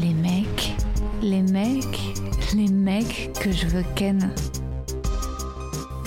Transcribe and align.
Les 0.00 0.14
mecs, 0.14 0.74
les 1.22 1.42
mecs, 1.42 2.00
les 2.54 2.68
mecs 2.68 3.30
que 3.40 3.50
je 3.50 3.66
veux 3.66 3.84
ken. 3.94 4.30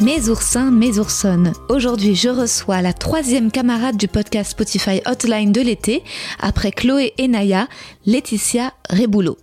Mes 0.02 0.30
oursins, 0.30 0.72
mes 0.72 0.98
oursonnes. 0.98 1.52
Aujourd'hui, 1.68 2.16
je 2.16 2.30
reçois 2.30 2.82
la 2.82 2.94
troisième 2.94 3.52
camarade 3.52 3.98
du 3.98 4.08
podcast 4.08 4.52
Spotify 4.52 5.02
Hotline 5.06 5.52
de 5.52 5.60
l'été, 5.60 6.04
après 6.40 6.72
Chloé 6.72 7.14
et 7.18 7.28
Naya, 7.28 7.68
Laetitia 8.06 8.74
Reboulot. 8.90 9.38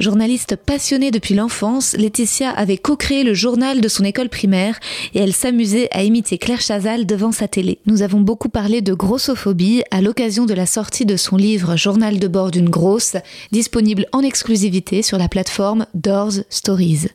Journaliste 0.00 0.56
passionnée 0.56 1.10
depuis 1.10 1.34
l'enfance, 1.34 1.94
Laetitia 1.96 2.50
avait 2.50 2.76
co-créé 2.76 3.24
le 3.24 3.34
journal 3.34 3.80
de 3.80 3.88
son 3.88 4.04
école 4.04 4.28
primaire 4.28 4.78
et 5.14 5.20
elle 5.20 5.32
s'amusait 5.32 5.88
à 5.92 6.02
imiter 6.02 6.38
Claire 6.38 6.60
Chazal 6.60 7.06
devant 7.06 7.32
sa 7.32 7.48
télé. 7.48 7.78
Nous 7.86 8.02
avons 8.02 8.20
beaucoup 8.20 8.48
parlé 8.48 8.80
de 8.80 8.94
grossophobie 8.94 9.82
à 9.90 10.00
l'occasion 10.00 10.46
de 10.46 10.54
la 10.54 10.66
sortie 10.66 11.06
de 11.06 11.16
son 11.16 11.36
livre 11.36 11.76
Journal 11.76 12.18
de 12.18 12.28
bord 12.28 12.50
d'une 12.50 12.70
grosse, 12.70 13.16
disponible 13.52 14.06
en 14.12 14.20
exclusivité 14.20 15.02
sur 15.02 15.18
la 15.18 15.28
plateforme 15.28 15.86
Doors 15.94 16.44
Stories. 16.50 17.08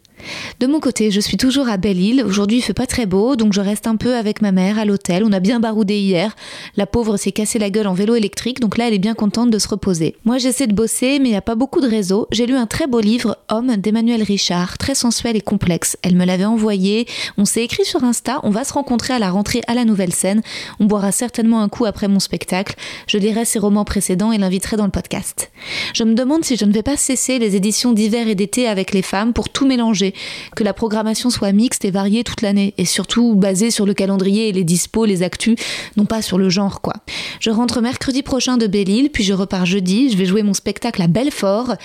De 0.60 0.68
mon 0.68 0.80
côté, 0.80 1.12
je 1.12 1.20
suis 1.20 1.38
toujours 1.38 1.70
à 1.70 1.78
Belle-Île. 1.78 2.24
Aujourd'hui, 2.26 2.58
il 2.58 2.62
fait 2.62 2.74
pas 2.74 2.86
très 2.86 3.06
beau, 3.06 3.36
donc 3.36 3.54
je 3.54 3.62
reste 3.62 3.88
un 3.88 3.96
peu 3.96 4.16
avec 4.16 4.42
ma 4.42 4.52
mère 4.52 4.80
à 4.80 4.86
l'hôtel. 4.86 5.24
On 5.26 5.32
a 5.32 5.40
bien 5.40 5.60
baroudé 5.60 5.98
hier. 5.98 6.36
La 6.76 6.86
pauvre 6.86 7.18
s'est 7.18 7.32
cassé 7.32 7.60
la 7.60 7.70
gueule 7.70 7.88
en 7.88 7.94
vélo 7.94 8.16
électrique, 8.16 8.60
donc 8.60 8.78
là, 8.78 8.88
elle 8.88 8.94
est 8.94 9.00
bien 9.00 9.14
contente 9.14 9.50
de 9.50 9.60
se 9.60 9.68
reposer. 9.68 10.16
Moi, 10.26 10.38
j'essaie 10.38 10.68
de 10.68 10.74
bosser, 10.74 11.20
mais 11.20 11.30
il 11.30 11.32
n'y 11.32 11.38
a 11.38 11.42
pas 11.42 11.56
beaucoup 11.56 11.82
de 11.82 11.88
réseau. 11.88 12.28
J'ai 12.32 12.46
lu 12.46 12.56
un 12.56 12.66
très 12.66 12.88
beau 12.88 13.00
livre, 13.00 13.38
Homme, 13.50 13.76
d'Emmanuel 13.78 14.24
Richard, 14.24 14.78
très 14.78 14.96
sensuel 14.96 15.36
et 15.36 15.42
complexe. 15.42 15.98
Elle 16.02 16.16
me 16.16 16.26
l'avait 16.26 16.46
envoyé. 16.46 17.08
On 17.38 17.46
s'est 17.46 17.64
écrit 17.64 17.86
sur 17.86 18.04
Insta. 18.04 18.40
On 18.44 18.50
va 18.50 18.64
se 18.64 18.74
rencontrer 18.74 19.14
à 19.14 19.20
la 19.20 19.32
rentrée 19.32 19.62
à 19.68 19.74
la 19.74 19.86
Nouvelle 19.86 20.14
Scène. 20.14 20.42
On 20.80 20.86
boira 20.86 21.12
certainement 21.12 21.62
un 21.62 21.70
coup 21.70 21.86
après 21.86 22.08
mon 22.08 22.20
spectacle. 22.20 22.76
Je 23.08 23.18
lirai 23.18 23.46
ses 23.46 23.60
romans 23.60 23.86
précédents 23.86 24.32
et 24.32 24.38
l'inviterai 24.38 24.78
dans 24.78 24.86
le 24.86 24.92
podcast. 24.92 25.52
Je 25.94 26.04
me 26.04 26.14
demande 26.14 26.44
si 26.44 26.56
je 26.56 26.66
ne 26.66 26.72
vais 26.72 26.84
pas 26.84 26.98
cesser 26.98 27.40
les 27.40 27.56
éditions 27.56 27.94
d'hiver 27.94 28.28
et 28.28 28.36
d'été 28.36 28.68
avec 28.68 28.94
les 28.94 29.02
femmes 29.02 29.34
pour 29.34 29.50
tout 29.50 29.66
mélanger 29.66 30.11
que 30.56 30.64
la 30.64 30.74
programmation 30.74 31.30
soit 31.30 31.52
mixte 31.52 31.86
et 31.86 31.92
variée 31.92 32.24
toute 32.24 32.42
l'année, 32.42 32.74
et 32.78 32.86
surtout 32.86 33.36
basée 33.36 33.72
sur 33.72 33.86
le 33.86 33.94
calendrier 33.94 34.50
et 34.50 34.52
les 34.52 34.64
dispos, 34.64 35.06
les 35.06 35.24
actus, 35.24 35.56
non 35.98 36.06
pas 36.06 36.22
sur 36.22 36.38
le 36.38 36.50
genre, 36.50 36.82
quoi. 36.82 36.94
Je 37.40 37.50
rentre 37.50 37.82
mercredi 37.82 38.22
prochain 38.22 38.58
de 38.58 38.68
Belle-Île, 38.68 39.10
puis 39.12 39.24
je 39.24 39.34
repars 39.34 39.66
jeudi, 39.66 40.10
je 40.10 40.18
vais 40.18 40.26
jouer 40.26 40.44
mon 40.44 40.54
spectacle 40.54 41.02
à 41.02 41.08
Belfort, 41.08 41.76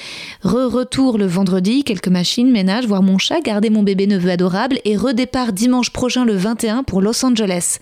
re-retour 0.42 1.18
le 1.18 1.26
vendredi, 1.26 1.84
quelques 1.84 2.08
machines, 2.08 2.50
ménage, 2.50 2.86
voir 2.86 3.02
mon 3.02 3.18
chat, 3.18 3.40
garder 3.40 3.70
mon 3.70 3.82
bébé 3.82 4.06
neveu 4.06 4.30
adorable, 4.30 4.78
et 4.84 4.96
redépart 4.96 5.52
dimanche 5.52 5.90
prochain 5.90 6.24
le 6.24 6.34
21 6.34 6.82
pour 6.82 7.00
Los 7.00 7.24
Angeles. 7.24 7.78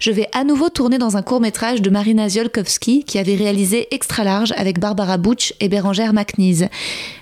Je 0.00 0.10
vais 0.10 0.28
à 0.32 0.44
nouveau 0.44 0.68
tourner 0.68 0.98
dans 0.98 1.16
un 1.16 1.22
court-métrage 1.22 1.82
de 1.82 1.90
Marina 1.90 2.28
Ziolkowski, 2.28 3.04
qui 3.04 3.18
avait 3.18 3.36
réalisé 3.36 3.88
Extra 3.90 4.24
Large 4.24 4.52
avec 4.56 4.78
Barbara 4.78 5.18
Butch 5.18 5.54
et 5.60 5.68
Bérangère 5.68 6.12
McNeese. 6.12 6.68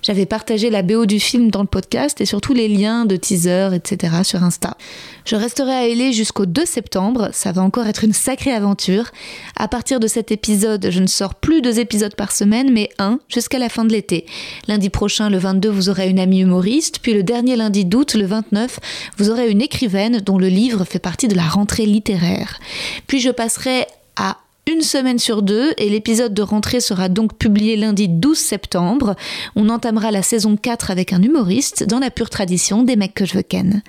J'avais 0.04 0.26
partagé 0.26 0.68
la 0.68 0.82
BO 0.82 1.06
du 1.06 1.18
film 1.18 1.50
dans 1.50 1.62
le 1.62 1.66
podcast 1.66 2.20
et 2.20 2.26
surtout 2.26 2.52
les 2.52 2.68
liens 2.68 3.06
de 3.06 3.16
teaser, 3.16 3.70
etc. 3.72 4.16
sur 4.22 4.44
Insta. 4.44 4.76
Je 5.24 5.34
resterai 5.34 5.72
à 5.72 5.88
LA 5.88 6.10
jusqu'au 6.10 6.44
2 6.44 6.66
septembre, 6.66 7.30
ça 7.32 7.52
va 7.52 7.62
encore 7.62 7.86
être 7.86 8.04
une 8.04 8.12
sacrée 8.12 8.52
aventure. 8.52 9.12
À 9.56 9.66
partir 9.66 10.00
de 10.00 10.06
cet 10.06 10.30
épisode, 10.30 10.88
je 10.90 11.00
ne 11.00 11.06
sors 11.06 11.34
plus 11.34 11.62
deux 11.62 11.80
épisodes 11.80 12.14
par 12.14 12.32
semaine, 12.32 12.70
mais 12.70 12.90
un 12.98 13.18
jusqu'à 13.30 13.58
la 13.58 13.70
fin 13.70 13.86
de 13.86 13.92
l'été. 13.92 14.26
Lundi 14.68 14.90
prochain, 14.90 15.30
le 15.30 15.38
22, 15.38 15.70
vous 15.70 15.88
aurez 15.88 16.10
une 16.10 16.18
amie 16.18 16.40
humoriste, 16.40 16.98
puis 17.00 17.14
le 17.14 17.22
dernier 17.22 17.56
lundi 17.56 17.86
d'août, 17.86 18.12
le 18.12 18.26
29, 18.26 18.80
vous 19.16 19.30
aurez 19.30 19.50
une 19.50 19.62
écrivaine 19.62 20.20
dont 20.20 20.36
le 20.36 20.48
livre 20.48 20.84
fait 20.84 20.98
partie 20.98 21.28
de 21.28 21.34
la 21.34 21.48
rentrée 21.48 21.86
littéraire. 21.86 22.60
Puis 23.06 23.20
je 23.20 23.30
passerai 23.30 23.86
à 24.16 24.36
une 24.66 24.80
semaine 24.80 25.18
sur 25.18 25.42
deux 25.42 25.74
et 25.76 25.90
l'épisode 25.90 26.32
de 26.32 26.40
rentrée 26.40 26.80
sera 26.80 27.10
donc 27.10 27.36
publié 27.36 27.76
lundi 27.76 28.08
12 28.08 28.38
septembre. 28.38 29.14
On 29.56 29.68
entamera 29.68 30.10
la 30.10 30.22
saison 30.22 30.56
4 30.56 30.90
avec 30.90 31.12
un 31.12 31.20
humoriste 31.20 31.84
dans 31.84 31.98
la 31.98 32.10
pure 32.10 32.30
tradition 32.30 32.82
des 32.82 32.96
mecs 32.96 33.12
que 33.12 33.26
je 33.26 33.34
veux 33.34 33.42
ken. 33.42 33.82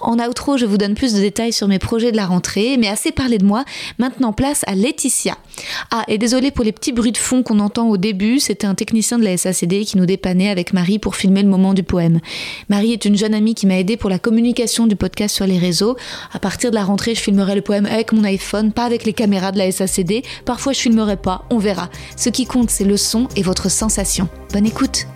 En 0.00 0.20
outro, 0.20 0.56
je 0.56 0.64
vous 0.64 0.78
donne 0.78 0.94
plus 0.94 1.14
de 1.14 1.20
détails 1.20 1.52
sur 1.52 1.66
mes 1.66 1.80
projets 1.80 2.12
de 2.12 2.16
la 2.16 2.26
rentrée, 2.26 2.76
mais 2.78 2.86
assez 2.86 3.10
parlé 3.10 3.38
de 3.38 3.44
moi, 3.44 3.64
maintenant 3.98 4.32
place 4.32 4.62
à 4.68 4.76
Laetitia. 4.76 5.36
Ah, 5.90 6.04
et 6.06 6.18
désolé 6.18 6.52
pour 6.52 6.64
les 6.64 6.72
petits 6.72 6.92
bruits 6.92 7.12
de 7.12 7.18
fond 7.18 7.42
qu'on 7.42 7.58
entend 7.58 7.88
au 7.88 7.96
début, 7.96 8.38
c'était 8.38 8.68
un 8.68 8.76
technicien 8.76 9.18
de 9.18 9.24
la 9.24 9.36
SACD 9.36 9.84
qui 9.84 9.96
nous 9.96 10.06
dépannait 10.06 10.50
avec 10.50 10.72
Marie 10.72 11.00
pour 11.00 11.16
filmer 11.16 11.42
le 11.42 11.48
moment 11.48 11.74
du 11.74 11.82
poème. 11.82 12.20
Marie 12.68 12.92
est 12.92 13.04
une 13.04 13.16
jeune 13.16 13.34
amie 13.34 13.56
qui 13.56 13.66
m'a 13.66 13.78
aidé 13.78 13.96
pour 13.96 14.08
la 14.08 14.20
communication 14.20 14.86
du 14.86 14.94
podcast 14.94 15.34
sur 15.34 15.48
les 15.48 15.58
réseaux. 15.58 15.96
À 16.32 16.38
partir 16.38 16.70
de 16.70 16.76
la 16.76 16.84
rentrée, 16.84 17.16
je 17.16 17.20
filmerai 17.20 17.56
le 17.56 17.62
poème 17.62 17.86
avec 17.86 18.12
mon 18.12 18.22
iPhone, 18.22 18.72
pas 18.72 18.84
avec 18.84 19.04
les 19.04 19.12
caméras 19.12 19.50
de 19.50 19.58
la 19.58 19.72
SACD 19.72 20.11
Parfois, 20.44 20.72
je 20.72 20.80
filmerai 20.80 21.16
pas, 21.16 21.44
on 21.50 21.58
verra. 21.58 21.88
Ce 22.16 22.28
qui 22.28 22.46
compte, 22.46 22.70
c'est 22.70 22.84
le 22.84 22.96
son 22.96 23.28
et 23.36 23.42
votre 23.42 23.70
sensation. 23.70 24.28
Bonne 24.52 24.66
écoute. 24.66 25.06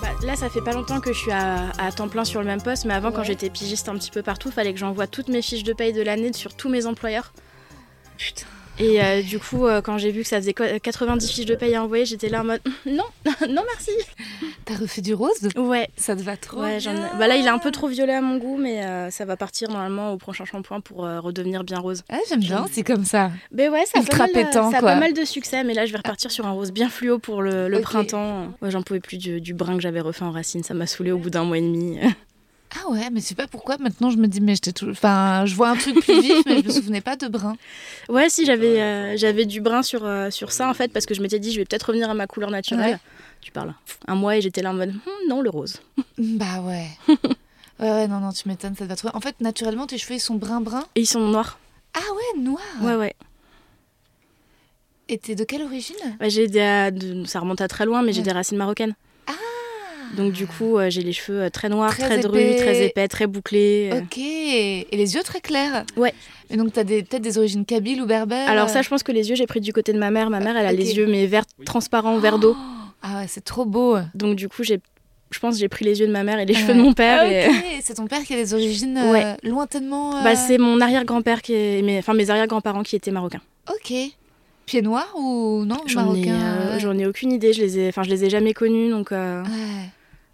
Bah, 0.00 0.08
là, 0.22 0.36
ça 0.36 0.48
fait 0.48 0.62
pas 0.62 0.72
longtemps 0.72 1.00
que 1.00 1.12
je 1.12 1.18
suis 1.18 1.32
à, 1.32 1.70
à 1.78 1.92
temps 1.92 2.08
plein 2.08 2.24
sur 2.24 2.40
le 2.40 2.46
même 2.46 2.62
poste, 2.62 2.86
mais 2.86 2.94
avant, 2.94 3.12
quand 3.12 3.22
j'étais 3.22 3.50
pigiste 3.50 3.88
un 3.88 3.94
petit 3.96 4.10
peu 4.10 4.22
partout, 4.22 4.50
fallait 4.50 4.72
que 4.72 4.78
j'envoie 4.78 5.06
toutes 5.06 5.28
mes 5.28 5.42
fiches 5.42 5.64
de 5.64 5.72
paye 5.72 5.92
de 5.92 6.02
l'année 6.02 6.32
sur 6.32 6.54
tous 6.54 6.68
mes 6.68 6.86
employeurs. 6.86 7.32
Putain. 8.16 8.46
Et 8.80 9.02
euh, 9.02 9.22
du 9.22 9.38
coup, 9.38 9.66
euh, 9.66 9.80
quand 9.82 9.98
j'ai 9.98 10.10
vu 10.10 10.22
que 10.22 10.28
ça 10.28 10.36
faisait 10.38 10.54
quoi- 10.54 10.78
90 10.78 11.30
fiches 11.30 11.46
de 11.46 11.54
paye 11.54 11.74
à 11.74 11.82
envoyer, 11.84 12.04
j'étais 12.06 12.28
là 12.28 12.40
en 12.40 12.44
mode 12.44 12.60
non, 12.86 13.04
non 13.48 13.62
merci. 13.66 13.90
T'as 14.64 14.76
refait 14.76 15.02
du 15.02 15.14
rose? 15.14 15.48
Ouais. 15.56 15.88
Ça 15.96 16.16
te 16.16 16.22
va 16.22 16.36
trop 16.36 16.60
Ouais, 16.62 16.80
j'en 16.80 16.92
ai- 16.92 16.94
bien. 16.94 17.10
bah 17.18 17.28
là 17.28 17.36
il 17.36 17.44
est 17.44 17.48
un 17.50 17.58
peu 17.58 17.70
trop 17.70 17.88
violet 17.88 18.14
à 18.14 18.20
mon 18.20 18.38
goût, 18.38 18.56
mais 18.56 18.84
euh, 18.84 19.10
ça 19.10 19.24
va 19.24 19.36
partir 19.36 19.68
normalement 19.68 20.12
au 20.12 20.16
prochain 20.16 20.44
shampoing 20.44 20.80
pour 20.80 20.98
redevenir 20.98 21.62
bien 21.64 21.78
rose. 21.78 22.02
Ah, 22.08 22.18
j'aime 22.28 22.40
bien, 22.40 22.66
c'est 22.72 22.82
comme 22.84 23.04
ça. 23.04 23.30
Mais 23.52 23.68
ouais, 23.68 23.84
ça 23.86 23.98
a, 23.98 24.02
Ultra 24.02 24.18
pas 24.26 24.32
mal, 24.32 24.32
pétant, 24.32 24.70
ça 24.70 24.78
a 24.78 24.80
quoi. 24.80 24.92
pas 24.92 25.00
mal 25.00 25.12
de 25.12 25.24
succès, 25.24 25.62
mais 25.64 25.74
là 25.74 25.86
je 25.86 25.92
vais 25.92 25.98
repartir 25.98 26.30
sur 26.30 26.46
un 26.46 26.52
rose 26.52 26.72
bien 26.72 26.88
fluo 26.88 27.18
pour 27.18 27.42
le, 27.42 27.80
printemps. 27.82 28.48
Ouais, 28.62 28.70
j'en 28.70 28.82
pouvais 28.82 29.00
plus 29.00 29.16
du, 29.18 29.40
du 29.40 29.54
brun 29.54 29.76
que 29.76 29.82
j'avais 29.82 30.00
refait 30.00 30.24
en 30.24 30.30
racine, 30.32 30.62
ça 30.62 30.74
m'a 30.74 30.86
saoulé 30.86 31.12
au 31.12 31.18
bout 31.18 31.30
d'un 31.30 31.44
mois 31.44 31.58
et 31.58 31.62
demi. 31.62 31.98
Ah 32.76 32.88
ouais, 32.90 33.10
mais 33.10 33.20
sais 33.20 33.34
pas 33.34 33.46
pourquoi 33.48 33.78
maintenant 33.78 34.10
je 34.10 34.16
me 34.16 34.26
dis, 34.28 34.40
mais 34.40 34.54
j'étais 34.54 34.72
toujours. 34.72 34.92
Enfin, 34.92 35.44
je 35.44 35.54
vois 35.56 35.70
un 35.70 35.76
truc 35.76 35.96
plus 36.00 36.20
vif, 36.20 36.42
mais 36.46 36.60
je 36.60 36.66
me 36.66 36.70
souvenais 36.72 37.00
pas 37.00 37.16
de 37.16 37.26
brun. 37.28 37.56
Ouais, 38.08 38.28
si 38.28 38.44
j'avais 38.46 38.80
euh, 38.80 39.16
j'avais 39.16 39.44
du 39.44 39.60
brun 39.60 39.82
sur, 39.82 40.04
euh, 40.04 40.30
sur 40.30 40.52
ça 40.52 40.68
en 40.68 40.74
fait, 40.74 40.92
parce 40.92 41.06
que 41.06 41.14
je 41.14 41.20
m'étais 41.22 41.38
dit 41.38 41.52
je 41.52 41.58
vais 41.60 41.64
peut-être 41.64 41.84
revenir 41.84 42.08
à 42.10 42.14
ma 42.14 42.26
couleur 42.26 42.50
naturelle. 42.50 42.92
Ouais. 42.94 42.98
Tu 43.40 43.50
parles. 43.52 43.74
Un 44.06 44.14
mois 44.14 44.36
et 44.36 44.40
j'étais 44.40 44.62
là 44.62 44.70
en 44.70 44.74
mode 44.74 44.90
Hum, 44.90 45.28
non, 45.28 45.40
le 45.40 45.50
rose. 45.50 45.80
Bah 46.18 46.60
ouais. 46.62 46.86
Ouais, 47.80 47.90
ouais, 47.90 48.08
non, 48.08 48.20
non, 48.20 48.30
tu 48.30 48.46
m'étonnes, 48.46 48.76
ça 48.76 48.84
te 48.84 48.88
va 48.90 48.96
trop. 48.96 49.08
En 49.14 49.20
fait, 49.20 49.40
naturellement, 49.40 49.86
tes 49.86 49.96
cheveux 49.96 50.16
ils 50.16 50.20
sont 50.20 50.34
brun-brun. 50.34 50.84
Et 50.96 51.00
ils 51.00 51.06
sont 51.06 51.20
noirs. 51.20 51.58
Ah 51.94 52.00
ouais, 52.14 52.42
noir. 52.42 52.60
Ouais, 52.82 52.94
ouais. 52.94 53.14
Et 55.08 55.16
t'es 55.18 55.34
de 55.34 55.44
quelle 55.44 55.62
origine? 55.62 55.96
Ouais, 56.20 56.28
j'ai 56.30 56.46
des, 56.46 56.60
euh, 56.60 56.90
de- 56.90 57.24
ça 57.24 57.40
remonte 57.40 57.60
à 57.62 57.68
très 57.68 57.86
loin, 57.86 58.02
mais 58.02 58.12
j'ai 58.12 58.20
des 58.22 58.32
racines 58.32 58.58
marocaines. 58.58 58.94
Ah 60.12 60.16
Donc 60.16 60.32
du 60.32 60.46
coup, 60.46 60.76
euh, 60.78 60.90
j'ai 60.90 61.02
les 61.02 61.12
cheveux 61.12 61.42
euh, 61.42 61.50
très 61.50 61.68
noirs, 61.68 61.90
Très 61.96 62.06
très, 62.08 62.18
drus, 62.20 62.56
très 62.56 62.84
épais, 62.86 63.08
très 63.08 63.26
bouclés. 63.26 63.90
euh. 63.92 63.98
Ok. 64.00 64.18
Et 64.18 64.86
les 64.92 65.14
yeux 65.14 65.22
très 65.22 65.40
clairs 65.40 65.84
Ouais. 65.96 66.12
Et 66.50 66.56
donc, 66.56 66.72
t'as 66.72 66.84
des- 66.84 67.02
peut-être 67.02 67.22
des 67.22 67.38
origines 67.38 67.64
kabyles 67.64 68.00
ou 68.02 68.06
berbères? 68.06 68.48
Alors 68.48 68.68
ça, 68.68 68.82
je 68.82 68.88
pense 68.88 69.02
que 69.02 69.12
les 69.12 69.28
yeux, 69.30 69.36
j'ai 69.36 69.46
pris 69.46 69.60
du 69.60 69.72
côté 69.72 69.92
de 69.92 69.98
ma 69.98 70.10
mère. 70.10 70.30
Ma 70.30 70.40
mère, 70.40 70.56
elle 70.56 70.66
a 70.66 70.72
Ok. 70.72 70.78
les 70.78 70.96
yeux 70.96 71.06
mais 71.06 71.26
verts 71.26 71.44
transparents, 71.64 72.18
vert 72.18 72.38
d'eau. 72.38 72.56
Ah 73.02 73.18
ouais, 73.20 73.26
c'est 73.28 73.44
trop 73.44 73.64
beau. 73.64 73.96
Donc 74.14 74.36
du 74.36 74.48
coup, 74.48 74.62
j'ai, 74.64 74.80
je 75.30 75.38
pense, 75.38 75.54
que 75.54 75.60
j'ai 75.60 75.68
pris 75.68 75.84
les 75.84 76.00
yeux 76.00 76.06
de 76.06 76.12
ma 76.12 76.24
mère 76.24 76.38
et 76.40 76.44
les 76.44 76.54
cheveux 76.54 76.74
de 76.74 76.80
mon 76.80 76.92
père. 76.92 77.20
Ah, 77.22 77.26
et- 77.32 77.46
ok, 77.48 77.54
c'est 77.82 77.94
ton 77.94 78.06
père 78.06 78.22
qui 78.24 78.34
a 78.34 78.36
des 78.36 78.52
origines 78.52 78.96
euh, 78.98 79.12
Ouais. 79.12 79.36
lointainement. 79.44 80.16
euh, 80.18 80.22
Bah, 80.24 80.34
c'est 80.34 80.58
mon 80.58 80.80
arrière-grand-père 80.80 81.40
qui 81.40 81.54
est, 81.54 81.82
mes, 81.82 81.98
enfin 81.98 82.14
mes 82.14 82.30
arrière-grands-parents 82.30 82.82
qui 82.82 82.96
étaient 82.96 83.10
marocains. 83.12 83.40
Ok. 83.70 83.92
Pieds 84.66 84.82
noirs 84.82 85.12
ou 85.16 85.64
non 85.64 85.78
J'en 85.86 86.14
ai, 86.14 86.26
marocains 86.26 86.78
euh, 86.84 86.94
ai 86.98 87.06
aucune 87.06 87.32
idée. 87.32 87.52
Je 87.52 87.60
les 87.62 87.78
ai, 87.78 87.88
enfin, 87.88 88.02
je 88.02 88.10
les 88.10 88.24
ai 88.24 88.30
jamais 88.30 88.52
connus, 88.54 88.90
donc 88.90 89.12
euh, 89.12 89.42
Ouais. 89.42 89.48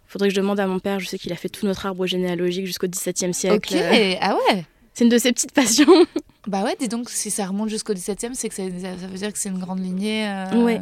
Faudrait 0.07 0.29
que 0.29 0.35
je 0.35 0.39
demande 0.41 0.59
à 0.59 0.67
mon 0.67 0.79
père. 0.79 0.99
Je 0.99 1.05
sais 1.07 1.17
qu'il 1.19 1.31
a 1.33 1.35
fait 1.35 1.49
tout 1.49 1.65
notre 1.65 1.85
arbre 1.85 2.05
généalogique 2.07 2.65
jusqu'au 2.65 2.87
XVIIe 2.87 3.33
siècle. 3.33 3.55
Ok, 3.55 3.73
Euh, 3.81 4.15
ah 4.21 4.35
ouais. 4.51 4.65
C'est 4.93 5.03
une 5.03 5.09
de 5.09 5.17
ses 5.17 5.31
petites 5.33 5.51
passions. 5.53 5.85
Bah 6.47 6.63
ouais, 6.63 6.77
dis 6.79 6.87
donc, 6.87 7.09
si 7.09 7.29
ça 7.29 7.45
remonte 7.45 7.67
jusqu'au 7.67 7.93
17e, 7.93 8.33
c'est 8.33 8.47
que 8.47 8.55
ça, 8.55 8.63
ça- 8.79 8.97
ça 8.97 9.07
veut 9.07 9.17
dire 9.17 9.33
que 9.33 9.37
c'est 9.37 9.49
une 9.49 9.59
grande 9.59 9.79
lignée. 9.83 10.25
euh, 10.29 10.63
Ouais. 10.63 10.81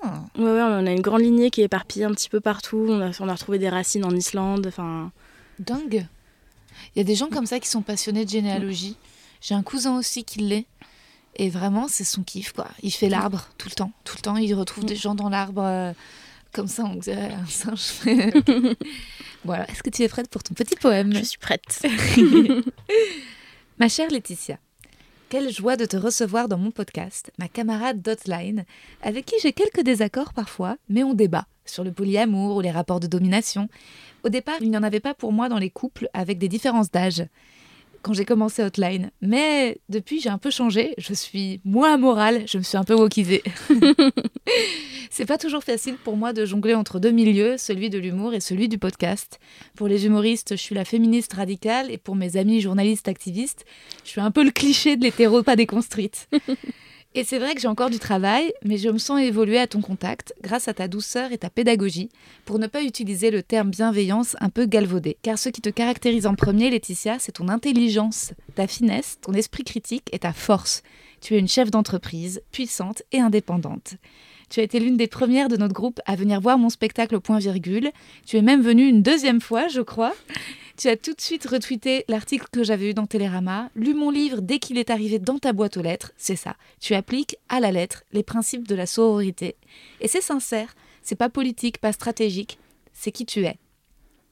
ah. 0.00 0.22
Ouais, 0.38 0.44
ouais, 0.44 0.62
on 0.62 0.86
a 0.86 0.92
une 0.92 1.00
grande 1.00 1.22
lignée 1.22 1.50
qui 1.50 1.60
est 1.60 1.64
éparpillée 1.64 2.04
un 2.04 2.12
petit 2.12 2.28
peu 2.28 2.38
partout. 2.38 2.86
On 2.88 3.00
a, 3.00 3.10
on 3.18 3.28
a 3.28 3.32
retrouvé 3.34 3.58
des 3.58 3.68
racines 3.68 4.04
en 4.04 4.12
Islande. 4.14 4.64
Enfin, 4.68 5.10
Dingue. 5.58 6.06
Il 6.94 6.98
y 6.98 7.00
a 7.00 7.04
des 7.04 7.16
gens 7.16 7.28
comme 7.28 7.46
ça 7.46 7.58
qui 7.58 7.68
sont 7.68 7.82
passionnés 7.82 8.24
de 8.24 8.30
généalogie. 8.30 8.96
J'ai 9.40 9.54
un 9.56 9.62
cousin 9.64 9.98
aussi 9.98 10.22
qui 10.22 10.38
l'est. 10.38 10.66
Et 11.34 11.50
vraiment, 11.50 11.86
c'est 11.88 12.04
son 12.04 12.22
kiff, 12.22 12.52
quoi. 12.52 12.68
Il 12.84 12.92
fait 12.92 13.08
l'arbre 13.08 13.48
tout 13.58 13.68
le 13.68 13.74
temps. 13.74 13.90
Tout 14.04 14.14
le 14.16 14.22
temps, 14.22 14.36
il 14.36 14.54
retrouve 14.54 14.84
des 14.84 14.94
gens 14.96 15.16
dans 15.16 15.28
l'arbre. 15.28 15.62
Comme 16.52 16.68
ça, 16.68 16.84
on 16.84 16.96
dirait 16.96 17.32
un 17.32 17.46
singe. 17.46 17.92
voilà. 19.44 19.68
Est-ce 19.70 19.82
que 19.82 19.90
tu 19.90 20.02
es 20.02 20.08
prête 20.08 20.28
pour 20.28 20.42
ton 20.42 20.54
petit 20.54 20.76
poème 20.76 21.14
je 21.14 21.22
suis 21.22 21.38
prête. 21.38 21.86
Ma 23.78 23.88
chère 23.88 24.10
Laetitia, 24.10 24.58
quelle 25.28 25.52
joie 25.52 25.76
de 25.76 25.84
te 25.84 25.96
recevoir 25.96 26.48
dans 26.48 26.56
mon 26.56 26.70
podcast, 26.70 27.30
ma 27.38 27.48
camarade 27.48 28.00
Dotline, 28.00 28.64
avec 29.02 29.26
qui 29.26 29.34
j'ai 29.42 29.52
quelques 29.52 29.82
désaccords 29.82 30.32
parfois, 30.32 30.76
mais 30.88 31.02
on 31.02 31.14
débat 31.14 31.46
sur 31.64 31.84
le 31.84 31.92
polyamour 31.92 32.56
ou 32.56 32.60
les 32.60 32.70
rapports 32.70 33.00
de 33.00 33.06
domination. 33.06 33.68
Au 34.24 34.28
départ, 34.28 34.56
il 34.60 34.70
n'y 34.70 34.76
en 34.76 34.82
avait 34.82 35.00
pas 35.00 35.14
pour 35.14 35.32
moi 35.32 35.48
dans 35.48 35.58
les 35.58 35.70
couples 35.70 36.08
avec 36.14 36.38
des 36.38 36.48
différences 36.48 36.90
d'âge 36.90 37.24
quand 38.06 38.12
j'ai 38.12 38.24
commencé 38.24 38.62
Hotline. 38.62 39.10
Mais 39.20 39.78
depuis, 39.88 40.20
j'ai 40.20 40.28
un 40.28 40.38
peu 40.38 40.50
changé. 40.50 40.94
Je 40.96 41.12
suis 41.12 41.60
moins 41.64 41.96
morale, 41.96 42.44
je 42.46 42.56
me 42.56 42.62
suis 42.62 42.76
un 42.76 42.84
peu 42.84 42.94
wokisée. 42.94 43.42
C'est 45.10 45.26
pas 45.26 45.38
toujours 45.38 45.64
facile 45.64 45.96
pour 45.96 46.16
moi 46.16 46.32
de 46.32 46.44
jongler 46.44 46.74
entre 46.74 47.00
deux 47.00 47.10
milieux, 47.10 47.56
celui 47.58 47.90
de 47.90 47.98
l'humour 47.98 48.32
et 48.32 48.38
celui 48.38 48.68
du 48.68 48.78
podcast. 48.78 49.40
Pour 49.74 49.88
les 49.88 50.06
humoristes, 50.06 50.52
je 50.52 50.60
suis 50.60 50.76
la 50.76 50.84
féministe 50.84 51.32
radicale 51.32 51.90
et 51.90 51.98
pour 51.98 52.14
mes 52.14 52.36
amis 52.36 52.60
journalistes 52.60 53.08
activistes, 53.08 53.64
je 54.04 54.10
suis 54.10 54.20
un 54.20 54.30
peu 54.30 54.44
le 54.44 54.52
cliché 54.52 54.96
de 54.96 55.02
l'hétéro 55.02 55.42
pas 55.42 55.56
déconstruite. 55.56 56.28
Et 57.18 57.24
c'est 57.24 57.38
vrai 57.38 57.54
que 57.54 57.62
j'ai 57.62 57.66
encore 57.66 57.88
du 57.88 57.98
travail, 57.98 58.52
mais 58.62 58.76
je 58.76 58.90
me 58.90 58.98
sens 58.98 59.22
évoluer 59.22 59.56
à 59.58 59.66
ton 59.66 59.80
contact 59.80 60.34
grâce 60.42 60.68
à 60.68 60.74
ta 60.74 60.86
douceur 60.86 61.32
et 61.32 61.38
ta 61.38 61.48
pédagogie, 61.48 62.10
pour 62.44 62.58
ne 62.58 62.66
pas 62.66 62.82
utiliser 62.82 63.30
le 63.30 63.42
terme 63.42 63.70
bienveillance 63.70 64.36
un 64.40 64.50
peu 64.50 64.66
galvaudé. 64.66 65.16
Car 65.22 65.38
ce 65.38 65.48
qui 65.48 65.62
te 65.62 65.70
caractérise 65.70 66.26
en 66.26 66.34
premier, 66.34 66.68
Laetitia, 66.68 67.18
c'est 67.18 67.32
ton 67.32 67.48
intelligence, 67.48 68.34
ta 68.54 68.66
finesse, 68.66 69.16
ton 69.22 69.32
esprit 69.32 69.64
critique 69.64 70.10
et 70.12 70.18
ta 70.18 70.34
force. 70.34 70.82
Tu 71.22 71.34
es 71.34 71.38
une 71.38 71.48
chef 71.48 71.70
d'entreprise, 71.70 72.42
puissante 72.52 73.02
et 73.12 73.20
indépendante. 73.20 73.94
Tu 74.50 74.60
as 74.60 74.64
été 74.64 74.78
l'une 74.78 74.98
des 74.98 75.08
premières 75.08 75.48
de 75.48 75.56
notre 75.56 75.72
groupe 75.72 76.00
à 76.04 76.16
venir 76.16 76.42
voir 76.42 76.58
mon 76.58 76.68
spectacle 76.68 77.14
au 77.14 77.20
point 77.20 77.38
virgule. 77.38 77.92
Tu 78.26 78.36
es 78.36 78.42
même 78.42 78.60
venue 78.60 78.86
une 78.86 79.02
deuxième 79.02 79.40
fois, 79.40 79.68
je 79.68 79.80
crois. 79.80 80.12
Tu 80.76 80.88
as 80.88 80.96
tout 80.98 81.14
de 81.14 81.20
suite 81.22 81.46
retweeté 81.46 82.04
l'article 82.06 82.48
que 82.52 82.62
j'avais 82.62 82.90
eu 82.90 82.94
dans 82.94 83.06
Télérama, 83.06 83.70
lu 83.74 83.94
mon 83.94 84.10
livre 84.10 84.42
dès 84.42 84.58
qu'il 84.58 84.76
est 84.76 84.90
arrivé 84.90 85.18
dans 85.18 85.38
ta 85.38 85.54
boîte 85.54 85.78
aux 85.78 85.82
lettres, 85.82 86.12
c'est 86.18 86.36
ça. 86.36 86.54
Tu 86.80 86.94
appliques 86.94 87.38
à 87.48 87.60
la 87.60 87.72
lettre 87.72 88.04
les 88.12 88.22
principes 88.22 88.68
de 88.68 88.74
la 88.74 88.84
sororité. 88.84 89.56
Et 90.02 90.08
c'est 90.08 90.20
sincère, 90.20 90.74
c'est 91.02 91.16
pas 91.16 91.30
politique, 91.30 91.78
pas 91.78 91.92
stratégique, 91.92 92.58
c'est 92.92 93.10
qui 93.10 93.24
tu 93.24 93.46
es. 93.46 93.56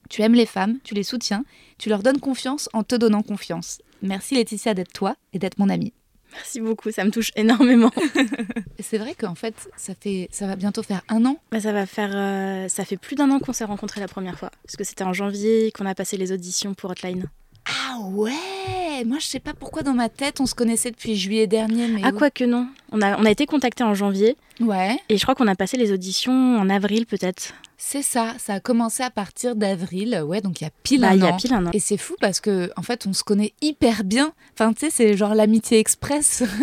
Tu 0.07 0.21
aimes 0.21 0.35
les 0.35 0.45
femmes, 0.45 0.77
tu 0.83 0.93
les 0.93 1.01
soutiens, 1.01 1.45
tu 1.79 1.89
leur 1.89 2.03
donnes 2.03 2.19
confiance 2.19 2.69
en 2.73 2.83
te 2.83 2.93
donnant 2.93 3.23
confiance. 3.23 3.79
Merci 4.03 4.35
Laetitia 4.35 4.75
d'être 4.75 4.93
toi 4.93 5.15
et 5.33 5.39
d'être 5.39 5.57
mon 5.57 5.69
amie. 5.69 5.93
Merci 6.35 6.59
beaucoup, 6.61 6.91
ça 6.91 7.03
me 7.05 7.11
touche 7.11 7.31
énormément. 7.35 7.91
C'est 8.79 8.97
vrai 8.97 9.15
qu'en 9.15 9.35
fait, 9.35 9.55
ça 9.77 9.93
fait, 9.99 10.27
ça 10.31 10.47
va 10.47 10.55
bientôt 10.55 10.83
faire 10.83 11.01
un 11.09 11.25
an. 11.25 11.37
Bah, 11.51 11.59
ça 11.59 11.71
va 11.71 11.85
faire, 11.85 12.11
euh, 12.13 12.67
ça 12.67 12.85
fait 12.85 12.97
plus 12.97 13.15
d'un 13.15 13.31
an 13.31 13.39
qu'on 13.39 13.53
s'est 13.53 13.63
rencontrés 13.65 14.01
la 14.01 14.07
première 14.07 14.37
fois, 14.37 14.51
parce 14.65 14.75
que 14.75 14.83
c'était 14.83 15.03
en 15.03 15.13
janvier 15.13 15.71
qu'on 15.71 15.85
a 15.85 15.95
passé 15.95 16.17
les 16.17 16.31
auditions 16.31 16.73
pour 16.73 16.91
Hotline. 16.91 17.25
Ah 17.67 17.99
ouais 18.09 19.03
Moi, 19.05 19.17
je 19.19 19.25
sais 19.25 19.39
pas 19.39 19.53
pourquoi 19.53 19.81
dans 19.81 19.93
ma 19.93 20.09
tête, 20.09 20.39
on 20.39 20.45
se 20.45 20.53
connaissait 20.53 20.91
depuis 20.91 21.15
juillet 21.15 21.47
dernier. 21.47 21.87
Mais 21.87 22.01
Ah 22.03 22.11
quoi 22.11 22.29
que 22.29 22.43
non, 22.43 22.67
on 22.95 23.01
a, 23.01 23.17
on 23.19 23.25
a 23.25 23.31
été 23.31 23.45
contactés 23.45 23.83
en 23.83 23.93
janvier 23.93 24.37
Ouais, 24.61 24.97
et 25.09 25.17
je 25.17 25.23
crois 25.23 25.35
qu'on 25.35 25.47
a 25.47 25.55
passé 25.55 25.75
les 25.75 25.91
auditions 25.91 26.57
en 26.57 26.69
avril 26.69 27.05
peut-être. 27.05 27.53
c'est 27.77 28.01
ça. 28.01 28.33
Ça 28.39 28.53
a 28.53 28.59
commencé 28.61 29.03
à 29.03 29.09
partir 29.09 29.53
d'avril. 29.57 30.23
Ouais, 30.25 30.39
donc 30.39 30.61
il 30.61 30.63
y 30.63 30.67
a 30.67 30.69
pile 30.83 31.01
Bah, 31.01 31.09
un 31.09 31.13
il 31.15 31.19
y 31.19 31.23
a 31.27 31.33
an. 31.33 31.35
pile 31.37 31.53
un 31.53 31.65
an. 31.67 31.71
Et 31.73 31.81
c'est 31.81 31.97
fou 31.97 32.15
parce 32.21 32.39
que 32.39 32.71
en 32.77 32.81
fait, 32.81 33.05
on 33.05 33.11
se 33.11 33.25
connaît 33.25 33.53
hyper 33.61 34.05
bien. 34.05 34.31
Enfin, 34.53 34.71
tu 34.71 34.85
sais, 34.85 34.89
c'est 34.89 35.17
genre 35.17 35.35
l'amitié 35.35 35.77
express. 35.79 36.43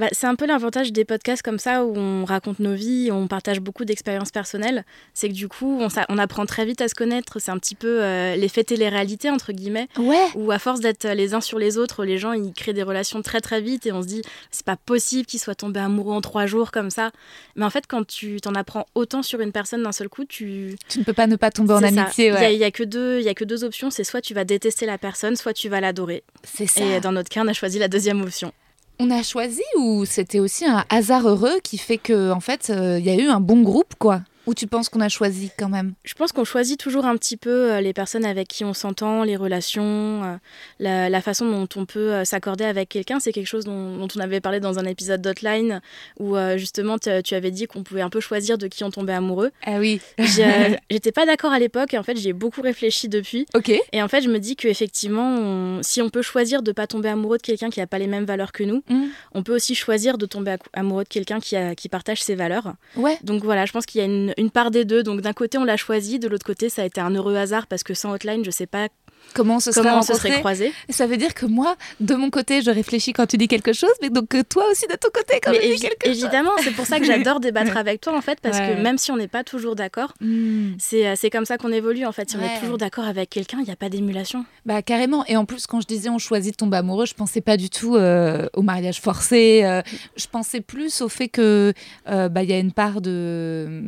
Bah, 0.00 0.08
c'est 0.12 0.26
un 0.26 0.34
peu 0.34 0.46
l'avantage 0.46 0.92
des 0.92 1.04
podcasts 1.04 1.42
comme 1.42 1.58
ça 1.58 1.84
où 1.84 1.94
on 1.96 2.24
raconte 2.24 2.58
nos 2.58 2.74
vies, 2.74 3.10
on 3.12 3.28
partage 3.28 3.60
beaucoup 3.60 3.84
d'expériences 3.84 4.30
personnelles. 4.30 4.84
C'est 5.14 5.28
que 5.28 5.34
du 5.34 5.48
coup, 5.48 5.78
on, 6.08 6.18
apprend 6.18 6.46
très 6.46 6.64
vite 6.64 6.80
à 6.80 6.88
se 6.88 6.94
connaître. 6.94 7.38
C'est 7.38 7.50
un 7.50 7.58
petit 7.58 7.74
peu 7.74 8.02
euh, 8.02 8.34
les 8.36 8.48
faits 8.48 8.72
et 8.72 8.76
les 8.76 8.88
réalités, 8.88 9.28
entre 9.30 9.52
guillemets, 9.52 9.88
ouais. 9.98 10.26
où 10.36 10.50
à 10.50 10.58
force 10.58 10.80
d'être 10.80 11.06
les 11.06 11.34
uns 11.34 11.40
sur 11.42 11.58
les 11.58 11.76
autres, 11.78 12.04
les 12.04 12.16
gens 12.18 12.32
ils 12.32 12.52
créent 12.54 12.72
des 12.74 12.82
relations 12.82 13.20
très 13.22 13.40
très 13.42 13.60
vite 13.60 13.84
et 13.86 13.92
on 13.92 14.00
se 14.02 14.06
dit 14.06 14.22
c'est 14.50 14.64
pas 14.66 14.76
possible 14.76 15.26
qu'ils 15.26 15.40
soient 15.40 15.54
tombés 15.54 15.65
amoureux 15.74 16.14
en 16.14 16.20
trois 16.20 16.46
jours 16.46 16.70
comme 16.70 16.90
ça. 16.90 17.10
Mais 17.56 17.64
en 17.64 17.70
fait, 17.70 17.84
quand 17.88 18.06
tu 18.06 18.40
t'en 18.40 18.54
apprends 18.54 18.86
autant 18.94 19.22
sur 19.22 19.40
une 19.40 19.52
personne 19.52 19.82
d'un 19.82 19.92
seul 19.92 20.08
coup, 20.08 20.24
tu. 20.24 20.76
Tu 20.88 20.98
ne 20.98 21.04
peux 21.04 21.12
pas 21.12 21.26
ne 21.26 21.36
pas 21.36 21.50
tomber 21.50 21.74
en 21.74 21.82
amitié. 21.82 22.26
Il 22.28 22.32
y 22.34 22.36
a- 22.36 22.50
y 22.52 22.64
a, 22.64 22.70
que 22.70 22.82
deux, 22.84 23.20
y 23.20 23.28
a 23.28 23.34
que 23.34 23.44
deux 23.44 23.64
options. 23.64 23.90
C'est 23.90 24.04
soit 24.04 24.20
tu 24.20 24.34
vas 24.34 24.44
détester 24.44 24.86
la 24.86 24.98
personne, 24.98 25.36
soit 25.36 25.52
tu 25.52 25.68
vas 25.68 25.80
l'adorer. 25.80 26.22
C'est 26.44 26.66
ça. 26.66 26.84
Et 26.84 27.00
dans 27.00 27.12
notre 27.12 27.28
cas, 27.28 27.42
on 27.44 27.48
a 27.48 27.52
choisi 27.52 27.78
la 27.78 27.88
deuxième 27.88 28.20
option. 28.22 28.52
On 28.98 29.10
a 29.10 29.22
choisi 29.22 29.60
ou 29.78 30.04
c'était 30.06 30.38
aussi 30.40 30.64
un 30.64 30.84
hasard 30.88 31.28
heureux 31.28 31.58
qui 31.62 31.76
fait 31.76 31.98
que 31.98 32.30
en 32.30 32.40
fait, 32.40 32.70
euh, 32.70 32.98
il 32.98 33.04
y 33.04 33.10
a 33.10 33.14
eu 33.14 33.28
un 33.28 33.40
bon 33.40 33.60
groupe, 33.62 33.94
quoi. 33.98 34.22
Ou 34.46 34.54
tu 34.54 34.66
penses 34.66 34.88
qu'on 34.88 35.00
a 35.00 35.08
choisi 35.08 35.50
quand 35.58 35.68
même? 35.68 35.94
Je 36.04 36.14
pense 36.14 36.32
qu'on 36.32 36.44
choisit 36.44 36.78
toujours 36.78 37.04
un 37.04 37.16
petit 37.16 37.36
peu 37.36 37.72
euh, 37.72 37.80
les 37.80 37.92
personnes 37.92 38.24
avec 38.24 38.48
qui 38.48 38.64
on 38.64 38.74
s'entend, 38.74 39.24
les 39.24 39.36
relations, 39.36 40.22
euh, 40.24 40.36
la, 40.78 41.08
la 41.08 41.20
façon 41.20 41.50
dont 41.50 41.68
on 41.76 41.84
peut 41.86 42.12
euh, 42.12 42.24
s'accorder 42.24 42.64
avec 42.64 42.88
quelqu'un. 42.88 43.18
C'est 43.20 43.32
quelque 43.32 43.46
chose 43.46 43.64
dont, 43.64 43.96
dont 43.96 44.08
on 44.16 44.20
avait 44.20 44.40
parlé 44.40 44.60
dans 44.60 44.78
un 44.78 44.84
épisode 44.84 45.20
d'Hotline 45.20 45.80
où 46.20 46.36
justement 46.56 46.96
tu 46.98 47.34
avais 47.34 47.50
dit 47.50 47.66
qu'on 47.66 47.82
pouvait 47.82 48.00
un 48.02 48.10
peu 48.10 48.20
choisir 48.20 48.58
de 48.58 48.66
qui 48.66 48.84
on 48.84 48.90
tombait 48.90 49.12
amoureux. 49.12 49.50
Ah 49.64 49.78
oui. 49.78 50.00
J'ai, 50.18 50.76
J'étais 50.90 51.12
pas 51.12 51.26
d'accord 51.26 51.52
à 51.52 51.58
l'époque 51.58 51.94
et 51.94 51.98
en 51.98 52.02
fait 52.02 52.16
j'y 52.16 52.28
ai 52.28 52.32
beaucoup 52.32 52.62
réfléchi 52.62 53.08
depuis. 53.08 53.46
ok. 53.54 53.72
Et 53.92 54.02
en 54.02 54.08
fait 54.08 54.22
je 54.22 54.28
me 54.28 54.38
dis 54.38 54.54
qu'effectivement, 54.56 55.80
si 55.82 56.00
on 56.02 56.08
peut 56.10 56.22
choisir 56.22 56.62
de 56.62 56.72
pas 56.72 56.86
tomber 56.86 57.08
amoureux 57.08 57.36
de 57.38 57.42
quelqu'un 57.42 57.70
qui 57.70 57.80
a 57.80 57.86
pas 57.86 57.98
les 57.98 58.06
mêmes 58.06 58.24
valeurs 58.24 58.52
que 58.52 58.62
nous, 58.64 58.82
Mm. 58.88 59.06
on 59.34 59.42
peut 59.42 59.54
aussi 59.54 59.74
choisir 59.74 60.16
de 60.18 60.26
tomber 60.26 60.56
amoureux 60.72 61.02
de 61.04 61.08
quelqu'un 61.08 61.40
qui, 61.40 61.56
a- 61.56 61.74
qui 61.74 61.88
partage 61.88 62.22
ses 62.22 62.34
valeurs. 62.34 62.74
Ouais. 62.96 63.18
Donc 63.22 63.42
voilà, 63.42 63.66
je 63.66 63.72
pense 63.72 63.84
qu'il 63.86 64.00
y 64.00 64.04
a 64.04 64.06
une, 64.06 64.32
une 64.36 64.50
part 64.50 64.70
des 64.70 64.84
deux. 64.84 65.02
Donc 65.02 65.20
d'un 65.20 65.32
côté, 65.32 65.58
on 65.58 65.64
l'a 65.64 65.76
choisi, 65.76 66.18
de 66.18 66.28
l'autre 66.28 66.46
côté, 66.46 66.68
ça 66.68 66.82
a 66.82 66.84
été 66.84 67.00
un 67.00 67.10
heureux 67.10 67.36
hasard 67.36 67.66
parce 67.66 67.82
que 67.82 67.94
sans 67.94 68.12
Hotline, 68.12 68.44
je 68.44 68.50
sais 68.50 68.66
pas 68.66 68.88
Comment 69.34 69.56
on 69.56 69.60
se 69.60 69.70
serait 69.72 69.90
on 69.90 70.00
se 70.02 70.08
rencontrés 70.12 70.28
serait 70.30 70.38
croisés. 70.40 70.72
Ça 70.88 71.06
veut 71.06 71.16
dire 71.18 71.34
que 71.34 71.44
moi, 71.46 71.76
de 72.00 72.14
mon 72.14 72.30
côté, 72.30 72.62
je 72.62 72.70
réfléchis 72.70 73.12
quand 73.12 73.26
tu 73.26 73.36
dis 73.36 73.48
quelque 73.48 73.72
chose, 73.74 73.90
mais 74.00 74.08
donc 74.08 74.28
que 74.28 74.40
toi 74.42 74.64
aussi 74.70 74.86
de 74.86 74.94
ton 74.96 75.08
côté 75.12 75.40
quand 75.42 75.50
Mais 75.52 75.60
tu 75.60 75.74
dis 75.74 75.80
quelque 75.80 76.06
chose. 76.06 76.22
évidemment, 76.22 76.52
c'est 76.62 76.70
pour 76.70 76.86
ça 76.86 76.98
que 76.98 77.04
j'adore 77.06 77.40
débattre 77.40 77.76
avec 77.76 78.00
toi 78.00 78.16
en 78.16 78.22
fait, 78.22 78.38
parce 78.40 78.58
Ouais. 78.58 78.76
que 78.76 78.80
même 78.82 78.96
si 78.96 79.10
on 79.12 79.16
n'est 79.16 79.28
pas 79.28 79.44
toujours 79.44 79.74
d'accord, 79.76 80.14
Hmm. 80.20 80.72
c'est 80.78 81.06
euh, 81.06 81.14
c'est 81.16 81.28
comme 81.30 81.44
ça 81.44 81.58
qu'on 81.58 81.70
évolue 81.72 82.06
en 82.06 82.12
fait. 82.12 82.30
Si 82.30 82.36
on 82.36 82.40
est 82.42 82.58
toujours 82.60 82.78
d'accord 82.78 83.04
avec 83.04 83.28
quelqu'un, 83.28 83.58
il 83.60 83.64
n'y 83.64 83.70
a 83.70 83.76
pas 83.76 83.88
d'émulation. 83.90 84.44
Bah 84.64 84.80
carrément. 84.82 85.24
Et 85.26 85.36
en 85.36 85.44
plus, 85.44 85.66
quand 85.66 85.80
je 85.82 85.86
disais 85.86 86.08
on 86.08 86.18
choisit 86.18 86.52
de 86.52 86.56
tomber 86.56 86.78
amoureux, 86.78 87.04
je 87.06 87.14
pensais 87.14 87.40
pas 87.42 87.56
du 87.58 87.68
tout 87.68 87.96
euh, 87.96 88.46
au 88.54 88.62
mariage 88.62 89.00
forcé. 89.00 89.60
euh, 89.64 89.82
je 90.16 90.26
pensais 90.28 90.60
plus 90.62 91.02
au 91.02 91.08
fait 91.10 91.28
que 91.28 91.74
euh, 92.08 92.28
bah 92.30 92.42
il 92.42 92.48
y 92.50 92.52
a 92.54 92.58
une 92.58 92.72
part 92.72 93.00
de 93.02 93.82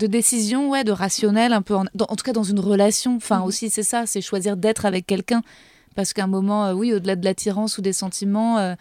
de 0.00 0.06
décision, 0.08 0.70
ouais, 0.70 0.82
de 0.84 0.92
rationnel, 0.92 1.52
un 1.52 1.62
peu 1.62 1.74
en, 1.76 1.84
dans- 1.94 2.06
en 2.08 2.16
tout 2.16 2.24
cas 2.24 2.32
dans 2.32 2.42
une 2.42 2.58
relation. 2.60 3.16
Enfin 3.16 3.38
Mhm. 3.40 3.44
aussi 3.44 3.70
c'est 3.70 3.82
ça, 3.84 4.06
c'est 4.06 4.20
choisir 4.20 4.56
d'être 4.56 4.84
avec 4.86 5.06
quelqu'un. 5.06 5.42
Parce 5.94 6.12
qu'à 6.12 6.24
un 6.24 6.28
moment, 6.28 6.66
euh, 6.66 6.72
oui, 6.72 6.92
au-delà 6.94 7.16
de 7.16 7.24
l'attirance 7.24 7.78
ou 7.78 7.82
des 7.82 7.92
sentiments. 7.92 8.58
euh, 8.58 8.74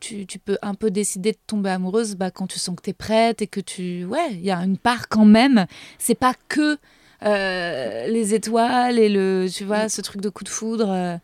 tu, 0.00 0.24
tu 0.26 0.38
peux 0.38 0.56
un 0.62 0.74
peu 0.74 0.90
décider 0.90 1.32
de 1.32 1.38
tomber 1.46 1.68
amoureuse 1.68 2.14
bah, 2.16 2.30
quand 2.30 2.46
tu 2.46 2.58
sens 2.58 2.74
que 2.74 2.80
tu 2.82 2.90
es 2.90 2.94
prête 2.94 3.42
et 3.42 3.46
que 3.46 3.60
tu. 3.60 4.04
Ouais, 4.06 4.28
il 4.32 4.40
y 4.40 4.50
a 4.50 4.56
une 4.58 4.78
part 4.78 5.08
quand 5.08 5.26
même. 5.26 5.66
C'est 5.98 6.14
pas 6.14 6.32
que 6.48 6.78
euh, 7.22 8.06
les 8.08 8.32
étoiles 8.34 8.98
et 8.98 9.10
le. 9.10 9.46
Tu 9.54 9.64
vois, 9.64 9.88
ce 9.90 10.00
truc 10.00 10.22
de 10.22 10.30
coup 10.30 10.42
de 10.44 10.48
foudre. 10.48 11.18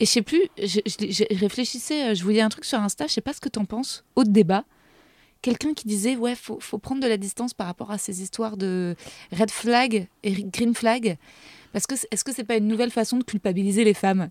Et 0.00 0.06
je 0.06 0.10
sais 0.10 0.22
plus, 0.22 0.42
je, 0.62 0.80
je- 0.86 1.06
je 1.08 1.24
réfléchissais, 1.40 2.14
je 2.14 2.22
voyais 2.22 2.40
un 2.40 2.48
truc 2.48 2.64
sur 2.64 2.78
Insta, 2.80 3.06
je 3.08 3.12
sais 3.14 3.20
pas 3.20 3.32
ce 3.32 3.40
que 3.40 3.48
t'en 3.48 3.64
penses, 3.64 4.04
autre 4.16 4.30
débat. 4.30 4.64
Quelqu'un 5.40 5.74
qui 5.74 5.86
disait, 5.86 6.16
ouais, 6.16 6.34
faut, 6.34 6.58
faut 6.60 6.78
prendre 6.78 7.00
de 7.00 7.06
la 7.06 7.16
distance 7.16 7.54
par 7.54 7.66
rapport 7.66 7.90
à 7.90 7.98
ces 7.98 8.22
histoires 8.22 8.56
de 8.56 8.96
red 9.32 9.50
flag 9.50 10.08
et 10.22 10.32
green 10.32 10.74
flag. 10.74 11.16
Parce 11.72 11.86
que 11.86 11.94
est-ce 12.10 12.24
que 12.24 12.32
c'est 12.32 12.44
pas 12.44 12.56
une 12.56 12.66
nouvelle 12.66 12.90
façon 12.90 13.18
de 13.18 13.24
culpabiliser 13.24 13.84
les 13.84 13.94
femmes? 13.94 14.30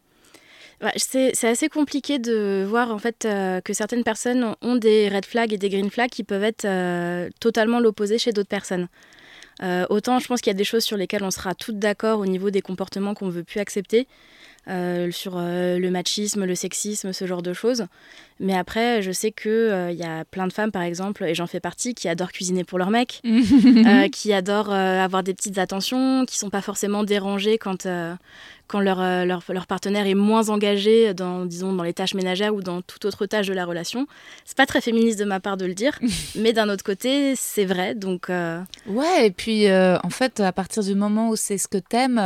C'est 0.95 1.43
assez 1.43 1.69
compliqué 1.69 2.19
de 2.19 2.63
voir 2.67 2.91
en 2.91 2.99
fait 2.99 3.25
euh, 3.25 3.61
que 3.61 3.73
certaines 3.73 4.03
personnes 4.03 4.55
ont 4.61 4.75
des 4.75 5.09
red 5.09 5.25
flags 5.25 5.51
et 5.51 5.57
des 5.57 5.69
green 5.69 5.89
flags 5.89 6.11
qui 6.11 6.23
peuvent 6.23 6.43
être 6.43 6.65
euh, 6.65 7.29
totalement 7.39 7.79
l'opposé 7.79 8.19
chez 8.19 8.31
d'autres 8.31 8.49
personnes. 8.49 8.87
Euh, 9.63 9.87
autant 9.89 10.19
je 10.19 10.27
pense 10.27 10.39
qu'il 10.39 10.51
y 10.51 10.55
a 10.55 10.57
des 10.57 10.63
choses 10.63 10.83
sur 10.83 10.95
lesquelles 10.95 11.23
on 11.23 11.31
sera 11.31 11.55
toutes 11.55 11.79
d'accord 11.79 12.19
au 12.19 12.27
niveau 12.27 12.51
des 12.51 12.61
comportements 12.61 13.15
qu'on 13.15 13.29
veut 13.29 13.43
plus 13.43 13.59
accepter, 13.59 14.07
sur 14.67 15.37
le 15.37 15.89
machisme, 15.89 16.43
le 16.43 16.53
sexisme, 16.53 17.13
ce 17.13 17.25
genre 17.25 17.41
de 17.41 17.53
choses. 17.53 17.87
Mais 18.39 18.55
après, 18.55 19.01
je 19.01 19.11
sais 19.11 19.31
qu'il 19.31 19.87
il 19.91 19.95
y 19.97 20.03
a 20.03 20.25
plein 20.25 20.47
de 20.47 20.53
femmes, 20.53 20.71
par 20.71 20.83
exemple, 20.83 21.23
et 21.23 21.35
j'en 21.35 21.47
fais 21.47 21.59
partie, 21.59 21.93
qui 21.93 22.07
adorent 22.07 22.31
cuisiner 22.31 22.63
pour 22.63 22.77
leur 22.77 22.89
mec, 22.89 23.21
euh, 23.25 24.09
qui 24.09 24.33
adorent 24.33 24.71
avoir 24.71 25.23
des 25.23 25.33
petites 25.33 25.57
attentions, 25.57 26.25
qui 26.25 26.37
sont 26.37 26.49
pas 26.49 26.61
forcément 26.61 27.03
dérangées 27.03 27.57
quand, 27.57 27.87
quand 28.67 28.81
leur, 28.81 29.01
euh, 29.01 29.25
leur, 29.25 29.43
leur, 29.49 29.65
partenaire 29.65 30.05
est 30.07 30.13
moins 30.13 30.49
engagé 30.49 31.13
dans, 31.13 31.45
disons, 31.45 31.73
dans 31.73 31.83
les 31.83 31.93
tâches 31.93 32.13
ménagères 32.13 32.53
ou 32.53 32.61
dans 32.61 32.81
toute 32.81 33.05
autre 33.05 33.25
tâche 33.25 33.47
de 33.47 33.53
la 33.53 33.65
relation. 33.65 34.07
C'est 34.45 34.57
pas 34.57 34.65
très 34.65 34.81
féministe 34.81 35.19
de 35.19 35.25
ma 35.25 35.39
part 35.39 35.57
de 35.57 35.65
le 35.65 35.73
dire, 35.73 35.97
mais 36.35 36.53
d'un 36.53 36.69
autre 36.69 36.83
côté, 36.83 37.35
c'est 37.35 37.65
vrai. 37.65 37.95
Donc, 37.95 38.29
euh, 38.29 38.61
Ouais, 38.85 39.27
et 39.27 39.31
puis 39.31 39.67
euh, 39.67 39.97
en 40.03 40.09
fait, 40.09 40.39
à 40.39 40.51
partir 40.51 40.83
du 40.83 40.95
moment 40.95 41.29
où 41.29 41.35
c'est 41.35 41.57
ce 41.57 41.67
que 41.67 41.77
t'aimes, 41.77 42.21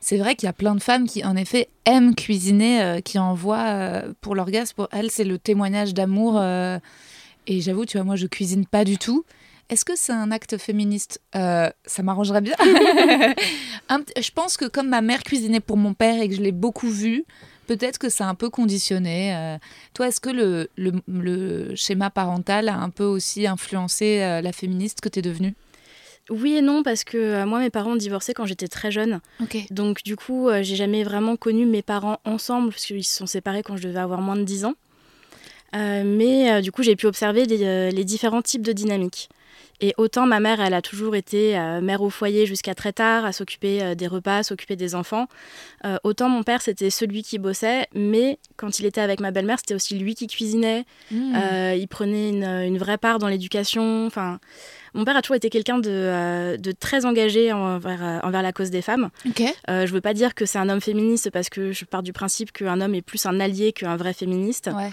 c'est 0.00 0.16
vrai 0.16 0.36
qu'il 0.36 0.46
y 0.46 0.50
a 0.50 0.52
plein 0.52 0.74
de 0.74 0.82
femmes 0.82 1.06
qui, 1.06 1.24
en 1.24 1.36
effet, 1.36 1.68
aiment 1.84 2.14
cuisiner, 2.14 3.00
qui 3.04 3.18
envoient 3.18 4.02
pour 4.20 4.34
l'orgasme. 4.34 4.74
Pour 4.76 4.88
elles, 4.92 5.10
c'est 5.10 5.24
le 5.24 5.38
témoignage 5.42 5.94
d'amour. 5.94 6.42
et 7.46 7.60
j'avoue, 7.60 7.86
tu 7.86 7.96
vois, 7.96 8.04
moi, 8.04 8.16
je 8.16 8.26
cuisine 8.26 8.66
pas 8.66 8.84
du 8.84 8.98
tout. 8.98 9.24
Est-ce 9.72 9.86
que 9.86 9.96
c'est 9.96 10.12
un 10.12 10.30
acte 10.30 10.58
féministe? 10.58 11.22
Euh, 11.34 11.70
Ça 11.86 12.02
m'arrangerait 12.02 12.42
bien. 12.42 12.56
je 12.60 14.30
pense 14.32 14.58
que 14.58 14.66
comme 14.66 14.90
ma 14.90 15.00
mère 15.00 15.22
cuisinait 15.22 15.60
pour 15.60 15.78
mon 15.78 15.94
père 15.94 16.20
et 16.20 16.28
que 16.28 16.34
je 16.34 16.42
l'ai 16.42 16.52
beaucoup 16.52 16.90
vu, 16.90 17.24
peut-être 17.68 17.98
que 17.98 18.10
c'est 18.10 18.22
un 18.22 18.34
peu 18.34 18.50
conditionné. 18.50 19.34
Euh. 19.34 19.56
toi, 19.94 20.08
est-ce 20.08 20.20
que 20.20 20.28
le, 20.28 20.68
le, 20.76 21.74
schéma 21.74 22.10
parental 22.10 22.68
a 22.68 22.76
un 22.76 22.90
peu 22.90 23.04
aussi 23.04 23.46
influencé 23.46 24.20
euh, 24.20 24.42
la 24.42 24.52
féministe 24.52 25.00
que 25.00 25.08
tu 25.08 25.20
es 25.20 25.22
devenue? 25.22 25.54
Oui 26.28 26.52
et 26.52 26.60
non, 26.60 26.82
parce 26.82 27.02
que 27.02 27.44
moi, 27.46 27.58
mes 27.58 27.70
parents 27.70 27.92
ont 27.92 27.96
divorcé 27.96 28.34
quand 28.34 28.44
j'étais 28.44 28.68
très 28.68 28.90
jeune. 28.92 29.20
Donc, 29.70 30.02
du 30.04 30.16
coup, 30.16 30.50
j'ai 30.60 30.76
jamais 30.76 31.02
vraiment 31.02 31.36
connu 31.36 31.64
mes 31.64 31.82
parents 31.82 32.18
ensemble, 32.26 32.68
parce 32.72 32.84
qu'ils 32.84 33.04
se 33.04 33.16
sont 33.16 33.26
séparés 33.26 33.62
quand 33.62 33.78
je 33.78 33.88
devais 33.88 34.00
avoir 34.00 34.20
moins 34.20 34.36
de 34.36 34.44
10 34.44 34.66
ans. 34.66 34.74
Mais 35.74 36.62
du 36.62 36.72
coup, 36.72 36.82
j'ai 36.82 36.96
pu 36.96 37.06
observer 37.06 37.44
les 37.46 38.04
différents 38.04 38.42
types 38.42 38.62
de 38.62 38.72
dynamiques. 38.72 39.28
Et 39.82 39.94
autant 39.96 40.26
ma 40.26 40.38
mère, 40.38 40.60
elle 40.60 40.74
a 40.74 40.80
toujours 40.80 41.16
été 41.16 41.58
euh, 41.58 41.80
mère 41.80 42.02
au 42.02 42.10
foyer 42.10 42.46
jusqu'à 42.46 42.74
très 42.74 42.92
tard, 42.92 43.24
à 43.24 43.32
s'occuper 43.32 43.82
euh, 43.82 43.94
des 43.96 44.06
repas, 44.06 44.44
s'occuper 44.44 44.76
des 44.76 44.94
enfants. 44.94 45.26
Euh, 45.84 45.96
autant 46.04 46.28
mon 46.28 46.44
père, 46.44 46.62
c'était 46.62 46.88
celui 46.88 47.24
qui 47.24 47.38
bossait, 47.38 47.88
mais 47.92 48.38
quand 48.56 48.78
il 48.78 48.86
était 48.86 49.00
avec 49.00 49.18
ma 49.18 49.32
belle-mère, 49.32 49.58
c'était 49.58 49.74
aussi 49.74 49.98
lui 49.98 50.14
qui 50.14 50.28
cuisinait. 50.28 50.84
Mmh. 51.10 51.74
il 51.76 51.88
prenait 51.88 52.30
une, 52.30 52.78
vraie 52.78 52.96
part 52.96 53.18
dans 53.18 53.26
l'éducation. 53.26 54.06
Enfin, 54.06 54.38
mon 54.94 55.04
père 55.04 55.16
a 55.16 55.22
toujours 55.22 55.36
été 55.36 55.50
quelqu'un 55.50 55.78
de, 55.78 56.56
de, 56.56 56.72
très 56.72 57.04
engagé 57.04 57.52
envers, 57.52 58.20
envers, 58.22 58.42
la 58.42 58.52
cause 58.52 58.70
des 58.70 58.82
femmes. 58.82 59.10
je 59.66 59.72
ne 59.72 59.86
veux 59.86 60.00
pas 60.00 60.14
dire 60.14 60.34
que 60.34 60.46
c'est 60.46 60.58
un 60.58 60.68
homme 60.68 60.80
féministe 60.80 61.30
parce 61.30 61.48
que 61.48 61.72
je 61.72 61.84
pars 61.84 62.04
du 62.04 62.12
principe 62.12 62.52
qu'un 62.52 62.80
homme 62.80 62.94
est 62.94 63.02
plus 63.02 63.26
un 63.26 63.40
allié 63.40 63.72
qu'un 63.72 63.96
vrai 63.96 64.12
féministe. 64.12 64.70
Ouais. 64.74 64.92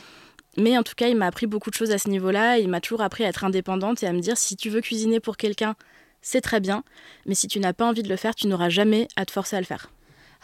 Mais 0.60 0.78
en 0.78 0.84
tout 0.84 0.96
cas, 0.96 1.08
il 1.08 1.16
m'a 1.16 1.28
appris 1.28 1.48
beaucoup 1.48 1.70
de 1.70 1.76
choses 1.76 1.92
à 1.92 1.98
ce 1.98 2.10
niveau-là. 2.10 2.58
Il 2.58 2.70
m'a 2.70 2.82
toujours 2.82 3.02
appris 3.02 3.24
à 3.24 3.28
être 3.28 3.44
indépendante 3.44 4.04
et 4.04 4.08
à 4.08 4.14
me 4.14 4.20
dire 4.20 4.38
si 4.38 4.56
tu 4.56 4.70
veux 4.70 4.82
cuisiner 4.82 5.20
pour 5.20 5.38
quelqu'un, 5.38 5.76
c'est 6.22 6.42
très 6.42 6.60
bien. 6.60 6.84
Mais 7.26 7.36
si 7.36 7.48
tu 7.48 7.60
n'as 7.60 7.74
pas 7.74 7.86
envie 7.86 8.04
de 8.04 8.10
le 8.10 8.18
faire, 8.18 8.36
tu 8.36 8.48
n'auras 8.48 8.70
jamais 8.70 9.08
à 9.16 9.26
te 9.26 9.32
forcer 9.32 9.56
à 9.56 9.60
le 9.60 9.66
faire. 9.66 9.92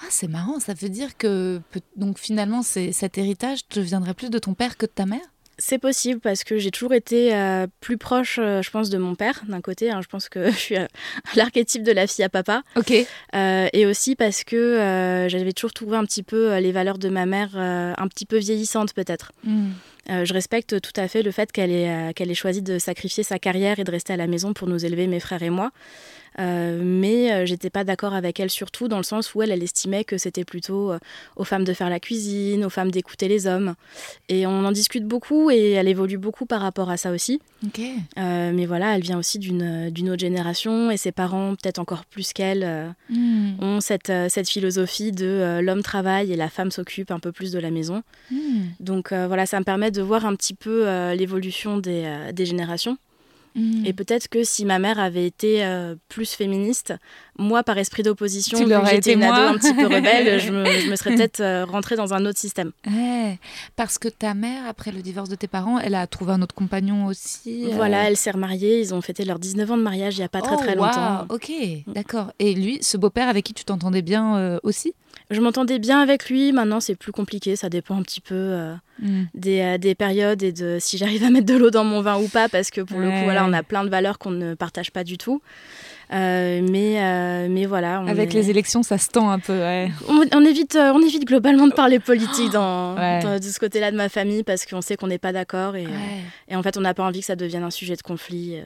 Ah, 0.02 0.08
c'est 0.10 0.28
marrant. 0.28 0.60
Ça 0.60 0.74
veut 0.74 0.90
dire 0.90 1.18
que 1.18 1.62
donc 1.96 2.20
finalement, 2.20 2.62
cet 2.64 3.18
héritage 3.18 3.68
te 3.68 3.80
viendrait 3.80 4.14
plus 4.14 4.30
de 4.30 4.40
ton 4.40 4.54
père 4.54 4.78
que 4.78 4.86
de 4.86 4.92
ta 4.92 5.06
mère? 5.06 5.22
C'est 5.58 5.78
possible 5.78 6.20
parce 6.20 6.44
que 6.44 6.58
j'ai 6.58 6.70
toujours 6.70 6.94
été 6.94 7.34
euh, 7.34 7.66
plus 7.80 7.98
proche, 7.98 8.40
euh, 8.42 8.62
je 8.62 8.70
pense, 8.72 8.90
de 8.90 8.98
mon 8.98 9.16
père 9.16 9.42
d'un 9.48 9.62
côté. 9.62 9.90
Hein. 9.90 10.02
je 10.02 10.08
pense 10.08 10.28
que 10.28 10.52
je 10.52 10.58
suis 10.58 10.76
l'archétype 11.36 11.84
de 11.84 11.94
la 11.94 12.08
fille 12.08 12.26
à 12.26 12.30
papa. 12.30 12.64
Ok. 12.76 12.92
Euh, 13.36 13.68
et 13.72 13.86
aussi 13.86 14.18
parce 14.18 14.44
que 14.44 15.28
j'avais 15.30 15.54
toujours 15.54 15.74
trouvé 15.74 15.96
un 15.96 16.04
petit 16.04 16.24
peu 16.24 16.58
les 16.58 16.74
valeurs 16.74 16.98
de 16.98 17.08
ma 17.08 17.26
mère 17.26 17.56
un 17.56 18.08
petit 18.08 18.26
peu 18.26 18.38
vieillissantes 18.38 18.94
peut-être. 18.94 19.32
Hmm. 19.44 19.72
Je 20.08 20.34
respecte 20.34 20.80
tout 20.82 20.94
à 20.96 21.08
fait 21.08 21.24
le 21.24 21.32
fait 21.32 21.52
qu'elle 21.52 21.72
ait, 21.72 22.14
qu'elle 22.14 22.30
ait 22.30 22.36
choisi 22.36 22.62
de 22.62 22.78
sacrifier 22.80 23.24
sa 23.24 23.40
carrière 23.40 23.80
et 23.80 23.84
de 23.84 23.92
rester 23.92 24.14
à 24.14 24.18
la 24.18 24.28
maison 24.28 24.54
pour 24.54 24.68
nous 24.68 24.86
élever, 24.86 25.08
mes 25.08 25.20
frères 25.20 25.44
et 25.44 25.50
moi. 25.50 25.72
Euh, 26.40 26.82
mais 26.84 27.32
euh, 27.32 27.46
j'étais 27.46 27.70
pas 27.70 27.84
d'accord 27.84 28.14
avec 28.14 28.40
elle 28.40 28.50
surtout 28.50 28.88
dans 28.88 28.98
le 28.98 29.04
sens 29.04 29.34
où 29.34 29.42
elle, 29.42 29.52
elle 29.52 29.64
estimait 29.64 30.04
que 30.04 30.18
c'était 30.18 30.44
plutôt 30.44 30.92
euh, 30.92 31.00
aux 31.38 31.46
femmes 31.46 31.64
de 31.64 31.74
faire 31.74 31.90
la 31.90 32.00
cuisine, 32.00 32.66
aux 32.66 32.70
femmes 32.70 32.92
d'écouter 32.92 33.28
les 33.28 33.48
hommes. 33.48 33.76
Et 34.28 34.46
on 34.46 34.66
en 34.66 34.72
discute 34.72 35.06
beaucoup 35.06 35.50
et 35.50 35.72
elle 35.72 35.88
évolue 35.88 36.18
beaucoup 36.18 36.46
par 36.46 36.62
rapport 36.62 36.90
à 36.90 36.98
ça 36.98 37.12
aussi. 37.12 37.42
mais 38.18 38.66
voilà, 38.66 38.96
elle 38.96 39.02
vient 39.02 39.18
aussi 39.18 39.40
d'une 39.40 40.10
autre 40.10 40.20
génération 40.20 40.92
et 40.92 40.98
ses 40.98 41.12
parents, 41.12 41.56
peut-être 41.56 41.80
encore 41.80 42.06
plus 42.06 42.34
qu'elle, 42.34 42.96
hmm. 43.10 43.54
ont 43.62 43.80
cette, 43.80 44.12
cette 44.30 44.50
philosophie 44.50 45.12
de 45.12 45.60
l'homme 45.62 45.84
travaille 45.84 46.32
et 46.32 46.36
la 46.36 46.50
femme 46.50 46.72
s'occupe 46.72 47.12
un 47.12 47.20
peu 47.20 47.32
plus 47.32 47.52
de 47.52 47.60
la 47.60 47.72
maison. 47.72 48.04
Hmm. 48.32 48.66
Donc 48.80 49.14
voilà, 49.14 49.46
ça 49.46 49.60
me 49.60 49.66
permet 49.66 49.92
de 49.96 50.02
voir 50.02 50.26
un 50.26 50.36
petit 50.36 50.54
peu 50.54 50.86
l'évolution 51.14 51.78
des, 51.78 52.32
des 52.34 52.46
générations. 52.46 52.98
Et 53.86 53.94
peut-être 53.94 54.28
que 54.28 54.44
si 54.44 54.66
ma 54.66 54.80
mère 54.80 55.00
avait 55.00 55.26
été 55.26 55.64
euh, 55.64 55.96
plus 56.10 56.30
féministe, 56.30 56.94
moi, 57.40 57.64
par 57.64 57.78
esprit 57.78 58.04
d'opposition, 58.04 58.58
j'étais 58.86 59.14
une 59.14 59.24
ado 59.24 59.56
un 59.56 59.58
petit 59.58 59.74
peu 59.74 59.86
rebelle, 59.86 60.40
je, 60.42 60.52
me, 60.52 60.96
serais 60.98 61.16
peut-être 61.16 61.40
euh, 61.40 61.64
rentrée 61.64 61.96
dans 61.96 62.14
un 62.14 62.26
autre 62.26 62.38
système. 62.38 62.74
parce 63.78 63.98
que 63.98 64.10
ta 64.10 64.34
mère, 64.34 64.68
après 64.68 64.92
le 64.92 65.02
divorce 65.02 65.30
de 65.30 65.36
tes 65.36 65.48
parents, 65.48 65.80
elle 65.80 65.96
a 65.96 66.06
trouvé 66.06 66.34
un 66.34 66.42
autre 66.42 66.54
compagnon 66.54 67.06
aussi. 67.06 67.68
Euh 67.68 67.76
voilà, 67.76 68.10
elle 68.10 68.18
s'est 68.18 68.32
remariée, 68.32 68.82
ils 68.82 68.94
ont 68.94 69.00
fêté 69.00 69.24
leurs 69.24 69.40
19 69.40 69.72
ans 69.72 69.78
de 69.78 69.84
mariage 69.84 70.16
il 70.16 70.20
n'y 70.20 70.26
a 70.26 70.30
pas 70.30 70.42
très 70.42 70.58
très 70.58 70.74
oh, 70.74 70.84
longtemps. 70.84 71.26
Ok, 71.30 71.50
d'accord. 71.88 72.34
Et 72.40 72.54
lui, 72.56 72.80
ce 72.82 72.98
beau-père 72.98 73.30
avec 73.30 73.46
qui 73.46 73.54
tu 73.54 73.64
t'entendais 73.64 74.02
bien 74.02 74.60
aussi? 74.64 74.94
Je 75.32 75.40
m'entendais 75.40 75.80
bien 75.80 76.02
avec 76.02 76.30
lui. 76.30 76.52
Maintenant, 76.52 76.82
c'est 76.82 76.96
plus 76.96 77.14
compliqué. 77.14 77.56
Ça 77.56 77.70
dépend 77.70 77.98
un 77.98 78.04
petit 78.04 78.22
peu 78.22 78.74
mm. 79.00 79.24
euh, 79.48 79.78
des, 79.78 79.96
périodes 79.96 80.44
et 80.44 80.52
de 80.52 80.78
si 80.80 80.98
j'arrive 80.98 81.24
à 81.24 81.30
mettre 81.30 81.46
de 81.46 81.56
l'eau 81.56 81.72
dans 81.72 81.84
mon 81.84 82.02
vin 82.02 82.18
ou 82.18 82.28
pas. 82.28 82.50
Parce 82.50 82.72
que 82.72 82.82
pour 82.82 83.00
le 83.00 83.10
coup, 83.10 83.24
voilà, 83.24 83.46
on 83.46 83.54
a 83.54 83.64
plein 83.64 83.84
de 83.84 83.90
valeurs 83.90 84.18
qu'on 84.18 84.32
ne 84.32 84.54
partage 84.54 84.92
pas 84.92 85.04
du 85.04 85.18
tout. 85.18 85.42
Euh, 86.14 86.62
mais, 86.70 87.02
euh, 87.02 87.48
mais 87.50 87.66
voilà. 87.66 88.00
Avec 88.08 88.34
les 88.34 88.50
élections, 88.50 88.84
ça 88.84 88.98
se 88.98 89.10
tend 89.10 89.30
un 89.30 89.40
peu. 89.40 89.60
On, 90.08 90.46
évite, 90.46 90.76
on 90.76 91.02
évite 91.02 91.26
globalement 91.26 91.68
de 91.68 91.74
parler 91.74 92.00
politique 92.00 92.50
dans, 92.54 92.96
de 92.96 93.42
ce 93.42 93.60
côté-là 93.60 93.92
de 93.92 93.98
ma 93.98 94.10
famille 94.10 94.44
parce 94.44 94.66
qu'on 94.66 94.82
sait 94.82 94.98
qu'on 94.98 95.08
n'est 95.08 95.18
pas 95.18 95.32
d'accord 95.32 95.76
et, 95.76 95.88
et, 96.48 96.56
en 96.56 96.64
fait, 96.64 96.78
on 96.78 96.82
n'a 96.82 96.94
pas 96.94 97.04
envie 97.04 97.22
que 97.22 97.26
ça 97.26 97.36
devienne 97.36 97.64
un 97.64 97.72
sujet 97.72 97.96
de 97.96 98.02
conflit. 98.02 98.60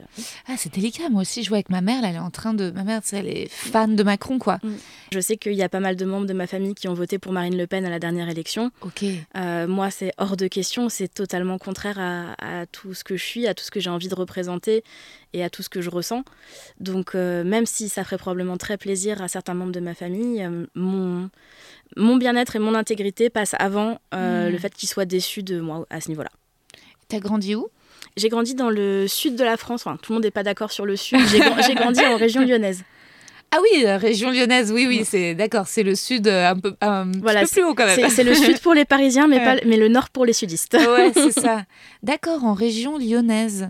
Ah, 0.48 0.54
c'est 0.56 0.72
délicat. 0.74 1.08
Moi 1.10 1.22
aussi, 1.22 1.42
je 1.42 1.48
vois 1.48 1.56
avec 1.56 1.70
ma 1.70 1.80
mère. 1.80 2.04
elle 2.04 2.16
est 2.16 2.18
en 2.18 2.30
train 2.30 2.54
de. 2.54 2.70
Ma 2.70 2.84
mère, 2.84 3.00
elle 3.12 3.28
est 3.28 3.48
fan 3.50 3.96
de 3.96 4.02
Macron, 4.02 4.38
quoi. 4.38 4.58
Mm. 4.62 4.68
Je 5.12 5.20
sais 5.20 5.36
qu'il 5.36 5.54
y 5.54 5.62
a 5.62 5.68
pas 5.68 5.80
mal 5.80 5.96
de 5.96 6.04
membres 6.04 6.26
de 6.26 6.34
ma 6.34 6.46
famille 6.46 6.74
qui 6.74 6.88
ont 6.88 6.94
voté 6.94 7.18
pour 7.18 7.32
Marine 7.32 7.56
Le 7.56 7.66
Pen 7.66 7.84
à 7.84 7.90
la 7.90 7.98
dernière 7.98 8.28
élection. 8.28 8.70
Ok. 8.82 9.04
moi, 9.34 9.90
c'est 9.90 10.12
hors 10.20 10.36
de 10.36 10.46
question. 10.46 10.88
C'est 10.88 11.08
totalement 11.08 11.58
contraire 11.58 11.98
à, 11.98 12.34
à, 12.38 12.66
tout 12.66 12.94
ce 12.94 13.02
que 13.02 13.16
je 13.16 13.24
suis, 13.24 13.46
à 13.48 13.54
tout 13.54 13.64
ce 13.64 13.70
que 13.70 13.80
j'ai 13.80 13.90
envie 13.90 14.08
de 14.08 14.14
représenter 14.14 14.84
et 15.32 15.42
à 15.42 15.50
tout 15.50 15.62
ce 15.62 15.68
que 15.68 15.80
je 15.80 15.90
ressens. 15.90 16.24
Donc, 16.78 17.14
euh, 17.14 17.42
même 17.42 17.66
si 17.66 17.88
ça 17.88 18.04
ferait 18.04 18.18
probablement 18.18 18.56
très 18.56 18.76
plaisir 18.76 19.20
à 19.22 19.28
certains 19.28 19.54
membres 19.54 19.72
de 19.72 19.80
ma 19.80 19.94
famille, 19.94 20.42
euh, 20.44 20.66
mon, 20.74 21.30
mon 21.96 22.16
bien-être 22.16 22.54
et 22.54 22.60
mon 22.60 22.74
intégrité 22.74 23.30
passent 23.30 23.56
avant 23.58 24.00
euh, 24.14 24.48
hmm. 24.48 24.52
le 24.52 24.58
fait 24.58 24.74
qu'ils 24.74 24.88
soient 24.88 25.06
déçus 25.06 25.42
de 25.42 25.58
moi 25.60 25.86
à 25.90 26.00
ce 26.00 26.08
niveau-là. 26.08 26.30
T'as 27.08 27.18
grandi 27.18 27.54
où? 27.54 27.68
J'ai 28.16 28.28
grandi 28.28 28.54
dans 28.54 28.70
le 28.70 29.06
sud 29.08 29.36
de 29.36 29.44
la 29.44 29.56
France. 29.56 29.86
Enfin, 29.86 29.96
tout 29.96 30.12
le 30.12 30.16
monde 30.16 30.24
n'est 30.24 30.30
pas 30.30 30.42
d'accord 30.42 30.70
sur 30.70 30.86
le 30.86 30.96
sud. 30.96 31.18
J'ai 31.28 31.74
grandi 31.74 32.00
en 32.04 32.16
région 32.16 32.42
lyonnaise. 32.42 32.84
Ah 33.52 33.58
oui, 33.62 33.84
région 33.84 34.30
lyonnaise, 34.30 34.70
oui, 34.70 34.86
oui, 34.86 35.02
c'est 35.04 35.34
d'accord, 35.34 35.66
c'est 35.66 35.82
le 35.82 35.96
sud 35.96 36.28
un 36.28 36.54
peu, 36.56 36.76
un 36.80 37.10
peu 37.10 37.46
plus 37.50 37.64
haut 37.64 37.74
quand 37.74 37.86
même. 37.86 38.08
C'est 38.08 38.22
le 38.22 38.34
sud 38.34 38.60
pour 38.60 38.74
les 38.74 38.84
Parisiens, 38.84 39.26
mais, 39.26 39.40
pas, 39.44 39.56
mais 39.66 39.76
le 39.76 39.88
nord 39.88 40.10
pour 40.10 40.24
les 40.24 40.32
sudistes. 40.32 40.74
Ouais, 40.74 41.10
c'est 41.12 41.32
ça. 41.32 41.64
D'accord, 42.02 42.44
en 42.44 42.54
région 42.54 42.96
lyonnaise. 42.96 43.68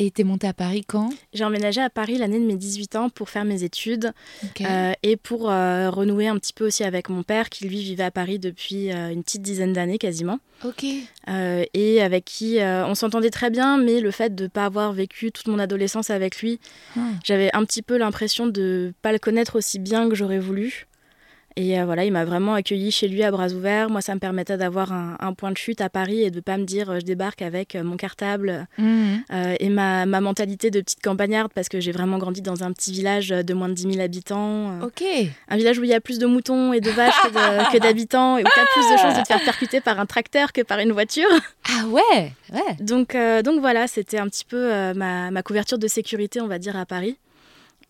Et 0.00 0.12
t'es 0.12 0.22
montée 0.22 0.46
à 0.46 0.52
Paris 0.52 0.84
quand? 0.86 1.10
J'ai 1.32 1.42
emménagé 1.42 1.80
à 1.80 1.90
Paris 1.90 2.18
l'année 2.18 2.38
de 2.38 2.44
mes 2.44 2.56
18 2.56 2.94
ans 2.94 3.10
pour 3.10 3.30
faire 3.30 3.44
mes 3.44 3.64
études 3.64 4.12
euh, 4.60 4.92
et 5.02 5.16
pour 5.16 5.50
euh, 5.50 5.90
renouer 5.90 6.28
un 6.28 6.38
petit 6.38 6.52
peu 6.52 6.68
aussi 6.68 6.84
avec 6.84 7.08
mon 7.08 7.24
père 7.24 7.50
qui 7.50 7.66
lui 7.66 7.82
vivait 7.82 8.04
à 8.04 8.12
Paris 8.12 8.38
depuis 8.38 8.92
euh, 8.92 9.10
une 9.10 9.24
petite 9.24 9.42
dizaine 9.42 9.72
d'années 9.72 9.98
quasiment. 9.98 10.38
Ok. 10.64 10.84
et 11.74 12.02
avec 12.02 12.24
qui 12.24 12.58
on 12.60 12.94
s'entendait 12.96 13.30
très 13.30 13.48
bien, 13.50 13.76
mais 13.76 14.00
le 14.00 14.10
fait 14.10 14.34
de 14.34 14.44
ne 14.44 14.48
pas 14.48 14.64
avoir 14.64 14.92
vécu 14.92 15.30
toute 15.30 15.46
mon 15.46 15.58
adolescence 15.60 16.10
avec 16.10 16.40
lui, 16.40 16.58
ah. 16.96 17.00
j'avais 17.24 17.50
un 17.54 17.64
petit 17.64 17.82
peu 17.82 17.96
l'impression 17.96 18.48
de 18.48 18.86
ne 18.86 18.92
pas 19.02 19.12
le 19.12 19.20
connaître 19.20 19.56
aussi 19.56 19.78
bien 19.78 20.08
que 20.08 20.16
j'aurais 20.16 20.40
voulu. 20.40 20.88
Et 21.58 21.76
euh, 21.76 21.84
voilà, 21.84 22.04
il 22.04 22.12
m'a 22.12 22.24
vraiment 22.24 22.54
accueilli 22.54 22.92
chez 22.92 23.08
lui 23.08 23.24
à 23.24 23.32
bras 23.32 23.48
ouverts. 23.48 23.90
Moi, 23.90 24.00
ça 24.00 24.14
me 24.14 24.20
permettait 24.20 24.56
d'avoir 24.56 24.92
un, 24.92 25.32
point 25.36 25.50
de 25.50 25.56
chute 25.56 25.80
à 25.80 25.90
Paris 25.90 26.22
et 26.22 26.30
de 26.30 26.38
pas 26.38 26.56
me 26.56 26.62
dire 26.62 26.88
euh, 26.88 27.00
je 27.00 27.04
débarque 27.04 27.42
avec 27.42 27.74
euh, 27.74 27.82
mon 27.82 27.96
cartable 27.96 28.68
mhm. 28.78 29.24
et 29.58 29.68
ma, 29.68 30.06
ma, 30.06 30.20
mentalité 30.20 30.70
de 30.70 30.80
petite 30.80 31.02
campagnarde 31.02 31.50
parce 31.52 31.68
que 31.68 31.80
j'ai 31.80 31.90
vraiment 31.90 32.18
grandi 32.18 32.42
dans 32.42 32.62
un 32.62 32.72
petit 32.72 32.92
village 32.92 33.30
de 33.30 33.54
moins 33.54 33.68
de 33.68 33.74
10 33.74 33.94
000 33.94 34.00
habitants. 34.00 34.80
Ok. 34.82 35.02
Un 35.48 35.56
village 35.56 35.80
où 35.80 35.84
il 35.84 35.90
y 35.90 35.94
a 35.94 36.00
plus 36.00 36.20
de 36.20 36.26
moutons 36.26 36.72
et 36.72 36.80
de 36.80 36.90
vaches 36.90 37.20
que 37.72 37.78
d'habitants 37.82 38.38
et 38.38 38.42
où 38.42 38.46
tu 38.46 38.60
as 38.60 38.66
plus 38.72 38.92
de 38.92 38.96
chances 38.96 39.16
de 39.16 39.22
te 39.22 39.26
faire 39.26 39.42
percuter 39.44 39.80
par 39.80 39.98
un 39.98 40.06
tracteur 40.06 40.52
que 40.52 40.60
par 40.60 40.78
une 40.78 40.92
voiture. 40.92 41.28
Ah 41.68 41.86
ouais, 41.88 42.32
ouais. 42.52 42.76
Donc, 42.78 43.16
donc 43.42 43.60
voilà, 43.60 43.88
c'était 43.88 44.18
un 44.18 44.28
petit 44.28 44.44
peu 44.44 44.94
ma, 44.94 45.32
ma 45.32 45.42
couverture 45.42 45.78
de 45.78 45.88
sécurité, 45.88 46.40
on 46.40 46.46
va 46.46 46.60
dire, 46.60 46.76
à 46.76 46.86
Paris. 46.86 47.18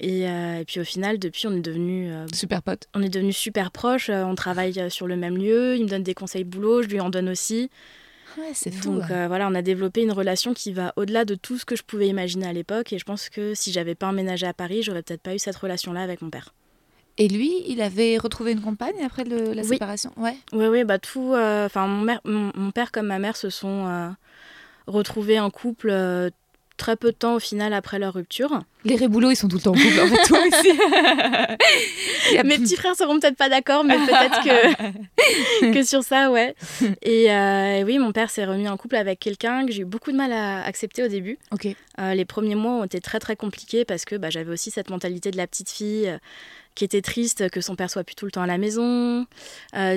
Euh, 0.03 0.59
et, 0.61 0.65
puis 0.65 0.81
au 0.81 0.85
final, 0.85 1.19
depuis, 1.19 1.47
on 1.49 1.53
est 1.53 1.61
devenu 1.61 2.11
euh, 2.13 2.27
super 2.33 2.63
potes. 2.63 2.87
On 2.95 3.03
est 3.03 3.09
devenu 3.09 3.33
super 3.33 3.71
proches. 3.71 4.11
Euh, 4.11 4.23
on 4.25 4.35
travaille 4.35 4.91
sur 4.91 5.07
le 5.07 5.17
même 5.17 5.37
lieu. 5.37 5.77
Il 5.77 5.85
me 5.85 5.89
donne 5.89 6.03
des 6.05 6.15
conseils 6.15 6.45
boulot, 6.45 6.83
je 6.83 6.89
lui 6.89 7.01
en 7.01 7.11
donne 7.11 7.29
aussi. 7.29 7.69
Ouais, 8.37 8.51
c'est 8.55 8.71
fou. 8.71 8.93
Donc 9.01 9.11
euh, 9.11 9.27
voilà, 9.27 9.49
on 9.49 9.55
a 9.55 9.63
développé 9.63 10.03
une 10.03 10.13
relation 10.13 10.55
qui 10.55 10.73
va 10.73 10.93
au-delà 10.97 11.25
de 11.25 11.35
tout 11.35 11.59
ce 11.59 11.65
que 11.65 11.75
je 11.75 11.83
pouvais 11.83 12.07
imaginer 12.07 12.47
à 12.47 12.53
l'époque. 12.53 12.93
Et 12.93 12.99
je 12.99 13.05
pense 13.05 13.29
que 13.29 13.55
si 13.55 13.73
j'avais 13.73 13.97
pas 13.97 14.07
emménagé 14.09 14.47
à 14.47 14.55
Paris, 14.55 14.83
j'aurais 14.85 15.03
peut-être 15.03 15.23
pas 15.23 15.35
eu 15.35 15.39
cette 15.41 15.57
relation-là 15.57 16.03
avec 16.03 16.23
mon 16.23 16.31
père. 16.31 16.55
Et 17.17 17.27
lui, 17.27 17.51
il 17.67 17.81
avait 17.83 18.17
retrouvé 18.19 18.53
une 18.53 18.61
compagne 18.61 19.03
après 19.05 19.25
le- 19.25 19.53
la 19.53 19.63
Oui. 19.63 19.69
séparation? 19.69 20.13
Ouais. 20.17 20.37
Oui, 20.53 20.67
oui, 20.69 20.85
bah 20.85 21.01
tout. 21.01 21.35
Enfin, 21.35 21.89
mon, 21.89 22.03
mère- 22.03 22.21
mon, 22.25 22.53
mon 22.55 22.71
père 22.71 22.93
comme 22.93 23.07
ma 23.07 23.19
mère 23.19 23.37
se 23.37 23.51
sont 23.51 24.15
retrouvés 24.87 25.41
en 25.41 25.51
couple 25.51 25.91
très 26.79 26.97
peu 26.97 27.09
de 27.09 27.17
temps 27.17 27.35
au 27.35 27.39
final 27.39 27.75
après 27.75 27.99
leur 27.99 28.15
rupture. 28.15 28.63
Les 28.85 28.97
réboulots, 28.97 29.31
ils 29.31 29.37
sont 29.37 29.49
tout 29.49 29.57
le 29.57 29.63
temps 29.63 29.73
en 29.73 29.75
couple. 29.75 30.01
En 30.01 30.07
fait, 30.07 30.23
toi 30.27 30.39
aussi. 30.39 30.73
Mes 32.45 32.59
petits 32.59 32.77
frères 32.77 32.97
seront 32.97 33.19
peut-être 33.21 33.37
pas 33.37 33.51
d'accord, 33.51 33.85
mais 33.85 33.97
peut-être 33.99 34.41
que, 34.43 35.73
que 35.75 35.83
sur 35.83 36.03
ça, 36.03 36.31
ouais. 36.31 36.55
Et 37.03 37.31
euh, 37.31 37.83
oui, 37.85 37.99
mon 37.99 38.13
père 38.13 38.31
s'est 38.31 38.47
remis 38.47 38.69
en 38.69 38.77
couple 38.77 38.97
avec 38.97 39.19
quelqu'un 39.19 39.67
que 39.67 39.73
j'ai 39.73 39.83
eu 39.83 39.85
beaucoup 39.85 40.13
de 40.13 40.17
mal 40.17 40.33
à 40.33 40.65
accepter 40.65 41.03
au 41.03 41.09
début. 41.09 41.39
Euh, 42.01 42.15
les 42.15 42.25
premiers 42.25 42.55
mois 42.55 42.73
ont 42.73 42.85
été 42.85 43.01
très 43.01 43.19
très 43.19 43.37
compliqués 43.37 43.85
parce 43.85 44.05
que 44.05 44.15
bah, 44.15 44.31
j'avais 44.31 44.53
aussi 44.53 44.71
cette 44.71 44.89
mentalité 44.89 45.31
de 45.31 45.37
la 45.37 45.47
petite 45.47 45.71
fille 45.71 46.09
euh, 46.09 46.19
qui 46.75 46.85
était 46.85 47.03
triste 47.03 47.51
que 47.51 47.61
son 47.61 47.75
père 47.75 47.91
soit 47.91 48.05
plus 48.05 48.15
tout 48.15 48.25
le 48.25 48.31
temps 48.31 48.43
à 48.43 48.47
la 48.47 48.59
maison. 48.59 49.27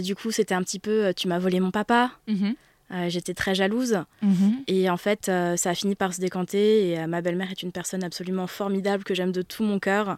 Du 0.02 0.16
coup, 0.16 0.32
c'était 0.32 0.56
un 0.56 0.64
petit 0.64 0.80
peu 0.80 1.14
tu 1.16 1.28
m'as 1.28 1.38
volé 1.38 1.60
mon 1.60 1.70
papa. 1.70 2.12
Mhm. 2.28 2.56
Euh, 2.94 3.08
J'étais 3.10 3.34
très 3.34 3.56
jalouse. 3.56 4.00
Mhm. 4.22 4.64
Et 4.68 4.90
en 4.90 4.98
fait, 4.98 5.30
euh, 5.30 5.56
ça 5.56 5.70
a 5.70 5.74
fini 5.76 5.96
par 5.96 6.14
se 6.14 6.20
décanter. 6.20 6.90
Et 6.90 7.00
euh, 7.00 7.08
ma 7.08 7.22
belle-mère 7.22 7.50
est 7.52 7.64
une 7.64 7.72
personne 7.72 8.04
absolument 8.04 8.48
formidable 8.48 9.04
que 9.04 9.14
j'aime 9.16 9.32
de 9.32 9.42
tout 9.42 9.64
mon 9.64 9.80
cœur. 9.80 10.18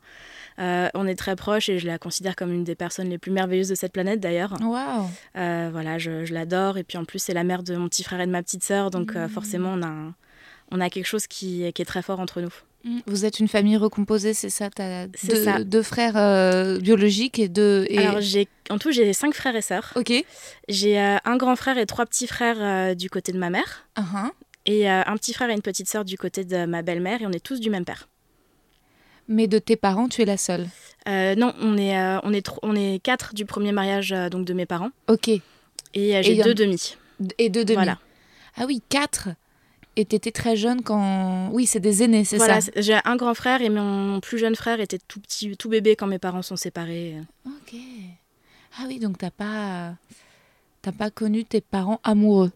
On 0.58 1.08
est 1.08 1.15
très 1.15 1.36
proches 1.36 1.70
et 1.70 1.80
je 1.80 1.88
la 1.88 1.98
considère 1.98 2.36
comme 2.36 2.51
une 2.51 2.63
des 2.63 2.75
personnes 2.75 3.10
les 3.10 3.18
plus 3.18 3.32
merveilleuses 3.32 3.70
de 3.70 3.75
cette 3.75 3.94
planète 3.94 4.20
d'ailleurs. 4.20 4.53
Euh, 5.36 5.70
voilà, 5.72 5.98
je, 6.00 6.25
je 6.25 6.34
l'adore. 6.34 6.77
Et 6.77 6.84
puis 6.84 6.98
en 6.98 7.06
plus, 7.06 7.20
c'est 7.20 7.34
la 7.34 7.44
mère 7.44 7.63
de 7.63 7.75
mon 7.75 7.88
petit 7.89 8.03
frère 8.03 8.22
et 8.22 8.25
de 8.25 8.32
ma 8.32 8.42
petite 8.44 8.63
sœur. 8.63 8.89
Donc 8.92 9.15
Mmh. 9.15 9.30
forcément, 9.30 9.70
on 9.74 9.82
a, 9.84 9.88
un- 9.88 10.13
on 10.72 10.80
a 10.82 10.89
quelque 10.89 11.06
chose 11.06 11.27
qui, 11.27 11.72
qui 11.74 11.82
est 11.82 11.86
très 11.86 12.01
fort 12.01 12.20
entre 12.20 12.42
nous. 12.42 12.53
Mm. 12.84 13.00
Vous 13.08 13.24
êtes 13.25 13.40
une 13.40 13.48
famille 13.48 13.78
recomposée, 13.78 14.34
c'est 14.34 14.50
ça 14.50 14.70
T'as 14.70 15.08
C'est 15.16 15.28
deux, 15.36 15.44
ça. 15.44 15.63
deux 15.63 15.84
frères 15.84 16.18
euh, 16.18 16.80
biologiques 16.80 17.40
et 17.40 17.48
deux. 17.48 17.86
Et... 17.90 17.98
Alors, 18.00 18.20
en 18.70 18.78
tout, 18.78 18.92
j'ai 18.92 19.13
cinq 19.13 19.34
frères 19.34 19.56
et 19.56 19.62
sœurs. 19.62 19.94
ok. 19.96 20.12
J'ai 20.68 21.00
euh, 21.00 21.18
un 21.24 21.38
grand 21.38 21.56
frère 21.56 21.78
et 21.78 21.86
trois 21.86 22.06
petits 22.06 22.28
frères 22.28 22.58
euh, 22.60 22.94
du 22.94 23.10
côté 23.10 23.32
de 23.32 23.38
ma 23.38 23.50
mère. 23.50 23.88
Uh-huh. 23.98 24.30
Et 24.66 24.90
euh, 24.90 25.02
un 25.06 25.16
petit 25.18 25.34
frère 25.34 25.50
et 25.50 25.54
une 25.54 25.62
petite 25.62 25.88
sœur 25.90 26.04
du 26.06 26.18
côté 26.18 26.44
de 26.46 26.66
ma 26.66 26.82
belle-mère. 26.82 27.22
Et 27.22 27.25
on 27.28 27.32
est 27.32 27.44
tous 27.44 27.60
du 27.60 27.70
même 27.70 27.86
père. 27.86 28.10
Mais 29.30 29.48
de 29.48 29.60
tes 29.60 29.78
parents, 29.78 30.10
tu 30.10 30.22
es 30.22 30.25
la 30.25 30.38
seule. 30.38 30.68
Non, 31.08 31.54
on 31.62 31.78
est, 31.78 31.98
on, 32.24 32.34
est 32.34 32.50
on 32.62 32.75
est 32.75 33.00
quatre 33.02 33.34
du 33.34 33.46
premier 33.46 33.72
mariage 33.72 34.10
donc 34.32 34.46
de 34.46 34.54
mes 34.54 34.66
parents. 34.66 34.90
Ok. 35.08 35.30
Et 35.30 35.42
j'ai 35.94 36.42
en- 36.42 36.46
deux 36.46 36.54
demi. 36.54 36.98
Et 37.38 37.50
deux 37.50 37.63
demi. 37.63 37.75
Voilà. 37.78 38.00
Ah 38.58 38.66
oui, 38.68 38.82
quatre. 38.90 39.30
Et 39.95 40.05
t'étais 40.05 40.31
très 40.31 40.55
jeune 40.55 40.81
quand. 40.81 41.50
Oui, 41.51 41.65
c'est 41.65 41.79
des 41.79 42.03
aînés, 42.03 42.25
c'est 42.25 42.38
Voilà, 42.38 42.62
ça 42.62 42.71
j'ai 42.75 42.97
un 43.05 43.15
grand 43.15 43.35
frère 43.35 43.62
et 43.62 43.69
mon 43.69 44.19
plus 44.19 44.39
jeune 44.39 44.55
frère 44.55 44.79
était 44.79 44.97
tout 45.07 45.19
petit, 45.19 45.55
tout 45.55 45.69
bébé 45.69 45.95
quand 45.95 46.07
mes 46.07 46.19
parents 46.19 46.41
sont 46.41 46.55
séparés. 46.55 47.15
Ok. 47.45 47.75
Ah 48.79 48.85
oui, 48.88 49.00
donc 49.00 49.19
t'as 49.19 49.31
pas. 49.31 49.93
T'as 50.81 50.91
pas 50.91 51.12
connu 51.12 51.45
tes 51.45 51.62
parents 51.62 52.00
amoureux. 52.03 52.51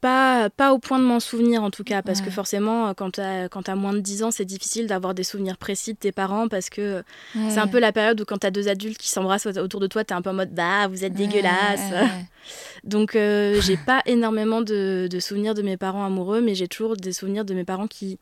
Pas, 0.00 0.48
pas 0.48 0.72
au 0.72 0.78
point 0.78 0.98
de 0.98 1.04
m'en 1.04 1.20
souvenir 1.20 1.62
en 1.62 1.70
tout 1.70 1.84
cas, 1.84 2.00
parce 2.02 2.20
Ouais. 2.20 2.26
que 2.26 2.30
forcément, 2.30 2.88
euh, 2.88 2.92
quand 2.94 3.10
t'as 3.12 3.48
quand 3.48 3.64
t'as 3.64 3.74
moins 3.74 3.92
de 3.92 4.00
10 4.00 4.22
ans, 4.22 4.30
c'est 4.30 4.46
difficile 4.46 4.86
d'avoir 4.86 5.12
des 5.14 5.24
souvenirs 5.24 5.58
précis 5.58 5.92
de 5.92 5.98
tes 5.98 6.10
parents, 6.12 6.48
parce 6.48 6.70
que 6.70 7.02
c'est 7.50 7.58
un 7.58 7.66
peu 7.68 7.78
la 7.80 7.92
période 7.92 8.18
où 8.20 8.24
quand 8.24 8.38
t'as 8.38 8.50
deux 8.50 8.68
adultes 8.68 8.96
qui 8.96 9.10
s'embrassent 9.10 9.44
autour 9.46 9.78
de 9.80 9.86
toi, 9.86 10.02
t'es 10.02 10.14
un 10.14 10.22
peu 10.22 10.30
en 10.30 10.34
mode 10.34 10.54
bah 10.54 10.88
vous 10.88 11.04
êtes 11.04 11.12
dégueulasse. 11.12 11.92
Donc 12.84 13.14
euh, 13.14 13.60
j'ai 13.60 13.76
pas 13.76 14.00
énormément 14.06 14.62
de, 14.62 15.06
de 15.10 15.20
souvenirs 15.20 15.52
de 15.54 15.60
mes 15.62 15.76
parents 15.76 16.06
amoureux, 16.06 16.40
mais 16.40 16.54
j'ai 16.54 16.66
toujours 16.68 16.96
des 16.96 17.12
souvenirs 17.12 17.44
de 17.44 17.52
mes 17.52 17.64
parents 17.64 17.86
qui, 17.86 18.18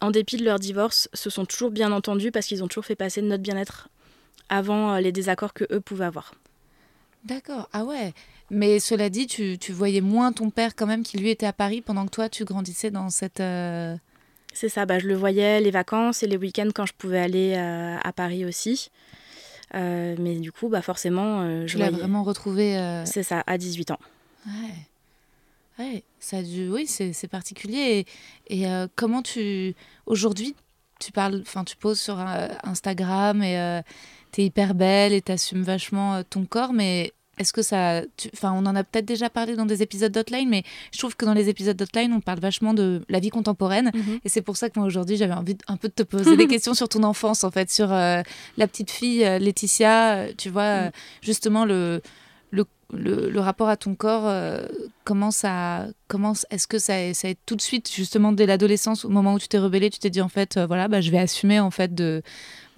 en 0.00 0.12
dépit 0.12 0.36
de 0.36 0.44
leur 0.44 0.60
divorce, 0.60 1.08
se 1.14 1.30
sont 1.30 1.44
toujours 1.44 1.72
bien 1.72 1.90
entendus 1.90 2.30
parce 2.30 2.46
qu'ils 2.46 2.62
ont 2.62 2.68
toujours 2.68 2.84
fait 2.84 2.94
passer 2.94 3.22
notre 3.22 3.42
bien-être 3.42 3.88
avant 4.48 4.94
euh, 4.94 5.00
les 5.00 5.10
désaccords 5.10 5.52
que 5.52 5.64
eux 5.72 5.80
pouvaient 5.80 6.04
avoir. 6.04 6.34
D'accord. 7.24 7.68
Ah 7.72 7.84
ouais. 7.84 8.14
Mais 8.50 8.80
cela 8.80 9.10
dit, 9.10 9.26
tu, 9.26 9.58
tu 9.58 9.72
voyais 9.72 10.00
moins 10.00 10.32
ton 10.32 10.50
père 10.50 10.74
quand 10.74 10.86
même 10.86 11.02
qui 11.02 11.18
lui 11.18 11.28
était 11.30 11.46
à 11.46 11.52
Paris 11.52 11.82
pendant 11.82 12.06
que 12.06 12.10
toi 12.10 12.28
tu 12.28 12.44
grandissais 12.44 12.90
dans 12.90 13.10
cette. 13.10 13.40
euh, 13.40 13.96
C'est 14.54 14.70
ça, 14.70 14.86
bah, 14.86 14.98
je 14.98 15.06
le 15.06 15.14
voyais 15.14 15.60
les 15.60 15.70
vacances 15.70 16.22
et 16.22 16.26
les 16.26 16.36
week-ends 16.38 16.70
quand 16.74 16.86
je 16.86 16.94
pouvais 16.96 17.18
aller 17.18 17.54
euh, 17.56 17.98
à 18.02 18.12
Paris 18.12 18.44
aussi. 18.46 18.90
Euh, 19.74 20.16
mais 20.18 20.36
du 20.36 20.50
coup, 20.50 20.68
bah 20.68 20.80
forcément, 20.80 21.42
euh, 21.42 21.66
Tu 21.66 21.72
je 21.74 21.78
l'as 21.78 21.90
vraiment 21.90 22.22
retrouvé. 22.22 23.02
C'est 23.04 23.22
ça, 23.22 23.44
à 23.46 23.58
18 23.58 23.90
ans. 23.90 23.98
Ouais. 24.46 24.74
Ouais, 25.78 26.02
ça 26.18 26.38
a 26.38 26.42
dû... 26.42 26.68
Oui, 26.70 26.86
c'est 26.88 27.12
c'est 27.12 27.28
particulier. 27.28 28.04
Et, 28.48 28.62
et, 28.62 28.66
comment 28.96 29.22
tu... 29.22 29.76
Aujourd'hui, 30.06 30.56
tu 30.98 31.12
parles... 31.12 31.42
Enfin, 31.42 31.64
tu 31.64 31.76
poses 31.76 32.00
sur 32.00 32.18
Instagram 32.64 33.42
et 33.42 33.82
t'es 34.32 34.44
hyper 34.44 34.74
belle 34.74 35.12
et 35.12 35.20
t'assumes 35.20 35.62
vachement 35.62 36.22
ton 36.24 36.46
corps, 36.46 36.72
mais 36.72 37.12
est-ce 37.38 37.52
que 37.52 37.62
ça... 37.62 38.02
tu- 38.16 38.28
Enfin, 38.34 38.52
on 38.52 38.66
en 38.66 38.74
a 38.76 38.84
peut-être 38.84 39.04
déjà 39.06 39.30
parlé 39.30 39.56
dans 39.56 39.66
des 39.66 39.82
épisodes 39.82 40.12
d'Hotline, 40.12 40.48
mais 40.48 40.62
je 40.92 40.98
trouve 40.98 41.16
que 41.16 41.24
dans 41.24 41.34
les 41.34 41.48
épisodes 41.48 41.76
d'Hotline, 41.76 42.12
on 42.12 42.20
parle 42.20 42.40
vachement 42.40 42.74
de 42.74 43.02
la 43.08 43.20
vie 43.20 43.30
contemporaine. 43.30 43.90
Et 44.24 44.28
c'est 44.28 44.42
pour 44.42 44.56
ça 44.56 44.70
que 44.70 44.78
moi, 44.78 44.86
aujourd'hui, 44.86 45.16
j'avais 45.16 45.32
envie 45.34 45.54
de- 45.54 45.64
un 45.68 45.76
peu 45.76 45.88
de 45.88 45.94
te 45.94 46.02
poser 46.02 46.36
des 46.36 46.46
questions 46.48 46.74
sur 46.74 46.88
ton 46.88 47.02
enfance, 47.02 47.44
en 47.44 47.50
fait, 47.50 47.70
sur 47.70 47.92
euh, 47.92 48.22
la 48.56 48.66
petite 48.66 48.90
fille 48.90 49.24
euh, 49.24 49.38
Laetitia, 49.38 50.14
euh, 50.16 50.32
tu 50.36 50.50
vois, 50.50 50.62
euh, 50.62 50.90
justement, 51.22 51.64
le, 51.64 52.00
le, 52.50 52.64
le, 52.92 53.28
le 53.30 53.40
rapport 53.40 53.68
à 53.68 53.76
ton 53.76 53.94
corps, 53.94 54.24
comment 55.04 55.30
ça... 55.30 55.86
Comment, 56.08 56.32
est-ce 56.50 56.66
que 56.66 56.78
ça, 56.78 57.12
ça 57.12 57.28
est 57.28 57.38
tout 57.44 57.54
de 57.54 57.60
suite, 57.60 57.90
justement, 57.94 58.32
dès 58.32 58.46
l'adolescence, 58.46 59.04
au 59.04 59.10
moment 59.10 59.34
où 59.34 59.38
tu 59.38 59.46
t'es 59.48 59.58
rebellée, 59.58 59.90
tu 59.90 59.98
t'es 59.98 60.08
dit, 60.10 60.22
en 60.22 60.28
fait, 60.30 60.58
voilà, 60.58 60.88
bah, 60.88 61.00
je 61.02 61.10
vais 61.10 61.18
assumer, 61.18 61.60
en 61.60 61.70
fait, 61.70 61.94
de... 61.94 62.22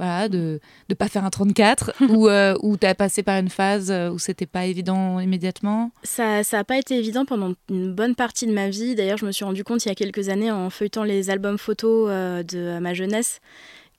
Voilà, 0.01 0.31
de 0.31 0.61
ne 0.89 0.95
pas 0.95 1.09
faire 1.09 1.27
un 1.27 1.31
34 1.31 1.93
ou 2.09 2.27
euh, 2.27 2.57
ou 2.63 2.79
tu 2.79 2.87
as 2.87 2.95
passé 2.95 3.23
par 3.23 3.39
une 3.39 3.51
phase 3.51 3.91
euh, 3.91 4.09
où 4.09 4.19
c'était 4.19 4.47
pas 4.47 4.65
évident 4.65 5.21
immédiatement 5.21 5.91
Ça 6.05 6.41
n'a 6.41 6.65
pas 6.65 6.79
été 6.79 6.97
évident 6.97 7.27
pendant 7.27 7.53
une 7.69 7.93
bonne 7.93 8.15
partie 8.15 8.47
de 8.47 8.53
ma 8.53 8.71
vie. 8.71 8.95
D'ailleurs, 8.95 9.19
je 9.19 9.27
me 9.27 9.31
suis 9.31 9.45
rendu 9.45 9.63
compte 9.63 9.85
il 9.85 9.89
y 9.89 9.93
a 9.93 9.95
quelques 9.95 10.31
années 10.31 10.51
en 10.51 10.71
feuilletant 10.71 11.05
les 11.05 11.29
albums 11.29 11.59
photos 11.59 12.09
euh, 12.11 12.43
de 12.43 12.79
ma 12.79 12.95
jeunesse 12.95 13.43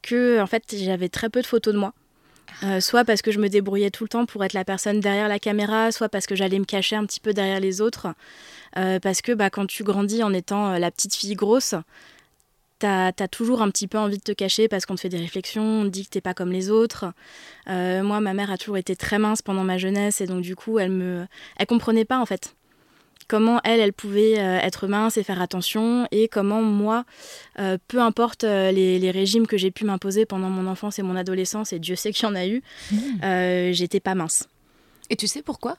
que 0.01 0.41
en 0.41 0.47
fait 0.47 0.63
j'avais 0.75 1.07
très 1.07 1.29
peu 1.29 1.39
de 1.39 1.45
photos 1.45 1.75
de 1.75 1.79
moi. 1.79 1.93
Euh, 2.63 2.79
soit 2.79 3.05
parce 3.05 3.21
que 3.21 3.31
je 3.31 3.39
me 3.39 3.49
débrouillais 3.49 3.89
tout 3.89 4.03
le 4.03 4.09
temps 4.09 4.25
pour 4.25 4.43
être 4.43 4.53
la 4.53 4.63
personne 4.63 4.99
derrière 4.99 5.27
la 5.27 5.39
caméra, 5.39 5.91
soit 5.91 6.09
parce 6.09 6.27
que 6.27 6.35
j'allais 6.35 6.59
me 6.59 6.65
cacher 6.65 6.95
un 6.95 7.05
petit 7.05 7.19
peu 7.19 7.33
derrière 7.33 7.59
les 7.59 7.81
autres. 7.81 8.07
Euh, 8.77 8.99
parce 8.99 9.21
que 9.21 9.31
bah, 9.31 9.49
quand 9.49 9.65
tu 9.65 9.83
grandis 9.83 10.23
en 10.23 10.33
étant 10.33 10.73
euh, 10.73 10.79
la 10.79 10.91
petite 10.91 11.15
fille 11.15 11.33
grosse, 11.33 11.75
t'as 12.81 13.11
as 13.17 13.27
toujours 13.27 13.61
un 13.61 13.69
petit 13.69 13.87
peu 13.87 13.97
envie 13.97 14.17
de 14.17 14.23
te 14.23 14.31
cacher 14.31 14.67
parce 14.67 14.85
qu'on 14.85 14.95
te 14.95 15.01
fait 15.01 15.09
des 15.09 15.19
réflexions, 15.19 15.81
on 15.81 15.83
te 15.83 15.89
dit 15.89 16.05
que 16.05 16.09
t'es 16.09 16.21
pas 16.21 16.33
comme 16.33 16.51
les 16.51 16.69
autres. 16.69 17.05
Euh, 17.69 18.03
moi, 18.03 18.19
ma 18.19 18.33
mère 18.33 18.51
a 18.51 18.57
toujours 18.57 18.77
été 18.77 18.95
très 18.95 19.19
mince 19.19 19.41
pendant 19.41 19.63
ma 19.63 19.77
jeunesse 19.77 20.21
et 20.21 20.25
donc 20.25 20.41
du 20.41 20.55
coup, 20.55 20.79
elle 20.79 20.91
me, 20.91 21.25
elle 21.57 21.67
comprenait 21.67 22.05
pas 22.05 22.19
en 22.19 22.25
fait 22.25 22.55
comment 23.27 23.61
elle, 23.63 23.79
elle 23.79 23.93
pouvait 23.93 24.39
euh, 24.39 24.59
être 24.59 24.87
mince 24.87 25.15
et 25.15 25.23
faire 25.23 25.41
attention 25.41 26.05
et 26.11 26.27
comment 26.27 26.61
moi, 26.61 27.05
euh, 27.59 27.77
peu 27.87 28.01
importe 28.01 28.43
les, 28.43 28.99
les 28.99 29.11
régimes 29.11 29.47
que 29.47 29.55
j'ai 29.55 29.71
pu 29.71 29.85
m'imposer 29.85 30.25
pendant 30.25 30.49
mon 30.49 30.69
enfance 30.69 30.99
et 30.99 31.01
mon 31.01 31.15
adolescence, 31.15 31.71
et 31.71 31.79
Dieu 31.79 31.95
sait 31.95 32.11
qu'il 32.11 32.27
y 32.27 32.29
en 32.29 32.35
a 32.35 32.45
eu, 32.45 32.61
euh, 33.23 33.71
j'étais 33.71 34.01
pas 34.01 34.15
mince. 34.15 34.49
Et 35.11 35.17
tu 35.17 35.27
sais 35.27 35.41
pourquoi? 35.41 35.77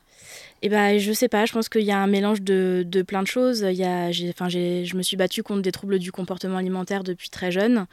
Et 0.61 0.69
ben, 0.69 0.99
je 0.99 1.11
sais 1.11 1.27
pas, 1.27 1.47
je 1.47 1.55
pense 1.55 1.71
qu'il 1.71 1.83
y 1.83 1.91
a 1.91 1.99
un 1.99 2.07
mélange 2.07 2.43
de, 2.43 2.85
de 2.87 3.01
plein 3.01 3.23
de 3.23 3.27
choses. 3.27 3.65
Il 3.67 3.77
y 3.77 3.83
a, 3.83 4.13
j'ai, 4.13 4.29
enfin, 4.29 4.51
j'ai, 4.51 4.85
je 4.85 4.95
me 4.95 5.03
suis 5.03 5.17
battue 5.17 5.43
contre 5.43 5.63
des 5.63 5.73
troubles 5.73 5.99
du 5.99 6.13
comportement 6.13 6.59
alimentaire 6.59 7.03
depuis 7.03 7.31
très 7.31 7.51
jeune. 7.51 7.87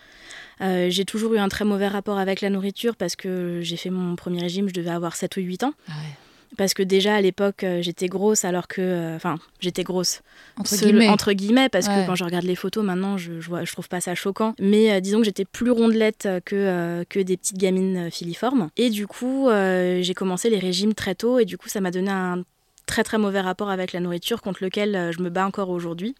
Euh, 0.59 0.89
j'ai 0.89 1.05
toujours 1.05 1.33
eu 1.33 1.37
un 1.37 1.47
très 1.47 1.63
mauvais 1.63 1.87
rapport 1.87 2.19
avec 2.19 2.41
la 2.41 2.49
nourriture 2.49 2.97
parce 2.97 3.15
que 3.15 3.61
j'ai 3.61 3.77
fait 3.77 3.89
mon 3.89 4.17
premier 4.17 4.41
régime, 4.41 4.67
je 4.67 4.73
devais 4.73 4.89
avoir 4.89 5.15
7 5.15 5.37
ou 5.37 5.39
8 5.39 5.63
ans. 5.63 5.73
Ah 5.87 5.93
ouais. 5.93 6.28
Parce 6.57 6.73
que 6.73 6.83
déjà 6.83 7.15
à 7.15 7.21
l'époque, 7.21 7.63
euh, 7.63 7.81
j'étais 7.81 8.07
grosse 8.07 8.43
alors 8.43 8.67
que. 8.67 8.81
euh, 8.81 9.15
Enfin, 9.15 9.37
j'étais 9.59 9.83
grosse. 9.83 10.21
Entre 10.57 10.69
Seul- 10.75 10.89
guillemets. 10.89 11.07
entre 11.09 11.31
guillemets, 11.33 11.69
parce 11.69 11.87
Ouais. 11.87 12.01
que 12.01 12.07
quand 12.07 12.15
je 12.15 12.23
regarde 12.23 12.45
les 12.45 12.55
photos 12.55 12.83
maintenant, 12.83 13.17
je, 13.17 13.39
je, 13.39 13.47
vois, 13.49 13.63
je 13.65 13.71
trouve 13.71 13.87
pas 13.87 14.01
ça 14.01 14.15
choquant. 14.15 14.55
Mais 14.59 14.91
euh, 14.91 14.99
disons 14.99 15.19
que 15.19 15.25
j'étais 15.25 15.45
plus 15.45 15.71
rondelette 15.71 16.27
que, 16.45 16.55
euh, 16.55 17.03
que 17.07 17.19
des 17.19 17.37
petites 17.37 17.57
gamines 17.57 18.09
filiformes. 18.11 18.69
Et 18.77 18.89
du 18.89 19.07
coup, 19.07 19.47
j'ai 19.49 20.13
commencé 20.15 20.49
les 20.49 20.59
régimes 20.59 20.93
très 20.93 21.15
tôt 21.15 21.39
et 21.39 21.45
du 21.45 21.57
coup, 21.57 21.69
ça 21.69 21.81
m'a 21.81 21.91
donné 21.91 22.09
un 22.11 22.43
très 22.85 23.03
très 23.03 23.17
mauvais 23.19 23.41
rapport 23.41 23.69
avec 23.69 23.93
la 23.93 23.99
nourriture 23.99 24.41
contre 24.41 24.63
lequel 24.63 25.11
je 25.15 25.21
me 25.21 25.29
bats 25.29 25.45
encore 25.45 25.69
aujourd'hui. 25.69 26.15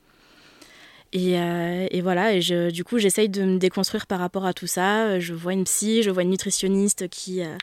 Et, 1.11 1.39
euh, 1.39 1.87
et 1.89 2.01
voilà, 2.01 2.33
et 2.33 2.41
je, 2.41 2.69
du 2.69 2.83
coup, 2.83 2.99
j'essaye 2.99 3.29
de 3.29 3.43
me 3.43 3.57
déconstruire 3.57 4.05
par 4.05 4.19
rapport 4.19 4.45
à 4.45 4.53
tout 4.53 4.67
ça. 4.67 5.19
Je 5.19 5.33
vois 5.33 5.53
une 5.53 5.63
psy, 5.63 6.03
je 6.03 6.11
vois 6.11 6.21
une 6.21 6.29
nutritionniste 6.29 7.09
qui, 7.09 7.41
euh, 7.41 7.55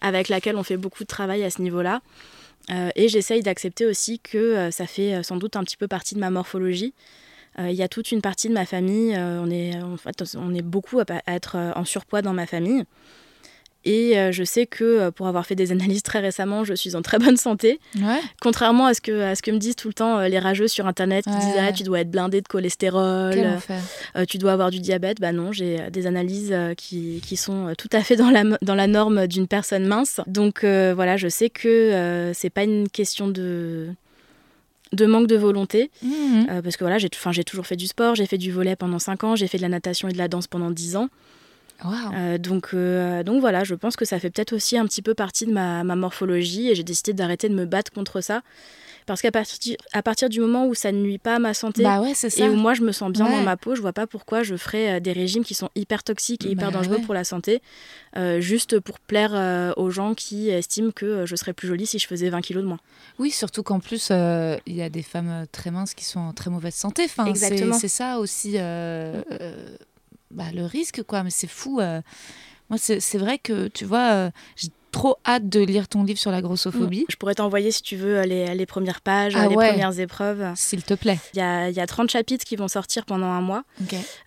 avec 0.00 0.28
laquelle 0.28 0.56
on 0.56 0.62
fait 0.62 0.78
beaucoup 0.78 1.02
de 1.02 1.08
travail 1.08 1.44
à 1.44 1.50
ce 1.50 1.60
niveau-là. 1.60 2.00
Euh, 2.70 2.88
et 2.96 3.08
j'essaye 3.08 3.42
d'accepter 3.42 3.84
aussi 3.84 4.20
que 4.20 4.70
ça 4.70 4.86
fait 4.86 5.22
sans 5.22 5.36
doute 5.36 5.56
un 5.56 5.64
petit 5.64 5.76
peu 5.76 5.86
partie 5.86 6.14
de 6.14 6.20
ma 6.20 6.30
morphologie. 6.30 6.94
Euh, 7.58 7.70
Il 7.70 7.76
y 7.76 7.82
a 7.82 7.88
toute 7.88 8.10
une 8.12 8.20
partie 8.20 8.48
de 8.48 8.54
ma 8.54 8.66
famille, 8.66 9.14
euh, 9.14 9.40
on, 9.40 9.50
est, 9.50 9.80
en 9.80 9.96
fait, 9.96 10.22
on 10.36 10.54
est 10.54 10.62
beaucoup 10.62 11.00
à, 11.00 11.04
être 11.26 11.56
euh, 11.56 11.72
en 11.76 11.84
surpoids 11.84 12.22
dans 12.22 12.32
ma 12.32 12.46
famille. 12.46 12.84
Et 13.86 14.18
euh, 14.18 14.32
je 14.32 14.44
sais 14.44 14.66
que 14.66 14.82
euh, 14.84 15.10
pour 15.10 15.26
avoir 15.26 15.44
fait 15.46 15.54
des 15.54 15.70
analyses 15.72 16.02
très 16.02 16.20
récemment, 16.20 16.64
je 16.64 16.72
suis 16.74 16.96
en 16.96 17.02
très 17.02 17.18
bonne 17.18 17.36
santé. 17.36 17.78
Ouais. 17.96 18.20
Contrairement 18.40 18.86
à 18.86 18.94
ce 18.94 19.00
que, 19.00 19.20
à 19.20 19.34
ce 19.34 19.42
que 19.42 19.50
me 19.50 19.58
disent 19.58 19.76
tout 19.76 19.88
le 19.88 19.94
temps 19.94 20.18
euh, 20.18 20.28
les 20.28 20.38
rageux 20.38 20.68
sur 20.68 20.86
Internet 20.86 21.24
qui 21.24 21.30
Ouais. 21.30 21.38
disent 21.38 21.54
ah, 21.60 21.72
tu 21.72 21.82
dois 21.82 22.00
être 22.00 22.10
blindé 22.10 22.40
de 22.40 22.48
cholestérol, 22.48 23.34
euh, 24.16 24.24
tu 24.26 24.38
dois 24.38 24.52
avoir 24.52 24.70
du 24.70 24.80
diabète. 24.80 25.20
Bah 25.20 25.32
non, 25.32 25.52
j'ai 25.52 25.90
des 25.90 26.06
analyses 26.06 26.54
qui, 26.76 27.20
qui 27.26 27.36
sont 27.36 27.74
tout 27.76 27.90
à 27.92 28.02
fait 28.02 28.16
dans 28.16 28.30
la, 28.30 28.44
dans 28.62 28.74
la 28.74 28.86
norme 28.86 29.26
d'une 29.26 29.46
personne 29.46 29.86
mince. 29.86 30.20
Donc 30.26 30.64
euh, 30.64 30.92
voilà, 30.94 31.16
je 31.16 31.28
sais 31.28 31.50
que 31.50 31.68
euh, 31.68 32.32
c'est 32.32 32.50
pas 32.50 32.64
une 32.64 32.88
question 32.88 33.28
de, 33.28 33.88
de 34.92 35.06
manque 35.06 35.26
de 35.26 35.36
volonté. 35.36 35.90
Euh, 36.50 36.62
parce 36.62 36.76
que 36.76 36.84
voilà, 36.84 36.98
j'ai 36.98 37.10
toujours 37.44 37.66
fait 37.66 37.76
du 37.76 37.86
sport, 37.86 38.14
j'ai 38.14 38.26
fait 38.26 38.38
du 38.38 38.50
volet 38.50 38.76
pendant 38.76 38.98
5 38.98 39.24
ans, 39.24 39.36
j'ai 39.36 39.46
fait 39.46 39.58
de 39.58 39.62
la 39.62 39.68
natation 39.68 40.08
et 40.08 40.12
de 40.12 40.18
la 40.18 40.28
danse 40.28 40.46
pendant 40.46 40.70
10 40.70 40.96
ans. 40.96 41.08
Euh, 42.14 42.38
donc, 42.38 42.68
euh, 42.72 43.22
donc 43.22 43.40
voilà, 43.40 43.64
je 43.64 43.74
pense 43.74 43.96
que 43.96 44.04
ça 44.04 44.18
fait 44.18 44.30
peut-être 44.30 44.52
aussi 44.54 44.78
un 44.78 44.86
petit 44.86 45.02
peu 45.02 45.14
partie 45.14 45.44
de 45.46 45.52
ma, 45.52 45.84
ma 45.84 45.96
morphologie 45.96 46.70
et 46.70 46.74
j'ai 46.74 46.82
décidé 46.84 47.12
d'arrêter 47.12 47.48
de 47.48 47.54
me 47.54 47.66
battre 47.66 47.90
contre 47.92 48.20
ça. 48.20 48.42
Parce 49.06 49.20
qu'à 49.20 49.30
partir, 49.30 49.76
à 49.92 50.02
partir 50.02 50.30
du 50.30 50.40
moment 50.40 50.66
où 50.66 50.74
ça 50.74 50.90
ne 50.90 50.96
nuit 50.96 51.18
pas 51.18 51.34
à 51.34 51.38
ma 51.38 51.52
santé 51.52 51.82
Bah 51.82 52.00
ouais, 52.00 52.12
c'est 52.14 52.30
ça. 52.30 52.46
et 52.46 52.48
où 52.48 52.54
moi 52.54 52.72
je 52.72 52.80
me 52.80 52.90
sens 52.90 53.12
bien 53.12 53.26
Ouais. 53.26 53.32
dans 53.36 53.42
ma 53.42 53.58
peau, 53.58 53.74
je 53.74 53.82
vois 53.82 53.92
pas 53.92 54.06
pourquoi 54.06 54.42
je 54.42 54.56
ferais 54.56 54.94
euh, 54.96 55.00
des 55.00 55.12
régimes 55.12 55.44
qui 55.44 55.52
sont 55.52 55.68
hyper 55.74 56.02
toxiques 56.02 56.46
et 56.46 56.50
hyper 56.52 56.70
Bah 56.70 56.78
dangereux 56.78 56.96
ouais. 56.96 57.02
pour 57.02 57.12
la 57.12 57.24
santé, 57.24 57.60
euh, 58.16 58.40
juste 58.40 58.80
pour 58.80 58.98
plaire 58.98 59.74
aux 59.76 59.90
gens 59.90 60.14
qui 60.14 60.48
estiment 60.48 60.90
que 60.90 61.26
je 61.26 61.36
serais 61.36 61.52
plus 61.52 61.68
jolie 61.68 61.84
si 61.86 61.98
je 61.98 62.06
faisais 62.06 62.30
20 62.30 62.40
kilos 62.40 62.62
de 62.62 62.68
moins. 62.68 62.78
Oui, 63.18 63.30
surtout 63.30 63.62
qu'en 63.62 63.78
plus, 63.78 64.08
il 64.10 64.74
y 64.74 64.80
a 64.80 64.88
des 64.88 65.02
femmes 65.02 65.44
très 65.52 65.70
minces 65.70 65.92
qui 65.92 66.06
sont 66.06 66.20
en 66.20 66.32
très 66.32 66.48
mauvaise 66.48 66.74
santé. 66.74 67.02
Enfin, 67.04 67.26
Exactement. 67.26 67.78
C'est 67.78 67.88
ça 67.88 68.18
aussi 68.20 68.56
bah, 70.34 70.44
le 70.54 70.64
risque, 70.66 71.02
quoi. 71.02 71.22
Mais 71.22 71.30
c'est 71.30 71.46
fou. 71.48 71.80
euh. 71.80 72.00
Moi, 72.70 72.78
c'est 72.78 73.18
vrai 73.18 73.38
que, 73.38 73.68
tu 73.68 73.84
vois, 73.84 74.10
euh, 74.12 74.30
j'ai 74.56 74.68
trop 74.90 75.16
hâte 75.26 75.48
de 75.48 75.60
lire 75.60 75.86
ton 75.88 76.02
livre 76.04 76.18
sur 76.20 76.30
la 76.30 76.40
grossophobie. 76.40 77.04
Je 77.10 77.16
pourrais 77.16 77.34
t'envoyer 77.34 77.70
si 77.72 77.82
tu 77.82 77.96
veux 77.96 78.22
les, 78.22 78.54
les 78.54 78.66
premières 78.66 79.00
pages, 79.00 79.34
Ah 79.36 79.48
les 79.48 79.54
ouais. 79.56 79.68
premières 79.70 79.98
épreuves. 79.98 80.52
S'il 80.54 80.82
te 80.82 80.94
plaît. 80.94 81.18
Il 81.34 81.38
y 81.38 81.42
a, 81.42 81.68
y 81.68 81.80
a 81.80 81.86
30 81.86 82.08
chapitres 82.10 82.44
qui 82.46 82.54
vont 82.56 82.68
sortir 82.68 83.04
pendant 83.04 83.26
un 83.26 83.40
mois. 83.42 83.64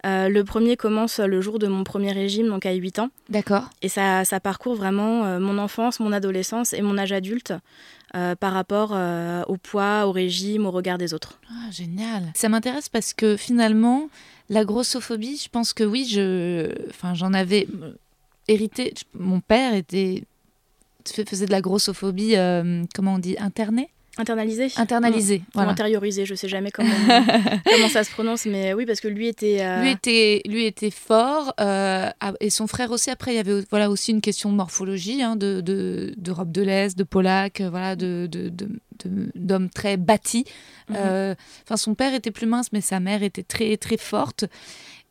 Euh, 0.06 0.28
le 0.30 0.44
premier 0.44 0.76
commence 0.78 1.20
le 1.20 1.42
jour 1.42 1.58
de 1.58 1.68
mon 1.68 1.84
premier 1.84 2.12
régime, 2.12 2.48
donc 2.50 2.66
à 2.66 2.74
8 2.74 3.00
ans. 3.00 3.10
D'accord. 3.30 3.70
Et 3.82 3.90
ça, 3.90 4.24
ça 4.26 4.40
parcourt 4.40 4.76
vraiment 4.76 5.40
mon 5.40 5.58
enfance, 5.58 6.00
mon 6.00 6.12
adolescence 6.12 6.74
et 6.74 6.82
mon 6.82 6.98
âge 6.98 7.14
adulte 7.14 7.54
euh, 8.16 8.36
par 8.36 8.54
rapport 8.54 8.92
euh, 8.94 9.44
au 9.48 9.58
poids, 9.58 10.06
au 10.06 10.12
régime, 10.12 10.66
au 10.66 10.72
regard 10.72 10.98
des 10.98 11.14
autres. 11.14 11.40
Ah, 11.50 11.72
génial. 11.72 12.24
Ça 12.36 12.50
m'intéresse 12.50 12.90
parce 12.90 13.14
que 13.14 13.36
finalement, 13.38 14.10
la 14.50 14.66
grossophobie, 14.66 15.38
je 15.38 15.50
pense 15.50 15.74
que 15.74 15.84
oui, 15.84 16.06
je, 16.06 16.90
enfin, 16.90 17.14
j'en 17.14 17.34
avais 17.34 17.68
euh, 17.82 17.94
hérité. 18.48 18.94
Mon 19.14 19.40
père 19.40 19.74
était 19.74 20.24
faisait 21.06 21.46
de 21.46 21.52
la 21.52 21.62
grossophobie, 21.62 22.36
euh, 22.36 22.84
comment 22.94 23.16
on 23.16 23.20
dit, 23.20 23.38
internée, 23.40 23.90
Internalisé 24.18 24.72
internalisée. 24.78 25.38
Ou 25.48 25.52
Voilà. 25.56 25.72
intériorisé, 25.72 26.26
je 26.26 26.36
sais 26.36 26.48
jamais 26.48 26.72
comment, 26.72 26.90
comment 27.66 27.90
ça 27.90 28.04
se 28.04 28.12
prononce, 28.12 28.46
mais 28.46 28.74
oui, 28.74 28.86
parce 28.86 29.00
que 29.00 29.08
lui 29.08 29.28
était. 29.28 29.60
euh, 29.62 29.82
Lui 29.82 29.92
était, 29.92 30.42
lui 30.46 30.66
était 30.66 30.92
fort 30.92 31.54
euh, 31.60 32.10
et 32.40 32.50
son 32.50 32.68
frère 32.68 32.92
aussi. 32.92 33.10
Après, 33.10 33.34
il 33.34 33.36
y 33.38 33.40
avait 33.40 33.64
voilà 33.70 33.90
aussi 33.90 34.12
une 34.12 34.22
question 34.22 34.52
de 34.52 34.56
morphologie, 34.56 35.22
hein, 35.22 35.36
de 35.36 35.62
de- 35.62 36.14
d'Europe 36.18 36.52
de 36.52 36.62
l'Est, 36.62 36.98
de 36.98 37.04
Polac, 37.04 37.62
euh, 37.62 37.70
voilà, 37.70 37.96
de 37.96 38.28
de- 38.32 38.50
de- 38.50 38.70
de- 39.06 39.32
d'hommes 39.36 39.70
très 39.70 39.98
bâtis. 39.98 40.46
Mhm. 40.90 40.96
Euh, 40.98 41.36
Enfin, 41.64 41.78
son 41.78 41.94
père 41.96 42.14
était 42.14 42.32
plus 42.32 42.48
mince, 42.48 42.72
mais 42.74 42.82
sa 42.82 43.00
mère 43.00 43.22
était 43.24 43.44
très 43.44 43.78
très 43.78 43.98
forte. 43.98 44.46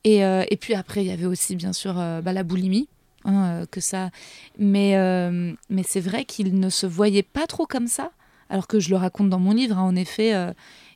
Et, 0.04 0.24
euh, 0.24 0.44
et 0.50 0.56
puis 0.56 0.74
après, 0.74 1.02
il 1.04 1.08
y 1.08 1.12
avait 1.12 1.26
aussi 1.26 1.56
bien 1.56 1.72
sûr 1.72 1.98
euh, 1.98 2.20
bah, 2.20 2.32
la 2.32 2.42
boulimie. 2.44 2.88
hein, 3.24 3.62
euh, 3.62 3.66
que 3.70 3.80
ça, 3.80 4.10
mais 4.58 4.96
euh, 4.96 5.52
mais 5.68 5.82
c'est 5.86 6.00
vrai 6.00 6.24
qu'il 6.24 6.58
ne 6.60 6.70
se 6.70 6.86
voyait 6.86 7.24
pas 7.24 7.46
trop 7.48 7.66
comme 7.66 7.88
ça, 7.88 8.12
alors 8.50 8.66
que 8.66 8.78
je 8.80 8.90
le 8.90 8.96
raconte 8.96 9.30
dans 9.30 9.38
mon 9.40 9.52
livre. 9.52 9.78
hein, 9.78 9.82
en 9.82 9.96
effet, 9.96 10.34
euh, 10.34 10.52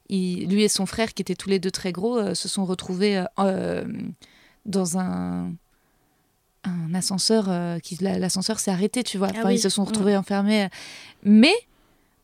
il- 0.08 0.48
lui 0.48 0.62
et 0.64 0.68
son 0.68 0.86
frère, 0.86 1.14
qui 1.14 1.22
étaient 1.22 1.34
tous 1.34 1.48
les 1.48 1.58
deux 1.58 1.70
très 1.70 1.92
gros, 1.92 2.18
euh, 2.18 2.34
se 2.34 2.48
sont 2.48 2.64
retrouvés 2.64 3.24
euh, 3.38 3.84
dans 4.66 4.98
un, 4.98 5.52
un 6.64 6.94
ascenseur. 6.94 7.48
qui 7.82 7.96
la- 8.00 8.18
L'ascenseur 8.18 8.58
s'est 8.60 8.70
arrêté, 8.70 9.02
tu 9.02 9.18
vois. 9.18 9.28
Ah 9.34 9.42
oui. 9.46 9.54
Ils 9.54 9.58
se 9.60 9.68
sont 9.68 9.84
retrouvés 9.84 10.16
enfermés. 10.16 10.68
Mais 11.22 11.54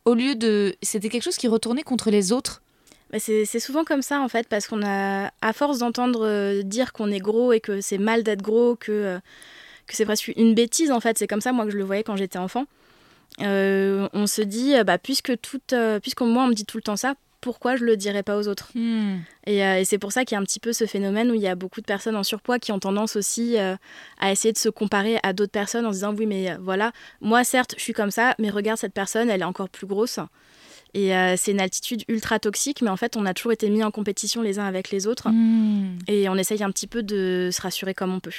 au 0.05 0.15
lieu 0.15 0.35
de. 0.35 0.75
C'était 0.83 1.09
quelque 1.09 1.23
chose 1.25 1.37
qui 1.37 1.49
retournait 1.49 1.83
contre 1.83 2.11
les 2.11 2.33
autres. 2.33 2.63
Bah, 3.13 3.19
c'est 3.21 3.61
souvent 3.61 3.85
comme 3.85 4.03
ça 4.03 4.21
en 4.21 4.29
fait, 4.29 4.49
parce 4.49 4.67
qu'on 4.67 4.83
a, 4.85 5.31
à 5.41 5.53
force 5.53 5.79
d'entendre 5.79 6.61
dire 6.63 6.93
qu'on 6.93 7.09
est 7.13 7.21
gros 7.21 7.53
et 7.53 7.61
que 7.61 7.81
c'est 7.81 7.99
mal 7.99 8.25
d'être 8.25 8.43
gros, 8.43 8.75
que, 8.75 9.21
que 9.87 9.95
c'est 9.95 10.05
presque 10.05 10.33
une 10.37 10.55
bêtise 10.55 10.91
en 10.91 10.99
fait, 10.99 11.17
c'est 11.17 11.29
comme 11.29 11.41
ça 11.41 11.53
moi 11.53 11.65
que 11.67 11.71
je 11.71 11.77
le 11.79 11.85
voyais 11.85 12.03
quand 12.03 12.17
j'étais 12.17 12.39
enfant. 12.41 12.65
Euh, 13.43 14.09
on 14.13 14.27
se 14.27 14.43
dit, 14.43 14.75
euh, 14.75 14.85
bah, 14.85 14.99
puisque, 14.99 15.39
tout, 15.41 15.61
euh, 15.73 16.01
moi 16.21 16.45
on 16.45 16.49
me 16.49 16.55
dit 16.55 16.65
tout 16.65 16.79
le 16.79 16.83
temps 16.83 16.97
ça, 16.97 17.15
pourquoi 17.47 17.77
je 17.77 17.85
le 17.85 17.97
dirais 17.97 18.25
pas 18.25 18.37
aux 18.37 18.49
autres 18.49 18.73
Et, 19.47 19.65
euh, 19.65 19.79
et 19.79 19.85
c'est 19.85 19.99
pour 19.99 20.11
ça 20.11 20.25
qu'il 20.25 20.35
y 20.35 20.39
a 20.39 20.41
un 20.41 20.45
petit 20.45 20.59
peu 20.59 20.73
ce 20.73 20.85
phénomène 20.85 21.31
où 21.31 21.35
il 21.35 21.41
y 21.41 21.47
a 21.47 21.55
beaucoup 21.55 21.81
de 21.81 21.87
personnes 21.87 22.17
en 22.17 22.25
surpoids 22.25 22.59
qui 22.59 22.73
ont 22.73 22.81
tendance 22.81 23.15
aussi 23.15 23.57
euh, 23.57 23.77
à 24.19 24.33
essayer 24.33 24.53
de 24.53 24.59
se 24.59 24.69
comparer 24.69 25.19
à 25.23 25.33
d'autres 25.33 25.53
personnes 25.53 25.87
en 25.87 25.91
se 25.91 25.99
disant 25.99 26.13
oui 26.13 26.27
mais 26.27 26.57
voilà, 26.61 26.91
moi 27.21 27.45
certes 27.45 27.75
je 27.77 27.83
suis 27.83 27.93
comme 27.93 28.11
ça, 28.11 28.35
mais 28.41 28.51
regarde 28.51 28.79
cette 28.79 28.95
personne, 28.95 29.31
elle 29.31 29.43
est 29.43 29.45
encore 29.45 29.69
plus 29.69 29.87
grosse. 29.87 30.19
Et 30.95 31.15
euh, 31.15 31.37
c'est 31.37 31.53
une 31.53 31.61
altitude 31.61 32.03
ultra 32.09 32.41
toxique, 32.41 32.83
mais 32.83 32.91
en 32.91 32.97
fait 32.97 33.17
on 33.17 33.27
a 33.27 33.35
toujours 33.35 33.53
été 33.53 33.69
mis 33.71 33.85
en 33.85 33.93
compétition 33.93 34.43
les 34.43 34.59
uns 34.59 34.67
avec 34.67 34.91
les 34.91 35.07
autres. 35.07 35.29
Hmm. 35.29 35.99
Et 36.09 36.29
on 36.29 36.35
essaye 36.35 36.65
un 36.65 36.71
petit 36.73 36.89
peu 36.89 37.05
de 37.05 37.51
se 37.53 37.63
rassurer 37.63 37.95
comme 37.95 38.13
on 38.13 38.19
peut. 38.19 38.33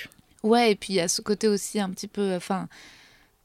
Ouais, 0.44 0.72
et 0.72 0.76
puis 0.76 0.94
il 0.94 0.96
y 0.98 1.00
a 1.00 1.08
ce 1.08 1.22
côté 1.22 1.48
aussi 1.48 1.80
un 1.80 1.90
petit 1.92 2.08
peu, 2.08 2.36
enfin, 2.36 2.68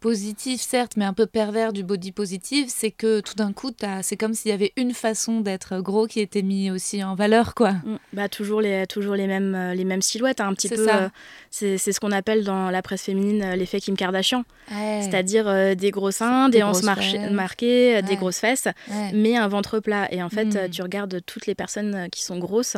positif 0.02 0.60
certes, 0.60 0.94
mais 0.96 1.04
un 1.06 1.12
peu 1.14 1.26
pervers 1.26 1.72
du 1.72 1.84
body 1.84 2.12
positive, 2.12 2.66
c'est 2.68 2.90
que 2.90 3.20
tout 3.20 3.34
d'un 3.36 3.52
coup, 3.52 3.70
c'est 4.02 4.16
comme 4.16 4.34
s'il 4.34 4.50
y 4.50 4.54
avait 4.54 4.72
une 4.76 4.92
façon 4.92 5.40
d'être 5.40 5.78
gros 5.80 6.06
qui 6.06 6.18
était 6.20 6.42
mis 6.42 6.70
aussi 6.70 7.02
en 7.04 7.14
valeur, 7.14 7.54
quoi. 7.54 7.72
Mm. 7.72 7.96
Bah, 8.12 8.28
toujours 8.28 8.60
les, 8.60 8.86
toujours 8.86 9.14
les, 9.14 9.26
mêmes, 9.28 9.54
euh, 9.54 9.74
les 9.74 9.84
mêmes 9.84 10.02
silhouettes, 10.02 10.40
hein, 10.40 10.48
un 10.48 10.54
petit 10.54 10.68
peu. 10.68 10.86
euh, 10.92 11.08
c'est 11.50 11.78
c'est 11.78 11.92
ce 11.92 12.00
qu'on 12.00 12.12
appelle 12.12 12.42
dans 12.44 12.68
la 12.70 12.82
presse 12.82 13.04
féminine 13.04 13.42
euh, 13.42 13.56
l'effet 13.56 13.80
Kim 13.80 13.96
Kardashian. 13.96 14.44
C'est-à-dire 14.68 15.46
euh, 15.48 15.74
des 15.74 15.90
gros 15.92 16.10
seins, 16.10 16.48
Des 16.48 16.58
des, 16.58 16.62
hanches 16.64 16.82
marquées, 16.82 17.94
Ouais. 17.94 18.02
des 18.02 18.16
grosses 18.16 18.38
fesses. 18.40 18.68
Ouais. 18.90 19.12
mais 19.14 19.36
un 19.36 19.48
ventre 19.48 19.78
plat. 19.78 20.12
Et 20.12 20.22
en 20.22 20.28
fait, 20.28 20.44
Mm. 20.66 20.70
tu 20.70 20.82
regardes 20.82 21.20
toutes 21.24 21.46
les 21.46 21.54
personnes 21.54 22.08
qui 22.10 22.22
sont 22.24 22.38
grosses, 22.38 22.76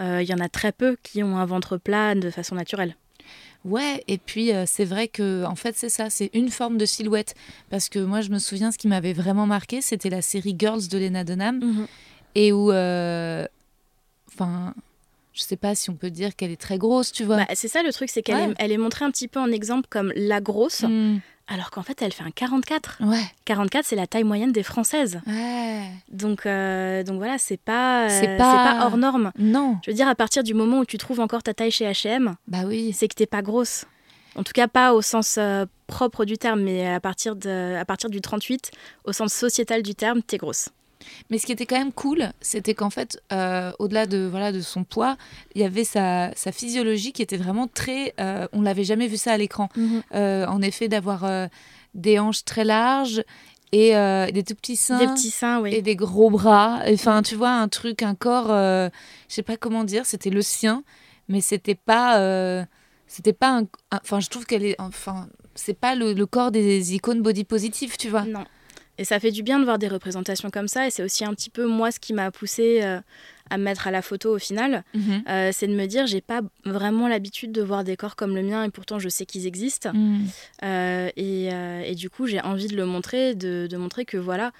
il 0.00 0.22
y 0.22 0.32
en 0.32 0.38
a 0.38 0.48
très 0.48 0.72
peu 0.72 0.96
qui 1.02 1.22
ont 1.22 1.36
un 1.36 1.44
ventre 1.44 1.76
plat 1.76 2.14
de 2.14 2.30
façon 2.30 2.54
naturelle. 2.54 2.94
Ouais, 3.64 4.02
et 4.08 4.18
puis 4.18 4.52
euh, 4.52 4.64
c'est 4.66 4.84
vrai 4.84 5.06
que 5.06 5.44
en 5.44 5.54
fait 5.54 5.76
c'est 5.76 5.88
ça, 5.88 6.10
c'est 6.10 6.30
une 6.34 6.48
forme 6.50 6.78
de 6.78 6.84
silhouette. 6.86 7.34
Parce 7.70 7.88
que 7.88 8.00
moi 8.00 8.20
je 8.20 8.30
me 8.30 8.38
souviens 8.38 8.72
ce 8.72 8.78
qui 8.78 8.88
m'avait 8.88 9.12
vraiment 9.12 9.46
marqué, 9.46 9.80
c'était 9.80 10.10
la 10.10 10.20
série 10.22 10.56
Girls 10.58 10.88
de 10.88 10.98
Lena 10.98 11.22
Dunham, 11.22 11.86
et 12.34 12.52
où, 12.52 12.72
euh, 12.72 13.46
enfin, 14.28 14.74
je 15.32 15.42
sais 15.42 15.56
pas 15.56 15.74
si 15.74 15.90
on 15.90 15.94
peut 15.94 16.10
dire 16.10 16.34
qu'elle 16.34 16.50
est 16.50 16.60
très 16.60 16.76
grosse, 16.78 17.12
tu 17.12 17.24
vois. 17.24 17.36
Bah, 17.36 17.46
c'est 17.54 17.68
ça 17.68 17.82
le 17.82 17.92
truc, 17.92 18.10
c'est 18.10 18.22
qu'elle 18.22 18.36
Ouais. 18.36 18.50
est, 18.50 18.54
elle 18.58 18.72
est 18.72 18.78
montrée 18.78 19.04
un 19.04 19.10
petit 19.10 19.28
peu 19.28 19.38
en 19.40 19.50
exemple 19.52 19.86
comme 19.88 20.12
la 20.16 20.40
grosse, 20.40 20.82
Hmm. 20.82 21.18
Alors 21.48 21.70
qu'en 21.70 21.82
fait 21.82 22.00
elle 22.02 22.12
fait 22.12 22.22
un 22.24 22.30
44. 22.30 22.98
Ouais. 23.00 23.22
44, 23.44 23.84
c'est 23.84 23.96
la 23.96 24.06
taille 24.06 24.24
moyenne 24.24 24.52
des 24.52 24.62
Françaises. 24.62 25.20
Ouais. 25.26 25.86
Donc, 26.10 26.46
euh, 26.46 27.02
donc 27.02 27.16
voilà, 27.18 27.36
c'est 27.38 27.56
pas, 27.60 28.04
euh, 28.04 28.08
C'est 28.08 28.36
pas- 28.36 28.74
pas... 28.78 28.86
hors 28.86 28.96
norme. 28.96 29.32
Non. 29.38 29.78
Je 29.84 29.90
veux 29.90 29.94
dire, 29.96 30.08
à 30.08 30.14
partir 30.14 30.42
du 30.42 30.54
moment 30.54 30.78
où 30.80 30.84
tu 30.84 30.98
trouves 30.98 31.20
encore 31.20 31.42
ta 31.42 31.52
taille 31.54 31.70
chez 31.70 31.84
H&M, 31.84 32.34
Bah 32.48 32.60
oui. 32.66 32.92
c'est 32.92 33.08
que 33.08 33.14
t'es 33.14 33.26
pas 33.26 33.42
grosse. 33.42 33.84
En 34.34 34.42
tout 34.44 34.52
cas, 34.52 34.66
pas 34.68 34.94
au 34.94 35.02
sens 35.02 35.36
euh, 35.38 35.66
propre 35.86 36.24
du 36.24 36.38
terme, 36.38 36.62
mais 36.62 36.88
à 36.88 37.00
partir, 37.00 37.36
de, 37.36 37.76
à 37.78 37.84
partir 37.84 38.08
du 38.08 38.20
38, 38.22 38.70
au 39.04 39.12
sens 39.12 39.32
sociétal 39.34 39.82
du 39.82 39.94
terme, 39.94 40.22
t'es 40.22 40.38
grosse. 40.38 40.70
Mais 41.30 41.38
ce 41.38 41.46
qui 41.46 41.52
était 41.52 41.66
quand 41.66 41.78
même 41.78 41.92
cool, 41.92 42.30
c'était 42.40 42.74
qu'en 42.74 42.90
fait, 42.90 43.20
euh, 43.32 43.72
au-delà 43.78 44.06
de 44.06 44.26
voilà 44.30 44.52
de 44.52 44.60
son 44.60 44.84
poids, 44.84 45.16
il 45.54 45.60
y 45.60 45.64
avait 45.64 45.84
sa, 45.84 46.30
sa 46.34 46.52
physiologie 46.52 47.12
qui 47.12 47.22
était 47.22 47.36
vraiment 47.36 47.66
très. 47.68 48.14
euh, 48.20 48.46
on 48.52 48.62
l'avait 48.62 48.84
jamais 48.84 49.06
vu 49.08 49.16
ça 49.16 49.32
à 49.32 49.36
l'écran. 49.36 49.68
Euh, 50.14 50.46
en 50.46 50.60
effet, 50.62 50.88
d'avoir 50.88 51.24
euh, 51.24 51.46
des 51.94 52.18
hanches 52.18 52.44
très 52.44 52.64
larges 52.64 53.22
et 53.72 53.92
des 54.32 54.42
tout 54.46 54.54
petits 54.54 54.76
seins 54.76 54.98
Des 54.98 55.06
petits 55.06 55.30
seins, 55.30 55.60
oui. 55.60 55.74
et 55.74 55.80
des 55.80 55.96
gros 55.96 56.28
bras. 56.28 56.80
Enfin, 56.92 57.22
tu 57.22 57.36
vois, 57.36 57.50
un 57.52 57.68
truc, 57.68 58.02
un 58.02 58.14
corps. 58.14 58.48
je 58.48 58.90
sais 59.28 59.42
pas 59.42 59.56
comment 59.56 59.84
dire. 59.84 60.04
C'était 60.04 60.28
le 60.30 60.42
sien, 60.42 60.84
mais 61.28 61.40
c'était 61.40 61.74
pas. 61.74 62.66
c'était 63.06 63.32
pas 63.32 63.58
un- 63.60 63.66
Enfin, 63.92 64.20
je 64.20 64.28
trouve 64.28 64.44
qu'elle 64.44 64.64
est. 64.64 64.76
Enfin, 64.78 65.26
c'est 65.54 65.72
pas 65.78 65.94
le, 65.94 66.12
le 66.12 66.26
corps 66.26 66.50
des 66.50 66.94
icônes 66.94 67.22
body 67.22 67.44
positive, 67.44 67.96
tu 67.98 68.08
vois. 68.10 68.24
Non. 68.24 68.44
Et 69.02 69.04
ça 69.04 69.18
fait 69.18 69.32
du 69.32 69.42
bien 69.42 69.58
de 69.58 69.64
voir 69.64 69.80
des 69.80 69.88
représentations 69.88 70.48
comme 70.52 70.68
ça. 70.68 70.86
Et 70.86 70.90
c'est 70.90 71.02
aussi 71.02 71.24
un 71.24 71.34
petit 71.34 71.50
peu 71.50 71.66
moi 71.66 71.90
ce 71.90 71.98
qui 71.98 72.12
m'a 72.12 72.30
poussé 72.30 72.82
euh, 72.84 73.00
à 73.50 73.58
me 73.58 73.64
mettre 73.64 73.88
à 73.88 73.90
la 73.90 74.00
photo 74.00 74.36
au 74.36 74.38
final. 74.38 74.84
Mhm. 74.94 75.24
Euh, 75.28 75.50
c'est 75.52 75.66
de 75.66 75.74
me 75.74 75.86
dire, 75.86 76.06
j'ai 76.06 76.20
pas 76.20 76.40
vraiment 76.64 77.08
l'habitude 77.08 77.50
de 77.50 77.62
voir 77.62 77.82
des 77.82 77.96
corps 77.96 78.14
comme 78.14 78.36
le 78.36 78.44
mien 78.44 78.62
et 78.62 78.70
pourtant 78.70 79.00
je 79.00 79.08
sais 79.08 79.26
qu'ils 79.26 79.48
existent. 79.48 79.92
Mm. 79.92 80.26
Euh, 80.62 81.10
et, 81.16 81.48
et 81.90 81.94
du 81.96 82.10
coup, 82.10 82.28
j'ai 82.28 82.40
envie 82.42 82.68
de 82.68 82.76
le 82.76 82.86
montrer, 82.86 83.34
de, 83.34 83.66
de 83.68 83.76
montrer 83.76 84.04
que 84.04 84.18
voilà. 84.18 84.52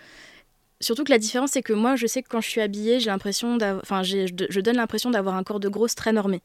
Surtout 0.80 1.04
que 1.04 1.12
la 1.12 1.18
différence, 1.18 1.50
c'est 1.52 1.62
que 1.62 1.72
moi, 1.72 1.94
je 1.94 2.08
sais 2.08 2.24
que 2.24 2.28
quand 2.28 2.40
je 2.40 2.48
suis 2.48 2.60
habillée, 2.60 2.98
j'ai 2.98 3.10
l'impression 3.10 3.58
enfin, 3.80 4.02
je 4.02 4.60
donne 4.60 4.76
l'impression 4.76 5.10
d'avoir 5.12 5.36
un 5.36 5.44
corps 5.44 5.60
de 5.60 5.68
grosse 5.68 5.94
très 5.94 6.12
normé. 6.12 6.42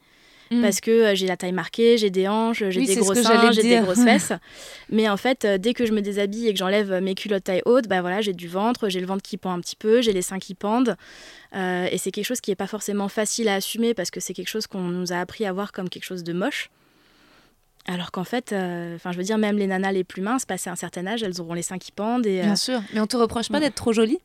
Mm. 0.50 0.62
parce 0.62 0.80
que 0.80 1.14
j'ai 1.14 1.26
la 1.26 1.36
taille 1.36 1.52
marquée, 1.52 1.98
j'ai 1.98 2.10
des 2.10 2.28
hanches, 2.28 2.62
j'ai 2.68 2.84
des 2.84 2.96
gros 2.96 3.14
seins, 3.14 3.52
j'ai 3.52 3.62
des 3.62 3.80
grosses 3.80 3.98
fesses. 4.04 4.32
Mais 4.90 5.08
en 5.08 5.16
fait, 5.16 5.46
dès 5.46 5.74
que 5.74 5.86
je 5.86 5.92
me 5.92 6.00
déshabille 6.00 6.48
et 6.48 6.52
que 6.52 6.58
j'enlève 6.58 7.00
mes 7.02 7.14
culottes 7.14 7.44
taille 7.44 7.62
haute, 7.64 7.88
bah 7.88 8.00
voilà, 8.00 8.20
j'ai 8.20 8.32
du 8.32 8.48
ventre, 8.48 8.88
j'ai 8.88 9.00
le 9.00 9.06
ventre 9.06 9.22
qui 9.22 9.36
pend 9.36 9.52
un 9.52 9.60
petit 9.60 9.76
peu, 9.76 10.02
j'ai 10.02 10.12
les 10.12 10.22
seins 10.22 10.38
qui 10.38 10.54
pendent. 10.54 10.96
et 11.54 11.98
c'est 11.98 12.10
quelque 12.10 12.26
chose 12.26 12.40
qui 12.40 12.50
n'est 12.50 12.56
pas 12.56 12.66
forcément 12.66 13.08
facile 13.08 13.48
à 13.48 13.54
assumer 13.54 13.94
parce 13.94 14.10
que 14.10 14.20
c'est 14.20 14.34
quelque 14.34 14.48
chose 14.48 14.66
qu'on 14.66 14.82
nous 14.82 15.12
a 15.12 15.16
appris 15.16 15.46
à 15.46 15.52
voir 15.52 15.72
comme 15.72 15.88
quelque 15.88 16.04
chose 16.04 16.24
de 16.24 16.32
moche. 16.32 16.70
Alors 17.88 18.10
qu'en 18.10 18.24
fait, 18.24 18.52
euh, 18.52 18.96
enfin, 18.96 19.12
je 19.12 19.16
veux 19.16 19.24
dire, 19.24 19.38
même 19.38 19.56
les 19.56 19.66
nanas 19.66 19.92
les 19.92 20.04
plus 20.04 20.20
minces, 20.20 20.44
passé 20.44 20.68
un 20.68 20.76
certain 20.76 21.06
âge, 21.06 21.22
elles 21.22 21.40
auront 21.40 21.54
les 21.54 21.62
seins 21.62 21.78
qui 21.78 21.90
pendent. 21.90 22.26
Et, 22.26 22.42
Bien 22.42 22.52
euh, 22.52 22.56
sûr, 22.56 22.82
mais 22.92 23.00
on 23.00 23.06
te 23.06 23.16
reproche 23.16 23.48
pas 23.48 23.60
d'être 23.60 23.74
trop 23.74 23.94
jolie? 23.94 24.18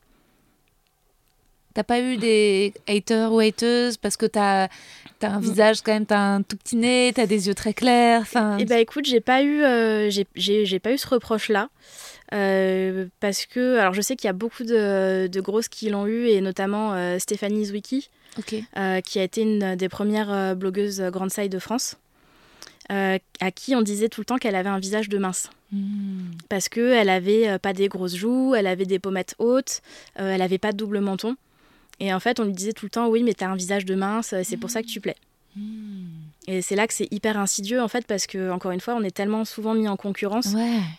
T'as 1.73 1.83
pas 1.83 1.99
eu 1.99 2.17
des 2.17 2.73
haters 2.88 3.31
ou 3.31 3.39
hateuses 3.39 3.97
parce 3.97 4.17
que 4.17 4.25
t'as 4.25 4.67
as 5.21 5.27
un 5.27 5.39
visage 5.39 5.81
quand 5.81 5.93
même, 5.93 6.05
t'as 6.05 6.19
un 6.19 6.41
tout 6.41 6.57
petit 6.57 6.75
nez, 6.75 7.13
t'as 7.15 7.25
des 7.25 7.47
yeux 7.47 7.55
très 7.55 7.73
clairs. 7.73 8.21
Enfin. 8.21 8.57
Eh 8.59 8.65
ben 8.65 8.77
écoute, 8.77 9.05
j'ai 9.05 9.21
pas 9.21 9.41
eu, 9.41 9.63
euh, 9.63 10.09
j'ai 10.36 10.79
pas 10.79 10.91
eu 10.91 10.97
ce 10.97 11.07
reproche 11.07 11.49
là. 11.49 11.69
parce 12.29 13.45
que, 13.45 13.77
alors 13.77 13.93
je 13.93 14.01
sais 14.01 14.17
qu'il 14.17 14.27
y 14.27 14.29
a 14.29 14.33
beaucoup 14.33 14.63
de, 14.63 15.39
grosses 15.39 15.69
qui 15.69 15.89
l'ont 15.89 16.07
eu, 16.07 16.27
et 16.27 16.41
notamment 16.41 17.17
Stéphanie 17.19 17.65
Zwicky, 17.65 18.09
qui 18.45 18.65
a 18.75 19.23
été 19.23 19.41
une 19.41 19.75
des 19.75 19.89
premières 19.89 20.55
blogueuses 20.57 21.01
grande 21.01 21.31
saille 21.31 21.49
de 21.49 21.59
France. 21.59 21.95
Euh, 22.91 23.17
à 23.39 23.51
qui 23.51 23.75
on 23.75 23.81
disait 23.81 24.09
tout 24.09 24.19
le 24.19 24.25
temps 24.25 24.38
qu'elle 24.38 24.55
avait 24.55 24.69
un 24.69 24.79
visage 24.79 25.07
de 25.07 25.17
mince. 25.17 25.49
Hmm. 25.71 26.31
Parce 26.49 26.67
qu'elle 26.67 27.09
avait 27.09 27.47
euh, 27.47 27.57
pas 27.57 27.71
des 27.71 27.88
grosses 27.88 28.15
joues, 28.15 28.55
elle 28.55 28.67
avait 28.67 28.86
des 28.86 28.99
pommettes 28.99 29.36
hautes, 29.39 29.81
euh, 30.19 30.33
elle 30.33 30.41
avait 30.41 30.57
pas 30.57 30.73
de 30.73 30.77
double 30.77 30.99
menton. 30.99 31.38
Et 32.03 32.13
en 32.13 32.19
fait, 32.19 32.41
on 32.41 32.43
lui 32.43 32.51
disait 32.51 32.73
tout 32.73 32.85
le 32.85 32.89
temps, 32.89 33.07
oui, 33.07 33.23
mais 33.23 33.33
t'as 33.33 33.47
un 33.47 33.55
visage 33.55 33.85
de 33.85 33.95
mince, 33.95 34.35
c'est 34.43 34.57
pour 34.57 34.69
ça 34.69 34.81
que 34.81 34.87
tu 34.87 34.99
plais. 34.99 35.15
Hmm. 35.55 36.03
Et 36.47 36.61
c'est 36.61 36.75
là 36.75 36.85
que 36.87 36.93
c'est 36.93 37.07
hyper 37.09 37.37
insidieux 37.37 37.81
en 37.81 37.87
fait 37.87 38.05
parce 38.05 38.27
que 38.27 38.51
encore 38.51 38.71
une 38.71 38.81
fois 38.81 38.95
on 38.95 39.03
est 39.03 39.15
tellement 39.15 39.45
souvent 39.45 39.75
mis 39.75 39.87
en 39.87 39.95
concurrence 39.95 40.55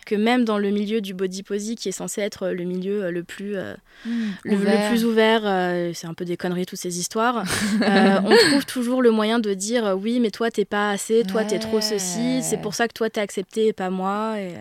que 0.07 0.15
même 0.15 0.43
dans 0.43 0.57
le 0.57 0.71
milieu 0.71 1.01
du 1.01 1.13
body 1.13 1.43
posy 1.43 1.75
qui 1.75 1.89
est 1.89 1.91
censé 1.91 2.21
être 2.21 2.47
le 2.47 2.63
milieu 2.63 3.03
euh, 3.03 3.11
le 3.11 3.23
plus 3.23 3.55
euh, 3.55 3.75
hmm, 4.07 4.29
le, 4.43 4.89
plus 4.89 5.05
ouvert, 5.05 5.41
euh, 5.43 5.91
c'est 5.93 6.07
un 6.07 6.15
peu 6.15 6.25
des 6.25 6.37
conneries 6.37 6.65
toutes 6.65 6.79
ces 6.79 6.97
histoires. 6.97 7.43
on 7.81 8.35
trouve 8.49 8.65
toujours 8.65 9.03
le 9.03 9.11
moyen 9.11 9.37
de 9.37 9.53
dire 9.53 9.95
oui 10.01 10.19
mais 10.19 10.31
toi 10.31 10.49
t'es 10.49 10.65
pas 10.65 10.89
assez, 10.89 11.23
toi 11.23 11.43
t'es 11.43 11.59
trop 11.59 11.81
ceci, 11.81 12.41
c'est 12.41 12.57
pour 12.57 12.73
ça 12.73 12.87
que 12.87 12.93
toi 12.93 13.09
t'es 13.11 13.21
accepté 13.21 13.67
et 13.67 13.73
pas 13.73 13.91
moi. 13.91 14.39
Et, 14.39 14.53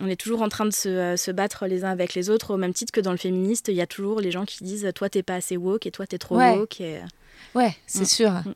on 0.00 0.06
est 0.06 0.20
toujours 0.20 0.42
en 0.42 0.48
train 0.48 0.64
de 0.64 0.72
se, 0.72 1.16
se, 1.16 1.30
battre 1.30 1.66
les 1.66 1.84
uns 1.84 1.90
avec 1.90 2.14
les 2.14 2.30
autres, 2.30 2.54
au 2.54 2.56
même 2.56 2.72
titre 2.72 2.92
que 2.92 3.00
dans 3.00 3.12
le 3.12 3.18
féministe, 3.18 3.68
il 3.68 3.74
y 3.74 3.80
a 3.80 3.86
toujours 3.86 4.20
les 4.20 4.30
gens 4.30 4.44
qui 4.44 4.64
disent 4.64 4.90
toi 4.94 5.08
t'es 5.08 5.22
pas 5.22 5.36
assez 5.36 5.56
woke 5.56 5.86
et 5.86 5.90
toi 5.90 6.06
t'es 6.06 6.18
trop 6.18 6.38
woke. 6.38 6.80
Et... 6.80 7.00
Ouais, 7.54 7.74
c'est 7.86 8.02
mm. 8.02 8.06
sûr. 8.06 8.30
Mm. 8.30 8.54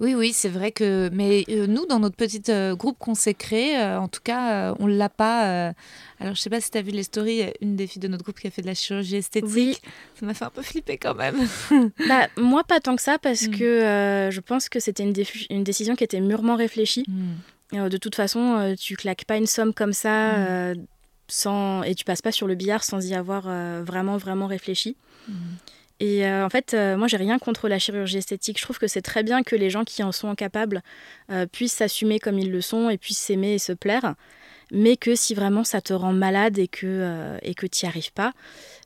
Oui, 0.00 0.14
oui, 0.14 0.32
c'est 0.32 0.48
vrai 0.48 0.70
que. 0.70 1.10
Mais 1.12 1.44
euh, 1.48 1.66
nous, 1.66 1.84
dans 1.86 1.98
notre 1.98 2.14
petit 2.14 2.42
euh, 2.50 2.76
groupe 2.76 2.96
qu'on 2.98 3.16
s'est 3.16 3.34
créé, 3.34 3.76
euh, 3.76 3.98
en 3.98 4.06
tout 4.06 4.20
cas, 4.22 4.74
on 4.78 4.86
ne 4.86 4.96
l'a 4.96 5.08
pas. 5.08 5.74
Alors, 6.20 6.34
je 6.34 6.40
sais 6.40 6.50
pas 6.50 6.60
si 6.60 6.70
tu 6.70 6.78
as 6.78 6.82
vu 6.82 6.92
les 6.92 7.02
stories, 7.02 7.42
une 7.60 7.76
des 7.76 7.86
filles 7.86 8.00
de 8.00 8.08
notre 8.08 8.22
groupe 8.22 8.38
qui 8.38 8.46
a 8.46 8.50
fait 8.50 8.62
de 8.62 8.66
la 8.66 8.74
chirurgie 8.74 9.16
esthétique. 9.16 9.52
Oui. 9.54 9.76
Ça 10.18 10.26
m'a 10.26 10.34
fait 10.34 10.44
un 10.44 10.50
peu 10.50 10.62
flipper 10.62 10.98
quand 10.98 11.14
même. 11.14 11.36
bah, 12.08 12.28
moi, 12.36 12.62
pas 12.64 12.80
tant 12.80 12.94
que 12.94 13.02
ça, 13.02 13.18
parce 13.18 13.48
mm. 13.48 13.56
que 13.56 14.28
je 14.30 14.40
pense 14.40 14.68
que 14.68 14.78
c'était 14.78 15.02
une, 15.02 15.14
une, 15.50 15.64
décision 15.64 15.96
qui 15.96 16.04
était 16.04 16.20
mûrement 16.20 16.56
réfléchie. 16.56 17.04
De 17.72 17.96
toute 17.96 18.14
façon, 18.14 18.74
tu 18.78 18.96
claques 18.96 19.24
pas 19.24 19.36
une 19.36 19.46
somme 19.46 19.74
comme 19.74 19.92
ça. 19.92 20.72
sans, 21.28 21.82
et 21.82 21.94
tu 21.94 22.04
passes 22.04 22.22
pas 22.22 22.32
sur 22.32 22.46
le 22.46 22.54
billard 22.54 22.82
sans 22.82 23.06
y 23.06 23.14
avoir 23.14 23.44
vraiment, 23.84 24.16
vraiment 24.16 24.46
réfléchi. 24.46 24.96
Et 26.00 26.24
euh, 26.26 26.46
en 26.46 26.48
fait, 26.48 26.74
euh, 26.74 26.96
moi, 26.96 27.08
j'ai 27.08 27.16
rien 27.16 27.38
contre 27.38 27.68
la 27.68 27.78
chirurgie 27.78 28.18
esthétique. 28.18 28.58
Je 28.58 28.62
trouve 28.62 28.78
que 28.78 28.86
c'est 28.86 29.02
très 29.02 29.22
bien 29.22 29.42
que 29.42 29.56
les 29.56 29.68
gens 29.68 29.84
qui 29.84 30.02
en 30.02 30.12
sont 30.12 30.28
incapables 30.28 30.82
euh, 31.30 31.46
puissent 31.46 31.74
s'assumer 31.74 32.20
comme 32.20 32.38
ils 32.38 32.52
le 32.52 32.60
sont 32.60 32.88
et 32.88 32.98
puissent 32.98 33.18
s'aimer 33.18 33.54
et 33.54 33.58
se 33.58 33.72
plaire. 33.72 34.14
Mais 34.70 34.96
que 34.96 35.14
si 35.14 35.34
vraiment 35.34 35.64
ça 35.64 35.80
te 35.80 35.92
rend 35.92 36.12
malade 36.12 36.58
et 36.58 36.68
que 36.68 37.38
et 37.40 37.54
que 37.54 37.66
tu 37.66 37.84
n'y 37.84 37.88
arrives 37.88 38.12
pas, 38.12 38.34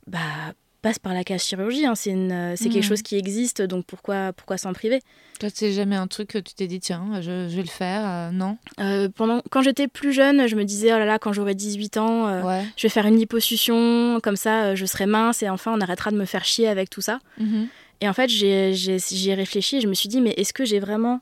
bah 0.07 0.55
passe 0.83 0.99
par 0.99 1.14
la 1.14 1.25
case 1.25 1.45
chirurgie. 1.45 1.87
Hein. 1.87 1.95
C'est 1.95 2.11
quelque 2.12 2.79
mmh. 2.79 2.83
chose 2.83 3.03
qui 3.03 3.16
existe, 3.16 3.62
donc 3.62 3.87
pourquoi, 3.87 4.33
pourquoi 4.33 4.59
s'en 4.59 4.73
priver? 4.73 5.01
Toi, 5.38 5.49
c'est 5.55 5.73
jamais 5.73 5.97
un 5.97 6.09
truc 6.09 6.29
que 6.29 6.38
tu 6.38 6.55
t'es 6.55 6.66
dit, 6.66 6.81
tiens, 6.81 7.21
je, 7.21 7.49
vais 7.49 7.62
le 7.62 7.68
faire, 7.68 8.03
euh, 8.05 8.31
non? 8.31 8.59
Euh, 8.81 9.09
pendant, 9.09 9.40
Quand 9.51 9.62
j'étais 9.62 9.88
plus 9.88 10.12
jeune, 10.12 10.47
je 10.47 10.57
me 10.57 10.64
disais, 10.64 10.92
oh 10.92 10.99
là 10.99 11.07
là, 11.07 11.18
quand 11.18 11.33
j'aurai 11.33 11.55
18 11.55 11.97
ans, 11.97 12.27
euh, 12.27 12.62
je 12.77 12.83
vais 12.83 12.90
faire 12.90 13.07
une 13.07 13.16
liposuction, 13.16 14.21
comme 14.23 14.37
ça, 14.37 14.75
je 14.75 14.85
serai 14.85 15.07
mince 15.07 15.42
et 15.42 15.49
enfin, 15.49 15.73
on 15.75 15.81
arrêtera 15.81 16.11
de 16.11 16.16
me 16.16 16.27
faire 16.27 16.45
chier 16.45 16.68
avec 16.68 16.90
tout 16.90 17.01
ça. 17.01 17.21
Mmh. 17.38 17.64
Et 18.01 18.09
en 18.09 18.12
fait, 18.12 18.29
j'y 18.29 18.47
ai, 18.47 19.35
réfléchi 19.35 19.77
et 19.77 19.81
je 19.81 19.88
me 19.88 19.95
suis 19.95 20.09
dit, 20.09 20.21
mais 20.21 20.35
est-ce 20.37 20.53
que 20.53 20.64
j'ai 20.64 20.81
vraiment 20.81 21.21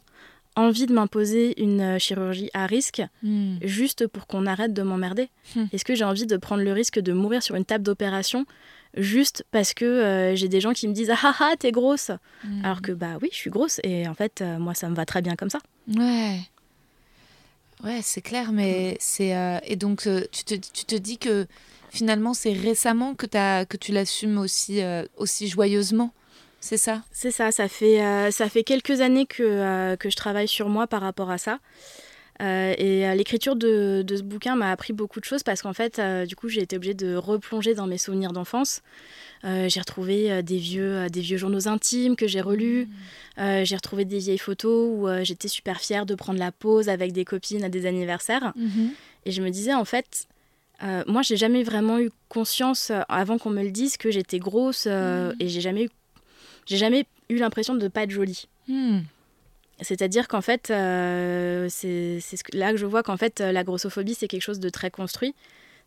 envie 0.57 0.87
de 0.87 0.93
m'imposer 0.93 1.63
une 1.63 1.99
chirurgie 1.99 2.51
à 2.55 2.67
risque 2.67 3.03
mmh. 3.23 3.57
juste 3.63 4.07
pour 4.07 4.27
qu'on 4.27 4.47
arrête 4.47 4.73
de 4.73 4.83
m'emmerder? 4.83 5.29
Est-ce 5.73 5.85
que 5.85 5.95
j'ai 5.95 6.05
envie 6.05 6.27
de 6.27 6.39
prendre 6.39 6.63
le 6.63 6.73
risque 6.73 6.99
de 6.99 7.13
mourir 7.13 7.43
sur 7.43 7.55
une 7.57 7.67
table 7.67 7.85
d'opération 7.85 8.47
juste 8.97 9.45
parce 9.51 9.75
que 9.75 9.85
euh, 9.85 10.35
j'ai 10.35 10.49
des 10.49 10.61
gens 10.61 10.73
qui 10.73 10.89
me 10.89 10.93
disent 10.93 11.11
ah 11.11 11.35
ah 11.39 11.55
t'es 11.59 11.73
grosse. 11.73 12.11
Mm. 12.45 12.65
alors 12.65 12.83
que 12.83 12.93
bah 12.93 13.19
oui 13.23 13.29
je 13.33 13.37
suis 13.37 13.51
grosse 13.51 13.81
et 13.85 14.09
en 14.09 14.15
fait 14.15 14.41
euh, 14.41 14.59
moi 14.59 14.75
ça 14.75 14.89
me 14.89 14.95
va 14.95 15.05
très 15.05 15.23
bien 15.23 15.37
comme 15.37 15.51
ça. 15.51 15.61
Ouais. 15.97 16.41
Ouais 17.85 18.01
c'est 18.03 18.21
clair 18.21 18.53
mais 18.53 18.97
c'est 19.01 19.35
euh, 19.37 19.59
et 19.65 19.77
donc 19.77 20.09
tu 20.33 20.45
te, 20.45 20.55
tu, 20.55 20.85
te, 20.85 20.95
dis 20.97 21.19
que 21.19 21.47
finalement 21.91 22.35
c'est 22.35 22.53
récemment 22.53 23.15
que 23.15 23.27
as, 23.37 23.65
que 23.65 23.77
tu 23.77 23.93
l'assumes 23.93 24.39
aussi 24.39 24.81
aussi 25.17 25.49
joyeusement 25.49 26.13
c'est 26.63 26.77
ça? 26.77 27.03
C'est 27.11 27.31
ça 27.31 27.53
ça 27.53 27.69
fait 27.69 28.31
ça 28.33 28.49
fait 28.51 28.65
quelques 28.65 29.01
années 29.01 29.25
que 29.25 29.95
que 29.97 30.11
je 30.11 30.17
travaille 30.17 30.49
sur 30.49 30.69
moi 30.69 30.87
par 30.87 31.01
rapport 31.01 31.31
à 31.31 31.39
ça 31.39 31.59
euh, 32.41 32.75
et 32.79 33.07
euh, 33.07 33.15
l'écriture 33.15 33.55
de, 33.55 34.05
ce 34.09 34.23
bouquin 34.23 34.57
m'a 34.57 34.71
appris 34.71 34.93
beaucoup 34.93 35.21
de 35.21 35.25
choses 35.25 35.43
parce 35.43 35.63
qu'en 35.63 35.73
fait, 35.73 35.99
euh, 35.99 36.25
du 36.25 36.37
coup, 36.37 36.49
j'ai 36.49 36.63
été 36.63 36.77
obligée 36.77 36.95
de 36.95 37.15
replonger 37.15 37.75
dans 37.75 37.87
mes 37.87 37.99
souvenirs 37.99 38.33
d'enfance. 38.33 38.83
j'ai 39.45 39.81
retrouvé 39.81 40.43
des, 40.43 40.59
vieux, 40.59 41.09
des 41.11 41.21
vieux 41.21 41.37
journaux 41.37 41.69
intimes 41.69 42.17
que 42.17 42.27
j'ai 42.27 42.41
relus. 42.41 42.89
Mmh. 43.37 43.65
j'ai 43.65 43.77
retrouvé 43.77 44.05
des 44.05 44.19
vieilles 44.19 44.39
photos 44.39 44.91
où 44.93 45.09
j'étais 45.25 45.49
super 45.49 45.81
fière 45.81 46.07
de 46.07 46.15
prendre 46.15 46.39
la 46.39 46.53
pause 46.53 46.89
avec 46.89 47.13
des 47.13 47.25
copines 47.25 47.65
à 47.65 47.69
des 47.69 47.87
anniversaires. 47.87 48.53
Mmh. 48.57 48.89
Et 49.27 49.33
je 49.33 49.43
me 49.43 49.51
disais, 49.51 49.75
en 49.75 49.85
fait, 49.85 50.27
moi, 51.07 51.23
j'ai 51.23 51.37
jamais 51.37 51.63
vraiment 51.63 51.99
eu 51.99 52.11
conscience, 52.29 52.93
avant 53.09 53.39
qu'on 53.39 53.51
me 53.51 53.63
le 53.63 53.71
dise, 53.71 53.97
que 53.97 54.11
j'étais 54.11 54.39
grosse 54.39 54.87
mmh. 54.87 55.35
et 55.41 55.49
j'ai 55.49 55.61
jamais, 55.61 55.89
j'ai 56.67 56.77
jamais 56.77 57.07
eu 57.29 57.37
l'impression 57.37 57.75
de 57.75 57.83
ne 57.83 57.89
pas 57.89 58.03
être 58.03 58.11
jolie. 58.11 58.47
C'est-à-dire 59.83 60.29
qu'en 60.29 60.41
fait, 60.41 60.71
euh, 60.71 61.67
c'est 61.71 62.21
là 62.53 62.73
que 62.73 62.77
je 62.77 62.87
vois 62.87 63.03
qu'en 63.03 63.17
fait, 63.17 63.41
la 63.41 63.65
grossophobie, 63.65 64.15
c'est 64.15 64.29
quelque 64.29 64.43
chose 64.43 64.61
de 64.61 64.69
très 64.69 64.91
construit. 64.91 65.35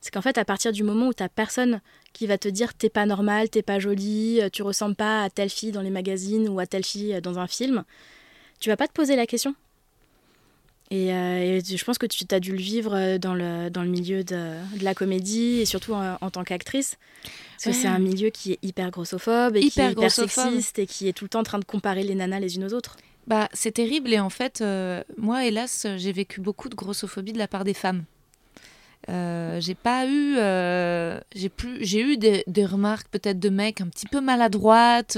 C'est 0.02 0.12
qu'en 0.12 0.22
fait, 0.22 0.38
à 0.38 0.46
partir 0.46 0.72
du 0.72 0.84
moment 0.84 1.08
où 1.08 1.14
tu 1.14 1.24
personne 1.34 1.80
qui 2.12 2.28
va 2.28 2.38
te 2.38 2.48
dire 2.48 2.74
t'es 2.74 2.90
pas 2.90 3.06
normal, 3.06 3.50
t'es 3.50 3.62
pas 3.62 3.80
jolie, 3.80 4.42
tu 4.52 4.62
ressembles 4.62 4.96
pas 4.96 5.24
à 5.24 5.30
telle 5.30 5.50
fille 5.50 5.72
dans 5.72 5.82
les 5.82 5.90
magazines 5.90 6.50
ou 6.50 6.60
à 6.60 6.66
telle 6.66 6.84
fille 6.84 7.22
dans 7.22 7.40
un 7.40 7.48
film, 7.48 7.84
tu 8.60 8.70
vas 8.70 8.76
pas 8.76 8.88
te 8.88 8.94
poser 8.94 9.16
la 9.16 9.26
question. 9.26 9.56
Et, 10.92 11.14
euh, 11.14 11.62
je 11.64 11.84
pense 11.86 11.98
que 11.98 12.06
tu 12.06 12.26
as 12.30 12.40
dû 12.40 12.52
le 12.52 12.58
vivre 12.58 13.18
dans 13.18 13.34
le, 13.34 13.70
dans 13.70 13.82
le 13.82 13.90
milieu 13.90 14.24
de, 14.24 14.58
la 14.82 14.94
comédie 14.94 15.62
et 15.62 15.66
surtout 15.66 15.94
en, 15.94 16.30
tant 16.30 16.44
qu'actrice. 16.44 16.98
Parce 17.54 17.64
que 17.64 17.82
c'est 17.82 17.88
un 17.88 18.00
milieu 18.00 18.30
qui 18.30 18.54
est 18.54 18.60
hyper 18.62 18.92
grossophobe 18.92 19.56
et 19.56 19.62
qui 19.62 19.80
est 19.80 19.92
hyper 19.92 20.12
sexiste 20.12 20.80
et 20.80 20.86
qui 20.86 21.08
est 21.08 21.14
tout 21.14 21.26
le 21.26 21.30
temps 21.30 21.40
en 21.40 21.44
train 21.44 21.60
de 21.60 21.66
comparer 21.66 22.04
les 22.04 22.16
nanas 22.16 22.40
les 22.40 22.58
unes 22.58 22.66
aux 22.66 22.74
autres. 22.74 22.98
Bah, 23.28 23.48
c'est 23.54 23.72
terrible 23.72 24.12
et 24.12 24.20
en 24.20 24.30
fait, 24.30 24.62
euh, 24.62 25.02
moi, 25.18 25.46
hélas, 25.46 25.88
j'ai 25.98 26.12
vécu 26.12 26.42
beaucoup 26.42 26.70
de 26.70 26.76
grossophobie 26.76 27.34
de 27.34 27.38
la 27.38 27.48
part 27.48 27.64
des 27.64 27.74
femmes. 27.74 28.04
Euh, 29.10 29.60
j'ai 29.60 29.76
pas 29.76 30.06
eu, 30.08 30.36
euh, 30.38 31.20
j'ai 31.36 31.50
plus, 31.50 31.84
j'ai 31.84 32.02
eu 32.02 32.16
des, 32.16 32.66
remarques 32.66 33.10
peut-être 33.10 33.38
de 33.38 33.50
mecs 33.50 33.82
un 33.82 33.88
petit 33.88 34.06
peu 34.06 34.22
maladroites 34.22 35.18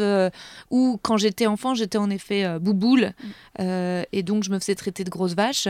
ou 0.71 0.99
quand 1.03 1.17
j'étais 1.17 1.45
enfant, 1.45 1.75
j'étais 1.75 1.99
en 1.99 2.09
effet 2.09 2.57
bouboule 2.59 3.11
mm. 3.59 4.03
et 4.11 4.23
donc 4.23 4.43
je 4.43 4.49
me 4.49 4.57
faisais 4.57 4.73
traiter 4.73 5.03
de 5.03 5.11
grosse 5.11 5.35
vache. 5.35 5.67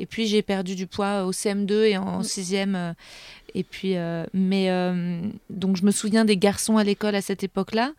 Et 0.00 0.06
puis 0.06 0.26
j'ai 0.26 0.42
perdu 0.42 0.74
du 0.74 0.88
poids 0.88 1.24
au 1.24 1.30
CM2 1.30 1.72
et 1.84 1.96
en 1.98 2.22
6e. 2.22 2.94
Et 3.54 3.64
puis, 3.64 3.94
mais 4.32 4.68
donc 5.50 5.76
je 5.76 5.84
me 5.84 5.90
souviens 5.90 6.24
des 6.24 6.36
garçons 6.36 6.76
à 6.76 6.84
l'école 6.84 7.14
à 7.14 7.22
cette 7.22 7.44
époque-là. 7.44 7.92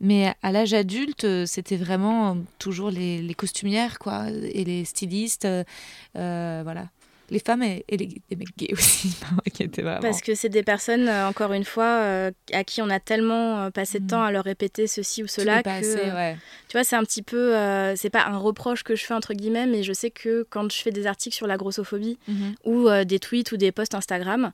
Mais 0.00 0.34
à 0.42 0.52
l'âge 0.52 0.74
adulte, 0.74 1.24
euh, 1.24 1.46
c'était 1.46 1.76
vraiment 1.76 2.36
toujours 2.58 2.90
les, 2.90 3.34
costumières, 3.34 3.98
quoi, 3.98 4.28
et 4.30 4.64
les 4.64 4.84
stylistes. 4.84 5.46
Euh, 5.46 6.60
voilà 6.62 6.88
les 7.30 7.38
femmes 7.40 7.62
et, 7.62 7.84
les, 7.90 8.36
mecs 8.36 8.56
gays 8.56 8.72
aussi, 8.72 9.16
Parce 10.00 10.20
que 10.20 10.34
c'est 10.34 10.48
des 10.48 10.62
personnes, 10.62 11.08
euh, 11.08 11.28
encore 11.28 11.52
une 11.52 11.64
fois, 11.64 11.84
euh, 11.84 12.30
à 12.52 12.64
qui 12.64 12.82
on 12.82 12.90
a 12.90 13.00
tellement 13.00 13.64
euh, 13.64 13.70
passé 13.70 13.98
de 13.98 14.04
mm. 14.04 14.08
temps 14.08 14.22
à 14.22 14.30
leur 14.30 14.44
répéter 14.44 14.86
ceci 14.86 15.22
ou 15.22 15.26
cela 15.26 15.62
que, 15.62 16.32
tu 16.68 16.72
vois, 16.72 16.84
c'est 16.84 16.96
un 16.96 17.02
petit 17.02 17.22
peu, 17.22 17.54
c'est 17.96 18.10
pas 18.10 18.24
un 18.26 18.38
reproche 18.38 18.82
que 18.82 18.94
je 18.94 19.04
fais 19.04 19.14
entre 19.14 19.34
guillemets, 19.34 19.66
mais 19.66 19.82
je 19.82 19.92
sais 19.92 20.10
que 20.10 20.46
quand 20.48 20.70
je 20.70 20.78
fais 20.78 20.90
des 20.90 21.06
articles 21.06 21.34
sur 21.34 21.46
la 21.46 21.56
grossophobie 21.56 22.18
mm-hmm. 22.28 22.54
ou 22.64 23.04
des 23.04 23.18
tweets 23.18 23.52
ou 23.52 23.56
des 23.56 23.72
posts 23.72 23.94
Instagram, 23.94 24.52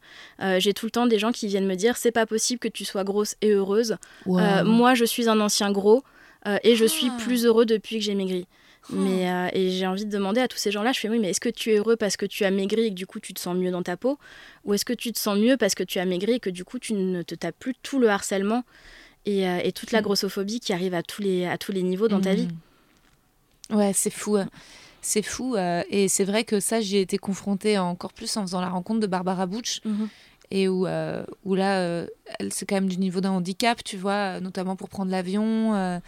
j'ai 0.59 0.73
tout 0.73 0.87
le 0.87 0.91
temps 0.91 1.07
des 1.07 1.19
gens 1.19 1.33
qui 1.33 1.47
viennent 1.47 1.67
me 1.67 1.77
dire 1.77 1.97
c'est 1.97 2.13
pas 2.13 2.27
possible 2.27 2.59
que 2.59 2.69
tu 2.69 2.85
sois 2.85 3.05
grosse 3.05 3.37
et 3.43 3.51
heureuse. 3.51 3.97
moi, 4.27 4.95
je 4.95 5.05
suis 5.05 5.29
un 5.29 5.41
ancien 5.41 5.71
gros. 5.71 6.03
et 6.65 6.75
je 6.77 6.85
suis 6.85 7.09
Ah. 7.11 7.17
plus 7.21 7.47
heureux 7.47 7.67
depuis 7.67 7.99
que 7.99 8.05
j'ai 8.05 8.15
maigri. 8.15 8.47
Mais, 8.91 9.31
euh, 9.31 9.49
et 9.53 9.71
j'ai 9.71 9.87
envie 9.87 10.05
de 10.05 10.11
demander 10.11 10.41
à 10.41 10.49
tous 10.49 10.59
ces 10.59 10.71
gens-là, 10.73 10.93
je 10.93 10.99
fais 11.01 11.09
oui, 11.09 11.19
mais 11.21 11.31
est-ce 11.31 11.41
que 11.41 11.49
tu 11.49 11.71
es 11.71 11.77
heureux 11.79 11.97
parce 11.97 12.17
que 12.17 12.27
tu 12.27 12.45
as 12.45 12.51
maigri 12.51 12.87
et 12.87 12.89
que 12.91 12.95
du 12.95 13.07
coup 13.07 13.21
tu 13.21 13.33
te 13.33 13.39
sens 13.41 13.57
mieux 13.57 13.71
dans 13.71 13.83
ta 13.85 13.97
peau? 13.97 14.19
Ou 14.65 14.75
est-ce 14.75 14.85
que 14.85 14.93
tu 14.93 15.13
te 15.13 15.19
sens 15.21 15.39
mieux 15.39 15.57
parce 15.57 15.75
que 15.77 15.85
tu 15.85 15.99
as 16.01 16.05
maigri 16.05 16.33
et 16.33 16.41
que 16.41 16.51
du 16.51 16.65
coup 16.65 16.79
tu 16.81 16.93
ne 16.95 17.23
te 17.23 17.35
tapes 17.37 17.55
plus 17.59 17.75
tout 17.83 18.01
le 18.01 18.09
harcèlement 18.11 18.65
et, 19.25 19.47
euh, 19.49 19.61
et 19.63 19.71
toute 19.73 19.93
la 19.93 20.01
Mm. 20.01 20.05
grossophobie 20.05 20.59
qui 20.61 20.73
arrive 20.73 20.95
à 20.95 21.03
tous 21.05 21.23
les, 21.23 21.47
à 21.47 21.59
tous 21.59 21.71
les 21.73 21.83
niveaux 21.85 22.09
dans 22.09 22.21
ta 22.21 22.35
vie? 22.35 22.49
Mm. 23.71 23.77
Ouais, 23.77 23.93
c'est 23.95 24.11
fou. 24.11 24.37
hein. 24.37 24.49
C'est 25.01 25.23
fou. 25.23 25.55
euh, 25.57 25.83
et 25.89 26.09
c'est 26.09 26.25
vrai 26.25 26.45
que 26.45 26.61
ça, 26.61 26.81
j'y 26.81 26.97
ai 26.97 27.01
été 27.03 27.19
confrontée 27.19 27.79
encore 27.79 28.13
plus 28.13 28.37
en 28.37 28.43
faisant 28.43 28.61
la 28.61 28.69
rencontre 28.69 29.01
de 29.01 29.07
Barbara 29.07 29.47
Butch. 29.47 29.81
Mhm. 29.85 30.09
Et 30.51 30.69
où, 30.69 30.87
euh, 30.87 31.25
où 31.45 31.55
là, 31.55 31.79
euh, 31.79 32.07
elle, 32.39 32.53
c'est 32.53 32.67
quand 32.67 32.75
même 32.75 32.89
du 32.89 32.99
niveau 32.99 33.21
d'un 33.23 33.31
handicap, 33.31 33.83
tu 33.83 33.97
vois, 33.97 34.39
notamment 34.41 34.77
pour 34.77 34.91
prendre 34.91 35.11
l'avion, 35.11 36.01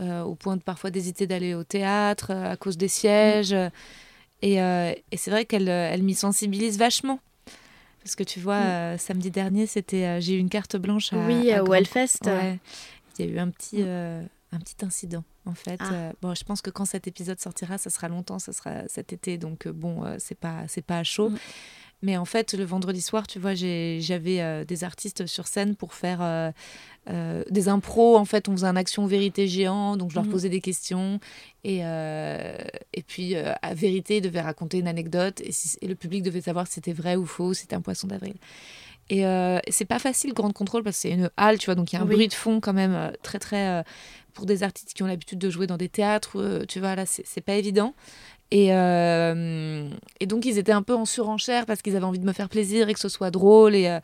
au 0.00 0.34
point 0.34 0.56
de 0.56 0.62
parfois 0.62 0.90
d'hésiter 0.90 1.26
d'aller 1.26 1.54
au 1.54 1.64
théâtre 1.64 2.28
euh, 2.30 2.52
à 2.52 2.56
cause 2.56 2.76
des 2.76 2.88
sièges. 2.88 3.52
euh, 3.52 3.68
Et, 4.42 4.60
euh, 4.60 4.92
et 5.12 5.16
c'est 5.16 5.30
vrai 5.30 5.44
qu'elle 5.46 5.68
euh, 5.68 5.90
elle 5.92 6.02
m'y 6.02 6.14
sensibilise 6.14 6.78
vachement. 6.78 7.18
Parce 8.02 8.16
que 8.16 8.24
tu 8.24 8.38
vois, 8.40 8.60
Mm. 8.60 8.66
euh, 8.66 8.98
samedi 8.98 9.30
dernier, 9.30 9.66
c'était, 9.66 10.04
euh, 10.04 10.20
j'ai 10.20 10.34
eu 10.34 10.38
une 10.38 10.50
carte 10.50 10.76
blanche 10.76 11.12
à, 11.14 11.16
Oui, 11.26 11.50
à 11.50 11.58
euh, 11.58 11.62
au 11.62 11.64
Grand- 11.64 11.74
Hellfest. 11.76 12.18
Ouais. 12.26 12.58
Il 13.18 13.24
y 13.24 13.28
a 13.28 13.32
eu 13.32 13.38
un 13.38 13.48
petit, 13.48 13.78
Mm. 13.78 13.86
euh, 13.86 14.22
un 14.52 14.58
petit 14.58 14.84
incident, 14.84 15.24
en 15.46 15.54
fait. 15.54 15.78
Ah. 15.80 15.90
Euh, 15.92 16.12
bon, 16.20 16.34
je 16.34 16.44
pense 16.44 16.60
que 16.60 16.68
quand 16.70 16.84
cet 16.84 17.06
épisode 17.06 17.40
sortira, 17.40 17.78
ça 17.78 17.88
sera 17.88 18.08
longtemps, 18.08 18.38
ça 18.38 18.52
sera 18.52 18.86
cet 18.88 19.12
été, 19.14 19.38
donc 19.38 19.66
euh, 19.66 19.72
bon, 19.72 20.04
euh, 20.04 20.16
c'est 20.18 20.34
pas, 20.38 20.64
c'est 20.68 20.84
pas 20.84 20.98
à 20.98 21.04
chaud. 21.04 21.30
Mm. 21.30 21.38
Mais 22.04 22.18
en 22.18 22.26
fait, 22.26 22.52
le 22.52 22.64
vendredi 22.64 23.00
soir, 23.00 23.26
tu 23.26 23.38
vois, 23.38 23.54
j'avais 23.54 24.40
euh, 24.42 24.64
des 24.66 24.84
artistes 24.84 25.24
sur 25.24 25.46
scène 25.46 25.74
pour 25.74 25.94
faire 25.94 26.18
euh, 26.20 26.50
euh, 27.08 27.42
des 27.50 27.68
impros. 27.68 28.18
En 28.18 28.26
fait, 28.26 28.46
on 28.46 28.52
faisait 28.52 28.66
un 28.66 28.76
action 28.76 29.06
vérité 29.06 29.48
géant, 29.48 29.96
donc 29.96 30.10
je 30.10 30.16
leur 30.16 30.24
Mhm. 30.24 30.30
posais 30.30 30.50
des 30.50 30.60
questions. 30.60 31.18
Et, 31.64 31.78
et 31.78 33.02
puis, 33.06 33.36
à 33.36 33.72
vérité, 33.74 34.18
ils 34.18 34.20
devaient 34.20 34.42
raconter 34.42 34.78
une 34.78 34.88
anecdote. 34.88 35.40
Et, 35.40 35.50
si- 35.52 35.78
et 35.80 35.86
le 35.88 35.94
public 35.94 36.22
devait 36.22 36.42
savoir 36.42 36.66
si 36.66 36.74
c'était 36.74 36.92
vrai 36.92 37.16
ou 37.16 37.24
faux, 37.24 37.54
si 37.54 37.62
c'était 37.62 37.76
un 37.76 37.80
poisson 37.80 38.06
d'avril. 38.06 38.34
Et 39.08 39.22
c'est 39.70 39.84
pas 39.86 39.98
facile, 39.98 40.34
Grande 40.34 40.52
Contrôle, 40.52 40.82
parce 40.82 40.96
que 40.96 41.02
c'est 41.02 41.10
une 41.10 41.30
halle, 41.38 41.58
tu 41.58 41.66
vois, 41.66 41.74
donc 41.74 41.90
il 41.92 41.96
y 41.96 41.98
a 41.98 42.02
un 42.02 42.06
Oui. 42.06 42.14
bruit 42.16 42.28
de 42.28 42.34
fond 42.34 42.60
quand 42.60 42.74
même 42.74 43.12
très, 43.22 43.38
très. 43.38 43.82
pour 44.34 44.46
des 44.46 44.62
artistes 44.62 44.92
qui 44.94 45.02
ont 45.02 45.06
l'habitude 45.06 45.38
de 45.38 45.48
jouer 45.48 45.66
dans 45.66 45.76
des 45.76 45.88
théâtres, 45.88 46.64
tu 46.68 46.80
vois, 46.80 46.96
là, 46.96 47.04
c'est 47.06 47.40
pas 47.40 47.54
évident. 47.54 47.94
Et, 48.50 48.72
euh, 48.72 49.88
et 50.20 50.26
donc, 50.26 50.44
ils 50.44 50.58
étaient 50.58 50.72
un 50.72 50.82
peu 50.82 50.94
en 50.94 51.04
surenchère 51.04 51.66
parce 51.66 51.82
qu'ils 51.82 51.96
avaient 51.96 52.04
envie 52.04 52.18
de 52.18 52.26
me 52.26 52.32
faire 52.32 52.48
plaisir 52.48 52.88
et 52.88 52.94
que 52.94 53.00
ce 53.00 53.08
soit 53.08 53.30
drôle. 53.30 53.74
Et, 53.74 53.88
euh, 53.88 54.00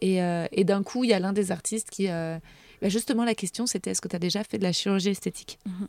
et, 0.00 0.22
euh, 0.22 0.46
et 0.52 0.64
d'un 0.64 0.82
coup, 0.82 1.04
il 1.04 1.10
y 1.10 1.12
a 1.12 1.18
l'un 1.18 1.32
des 1.32 1.52
artistes 1.52 1.90
qui. 1.90 2.06
bah, 2.06 2.88
justement, 2.88 3.24
la 3.24 3.34
question, 3.34 3.66
c'était 3.66 3.90
est-ce 3.90 4.00
que 4.00 4.08
tu 4.08 4.16
as 4.16 4.20
déjà 4.20 4.42
fait 4.44 4.58
de 4.58 4.62
la 4.62 4.72
chirurgie 4.72 5.10
esthétique? 5.10 5.58
Mhm. 5.66 5.88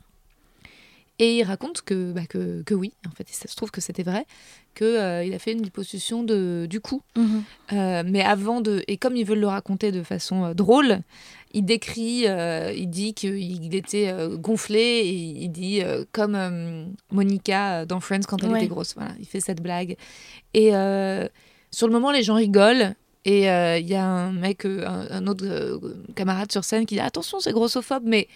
Et 1.22 1.36
il 1.36 1.44
raconte 1.44 1.82
que, 1.82 2.10
bah, 2.10 2.26
que, 2.28 2.62
que 2.62 2.74
oui, 2.74 2.92
en 3.06 3.12
fait, 3.12 3.28
ça 3.28 3.46
se 3.46 3.54
trouve 3.54 3.70
que 3.70 3.80
c'était 3.80 4.02
vrai, 4.02 4.26
qu'il 4.74 4.86
il 5.26 5.32
a 5.32 5.38
fait 5.38 5.52
une 5.52 5.62
liposuction 5.62 6.24
de, 6.24 6.66
du 6.68 6.80
cou. 6.80 7.00
Mhm. 7.16 7.42
Euh, 7.72 8.02
mais 8.04 8.22
avant 8.22 8.60
de. 8.60 8.82
Et 8.88 8.96
comme 8.96 9.14
ils 9.14 9.24
veulent 9.24 9.38
le 9.38 9.46
raconter 9.46 9.92
de 9.92 10.02
façon 10.02 10.44
euh, 10.46 10.54
drôle, 10.54 10.98
il 11.52 11.64
décrit, 11.64 12.26
euh, 12.26 12.72
il 12.74 12.88
dit 12.90 13.14
qu'il 13.14 13.72
était 13.74 14.08
euh, 14.08 14.36
gonflé 14.36 14.80
et 14.80 15.12
il 15.44 15.48
dit 15.50 15.80
euh, 15.82 16.04
comme 16.10 16.34
euh, 16.34 16.86
Monica 17.12 17.82
euh, 17.82 17.86
dans 17.86 18.00
Friends 18.00 18.26
quand 18.26 18.42
elle 18.42 18.50
Ouais. 18.50 18.58
était 18.58 18.68
grosse. 18.74 18.94
Voilà, 18.96 19.12
il 19.20 19.26
fait 19.26 19.40
cette 19.40 19.62
blague. 19.62 19.96
Et 20.54 20.74
euh, 20.74 21.28
sur 21.70 21.86
le 21.86 21.92
moment, 21.92 22.10
les 22.10 22.24
gens 22.24 22.34
rigolent. 22.34 22.94
Et 23.24 23.48
euh, 23.48 23.78
il 23.78 23.88
y 23.88 23.94
a 23.94 24.04
un 24.04 24.32
mec, 24.32 24.64
euh, 24.66 24.84
un, 24.84 25.06
un 25.18 25.26
autre 25.28 25.44
euh, 25.46 25.78
camarade 26.16 26.50
sur 26.50 26.64
scène 26.64 26.84
qui 26.86 26.96
dit 26.96 27.00
Attention, 27.00 27.38
c'est 27.38 27.52
grossophobe, 27.52 28.02
mais 28.04 28.26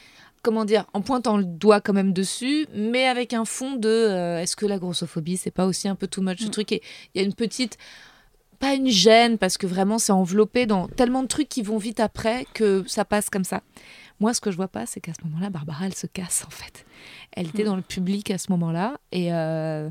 comment 0.47 0.65
dire, 0.65 0.85
en 0.95 1.01
pointant 1.01 1.37
le 1.37 1.45
doigt 1.45 1.81
quand 1.81 1.93
même 1.93 2.13
dessus, 2.13 2.67
mais 2.75 3.05
avec 3.07 3.33
un 3.35 3.45
fond 3.45 3.75
de 3.75 3.89
euh, 3.89 4.41
Est-ce 4.41 4.55
que 4.55 4.65
la 4.65 4.79
grossophobie, 4.79 5.37
c'est 5.37 5.51
pas 5.51 5.67
aussi 5.67 5.89
un 5.89 5.97
peu 5.97 6.07
too 6.07 6.23
much 6.23 6.39
ce 6.41 6.47
Mm. 6.47 6.51
truc? 6.51 6.71
Et 6.73 6.83
il 7.15 7.21
y 7.21 7.25
a 7.25 7.27
une 7.27 7.35
petite 7.35 7.77
pas 8.61 8.73
une 8.75 8.89
gêne 8.89 9.37
parce 9.37 9.59
que 9.59 9.67
vraiment 9.67 9.99
c'est 9.99 10.13
enveloppé 10.13 10.65
dans 10.65 10.87
tellement 10.89 11.23
de 11.23 11.29
trucs 11.29 11.49
qui 11.49 11.61
vont 11.63 11.77
vite 11.79 12.01
après 12.01 12.47
que 12.55 12.85
ça 12.87 13.05
passe 13.05 13.29
comme 13.29 13.45
ça. 13.45 13.63
Moi, 14.19 14.33
ce 14.33 14.41
que 14.41 14.51
je 14.51 14.57
vois 14.57 14.69
pas, 14.69 14.87
c'est 14.87 14.99
qu'à 15.01 15.13
ce 15.13 15.27
moment-là, 15.27 15.51
Barbara, 15.51 15.85
elle 15.85 15.95
se 15.95 16.07
casse 16.07 16.45
en 16.47 16.51
fait. 16.51 16.87
Elle 17.33 17.49
était 17.49 17.65
Mm. 17.65 17.67
dans 17.67 17.77
le 17.77 17.83
public 17.83 18.31
à 18.31 18.39
ce 18.39 18.51
moment-là 18.53 18.99
et 19.13 19.33
euh, 19.35 19.91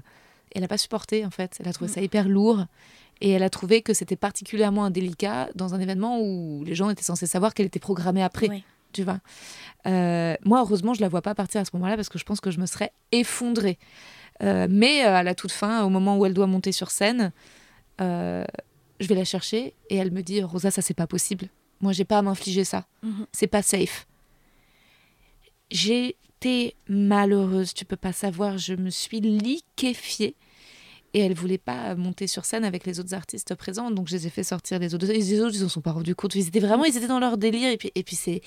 elle 0.53 0.61
n'a 0.61 0.67
pas 0.67 0.77
supporté 0.79 1.25
en 1.25 1.31
fait. 1.31 1.57
Elle 1.59 1.67
a 1.67 1.73
trouvé 1.73 1.91
Mm. 1.91 1.93
ça 1.93 2.01
hyper 2.01 2.27
lourd 2.29 2.65
et 3.21 3.29
elle 3.31 3.43
a 3.43 3.49
trouvé 3.51 3.81
que 3.83 3.93
c'était 3.93 4.15
particulièrement 4.15 4.85
indélicat 4.85 5.49
dans 5.53 5.73
un 5.75 5.79
événement 5.79 6.19
où 6.21 6.63
les 6.65 6.73
gens 6.75 6.89
étaient 6.89 7.03
censés 7.03 7.27
savoir 7.27 7.53
qu'elle 7.53 7.67
était 7.67 7.79
programmée 7.79 8.23
après. 8.23 8.49
Ouais. 8.49 8.63
Tu 8.95 9.03
vois. 9.03 9.19
Euh, 9.87 10.35
moi, 10.45 10.61
heureusement, 10.61 10.93
je 10.93 11.01
la 11.01 11.09
vois 11.09 11.21
pas 11.21 11.35
partir 11.35 11.59
à 11.59 11.65
ce 11.65 11.71
moment-là 11.73 11.97
parce 11.97 12.07
que 12.07 12.17
je 12.17 12.23
pense 12.23 12.39
que 12.39 12.49
je 12.49 12.61
me 12.61 12.65
serais 12.65 12.93
effondrée. 13.11 13.77
Euh, 14.41 14.67
mais 14.69 15.05
euh, 15.05 15.13
à 15.13 15.21
la 15.21 15.35
toute 15.35 15.51
fin, 15.51 15.83
au 15.83 15.89
moment 15.89 16.17
où 16.17 16.25
elle 16.25 16.33
doit 16.33 16.47
monter 16.47 16.71
sur 16.71 16.91
scène, 16.91 17.33
je 17.99 18.45
vais 19.01 19.15
la 19.15 19.25
chercher 19.25 19.73
et 19.89 19.97
elle 19.97 20.11
me 20.11 20.21
dit 20.21 20.41
Rosa, 20.41 20.71
ça 20.71 20.81
c'est 20.81 20.93
pas 20.93 21.07
possible. 21.07 21.49
Moi, 21.81 21.91
j'ai 21.91 22.05
pas 22.05 22.19
à 22.19 22.21
m'infliger 22.21 22.63
ça. 22.63 22.85
Mhm. 23.03 23.27
C'est 23.33 23.47
pas 23.47 23.61
safe. 23.61 24.07
J'étais 25.71 26.75
malheureuse, 26.87 27.73
tu 27.73 27.83
peux 27.83 27.97
pas 27.97 28.13
savoir. 28.13 28.57
Je 28.57 28.75
me 28.75 28.89
suis 28.89 29.19
liquéfiée. 29.19 30.37
Et 31.15 31.19
elle 31.19 31.33
voulait 31.33 31.57
pas 31.57 31.95
monter 31.95 32.27
sur 32.27 32.43
scène 32.43 32.65
avec 32.65 32.85
les 32.85 32.99
autres 32.99 33.13
artistes 33.13 33.55
présents, 33.55 33.89
donc 33.89 34.09
je 34.09 34.15
les 34.17 34.27
ai 34.27 34.29
fait 34.29 34.43
sortir 34.43 34.79
les 34.79 34.93
autres. 34.93 35.09
Et 35.09 35.13
les 35.13 35.39
autres, 35.39 35.55
ils 35.55 35.63
en 35.63 35.69
sont 35.69 35.79
pas 35.79 35.93
rendus 35.93 36.13
compte. 36.13 36.35
Ils 36.35 36.47
étaient 36.49 36.59
vraiment, 36.59 36.83
ils 36.83 36.97
étaient 36.97 37.07
dans 37.07 37.19
leur 37.21 37.37
délire. 37.37 37.69
Et 37.71 37.77
puis, 37.77 37.89
et 37.95 38.03
puis 38.03 38.17
c'est, 38.17 38.41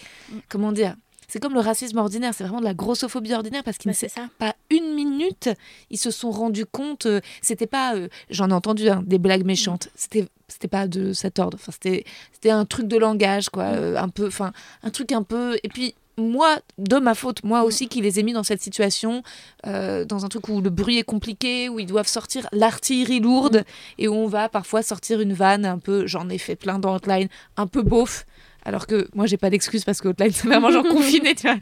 comment 0.51 0.71
dire, 0.71 0.95
c'est 1.29 1.41
comme 1.41 1.55
le 1.55 1.61
racisme 1.61 1.97
ordinaire. 1.97 2.35
C'est 2.35 2.45
vraiment 2.45 2.61
de 2.61 2.67
la 2.67 2.75
grossophobie 2.75 3.33
ordinaire 3.33 3.63
parce 3.65 3.79
qu'ils 3.79 3.91
Bah, 3.91 3.97
ne 4.03 4.09
ça. 4.09 4.29
pas 4.39 4.55
une 4.71 4.95
minute, 4.95 5.49
ils 5.89 5.97
se 5.97 6.11
sont 6.11 6.31
rendus 6.31 6.67
compte. 6.67 7.07
euh, 7.07 7.21
c'était 7.41 7.67
pas, 7.67 7.95
euh, 7.97 8.09
j'en 8.29 8.51
ai 8.51 8.53
entendu 8.53 8.87
hein, 8.91 9.03
des 9.07 9.19
blagues 9.19 9.47
méchantes. 9.47 9.89
C'était, 9.95 10.29
c'était 10.47 10.69
pas 10.69 10.89
de 10.89 11.15
cet 11.15 11.39
ordre. 11.39 11.57
Enfin, 11.59 11.73
c'était, 11.73 12.05
c'était 12.35 12.51
un 12.51 12.67
truc 12.67 12.87
de 12.87 12.99
langage, 12.99 13.49
quoi, 13.49 13.65
euh, 13.65 13.97
un 13.97 14.11
peu, 14.11 14.27
enfin, 14.27 14.53
un 14.83 14.91
truc 14.91 15.13
un 15.13 15.23
peu. 15.23 15.57
Et 15.63 15.69
puis 15.71 15.95
moi, 16.19 16.59
de 16.79 16.97
ma 16.97 17.15
faute, 17.15 17.43
moi 17.45 17.63
aussi, 17.63 17.89
qui 17.89 18.01
les 18.01 18.19
ai 18.19 18.23
mis 18.23 18.33
dans 18.33 18.43
cette 18.43 18.61
situation, 18.63 19.23
euh, 19.67 20.05
dans 20.05 20.25
un 20.25 20.29
truc 20.29 20.49
où 20.49 20.61
le 20.61 20.71
bruit 20.71 20.99
est 20.99 21.05
compliqué, 21.05 21.69
où 21.69 21.79
ils 21.81 21.87
doivent 21.87 22.09
sortir 22.09 22.47
l'artillerie 22.53 23.21
lourde 23.21 23.65
et 23.99 24.09
où 24.09 24.15
on 24.15 24.27
va 24.27 24.49
parfois 24.49 24.83
sortir 24.83 25.21
une 25.21 25.33
vanne 25.33 25.65
un 25.65 25.79
peu. 25.79 26.07
J'en 26.07 26.29
ai 26.29 26.39
fait 26.39 26.57
plein 26.57 26.79
dans 26.79 26.95
Hotline, 26.95 27.29
un 27.57 27.67
peu 27.67 27.83
beauf. 27.83 28.27
Alors 28.65 28.87
que 28.87 29.09
moi, 29.15 29.27
j'ai 29.27 29.37
pas 29.39 29.49
d'excuse 29.51 29.85
parce 29.85 30.01
que 30.01 30.09
Hotline, 30.09 30.31
c'est 30.35 30.47
vraiment 30.49 30.71
genre 30.71 30.85
confiné, 30.89 31.35
tu 31.35 31.47
vois. 31.47 31.57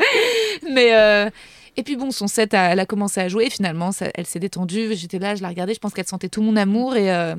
Mais. 0.73 0.95
euh, 0.95 1.31
et 1.79 1.83
puis 1.83 1.95
bon, 1.97 2.11
son 2.11 2.27
set, 2.27 2.55
a- 2.55 2.73
elle 2.73 2.81
a 2.81 2.87
commencé 2.87 3.21
à 3.21 3.29
jouer. 3.29 3.51
Finalement, 3.51 3.93
ça- 3.93 4.09
elle 4.15 4.25
s'est 4.25 4.39
détendue. 4.39 4.95
J'étais 4.95 5.19
là, 5.19 5.35
je 5.35 5.43
la 5.43 5.49
regardais. 5.49 5.75
Je 5.75 5.79
pense 5.79 5.93
qu'elle 5.93 6.07
sentait 6.07 6.31
tout 6.31 6.41
mon 6.41 6.57
amour. 6.57 6.97
Et, 6.97 7.13
euh, 7.13 7.35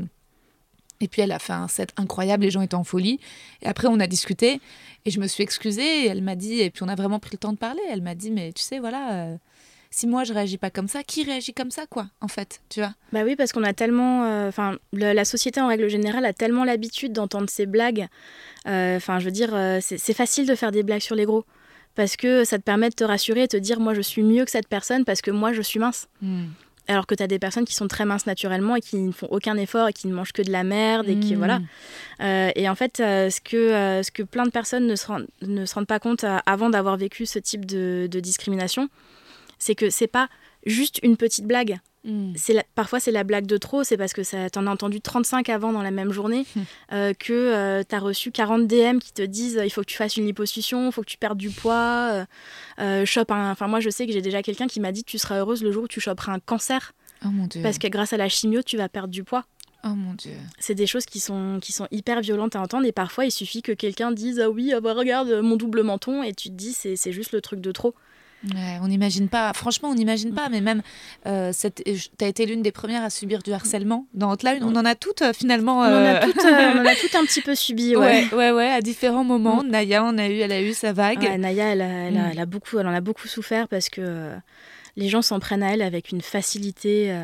et 1.01 1.07
puis 1.07 1.21
elle 1.21 1.31
a 1.31 1.39
fait 1.39 1.53
un 1.53 1.67
set 1.67 1.89
incroyable. 1.97 2.43
Les 2.43 2.51
gens 2.51 2.61
étaient 2.61 2.75
en 2.75 2.83
folie. 2.83 3.19
Et 3.61 3.67
après, 3.67 3.87
on 3.87 3.99
a 3.99 4.07
discuté. 4.07 4.59
Et 5.05 5.11
je 5.11 5.19
me 5.19 5.27
suis 5.27 5.43
excusée. 5.43 6.05
Et 6.05 6.07
elle 6.07 6.21
m'a 6.21 6.35
dit. 6.35 6.59
Et 6.61 6.69
puis 6.69 6.83
on 6.83 6.87
a 6.87 6.95
vraiment 6.95 7.19
pris 7.19 7.31
le 7.33 7.37
temps 7.37 7.53
de 7.53 7.57
parler. 7.57 7.81
Elle 7.89 8.01
m'a 8.01 8.15
dit, 8.15 8.31
mais 8.31 8.51
tu 8.53 8.61
sais, 8.63 8.79
voilà. 8.79 9.13
euh, 9.13 9.37
si 9.89 10.05
moi 10.05 10.25
je 10.25 10.33
réagis 10.33 10.57
pas 10.57 10.69
comme 10.69 10.89
ça, 10.89 11.01
qui 11.01 11.23
réagit 11.23 11.53
comme 11.53 11.71
ça, 11.71 11.85
quoi, 11.87 12.07
en 12.19 12.27
fait, 12.27 12.59
tu 12.69 12.81
vois? 12.81 12.93
Bah 13.13 13.21
oui, 13.23 13.35
parce 13.37 13.53
qu'on 13.53 13.63
a 13.63 13.71
tellement. 13.73 14.25
euh, 14.25 14.49
Enfin, 14.49 14.77
la 14.91 15.23
société 15.23 15.61
en 15.61 15.67
règle 15.67 15.87
générale 15.87 16.25
a 16.25 16.33
tellement 16.33 16.65
l'habitude 16.65 17.13
d'entendre 17.13 17.49
ces 17.49 17.65
blagues. 17.65 18.07
Euh, 18.67 18.97
Enfin, 18.97 19.19
je 19.19 19.25
veux 19.25 19.31
dire, 19.31 19.55
c'est 19.81 20.13
facile 20.13 20.45
de 20.45 20.55
faire 20.55 20.71
des 20.73 20.83
blagues 20.83 21.01
sur 21.01 21.15
les 21.15 21.25
gros. 21.25 21.45
Parce 21.95 22.15
que 22.15 22.43
ça 22.43 22.57
te 22.59 22.63
permet 22.63 22.89
de 22.89 22.95
te 22.95 23.03
rassurer 23.03 23.43
et 23.43 23.47
te 23.47 23.57
dire, 23.57 23.79
moi 23.79 23.93
je 23.95 24.01
suis 24.01 24.21
mieux 24.23 24.45
que 24.45 24.51
cette 24.51 24.67
personne 24.67 25.03
parce 25.05 25.21
que 25.21 25.31
moi 25.31 25.51
je 25.53 25.61
suis 25.63 25.79
mince. 25.79 26.07
Alors 26.87 27.05
que 27.05 27.15
tu 27.15 27.23
as 27.23 27.27
des 27.27 27.39
personnes 27.39 27.65
qui 27.65 27.75
sont 27.75 27.87
très 27.87 28.05
minces 28.05 28.25
naturellement 28.25 28.75
et 28.75 28.81
qui 28.81 28.95
ne 28.97 29.11
font 29.11 29.27
aucun 29.29 29.57
effort 29.57 29.89
et 29.89 29.93
qui 29.93 30.07
ne 30.07 30.13
mangent 30.13 30.31
que 30.31 30.41
de 30.41 30.51
la 30.51 30.63
merde 30.63 31.07
et 31.09 31.19
qui. 31.19 31.35
Mm. 31.35 31.37
Voilà. 31.37 31.59
Euh, 32.21 32.51
et 32.55 32.69
en 32.69 32.75
fait, 32.75 32.99
euh, 32.99 33.29
ce, 33.29 33.41
que, 33.41 33.57
euh, 33.57 34.03
ce 34.03 34.11
que 34.11 34.23
plein 34.23 34.45
de 34.45 34.51
personnes 34.51 34.87
ne 34.87 34.95
se, 34.95 35.07
rendent- 35.07 35.27
ne 35.41 35.65
se 35.65 35.75
rendent 35.75 35.87
pas 35.87 35.99
compte 35.99 36.25
avant 36.45 36.69
d'avoir 36.69 36.95
vécu 36.97 37.25
ce 37.25 37.39
type 37.39 37.65
de, 37.65 38.07
de 38.09 38.19
discrimination, 38.19 38.89
c'est 39.59 39.75
que 39.75 39.89
c'est 39.89 40.07
pas 40.07 40.29
juste 40.65 40.99
une 41.03 41.17
petite 41.17 41.45
blague. 41.45 41.77
Mm. 42.07 42.33
C'est 42.37 42.53
la- 42.53 42.63
parfois 42.73 42.99
c'est 43.01 43.11
la 43.11 43.23
blague 43.25 43.45
de 43.45 43.57
trop, 43.57 43.83
c'est 43.83 43.97
parce 43.97 44.13
que 44.13 44.47
t'en 44.49 44.65
as 44.65 44.71
entendu 44.71 45.01
35 45.01 45.49
avant 45.49 45.73
dans 45.73 45.81
la 45.81 45.91
même 45.91 46.11
journée, 46.13 46.45
Hmm. 46.55 46.61
euh, 46.93 47.13
que 47.13 47.33
euh, 47.33 47.83
t'as 47.87 47.99
reçu 47.99 48.31
40 48.31 48.65
DM 48.65 48.99
qui 48.99 49.11
te 49.13 49.21
disent 49.21 49.59
il 49.63 49.69
faut 49.69 49.81
que 49.81 49.87
tu 49.87 49.97
fasses 49.97 50.15
une 50.17 50.25
liposuction, 50.25 50.87
il 50.87 50.91
faut 50.93 51.01
que 51.01 51.09
tu 51.09 51.17
perdes 51.17 51.37
du 51.37 51.49
poids, 51.49 52.09
euh, 52.13 52.25
euh, 52.79 53.05
chope 53.05 53.29
un... 53.31 53.51
Enfin 53.51 53.67
moi 53.67 53.81
je 53.81 53.89
sais 53.89 54.07
que 54.07 54.13
j'ai 54.13 54.21
déjà 54.21 54.41
quelqu'un 54.41 54.67
qui 54.67 54.79
m'a 54.79 54.91
dit 54.93 55.03
tu 55.03 55.17
seras 55.17 55.39
heureuse 55.39 55.61
le 55.63 55.71
jour 55.71 55.83
où 55.83 55.87
tu 55.89 55.99
choperas 55.99 56.31
un 56.33 56.39
cancer, 56.39 56.93
Oh 57.25 57.29
mon 57.29 57.45
dieu. 57.47 57.61
parce 57.61 57.77
que 57.77 57.87
grâce 57.87 58.13
à 58.13 58.17
la 58.17 58.29
chimio 58.29 58.61
tu 58.63 58.77
vas 58.77 58.87
perdre 58.89 59.09
du 59.09 59.23
poids. 59.25 59.43
Oh 59.83 59.89
mon 59.89 60.13
dieu. 60.15 60.31
C'est 60.59 60.75
des 60.75 60.87
choses 60.87 61.05
qui 61.05 61.19
sont, 61.19 61.59
qui 61.61 61.71
sont 61.71 61.87
hyper 61.91 62.21
violentes 62.21 62.55
à 62.55 62.61
entendre 62.61 62.85
et 62.87 62.91
parfois 62.91 63.25
il 63.25 63.31
suffit 63.31 63.61
que 63.61 63.71
quelqu'un 63.73 64.11
dise 64.11 64.39
ah 64.39 64.49
oui 64.49 64.71
ah 64.73 64.79
bah, 64.81 64.93
regarde 64.93 65.29
mon 65.43 65.55
double 65.55 65.83
menton 65.83 66.23
et 66.23 66.33
tu 66.33 66.49
te 66.49 66.53
dis 66.55 66.73
c'est 66.73 67.11
juste 67.11 67.31
le 67.31 67.41
truc 67.41 67.59
de 67.61 67.71
trop. 67.71 67.93
On 68.81 68.87
n'imagine 68.87 69.29
pas, 69.29 69.51
franchement, 69.53 69.89
on 69.89 69.95
n'imagine 69.95 70.33
pas, 70.33 70.49
mais 70.49 70.61
même, 70.61 70.81
euh, 71.25 71.51
tu 71.53 72.25
as 72.25 72.27
été 72.27 72.45
l'une 72.45 72.61
des 72.61 72.71
premières 72.71 73.03
à 73.03 73.09
subir 73.09 73.41
du 73.41 73.51
harcèlement 73.51 74.07
dans 74.13 74.31
Hotline. 74.31 74.63
On 74.63 74.75
en 74.75 74.85
a 74.85 74.95
toutes 74.95 75.21
euh, 75.21 75.33
finalement. 75.33 75.79
On, 75.79 75.83
en 75.83 76.05
a 76.05 76.19
toutes, 76.19 76.45
on 76.45 76.79
en 76.79 76.85
a 76.85 76.95
toutes 76.95 77.15
un 77.15 77.25
petit 77.25 77.41
peu 77.41 77.55
subi, 77.55 77.95
ouais. 77.97 78.25
Ouais, 78.33 78.51
ouais, 78.51 78.69
à 78.69 78.81
différents 78.81 79.23
moments. 79.23 79.63
Mm. 79.63 79.69
Naya, 79.69 80.03
on 80.03 80.17
a 80.17 80.27
eu, 80.27 80.39
elle 80.39 80.51
a 80.51 80.61
eu 80.61 80.73
sa 80.73 80.93
vague. 80.93 81.23
Naya, 81.39 81.65
elle, 81.65 81.81
elle, 81.81 82.39
a, 82.39 82.45
mm. 82.45 82.49
beaucoup, 82.49 82.79
elle 82.79 82.87
en 82.87 82.93
a 82.93 83.01
beaucoup 83.01 83.27
souffert 83.27 83.67
parce 83.67 83.89
que 83.89 84.31
les 84.95 85.09
gens 85.09 85.21
s'en 85.21 85.39
prennent 85.39 85.63
à 85.63 85.73
elle 85.73 85.81
avec 85.81 86.11
une 86.11 86.21
facilité. 86.21 87.15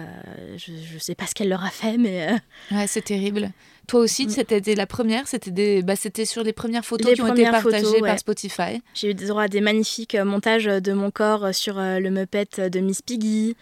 je 0.58 0.72
ne 0.72 1.00
sais 1.00 1.16
pas 1.16 1.28
ce 1.28 1.36
qu'elle 1.36 1.50
leur 1.50 1.64
a 1.64 1.70
fait, 1.70 1.98
mais. 1.98 2.30
Ouais, 2.72 2.88
c'est 2.88 3.04
terrible. 3.04 3.52
Toi 3.88 4.00
aussi, 4.02 4.28
mm. 4.28 4.30
c'était 4.30 4.76
la 4.76 4.88
première, 4.88 5.28
c'était 5.28 5.52
des, 5.52 5.82
bah, 5.82 5.96
sur 5.96 6.44
les 6.44 6.54
premières 6.54 6.86
photos 6.86 7.14
qui 7.14 7.22
ont 7.22 7.34
été 7.34 7.44
partagées 7.44 8.00
par 8.00 8.18
Spotify. 8.18 8.82
J'ai 8.94 9.12
eu 9.12 9.14
des, 9.14 9.30
des 9.50 9.62
magnifiques 9.62 10.16
euh, 10.16 10.26
montages 10.26 10.66
de 10.66 10.94
mon 10.94 11.12
corps 11.12 11.46
euh, 11.46 11.52
sur 11.52 11.78
euh, 11.78 12.00
le 12.00 12.10
Muppet 12.10 12.70
de 12.70 12.80
Miss 12.80 13.02
Piggy, 13.02 13.56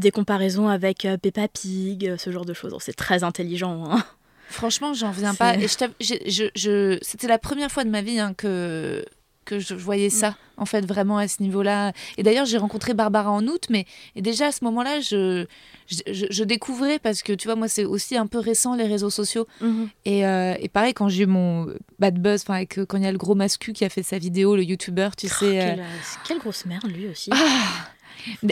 des 0.00 0.10
comparaisons 0.10 0.68
avec 0.68 1.06
Peppa 1.22 1.48
Pig, 1.48 2.14
ce 2.16 2.30
genre 2.30 2.44
de 2.44 2.54
choses. 2.54 2.74
C'est 2.80 2.96
très 2.96 3.24
intelligent. 3.24 3.84
Hein. 3.90 4.04
Franchement, 4.48 4.94
j'en 4.94 5.10
viens 5.10 5.34
pas. 5.34 5.56
Et 5.56 5.66
je, 6.00 6.50
je, 6.54 6.98
c'était 7.02 7.26
la 7.26 7.38
première 7.38 7.70
fois 7.70 7.84
de 7.84 7.90
ma 7.90 8.02
vie 8.02 8.18
hein, 8.18 8.34
que 8.34 9.04
que 9.46 9.58
je 9.58 9.74
voyais 9.74 10.10
ça, 10.10 10.36
en 10.58 10.66
fait, 10.66 10.84
vraiment 10.84 11.16
à 11.16 11.28
ce 11.28 11.42
niveau-là. 11.42 11.92
Et 12.18 12.22
d'ailleurs, 12.22 12.44
j'ai 12.44 12.58
rencontré 12.58 12.92
Barbara 12.92 13.30
en 13.30 13.46
août, 13.46 13.68
mais 13.70 13.86
et 14.14 14.20
déjà 14.20 14.48
à 14.48 14.52
ce 14.52 14.64
moment-là, 14.64 15.00
je, 15.00 15.46
je, 15.88 16.44
découvrais, 16.44 16.98
parce 16.98 17.22
que 17.22 17.32
tu 17.32 17.48
vois, 17.48 17.56
moi, 17.56 17.68
c'est 17.68 17.84
aussi 17.84 18.16
un 18.16 18.26
peu 18.26 18.38
récent, 18.38 18.74
les 18.74 18.86
réseaux 18.86 19.10
sociaux. 19.10 19.46
Mhm. 19.62 19.88
Et, 20.04 20.26
euh, 20.26 20.54
et, 20.60 20.68
pareil, 20.68 20.92
quand 20.92 21.08
j'ai 21.08 21.22
eu 21.22 21.26
mon 21.26 21.68
bad 21.98 22.20
buzz, 22.20 22.44
avec, 22.48 22.84
quand 22.84 22.98
il 22.98 23.04
y 23.04 23.06
a 23.06 23.12
le 23.12 23.18
gros 23.18 23.34
mascu 23.34 23.72
qui 23.72 23.84
a 23.84 23.88
fait 23.88 24.02
sa 24.02 24.18
vidéo, 24.18 24.56
le 24.56 24.64
youtubeur, 24.64 25.16
tu 25.16 25.26
oh, 25.26 25.34
sais. 25.34 25.50
Quelle, 25.50 25.80
euh, 25.80 25.84
quelle, 26.26 26.38
grosse 26.38 26.66
merde, 26.66 26.90
lui 26.90 27.08
aussi. 27.08 27.30
Ah 27.32 27.95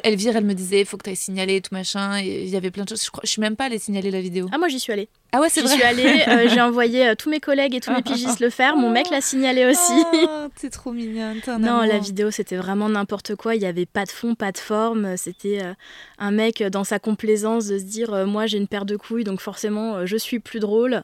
Elvire, 0.03 0.37
elle 0.37 0.45
me 0.45 0.55
disait, 0.55 0.81
il 0.81 0.87
faut 0.87 0.97
que 0.97 1.05
tu 1.05 1.11
ailles 1.11 1.16
signaler 1.16 1.61
tout 1.61 1.75
machin. 1.75 2.18
il 2.20 2.49
y 2.49 2.57
avait 2.57 2.70
plein 2.70 2.85
de 2.85 2.89
choses. 2.89 3.05
Je, 3.05 3.11
crois, 3.11 3.22
je 3.25 3.31
suis 3.31 3.41
même 3.41 3.57
pas 3.57 3.64
allée 3.64 3.79
signaler 3.79 4.11
la 4.11 4.20
vidéo. 4.20 4.49
Ah, 4.53 4.59
moi, 4.59 4.68
j'y 4.68 4.81
suis 4.81 4.93
allée. 4.93 5.09
Ah 5.33 5.41
ouais, 5.41 5.49
c'est 5.49 5.62
vrai. 5.62 5.70
J'y 5.70 5.75
suis 5.77 5.85
allée, 5.85 6.22
euh, 6.29 6.49
j'ai 6.55 6.61
envoyé 6.61 7.09
euh, 7.09 7.14
tous 7.16 7.29
mes 7.29 7.41
collègues 7.41 7.75
et 7.75 7.81
tous 7.81 7.93
mes 7.93 8.03
pigistes 8.05 8.41
le 8.41 8.51
faire. 8.51 8.77
Mon 8.77 8.91
mec 8.91 9.11
l'a 9.11 9.20
signalé 9.20 9.66
aussi. 9.66 10.05
Oh, 10.12 10.47
t'es 10.61 10.70
trop 10.70 10.93
mignonne. 10.93 11.41
Non, 11.59 11.83
la 11.83 11.99
vidéo, 11.99 12.31
c'était 12.31 12.57
vraiment 12.57 12.89
n'importe 12.89 13.35
quoi. 13.35 13.57
Il 13.57 13.61
n'y 13.61 13.66
avait 13.66 13.87
pas 13.87 14.05
de 14.05 14.11
fond, 14.11 14.35
pas 14.37 14.53
de 14.53 14.59
forme. 14.59 15.16
C'était 15.16 15.61
euh, 15.62 15.75
un 16.18 16.31
mec 16.31 16.62
dans 16.62 16.85
sa 16.85 17.01
complaisance 17.01 17.66
de 17.66 17.79
se 17.79 17.85
dire 17.85 18.27
Moi, 18.27 18.47
j'ai 18.47 18.59
une 18.59 18.68
paire 18.68 18.85
de 18.85 18.97
couilles, 18.97 19.25
donc 19.25 19.41
forcément, 19.41 20.07
je 20.07 20.16
suis 20.16 20.39
plus 20.39 20.61
drôle. 20.61 21.03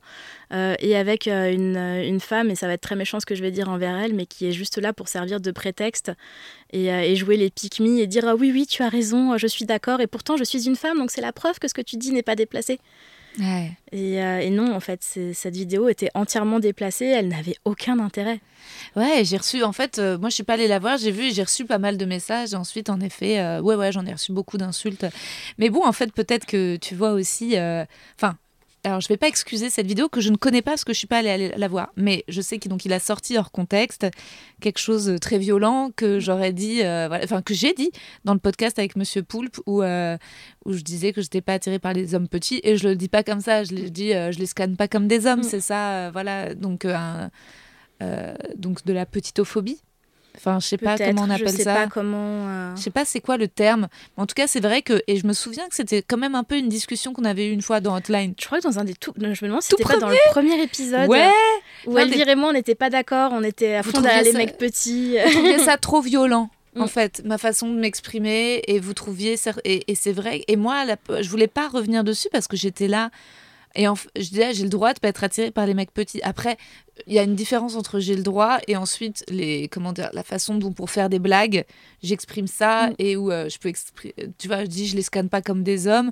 Et 0.53 0.97
avec 0.97 1.27
une, 1.27 1.77
une, 1.77 2.21
femme, 2.21 2.51
et 2.51 2.55
ça 2.55 2.67
va 2.67 2.73
être 2.73 2.81
très 2.81 2.97
méchant 2.97 3.21
ce 3.21 3.27
que 3.27 3.35
je 3.35 3.43
vais 3.43 3.51
dire 3.51 3.69
envers 3.69 3.97
elle, 3.97 4.15
mais 4.15 4.27
qui 4.27 4.47
est 4.47 4.53
juste 4.53 4.79
là 4.79 4.93
pour 4.93 5.09
servir 5.09 5.41
de 5.41 5.51
prétexte 5.51 6.13
et, 6.73 6.87
et 6.87 7.17
jouer 7.17 7.37
les 7.37 7.51
pique 7.51 7.81
et 7.81 8.07
dire 8.07 8.27
ah 8.27 8.35
Oui, 8.35 8.51
oui, 8.53 8.67
tu 8.67 8.83
as 8.83 8.89
raison, 8.89 9.37
je 9.39 9.47
suis 9.47 9.65
d'accord. 9.65 10.01
Et 10.01 10.07
pourtant, 10.07 10.37
je 10.37 10.45
suis 10.45 10.67
une 10.67 10.77
femme, 10.77 10.99
donc 10.99 11.11
c'est 11.11 11.21
la 11.21 11.33
preuve 11.33 11.59
que 11.59 11.69
ce 11.69 11.75
que 11.75 11.83
tu 11.83 11.97
dis 11.97 12.13
n'est 12.13 12.23
pas 12.23 12.37
déplacé. 12.37 12.81
Euh, 13.41 14.39
et, 14.41 14.51
non, 14.51 14.75
en 14.75 14.81
fait, 14.81 15.03
cette 15.03 15.55
vidéo 15.55 15.89
était 15.89 16.11
entièrement 16.15 16.61
déplacée, 16.61 17.07
elle 17.07 17.29
n'avait 17.29 17.57
aucun 17.65 17.99
intérêt. 17.99 18.41
Ouais, 18.97 19.23
j'ai 19.25 19.37
reçu, 19.37 19.63
en 19.63 19.73
fait, 19.73 19.99
euh, 19.99 20.19
moi 20.19 20.29
je 20.29 20.35
suis 20.35 20.45
pas 20.45 20.55
allée 20.55 20.69
la 20.69 20.79
voir, 20.79 20.99
j'ai 20.99 21.11
vu, 21.11 21.33
j'ai 21.33 21.43
reçu 21.43 21.65
pas 21.65 21.79
mal 21.79 21.97
de 21.97 22.05
messages. 22.05 22.55
Ensuite, 22.55 22.91
en 22.91 23.01
effet, 23.01 23.41
euh, 23.41 23.61
ouais, 23.61 23.77
ouais, 23.77 23.93
j'en 23.93 24.05
ai 24.07 24.13
reçu 24.13 24.33
beaucoup 24.33 24.59
d'insultes. 24.59 25.07
Mais 25.59 25.71
bon, 25.71 25.85
en 25.85 25.93
fait, 25.93 26.13
peut-être 26.13 26.47
que 26.47 26.77
tu 26.77 26.95
vois 26.95 27.13
aussi, 27.13 27.57
enfin, 28.17 28.37
alors 28.85 29.01
je 29.01 29.09
vais 29.09 29.17
pas 29.17 29.29
excuser 29.29 29.71
cette 29.71 29.87
vidéo 29.87 30.09
que 30.09 30.21
je 30.21 30.31
ne 30.31 30.37
connais 30.37 30.63
pas 30.63 30.73
parce 30.73 30.85
que 30.85 30.93
je 30.93 30.99
suis 30.99 31.07
pas 31.07 31.19
allée 31.19 31.53
la 31.57 31.69
voir, 31.69 31.93
mais 31.97 32.25
je 32.29 32.41
sais 32.41 32.59
qu'il 32.59 32.71
il 32.85 32.93
a 32.93 33.01
sorti 33.01 33.37
hors 33.37 33.51
contexte 33.51 34.07
quelque 34.61 34.79
chose 34.79 35.07
de 35.07 35.19
très 35.19 35.39
violent 35.39 35.91
que 35.95 36.19
j'aurais 36.19 36.53
dit, 36.53 36.83
euh, 36.83 37.09
enfin 37.23 37.43
que 37.43 37.53
j'ai 37.53 37.75
dit 37.75 37.91
dans 38.25 38.33
le 38.33 38.39
podcast 38.39 38.79
avec 38.79 38.97
Monsieur 38.97 39.23
Poulpe 39.23 39.59
où 39.67 39.83
euh, 39.83 40.17
où 40.65 40.73
je 40.73 40.81
disais 40.81 41.13
que 41.13 41.21
j'étais 41.21 41.41
pas 41.41 41.55
attirée 41.55 41.79
par 41.79 41.93
les 41.93 42.15
hommes 42.15 42.29
petits 42.29 42.61
et 42.63 42.77
je 42.77 42.89
le 42.89 42.97
dis 42.97 43.09
pas 43.09 43.23
comme 43.23 43.41
ça, 43.41 43.65
je 43.65 43.75
le 43.75 43.91
dis, 43.91 44.15
euh, 44.15 44.33
je 44.33 44.39
les 44.39 44.47
scanne 44.47 44.77
pas 44.77 44.89
comme 44.89 45.09
des 45.09 45.27
hommes, 45.27 45.41
mm. 45.41 45.45
c'est 45.45 45.61
ça, 45.61 46.11
voilà 46.11 46.55
donc 46.55 46.87
donc 48.57 48.85
de 48.87 48.93
la 48.95 49.05
petitophobie 49.05 49.83
Enfin, 50.41 50.59
je 50.59 50.67
sais 50.67 50.79
pas 50.79 50.97
comment 50.97 51.23
on 51.23 51.31
appelle 51.31 51.49
je 51.49 51.57
sais 51.57 51.65
ça. 51.65 51.75
Pas 51.75 51.87
comment. 51.87 52.49
Euh, 52.49 52.77
je 52.77 52.81
sais 52.81 52.91
pas 52.91 53.05
c'est 53.05 53.21
quoi 53.21 53.37
le 53.37 53.47
terme. 53.47 53.89
En 54.17 54.27
tout 54.27 54.35
cas, 54.35 54.47
c'est 54.47 54.61
vrai 54.61 54.81
que 54.81 55.03
et 55.07 55.17
je 55.17 55.27
me 55.27 55.35
souviens 55.35 55.69
que 55.69 55.75
c'était 55.75 56.03
quand 56.03 56.17
même 56.17 56.35
un 56.35 56.45
peu 56.45 56.57
une 56.57 56.69
discussion 56.71 57.13
qu'on 57.13 57.25
avait 57.25 57.49
eu 57.49 57.53
une 57.53 57.61
fois 57.61 57.81
dans 57.81 57.95
Hotline. 57.95 58.35
Je 58.41 58.47
crois 58.47 58.59
que 58.59 58.65
dans 58.65 58.79
un 58.79 58.85
des 58.85 58.95
tout. 58.95 59.13
Je 59.19 59.27
me 59.27 59.35
demande 59.43 59.63
si 59.63 59.69
c'était 59.69 59.85
pas 59.85 59.99
dans 59.99 60.09
le 60.09 60.17
premier 60.31 60.63
épisode. 60.63 61.09
Ouais. 61.09 61.31
Où 61.87 61.99
Elvire 61.99 62.29
et 62.29 62.35
moi 62.37 62.49
on 62.49 62.53
n'était 62.55 62.75
pas 62.75 62.89
d'accord, 62.89 63.33
on 63.35 63.43
était 63.43 63.75
à 63.75 63.83
fond 63.83 64.01
derrière 64.01 64.23
les 64.23 64.33
mecs 64.33 64.57
petits. 64.57 65.17
Vous 65.27 65.33
trouviez 65.33 65.59
ça 65.59 65.77
trop 65.77 66.01
violent. 66.01 66.49
En 66.77 66.85
mm. 66.85 66.89
fait, 66.89 67.23
ma 67.25 67.37
façon 67.37 67.69
de 67.69 67.79
m'exprimer, 67.79 68.63
et 68.69 68.79
vous 68.79 68.95
trouviez, 68.95 69.35
et, 69.65 69.91
et 69.91 69.95
c'est 69.97 70.13
vrai, 70.13 70.45
et 70.47 70.55
moi, 70.55 70.85
je 71.21 71.29
voulais 71.29 71.49
pas 71.49 71.69
revenir 71.69 72.05
dessus 72.05 72.29
parce 72.31 72.47
que 72.47 72.57
j'étais 72.57 72.87
là, 72.87 73.11
et 73.75 73.85
je 73.85 74.29
disais, 74.29 74.53
j'ai 74.53 74.65
le 74.65 74.69
droit 74.69 74.93
de 74.93 74.99
pas 74.99 75.09
être 75.09 75.23
attirée 75.23 75.51
par 75.51 75.67
les 75.67 75.75
mecs 75.75 75.93
petits. 75.93 76.21
Après, 76.23 76.57
il 77.07 77.13
y 77.13 77.19
a 77.19 77.23
une 77.23 77.37
différence 77.37 77.77
entre 77.77 78.01
j'ai 78.01 78.17
le 78.17 78.23
droit 78.23 78.59
et 78.67 78.77
ensuite 78.77 79.25
les 79.29 79.69
comment 79.69 79.93
dire, 79.93 80.11
la 80.13 80.25
façon 80.25 80.57
dont 80.57 80.73
pour 80.73 80.91
faire 80.91 81.09
des 81.09 81.21
blagues, 81.21 81.65
j'exprime 82.03 82.47
ça 82.47 82.91
mm. 82.91 82.95
et 82.99 83.17
où 83.17 83.31
euh, 83.31 83.49
je 83.49 83.59
peux 83.59 83.69
exprimer. 83.69 84.15
Tu 84.39 84.49
vois, 84.49 84.65
je 84.65 84.69
dis, 84.69 84.87
je 84.87 84.97
les 84.97 85.03
scanne 85.03 85.29
pas 85.29 85.41
comme 85.41 85.63
des 85.63 85.87
hommes 85.87 86.11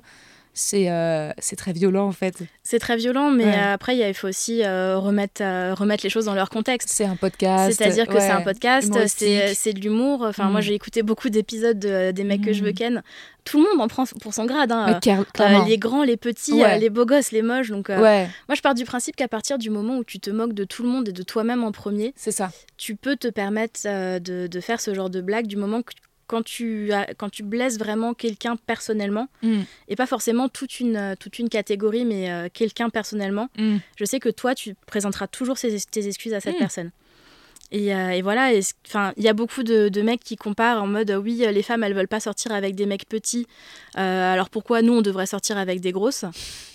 c'est 0.53 0.89
euh, 0.89 1.31
c'est 1.37 1.55
très 1.55 1.73
violent 1.73 2.07
en 2.07 2.11
fait. 2.11 2.35
C'est 2.63 2.79
très 2.79 2.97
violent, 2.97 3.31
mais 3.31 3.53
après 3.55 3.97
il 3.97 4.13
faut 4.13 4.27
aussi 4.27 4.63
euh, 4.63 4.97
remettre, 4.97 5.41
remettre 5.75 6.03
les 6.03 6.09
choses 6.09 6.25
dans 6.25 6.35
leur 6.35 6.49
contexte. 6.49 6.89
C'est 6.89 7.05
un 7.05 7.15
podcast. 7.15 7.73
C'est-à-dire 7.73 8.07
que 8.07 8.19
c'est 8.19 8.29
un 8.29 8.41
podcast, 8.41 8.93
c'est 9.07 9.73
de 9.73 9.79
l'humour. 9.79 10.23
Enfin, 10.23 10.49
moi 10.49 10.59
mm. 10.59 10.63
j'ai 10.63 10.73
écouté 10.73 11.03
beaucoup 11.03 11.29
d'épisodes 11.29 11.79
des 11.79 12.23
mecs 12.23 12.43
que 12.43 12.53
je 12.53 12.63
veux 12.63 12.71
mm. 12.71 12.75
ken 12.75 13.03
tout 13.49 13.57
le 13.57 13.63
monde 13.63 13.81
en 13.81 13.87
prend 13.87 14.03
pour 14.21 14.33
son 14.33 14.45
grade. 14.45 14.71
Hein. 14.71 14.99
Euh, 15.07 15.65
les 15.65 15.77
grands, 15.77 16.03
les 16.03 16.17
petits, 16.17 16.63
euh, 16.63 16.77
les 16.77 16.89
beaux 16.89 17.05
gosses, 17.05 17.31
les 17.31 17.41
moches. 17.41 17.69
Donc, 17.69 17.89
euh, 17.89 17.97
moi, 18.47 18.55
je 18.55 18.61
pars 18.61 18.75
du 18.75 18.85
principe 18.85 19.15
qu'à 19.15 19.27
partir 19.27 19.57
du 19.57 19.69
moment 19.69 19.97
où 19.97 20.03
tu 20.03 20.19
te 20.19 20.29
moques 20.29 20.53
de 20.53 20.63
tout 20.63 20.83
le 20.83 20.89
monde 20.89 21.09
et 21.09 21.11
de 21.11 21.23
toi-même 21.23 21.63
en 21.63 21.71
premier, 21.71 22.13
c'est 22.15 22.31
ça. 22.31 22.51
Tu 22.77 22.95
peux 22.95 23.15
te 23.15 23.27
permettre 23.27 23.81
de, 23.83 24.59
faire 24.59 24.81
ce 24.81 24.93
genre 24.93 25.09
de 25.09 25.21
blague 25.21 25.47
du 25.47 25.55
moment 25.55 25.81
que 25.81 25.93
quand 26.29 26.43
tu, 26.43 26.91
quand 27.17 27.29
tu 27.29 27.43
blesses 27.43 27.77
vraiment 27.77 28.13
quelqu'un 28.13 28.55
personnellement, 28.55 29.27
mm. 29.41 29.61
et 29.87 29.95
pas 29.95 30.05
forcément 30.05 30.47
toute 30.47 30.79
une, 30.79 31.15
toute 31.19 31.39
une 31.39 31.49
catégorie, 31.49 32.05
mais 32.05 32.49
quelqu'un 32.53 32.89
personnellement, 32.89 33.49
mm. 33.57 33.77
je 33.97 34.05
sais 34.05 34.19
que 34.19 34.29
toi, 34.29 34.55
tu 34.55 34.75
présenteras 34.85 35.27
toujours 35.27 35.57
tes 35.57 36.07
excuses 36.07 36.33
à 36.33 36.39
cette 36.39 36.55
mm. 36.55 36.59
personne. 36.59 36.91
Et, 37.71 37.93
euh, 37.93 38.09
et, 38.09 38.21
voilà, 38.21 38.51
enfin, 38.87 39.13
il 39.15 39.23
y 39.23 39.27
a 39.27 39.33
beaucoup 39.33 39.61
de, 39.61 39.89
de, 39.89 40.01
mecs 40.01 40.23
qui 40.23 40.35
comparent 40.35 40.81
en 40.81 40.87
mode 40.87 41.11
oui, 41.11 41.45
les 41.51 41.61
femmes 41.61 41.83
elles 41.83 41.93
veulent 41.93 42.07
pas 42.07 42.19
sortir 42.19 42.51
avec 42.51 42.73
des 42.73 42.87
mecs 42.87 43.07
petits, 43.07 43.45
euh, 43.97 44.33
alors 44.33 44.49
pourquoi 44.49 44.81
nous 44.81 44.93
on 44.93 45.01
devrait 45.01 45.27
sortir 45.27 45.57
avec 45.57 45.79
des 45.79 45.91
grosses? 45.91 46.25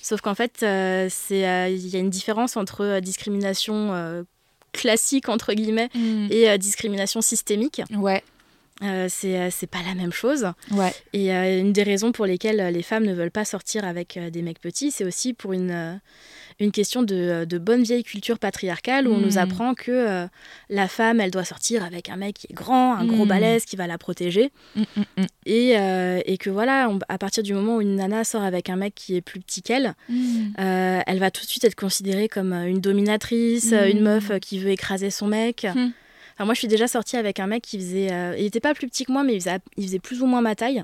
Sauf 0.03 0.21
qu'en 0.21 0.37
fait, 0.37 0.63
euh, 0.63 1.09
c'est 1.11 1.71
il 1.73 1.89
y 1.89 1.97
a 1.97 1.99
une 1.99 2.11
différence 2.11 2.57
entre 2.57 3.01
discrimination 3.01 4.25
classique 4.73 5.29
entre 5.29 5.53
guillemets 5.53 5.89
et 6.31 6.57
discrimination 6.59 7.21
systémique. 7.21 7.83
Ouais. 7.91 8.23
C'est 9.09 9.51
c'est 9.51 9.66
pas 9.66 9.82
la 9.87 9.95
même 9.95 10.12
chose. 10.12 10.47
Ouais. 10.70 10.93
Et 11.12 11.30
une 11.30 11.72
des 11.72 11.82
raisons 11.82 12.12
pour 12.12 12.26
lesquelles 12.26 12.72
les 12.72 12.82
femmes 12.82 13.05
ne 13.05 13.14
veulent 13.14 13.30
pas 13.30 13.45
sortir 13.45 13.85
avec 13.85 14.18
des 14.18 14.43
mecs 14.43 14.61
petits, 14.61 14.91
c'est 14.91 15.05
aussi 15.05 15.32
pour 15.35 15.53
une 15.53 16.01
une 16.61 16.70
question 16.70 17.03
de, 17.03 17.45
de, 17.45 17.59
bonne 17.59 17.82
vieille 17.82 18.05
culture 18.05 18.39
patriarcale 18.39 19.09
où 19.09 19.12
on 19.12 19.18
nous 19.18 19.35
hmm. 19.35 19.39
apprend 19.39 19.74
que 19.74 19.91
euh, 19.91 20.26
la 20.70 20.89
femme, 20.89 21.20
elle 21.20 21.30
doit 21.30 21.45
sortir 21.45 21.85
avec 21.85 22.09
un 22.09 22.16
mec 22.16 22.37
qui 22.37 22.47
est 22.51 22.55
grand, 22.55 22.95
un 22.95 23.07
gros 23.07 23.24
hmm. 23.24 23.28
balèze 23.28 23.64
qui 23.64 23.76
va 23.76 23.87
la 23.87 23.99
protéger. 23.99 24.53
Hmm, 24.76 24.82
et, 25.47 25.78
euh, 25.78 26.20
et, 26.26 26.39
que 26.39 26.51
voilà, 26.51 26.91
à 27.09 27.18
partir 27.18 27.43
du 27.43 27.55
moment 27.55 27.76
où 27.76 27.80
une 27.80 27.97
nana 27.97 28.24
sort 28.24 28.43
avec 28.43 28.70
un 28.70 28.76
mec 28.76 28.95
qui 28.95 29.16
est 29.16 29.20
plus 29.20 29.41
petit 29.41 29.62
qu'elle, 29.62 29.95
euh, 30.59 31.01
elle 31.07 31.18
va 31.18 31.30
tout 31.30 31.43
de 31.43 31.49
suite 31.49 31.64
être 31.64 31.74
considérée 31.74 32.28
comme 32.28 32.53
une 32.53 32.80
dominatrice, 32.80 33.72
une 33.72 34.01
meuf 34.01 34.39
qui 34.41 34.59
veut 34.59 34.70
écraser 34.70 35.11
son 35.11 35.26
mec. 35.26 35.66
Enfin, 36.35 36.45
moi, 36.45 36.55
je 36.55 36.59
suis 36.59 36.68
déjà 36.68 36.89
sortie 36.89 37.16
avec 37.16 37.39
un 37.41 37.47
mec 37.47 37.62
qui 37.62 37.78
faisait. 37.78 38.37
il 38.39 38.45
n'était 38.45 38.61
pas 38.61 38.74
plus 38.74 38.89
petit 38.89 39.05
que 39.05 39.12
moi, 39.12 39.22
mais 39.22 39.35
il 39.35 39.41
faisait, 39.41 39.59
il 39.76 39.85
faisait 39.85 39.99
plus 39.99 40.22
ou 40.22 40.26
moins 40.26 40.41
ma 40.41 40.55
taille. 40.55 40.82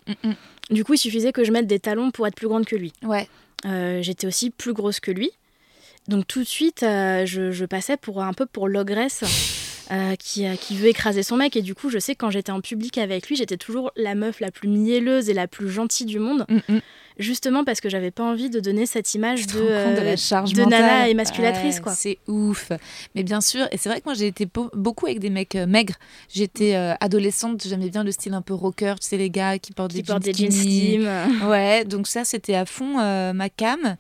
Du 0.71 0.85
coup, 0.85 0.95
il 0.95 0.99
suffisait 0.99 1.33
que 1.33 1.45
je 1.45 1.51
mette 1.51 1.67
des 1.67 1.81
talons 1.81 2.11
pour 2.11 2.27
être 2.27 2.37
plus 2.37 2.49
grande 2.49 2.65
que 2.65 2.77
lui. 2.77 2.93
Ouais. 3.03 3.29
J'étais 4.01 4.27
aussi 4.27 4.51
plus 4.51 4.73
grosse 4.73 5.01
que 5.01 5.11
lui. 5.11 5.33
Donc 6.09 6.27
tout 6.27 6.41
de 6.41 6.49
suite, 6.49 6.83
euh, 6.83 7.25
je, 7.27 7.65
passais 7.65 7.97
pour 7.97 8.23
un 8.23 8.33
peu 8.33 8.47
pour 8.47 8.69
l'ogresse. 8.69 9.23
Euh, 9.93 10.15
qui, 10.15 10.47
euh, 10.47 10.55
qui, 10.55 10.77
veut 10.77 10.87
écraser 10.87 11.25
son 11.25 11.37
mec. 11.37 11.57
Et 11.57 11.63
du 11.63 11.75
coup, 11.75 11.91
je 11.91 11.99
sais 11.99 12.15
que 12.15 12.21
quand 12.21 12.31
j'étais 12.31 12.53
en 12.53 12.61
public 12.61 12.97
avec 12.97 13.27
lui, 13.27 13.35
j'étais 13.35 13.57
toujours 13.57 13.91
la 13.97 14.15
meuf 14.15 14.39
la 14.39 14.53
plus 14.53 14.69
mielleuse 14.69 15.29
et 15.29 15.35
la 15.35 15.49
plus 15.49 15.69
gentille 15.69 16.07
du 16.07 16.21
monde. 16.21 16.47
Mm, 16.49 16.75
mm. 16.75 16.81
Justement 17.19 17.65
parce 17.65 17.81
que 17.81 17.89
j'avais 17.89 18.13
pas 18.13 18.23
envie 18.23 18.51
de 18.51 18.61
donner 18.61 18.87
cette 18.87 19.15
image 19.15 19.49
de, 19.49 19.59
de, 19.59 20.05
la 20.05 20.17
charge 20.17 20.53
de 20.53 20.63
nana 20.63 21.09
émasculatrice. 21.09 21.81
quoi. 21.81 21.93
C'est 21.93 22.19
ouf. 22.29 22.71
Mais 23.17 23.25
bien 23.25 23.41
sûr, 23.41 23.67
et 23.73 23.79
c'est 23.79 23.89
vrai 23.89 23.99
que 23.99 24.07
moi 24.07 24.15
j'ai 24.15 24.29
été 24.29 24.49
beaucoup 24.75 25.07
avec 25.07 25.19
des 25.19 25.29
mecs 25.29 25.55
maigres. 25.55 25.97
J'étais 26.33 26.75
adolescente, 27.01 27.63
j'aimais 27.67 27.91
bien 27.91 28.05
le 28.05 28.13
style 28.13 28.33
un 28.33 28.41
peu 28.41 28.55
rocker, 28.55 28.95
tu 29.01 29.09
sais, 29.09 29.19
les 29.19 29.29
gars 29.29 29.59
qui 29.59 29.73
portent 29.73 29.93
des, 29.93 30.03
portent 30.03 30.25
jeans, 30.25 30.49
des 30.49 31.01
jeans 31.03 31.49
Ouais, 31.51 31.85
donc 31.85 32.07
ça 32.07 32.25
c'était 32.25 32.55
à 32.55 32.65
fond 32.65 32.95
ma 33.35 33.51
cam. 33.51 33.97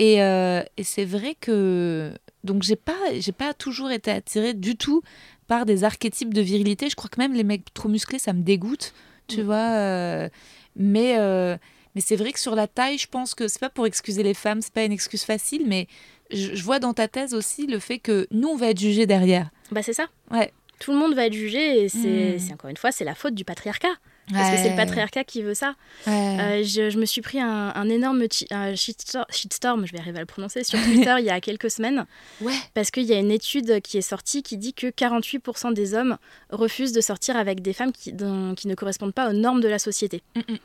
Euh, 0.00 0.62
et, 0.76 0.82
c'est 0.82 1.04
vrai 1.04 1.36
que 1.40 2.12
donc 2.44 2.62
j'ai 2.62 2.76
pas 2.76 2.96
j'ai 3.18 3.32
pas 3.32 3.52
toujours 3.54 3.90
été 3.90 4.10
attirée 4.10 4.54
du 4.54 4.76
tout 4.76 5.02
part 5.48 5.66
des 5.66 5.82
archétypes 5.84 6.32
de 6.32 6.40
virilité. 6.40 6.88
Je 6.88 6.96
crois 6.96 7.10
que 7.10 7.18
même 7.20 7.32
les 7.34 7.44
mecs 7.44 7.72
trop 7.74 7.88
musclés, 7.88 8.18
ça 8.18 8.32
me 8.32 8.42
dégoûte, 8.42 8.94
tu 9.28 9.40
Mm. 9.42 9.44
vois. 9.46 9.56
euh, 9.76 10.28
mais 10.76 11.16
euh, 11.18 11.56
mais 11.94 12.00
c'est 12.00 12.16
vrai 12.16 12.32
que 12.32 12.40
sur 12.40 12.54
la 12.54 12.66
taille, 12.66 12.98
je 12.98 13.06
pense 13.08 13.34
que 13.34 13.46
c'est 13.48 13.60
pas 13.60 13.70
pour 13.70 13.86
excuser 13.86 14.22
les 14.22 14.34
femmes, 14.34 14.60
c'est 14.62 14.72
pas 14.72 14.84
une 14.84 14.92
excuse 14.92 15.22
facile, 15.24 15.64
mais 15.66 15.86
je, 16.32 16.54
je 16.54 16.62
vois 16.64 16.78
dans 16.80 16.92
ta 16.94 17.06
thèse 17.08 17.34
aussi 17.34 17.66
le 17.66 17.78
fait 17.78 17.98
que 17.98 18.26
nous, 18.30 18.48
on 18.48 18.56
va 18.56 18.68
être 18.70 18.80
jugés 18.80 19.06
derrière. 19.06 19.50
Bah 19.70 19.82
c'est 19.82 19.92
ça. 19.92 20.06
Ouais. 20.30 20.52
Tout 20.80 20.90
le 20.92 20.98
monde 20.98 21.14
va 21.14 21.26
être 21.26 21.32
jugé 21.34 21.84
et 21.84 21.88
c'est 21.88 22.34
Mm. 22.36 22.38
c'est 22.40 22.52
encore 22.52 22.70
une 22.70 22.76
fois 22.76 22.90
c'est 22.92 23.04
la 23.04 23.14
faute 23.14 23.34
du 23.34 23.44
patriarcat 23.44 23.94
parce 24.32 24.50
que 24.50 24.56
c'est 24.62 24.70
le 24.70 24.76
patriarcat 24.76 25.24
qui 25.24 25.42
veut 25.42 25.54
ça. 25.54 25.74
Ouais. 26.06 26.12
Euh, 26.40 26.62
je, 26.64 26.90
je 26.90 26.98
me 26.98 27.04
suis 27.04 27.20
pris 27.20 27.40
un, 27.40 27.72
un 27.74 27.88
énorme 27.88 28.22
un 28.50 28.74
shitstorm, 28.74 29.86
je 29.86 29.92
vais 29.92 29.98
arriver 29.98 30.18
à 30.18 30.20
le 30.20 30.26
prononcer, 30.26 30.64
sur 30.64 30.80
Twitter 30.82 31.14
il 31.18 31.24
y 31.24 31.30
a 31.30 31.40
quelques 31.40 31.70
semaines, 31.70 32.06
ouais. 32.40 32.54
parce 32.74 32.90
qu'il 32.90 33.04
y 33.04 33.12
a 33.12 33.18
une 33.18 33.30
étude 33.30 33.80
qui 33.82 33.98
est 33.98 34.02
sortie 34.02 34.42
qui 34.42 34.56
dit 34.56 34.72
que 34.74 34.86
48% 34.86 35.74
des 35.74 35.94
hommes 35.94 36.16
refusent 36.50 36.92
de 36.92 37.00
sortir 37.00 37.36
avec 37.36 37.60
des 37.62 37.72
femmes 37.72 37.92
qui, 37.92 38.12
dont- 38.12 38.54
qui 38.54 38.68
ne 38.68 38.74
correspondent 38.74 39.14
pas 39.14 39.28
aux 39.28 39.34
normes 39.34 39.60
de 39.60 39.68
la 39.68 39.78
société. 39.78 40.22
Mm, 40.36 40.52
mm. 40.52 40.56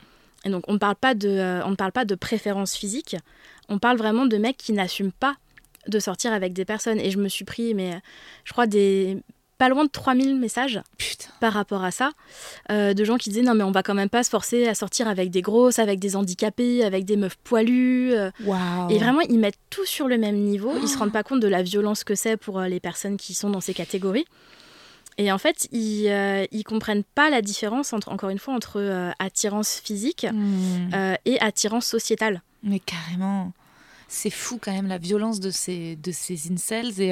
Et 0.45 0.49
donc 0.49 0.63
on 0.67 0.73
ne 0.73 0.77
parle 0.77 0.95
pas 0.95 1.13
de, 1.15 1.27
euh, 1.29 1.61
on 1.65 1.71
ne 1.71 1.75
parle 1.75 1.91
pas 1.91 2.05
de 2.05 2.15
préférence 2.15 2.75
physique, 2.75 3.15
on 3.67 3.77
parle 3.79 3.97
vraiment 3.97 4.25
de 4.25 4.37
mecs 4.37 4.57
qui 4.57 4.71
n'assument 4.73 5.11
pas 5.11 5.35
de 5.87 5.99
sortir 5.99 6.33
avec 6.33 6.53
des 6.53 6.65
personnes. 6.65 6.99
Et 6.99 7.11
je 7.11 7.17
me 7.17 7.27
suis 7.29 7.45
pris, 7.45 7.73
mais 7.73 7.93
euh, 7.93 7.99
je 8.45 8.51
crois, 8.53 8.67
des 8.67 9.17
pas 9.59 9.69
loin 9.69 9.83
de 9.85 9.89
3000 9.89 10.35
messages 10.39 10.81
Putain. 10.97 11.29
par 11.39 11.53
rapport 11.53 11.83
à 11.83 11.91
ça, 11.91 12.11
euh, 12.71 12.95
de 12.95 13.03
gens 13.03 13.17
qui 13.17 13.29
disaient 13.29 13.43
non 13.43 13.53
mais 13.53 13.63
on 13.63 13.71
va 13.71 13.83
quand 13.83 13.93
même 13.93 14.09
pas 14.09 14.23
se 14.23 14.29
forcer 14.31 14.67
à 14.67 14.73
sortir 14.73 15.07
avec 15.07 15.29
des 15.29 15.41
grosses, 15.43 15.77
avec 15.77 15.99
des 15.99 16.15
handicapés, 16.15 16.83
avec 16.83 17.05
des 17.05 17.17
meufs 17.17 17.37
poilues. 17.43 18.13
euh. 18.13 18.31
Et 18.89 18.97
vraiment, 18.97 19.21
ils 19.21 19.37
mettent 19.37 19.59
tout 19.69 19.85
sur 19.85 20.07
le 20.07 20.17
même 20.17 20.37
niveau. 20.37 20.73
Ils 20.81 20.87
se 20.87 20.95
Oh. 20.95 20.99
rendent 20.99 21.11
pas 21.13 21.21
compte 21.23 21.41
de 21.41 21.47
la 21.47 21.61
violence 21.61 22.03
que 22.03 22.15
c'est 22.15 22.37
pour 22.37 22.57
euh, 22.59 22.67
les 22.67 22.79
personnes 22.79 23.17
qui 23.17 23.35
sont 23.35 23.51
dans 23.51 23.61
ces 23.61 23.75
catégories. 23.75 24.25
Et 25.17 25.31
en 25.33 25.37
fait, 25.37 25.67
ils, 25.73 26.07
euh, 26.07 26.45
ils 26.51 26.63
comprennent 26.63 27.03
pas 27.03 27.29
la 27.29 27.41
différence, 27.41 27.91
entre, 27.91 28.09
encore 28.09 28.29
une 28.29 28.39
fois, 28.39 28.53
entre 28.53 28.79
euh, 28.79 29.11
attirance 29.19 29.81
physique 29.83 30.25
Hmm. 30.31 30.93
euh, 30.93 31.15
et 31.25 31.37
attirance 31.41 31.85
sociétale. 31.85 32.41
Mais 32.63 32.79
carrément, 32.79 33.51
c'est 34.07 34.29
fou 34.29 34.57
quand 34.61 34.71
même 34.71 34.87
la 34.87 34.97
violence 34.97 35.41
de 35.41 35.51
ces, 35.51 35.97
de 35.97 36.11
ces 36.13 36.49
incels 36.51 37.01
et, 37.01 37.11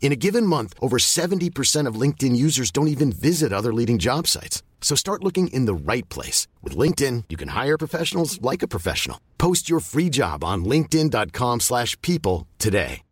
In 0.00 0.10
a 0.10 0.16
given 0.16 0.46
month, 0.46 0.72
over 0.80 0.96
70% 0.96 1.86
of 1.86 2.00
LinkedIn 2.00 2.34
users 2.34 2.70
don't 2.70 2.88
even 2.88 3.12
visit 3.12 3.52
other 3.52 3.74
leading 3.74 3.98
job 3.98 4.26
sites. 4.26 4.62
So 4.80 4.96
start 4.96 5.22
looking 5.22 5.48
in 5.48 5.66
the 5.66 5.92
right 5.92 6.08
place. 6.08 6.48
With 6.62 6.78
LinkedIn, 6.78 7.24
you 7.28 7.36
can 7.36 7.48
hire 7.48 7.76
professionals 7.76 8.40
like 8.40 8.62
a 8.62 8.68
professional. 8.68 9.18
Post 9.36 9.68
your 9.68 9.80
free 9.80 10.08
job 10.08 10.42
on 10.42 10.64
linkedin.com/people 10.64 11.60
slash 11.60 11.94
people 12.00 12.46
today. 12.58 13.02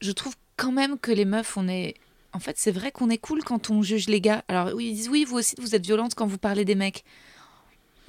je 0.00 0.12
trouve 0.12 0.34
quand 0.56 0.72
même 0.72 0.98
que 0.98 1.12
les 1.12 1.24
meufs, 1.24 1.56
on 1.56 1.68
est. 1.68 1.94
En 2.32 2.38
fait, 2.38 2.56
c'est 2.58 2.70
vrai 2.70 2.92
qu'on 2.92 3.08
est 3.08 3.18
cool 3.18 3.42
quand 3.42 3.70
on 3.70 3.82
juge 3.82 4.08
les 4.08 4.20
gars. 4.20 4.44
Alors, 4.48 4.80
ils 4.80 4.94
disent 4.94 5.08
oui, 5.08 5.24
vous 5.24 5.38
aussi, 5.38 5.54
vous 5.58 5.74
êtes 5.74 5.84
violente 5.84 6.14
quand 6.14 6.26
vous 6.26 6.38
parlez 6.38 6.64
des 6.64 6.74
mecs. 6.74 7.04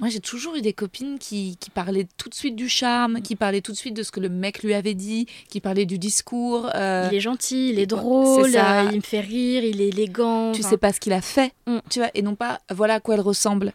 Moi, 0.00 0.08
j'ai 0.10 0.20
toujours 0.20 0.54
eu 0.54 0.60
des 0.60 0.72
copines 0.72 1.18
qui, 1.18 1.56
qui 1.58 1.70
parlaient 1.70 2.06
tout 2.18 2.28
de 2.28 2.34
suite 2.34 2.54
du 2.54 2.68
charme, 2.68 3.20
qui 3.20 3.34
parlaient 3.34 3.60
tout 3.60 3.72
de 3.72 3.76
suite 3.76 3.94
de 3.94 4.02
ce 4.04 4.12
que 4.12 4.20
le 4.20 4.28
mec 4.28 4.62
lui 4.62 4.72
avait 4.74 4.94
dit, 4.94 5.26
qui 5.50 5.60
parlaient 5.60 5.86
du 5.86 5.98
discours. 5.98 6.70
euh, 6.74 7.08
Il 7.10 7.16
est 7.16 7.20
gentil, 7.20 7.70
il 7.70 7.78
est 7.80 7.86
drôle, 7.86 8.54
euh, 8.54 8.88
il 8.92 8.96
me 8.98 9.00
fait 9.02 9.20
rire, 9.20 9.64
il 9.64 9.80
est 9.80 9.88
élégant. 9.88 10.52
tu 10.52 10.60
enfin, 10.60 10.70
sais 10.70 10.76
pas 10.76 10.92
ce 10.92 11.00
qu'il 11.00 11.12
a 11.12 11.20
fait, 11.20 11.52
Mm. 11.66 11.78
tu 11.90 11.98
vois, 11.98 12.10
et 12.14 12.22
non 12.22 12.34
pas 12.36 12.60
voilà 12.70 12.94
à 12.94 13.00
quoi 13.00 13.14
elle 13.14 13.20
ressemble. 13.20 13.72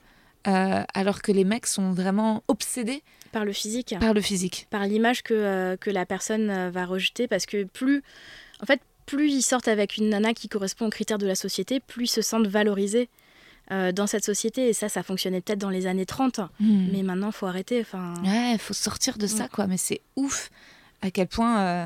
Euh, 0.47 0.83
alors 0.93 1.21
que 1.21 1.31
les 1.31 1.45
mecs 1.45 1.67
sont 1.67 1.91
vraiment 1.91 2.43
obsédés 2.49 3.01
Par 3.31 3.45
le 3.45 3.53
physique. 3.53 3.95
par 3.99 4.13
le 4.13 4.19
physique. 4.21 4.67
par 4.69 4.85
l'image 4.85 5.23
que, 5.23 5.75
que 5.79 5.89
la 5.89 6.05
personne 6.05 6.69
va 6.69 6.85
rejeter 6.85 7.27
parce 7.29 7.45
que 7.45 7.63
plus 7.63 8.03
en 8.61 8.65
fait 8.65 8.81
plus 9.05 9.31
ils 9.31 9.41
sortent 9.41 9.69
avec 9.69 9.95
une 9.95 10.09
nana 10.09 10.33
qui 10.33 10.49
correspond 10.49 10.87
aux 10.87 10.89
critères 10.89 11.17
de 11.17 11.27
la 11.27 11.35
société 11.35 11.79
plus 11.79 12.05
ils 12.05 12.07
se 12.09 12.21
sentent 12.21 12.47
valorisés 12.47 13.07
euh, 13.71 13.91
dans 13.91 14.07
cette 14.07 14.23
société 14.25 14.67
et 14.69 14.73
ça 14.73 14.89
ça 14.89 15.03
fonctionnait 15.03 15.41
peut-être 15.41 15.59
dans 15.59 15.69
les 15.69 15.87
années 15.87 16.05
30 16.05 16.39
Mm. 16.59 16.87
mais 16.91 17.03
maintenant 17.03 17.31
faut 17.31 17.45
arrêter 17.47 17.79
enfin 17.81 18.13
Ouais, 18.23 18.57
faut 18.57 18.73
sortir 18.73 19.17
de 19.17 19.27
ça, 19.27 19.47
quoi. 19.47 19.67
Mais 19.67 19.77
c'est 19.77 20.01
ouf 20.15 20.49
à 21.01 21.11
quel 21.11 21.27
point. 21.27 21.59
euh, 21.61 21.85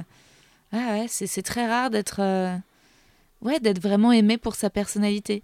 Ouais, 0.74 0.80
ouais, 0.86 1.06
c'est, 1.08 1.42
très 1.44 1.66
rare 1.68 1.90
d'être. 1.90 2.18
euh, 2.20 2.56
Ouais, 3.42 3.60
d'être 3.60 3.80
vraiment 3.82 4.12
aimé 4.12 4.38
pour 4.38 4.56
sa 4.56 4.70
personnalité. 4.70 5.44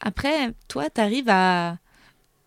Après, 0.00 0.52
toi, 0.68 0.90
t'arrives 0.90 1.28
à. 1.28 1.76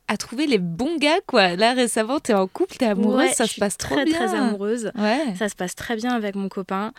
à 0.07 0.17
trouver 0.17 0.45
les 0.45 0.57
bons 0.59 0.97
gars, 0.97 1.19
quoi. 1.25 1.55
Là, 1.55 1.73
récemment, 1.73 2.19
t'es 2.19 2.33
en 2.33 2.47
couple, 2.47 2.75
t'es 2.77 2.85
amoureuse, 2.85 3.17
Ouais, 3.29 3.33
ça 3.33 3.45
je 3.45 3.47
se 3.49 3.53
suis 3.53 3.59
passe 3.61 3.77
trop 3.77 3.95
très 3.95 4.05
bien. 4.05 4.13
très 4.27 4.35
amoureuse 4.37 4.91
Ouais. 4.95 5.33
ça 5.37 5.47
se 5.49 5.55
passe 5.55 5.73
très 5.75 5.95
bien 5.95 6.11
avec 6.13 6.35
mon 6.35 6.49
copain 6.49 6.91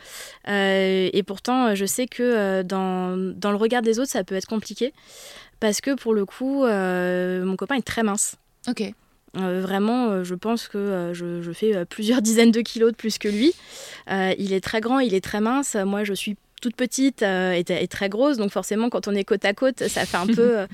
Euh, 0.49 1.11
et 1.13 1.23
pourtant 1.23 1.75
je 1.75 1.85
sais 1.87 2.07
que 2.07 2.63
dans, 2.63 3.17
dans 3.37 3.51
le 3.51 3.57
regard 3.59 3.83
des 3.83 3.99
autres 3.99 4.11
ça 4.11 4.25
peut 4.25 4.35
être 4.35 4.47
compliqué 4.49 4.93
parce 5.61 5.81
que 5.81 5.95
pour 5.95 6.15
le 6.15 6.25
coup 6.25 6.65
euh, 6.65 7.45
mon 7.45 7.57
copain 7.57 7.77
est 7.77 7.87
très 7.87 8.03
mince 8.03 8.37
Ok. 8.69 8.83
Euh, 9.37 9.61
vraiment, 9.61 10.09
euh, 10.09 10.25
je 10.25 10.35
pense 10.35 10.67
que 10.67 10.79
euh, 10.79 11.13
je, 11.15 11.43
je 11.43 11.53
fais 11.53 11.85
plusieurs 11.85 12.23
dizaines 12.29 12.51
de 12.53 12.63
kilos 12.63 12.91
de 12.93 12.97
plus 12.97 13.19
que 13.19 13.29
lui. 13.29 13.53
Il 14.09 14.53
est 14.53 14.63
très 14.65 14.81
grand, 14.81 14.99
il 14.99 15.15
est 15.15 15.21
très 15.23 15.41
mince. 15.41 15.75
Moi, 15.77 16.05
je 16.05 16.15
suis 16.15 16.37
toute 16.63 16.75
petite 16.75 17.21
et, 17.23 17.63
et 17.69 17.87
très 17.89 18.09
grosse. 18.09 18.39
Donc 18.39 18.51
forcément, 18.51 18.89
quand 18.89 19.09
on 19.09 19.15
est 19.15 19.25
côte 19.25 19.45
à 19.45 19.53
côte, 19.53 19.87
ça 19.89 20.07
fait 20.07 20.17
un 20.17 20.27
peu 20.35 20.67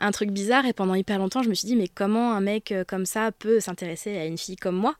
un 0.00 0.10
truc 0.10 0.30
bizarre. 0.32 0.66
Et 0.66 0.72
pendant 0.72 0.94
hyper 0.94 1.18
longtemps, 1.18 1.42
je 1.44 1.48
me 1.48 1.54
suis 1.54 1.66
dit, 1.66 1.76
mais 1.76 1.86
comment 1.88 2.32
un 2.34 2.40
mec 2.40 2.74
comme 2.88 3.06
ça 3.06 3.30
peut 3.38 3.60
s'intéresser 3.60 4.18
à 4.18 4.24
une 4.26 4.38
fille 4.38 4.56
comme 4.56 4.76
moi? 4.76 4.96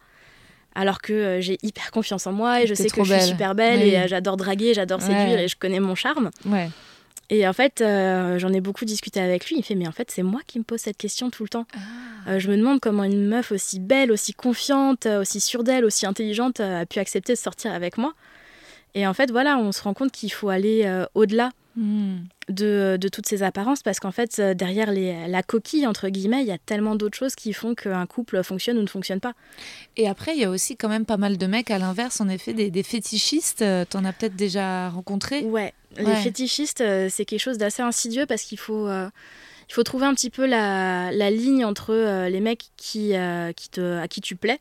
Alors 0.77 1.01
que 1.03 1.39
j'ai 1.41 1.59
hyper 1.65 1.91
confiance 1.91 2.29
en 2.29 2.33
moi 2.33 2.63
et 2.63 2.69
je 2.69 2.75
sais 2.75 2.85
que 2.85 2.91
trop 2.91 3.03
je 3.05 3.11
suis 3.11 3.19
belle. 3.19 3.29
super 3.29 3.55
belle 3.57 3.81
Oui. 3.83 3.89
et 3.89 4.07
j'adore 4.07 4.37
draguer, 4.37 4.73
j'adore 4.73 5.03
séduire 5.03 5.41
et 5.41 5.49
je 5.49 5.57
connais 5.57 5.81
mon 5.81 5.97
charme. 5.97 6.31
Ouais. 6.47 6.71
Et 7.31 7.47
en 7.47 7.53
fait, 7.53 7.81
euh, 7.81 8.39
j'en 8.39 8.53
ai 8.53 8.61
beaucoup 8.61 8.85
discuté 8.85 9.21
avec 9.21 9.47
lui. 9.49 9.57
Il 9.57 9.63
fait, 9.63 9.77
mais 9.77 9.87
en 9.87 9.93
fait, 9.93 10.11
c'est 10.11 10.25
moi 10.25 10.41
qui 10.47 10.59
me 10.59 10.65
pose 10.65 10.81
cette 10.81 10.97
question 10.97 11.31
tout 11.31 11.45
le 11.45 11.49
temps. 11.49 11.67
Ah. 11.75 11.79
Euh, 12.31 12.39
je 12.41 12.51
me 12.51 12.57
demande 12.57 12.81
comment 12.81 13.05
une 13.05 13.27
meuf 13.27 13.53
aussi 13.53 13.79
belle, 13.79 14.11
aussi 14.11 14.35
confiante, 14.35 15.07
euh, 15.07 15.21
aussi 15.21 15.41
sûre 15.41 15.63
d'elle, 15.63 15.85
aussi 15.85 16.07
intelligente 16.07 16.59
a 16.59 16.85
pu 16.87 16.99
accepter 16.99 17.35
de 17.35 17.39
sortir 17.39 17.73
avec 17.73 17.99
moi. 17.99 18.15
Et 18.95 19.07
en 19.07 19.15
fait, 19.15 19.31
voilà, 19.31 19.57
on 19.59 19.71
se 19.71 19.83
rend 19.83 19.95
compte 19.95 20.11
qu'il 20.11 20.33
faut 20.33 20.49
aller 20.49 20.83
euh, 20.85 21.07
au-delà 21.15 21.51
Mm. 21.77 22.19
De, 22.51 22.97
de 23.01 23.09
toutes 23.09 23.27
ces 23.27 23.43
apparences 23.43 23.83
parce 23.83 24.01
qu'en 24.01 24.11
fait, 24.11 24.39
euh, 24.39 24.55
derrière 24.55 24.91
les, 24.93 25.29
la 25.29 25.43
coquille, 25.43 25.87
entre 25.87 26.09
guillemets, 26.09 26.43
il 26.43 26.47
y 26.47 26.53
a 26.53 26.59
tellement 26.59 26.97
d'autres 26.97 27.17
choses 27.17 27.35
qui 27.35 27.53
font 27.53 27.75
qu'un 27.75 28.07
couple 28.07 28.43
fonctionne 28.43 28.79
ou 28.79 28.83
ne 28.83 28.87
fonctionne 28.89 29.21
pas. 29.21 29.33
Et 29.97 30.09
après, 30.09 30.35
il 30.35 30.41
y 30.41 30.45
a 30.45 30.51
aussi 30.51 30.77
quand 30.77 30.89
même 30.89 31.05
pas 31.07 31.17
mal 31.17 31.39
de 31.39 31.47
mecs, 31.47 31.71
à 31.71 31.79
l'inverse, 31.79 32.21
en 32.21 32.29
effet, 32.29 32.53
des, 32.53 32.71
des 32.71 32.83
fétichistes. 32.83 33.63
Euh, 33.63 33.85
T'en 33.89 34.05
as 34.05 34.13
peut-être 34.13 34.37
déjà 34.37 34.89
rencontré. 34.91 35.43
Ouais, 35.43 35.73
les 35.97 36.05
Ouais. 36.05 36.17
fétichistes, 36.17 36.81
euh, 36.81 37.09
c'est 37.11 37.25
quelque 37.25 37.41
chose 37.41 37.59
d'assez 37.59 37.83
insidieux 37.83 38.27
parce 38.27 38.43
qu'il 38.43 38.59
faut, 38.59 38.87
euh, 38.89 39.09
il 39.69 39.73
faut 39.73 39.83
trouver 39.83 40.07
un 40.07 40.15
petit 40.15 40.31
peu 40.31 40.47
la, 40.47 41.13
la 41.13 41.31
ligne 41.31 41.65
entre 41.65 41.93
euh, 41.95 42.29
les 42.29 42.41
mecs 42.41 42.71
qui, 42.77 43.15
euh, 43.17 43.53
qui 43.53 43.69
te, 43.71 43.99
à 43.99 44.09
qui 44.09 44.21
tu 44.21 44.35
plais 44.37 44.59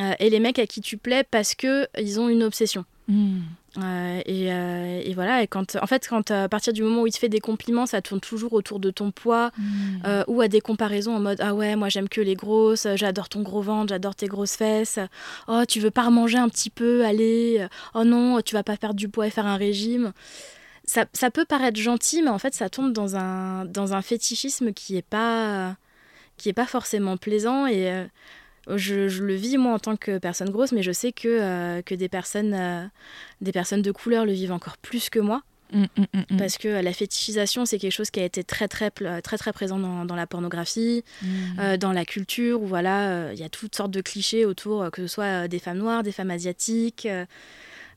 euh, 0.00 0.12
et 0.18 0.28
les 0.30 0.40
mecs 0.40 0.58
à 0.58 0.66
qui 0.66 0.80
tu 0.80 0.96
plais 0.96 1.24
parce 1.30 1.54
que 1.54 1.86
ils 2.00 2.18
ont 2.20 2.28
une 2.28 2.42
obsession. 2.42 2.84
Mm. 3.08 3.40
Euh, 3.76 4.20
et, 4.24 4.52
euh, 4.52 5.02
et 5.04 5.14
voilà, 5.14 5.42
et 5.42 5.48
quand, 5.48 5.74
en 5.82 5.86
fait, 5.88 6.06
quand 6.08 6.30
à 6.30 6.48
partir 6.48 6.72
du 6.72 6.84
moment 6.84 7.02
où 7.02 7.06
il 7.08 7.12
te 7.12 7.18
fait 7.18 7.28
des 7.28 7.40
compliments, 7.40 7.86
ça 7.86 8.00
tourne 8.02 8.20
toujours 8.20 8.52
autour 8.52 8.78
de 8.78 8.90
ton 8.90 9.10
poids 9.10 9.50
Mm. 9.58 10.02
euh, 10.06 10.24
ou 10.28 10.40
à 10.40 10.46
des 10.48 10.60
comparaisons 10.60 11.16
en 11.16 11.20
mode 11.20 11.40
Ah 11.40 11.54
ouais, 11.54 11.74
moi 11.74 11.88
j'aime 11.88 12.08
que 12.08 12.20
les 12.20 12.36
grosses, 12.36 12.86
euh, 12.86 12.94
j'adore 12.96 13.28
ton 13.28 13.42
gros 13.42 13.62
ventre, 13.62 13.88
j'adore 13.88 14.14
tes 14.14 14.26
grosses 14.28 14.54
fesses. 14.54 15.00
Oh, 15.48 15.62
tu 15.66 15.80
veux 15.80 15.90
pas 15.90 16.02
remanger 16.02 16.38
un 16.38 16.48
petit 16.48 16.70
peu, 16.70 17.04
allez. 17.04 17.66
Oh 17.94 18.04
non, 18.04 18.40
tu 18.42 18.54
vas 18.54 18.62
pas 18.62 18.76
perdre 18.76 18.94
du 18.94 19.08
poids 19.08 19.26
et 19.26 19.30
faire 19.30 19.46
un 19.46 19.56
régime. 19.56 20.12
Ça, 20.84 21.06
ça 21.12 21.30
peut 21.32 21.44
paraître 21.44 21.80
gentil, 21.80 22.22
mais 22.22 22.30
en 22.30 22.38
fait, 22.38 22.54
ça 22.54 22.68
tombe 22.68 22.92
dans 22.92 23.16
un, 23.16 23.64
dans 23.64 23.92
un 23.94 24.02
fétichisme 24.02 24.72
qui 24.72 24.96
est 24.96 25.02
pas, 25.02 25.76
qui 26.36 26.48
est 26.48 26.52
pas 26.54 26.66
forcément 26.66 27.16
plaisant 27.16 27.66
et. 27.66 28.06
Euh, 28.68 28.78
je, 28.78 29.08
je 29.08 29.22
le 29.22 29.34
vis 29.34 29.56
moi 29.58 29.72
en 29.72 29.78
tant 29.78 29.96
que 29.96 30.18
personne 30.18 30.50
grosse, 30.50 30.72
mais 30.72 30.82
je 30.82 30.92
sais 30.92 31.12
que, 31.12 31.28
euh, 31.28 31.82
que 31.82 31.94
des, 31.94 32.08
personnes, 32.08 32.54
euh, 32.54 32.84
des 33.40 33.52
personnes 33.52 33.82
de 33.82 33.92
couleur 33.92 34.24
le 34.24 34.32
vivent 34.32 34.52
encore 34.52 34.78
plus 34.78 35.10
que 35.10 35.18
moi. 35.18 35.42
Mm, 35.72 35.84
mm, 35.96 36.04
mm. 36.30 36.36
Parce 36.36 36.56
que 36.58 36.68
la 36.68 36.92
fétichisation, 36.92 37.66
c'est 37.66 37.78
quelque 37.78 37.92
chose 37.92 38.10
qui 38.10 38.20
a 38.20 38.24
été 38.24 38.44
très 38.44 38.68
très 38.68 38.90
très 38.90 39.38
très 39.38 39.52
présent 39.52 39.78
dans, 39.78 40.04
dans 40.04 40.14
la 40.14 40.26
pornographie, 40.26 41.02
euh, 41.58 41.76
dans 41.76 41.92
la 41.92 42.04
culture, 42.04 42.62
où 42.62 42.66
voilà, 42.66 43.08
euh, 43.08 43.30
il 43.34 43.40
y 43.40 43.42
a 43.42 43.48
toutes 43.48 43.74
sortes 43.74 43.90
de 43.90 44.00
clichés 44.00 44.44
autour, 44.44 44.82
euh, 44.82 44.90
que 44.90 45.02
ce 45.02 45.08
soit 45.08 45.24
euh, 45.24 45.48
des 45.48 45.58
femmes 45.58 45.78
noires, 45.78 46.02
des 46.02 46.12
femmes 46.12 46.30
asiatiques, 46.30 47.06
euh, 47.06 47.24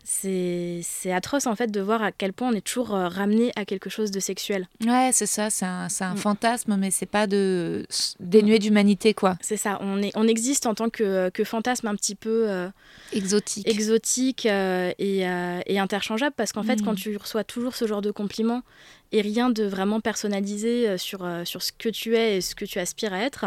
c'est 0.04 1.12
atroce 1.12 1.48
en 1.48 1.56
fait 1.56 1.70
de 1.72 1.82
voir 1.82 2.02
à 2.02 2.12
quel 2.12 2.34
point 2.34 2.50
on 2.50 2.54
est 2.54 2.66
toujours 2.66 2.96
euh, 2.96 3.08
ramené 3.08 3.52
à 3.56 3.66
quelque 3.66 3.90
chose 3.90 4.12
de 4.12 4.20
sexuel. 4.20 4.68
Ouais, 4.86 5.10
c'est 5.12 5.26
ça, 5.26 5.50
c'est 5.50 5.66
un, 5.66 5.88
un 6.00 6.14
mm. 6.14 6.18
fantasme, 6.18 6.78
mais 6.78 6.92
c'est 6.92 7.06
pas 7.06 7.28
de 7.28 7.86
dénué 8.20 8.60
d'humanité 8.60 9.14
quoi. 9.14 9.38
C'est 9.42 9.58
ça, 9.58 9.78
on, 9.82 10.02
est, 10.02 10.12
on 10.16 10.28
existe 10.28 10.66
en 10.66 10.76
tant 10.76 10.90
que, 10.90 11.30
que 11.30 11.44
fantasme 11.44 11.88
un 11.88 11.96
petit 11.96 12.16
peu 12.16 12.50
euh, 12.50 12.70
exotique, 13.12 13.68
exotique 13.68 14.46
euh, 14.46 14.92
et, 14.98 15.20
et, 15.66 15.80
interchangeable 15.80 16.36
parce 16.38 16.54
qu'en 16.54 16.64
fait, 16.64 16.82
quand 16.82 16.94
mm. 16.94 16.98
tu 16.98 17.18
reçois 17.18 17.44
toujours 17.44 17.76
ce 17.76 17.86
genre 17.86 18.02
de 18.02 18.12
compliments 18.12 18.62
et 19.12 19.22
rien 19.22 19.50
de 19.50 19.64
vraiment 19.64 20.00
personnalisé 20.00 20.98
sur, 20.98 21.28
sur 21.46 21.62
ce 21.62 21.72
que 21.72 21.90
tu 21.90 22.16
es 22.16 22.38
et 22.38 22.42
ce 22.42 22.56
que 22.56 22.66
tu 22.66 22.80
aspires 22.80 23.14
à 23.14 23.20
être, 23.20 23.46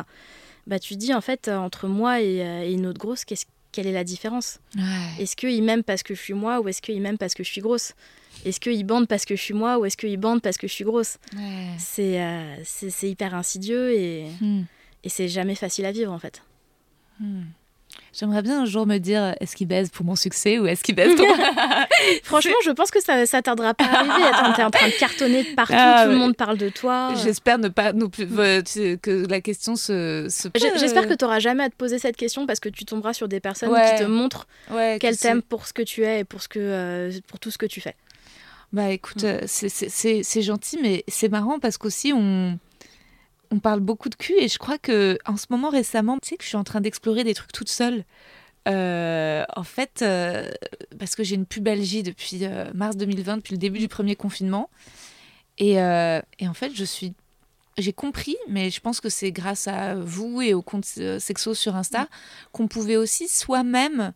bah 0.67 0.79
tu 0.79 0.97
dis 0.97 1.13
en 1.15 1.21
fait 1.21 1.49
entre 1.49 1.87
moi 1.87 2.21
et, 2.21 2.37
et 2.37 2.73
une 2.73 2.87
autre 2.87 2.99
grosse, 2.99 3.25
qu'est-ce 3.25 3.47
quelle 3.73 3.87
est 3.87 3.93
la 3.93 4.05
différence 4.05 4.59
Est-ce 5.19 5.37
qu'il 5.37 5.63
m'aime 5.63 5.83
parce 5.83 6.03
que 6.03 6.15
je 6.15 6.21
suis 6.21 6.35
moi 6.35 6.61
ou 6.61 6.69
est-ce 6.69 6.83
qu'il 6.83 7.01
m'aime 7.01 7.19
parce 7.19 7.35
que 7.35 7.45
je 7.45 7.51
suis 7.51 7.61
grosse 7.61 7.95
Est-ce 8.45 8.61
qu'il 8.61 8.85
bande 8.85 9.07
parce 9.07 9.25
que 9.25 9.37
je 9.37 9.43
suis 9.43 9.55
moi 9.55 9.79
ou 9.79 9.85
est-ce 9.85 9.97
qu'il 9.97 10.17
bande 10.17 10.43
parce 10.43 10.57
que 10.57 10.67
je 10.67 10.73
suis 10.73 10.85
grosse 10.85 11.19
euh, 11.37 12.57
C'est 12.65 13.11
hyper 13.11 13.35
insidieux 13.35 13.93
et, 13.93 14.27
hmm. 14.41 14.63
et 15.05 15.09
c'est 15.09 15.29
jamais 15.29 15.55
facile 15.55 15.87
à 15.87 15.93
vivre 15.93 16.13
en 16.13 16.19
fait. 16.19 16.43
Hmm. 17.21 17.43
J'aimerais 18.13 18.43
bien 18.43 18.63
un 18.63 18.65
jour 18.65 18.87
me 18.87 18.99
dire 18.99 19.35
est-ce 19.41 19.55
qu'il 19.55 19.69
baise 19.69 19.89
pour 19.91 20.05
mon 20.05 20.17
succès 20.17 20.59
ou 20.59 20.67
est-ce 20.67 20.83
qu'il 20.83 20.95
baise 20.95 21.15
pour. 21.15 21.27
Franchement, 22.25 22.57
je 22.65 22.71
pense 22.71 22.91
que 22.91 23.01
ça, 23.01 23.25
ça 23.27 23.41
tardera 23.41 23.73
pas 23.75 23.85
à 23.85 23.99
arriver. 24.01 24.27
Attends, 24.33 24.53
t'es 24.53 24.65
en 24.65 24.71
train 24.71 24.89
de 24.89 24.99
cartonner 24.99 25.45
de 25.45 25.55
partout, 25.55 25.75
ah, 25.77 26.05
tout 26.05 26.11
le 26.11 26.17
monde 26.17 26.37
parle 26.37 26.59
de 26.59 26.69
toi. 26.69 27.13
J'espère 27.23 27.59
ne 27.59 27.69
pas 27.69 27.93
non 27.93 28.09
plus 28.09 28.27
que 28.27 29.27
la 29.29 29.41
question 29.41 29.77
se. 29.77 30.29
J'espère 30.55 31.07
que 31.07 31.15
tu 31.15 31.25
n'auras 31.25 31.39
jamais 31.39 31.65
à 31.65 31.71
te 31.71 31.77
poser 31.77 31.99
cette 31.99 32.17
question 32.17 32.47
parce 32.47 32.61
que 32.61 32.69
tu 32.69 32.85
tomberas 32.85 33.13
sur 33.13 33.29
des 33.29 33.41
personnes 33.41 33.71
qui 33.71 34.03
te 34.03 34.09
montrent 34.09 34.47
qu'elles 34.99 35.19
t'aiment 35.19 35.43
pour 35.43 35.67
ce 35.67 35.73
que 35.73 35.83
tu 35.83 36.05
es 36.05 36.21
et 36.21 36.25
pour, 36.25 36.43
ce 36.43 36.49
que, 36.49 36.59
euh, 36.59 37.13
pour 37.27 37.39
tout 37.39 37.51
ce 37.51 37.59
que 37.59 37.67
tu 37.67 37.81
fais. 37.81 37.95
Bah 38.73 38.91
écoute, 38.91 39.23
mm. 39.23 39.27
euh, 39.27 39.41
c'est 39.47 40.43
gentil, 40.43 40.79
mais 40.83 41.05
c'est 41.09 41.29
marrant 41.29 41.59
parce 41.59 41.77
qu'aussi 41.77 42.13
on 42.15 42.59
on 43.51 43.59
parle 43.59 43.81
beaucoup 43.81 44.09
de 44.09 44.15
cul 44.15 44.35
et 44.39 44.49
je 44.49 44.59
crois 44.59 44.79
que 44.79 45.19
en 45.27 45.37
ce 45.37 45.47
moment 45.51 45.71
récemment, 45.71 46.19
tu 46.23 46.31
sais 46.31 46.37
que 46.37 46.45
je 46.45 46.49
suis 46.49 46.57
en 46.57 46.65
train 46.65 46.81
d'explorer 46.81 47.25
des 47.25 47.35
trucs 47.35 47.53
toute 47.53 47.69
seule. 47.69 48.05
Euh, 48.69 49.45
en 49.57 49.65
fait, 49.65 50.03
euh, 50.03 50.51
parce 50.99 51.15
que 51.15 51.25
j'ai 51.25 51.35
une 51.35 51.47
pubalgie 51.47 52.03
depuis 52.03 52.41
euh, 52.43 52.71
mars 52.75 52.97
2020, 52.97 53.39
depuis 53.39 53.55
le 53.55 53.59
début 53.59 53.79
du 53.79 53.89
premier 53.89 54.17
confinement. 54.17 54.71
Et, 55.59 55.73
et 55.73 56.49
en 56.49 56.55
fait, 56.55 56.75
je 56.75 56.85
suis, 56.85 57.13
j'ai 57.77 57.93
compris, 57.93 58.37
mais 58.49 58.71
je 58.71 58.81
pense 58.81 58.99
que 58.99 59.11
c'est 59.11 59.31
grâce 59.31 59.69
à 59.69 59.95
vous 59.95 60.41
et 60.41 60.55
aux 60.55 60.63
comptes 60.63 60.87
sexo 61.19 61.53
sur 61.53 61.77
Insta, 61.77 62.09
qu'on 62.51 62.67
pouvait 62.67 62.97
aussi 62.97 63.29
soi-même 63.29 64.15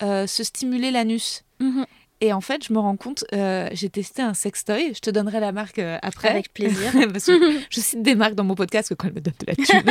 se 0.00 0.42
stimuler 0.42 0.90
l'anus. 0.90 1.44
Mm-hmm. 1.60 1.84
Et 2.22 2.34
en 2.34 2.42
fait, 2.42 2.66
je 2.66 2.72
me 2.74 2.78
rends 2.78 2.96
compte, 2.96 3.24
euh, 3.32 3.70
j'ai 3.72 3.88
testé 3.88 4.20
un 4.20 4.34
sextoy. 4.34 4.92
Je 4.94 5.00
te 5.00 5.08
donnerai 5.08 5.40
la 5.40 5.52
marque 5.52 5.78
euh, 5.78 5.98
après. 6.02 6.28
Avec 6.28 6.52
plaisir. 6.52 6.92
je 7.70 7.80
cite 7.80 8.02
des 8.02 8.14
marques 8.14 8.34
dans 8.34 8.44
mon 8.44 8.54
podcast 8.54 8.90
que 8.90 8.94
quand 8.94 9.08
elles 9.08 9.14
me 9.14 9.20
donnent 9.20 9.32
de 9.38 9.46
la 9.46 9.54
thune. 9.54 9.82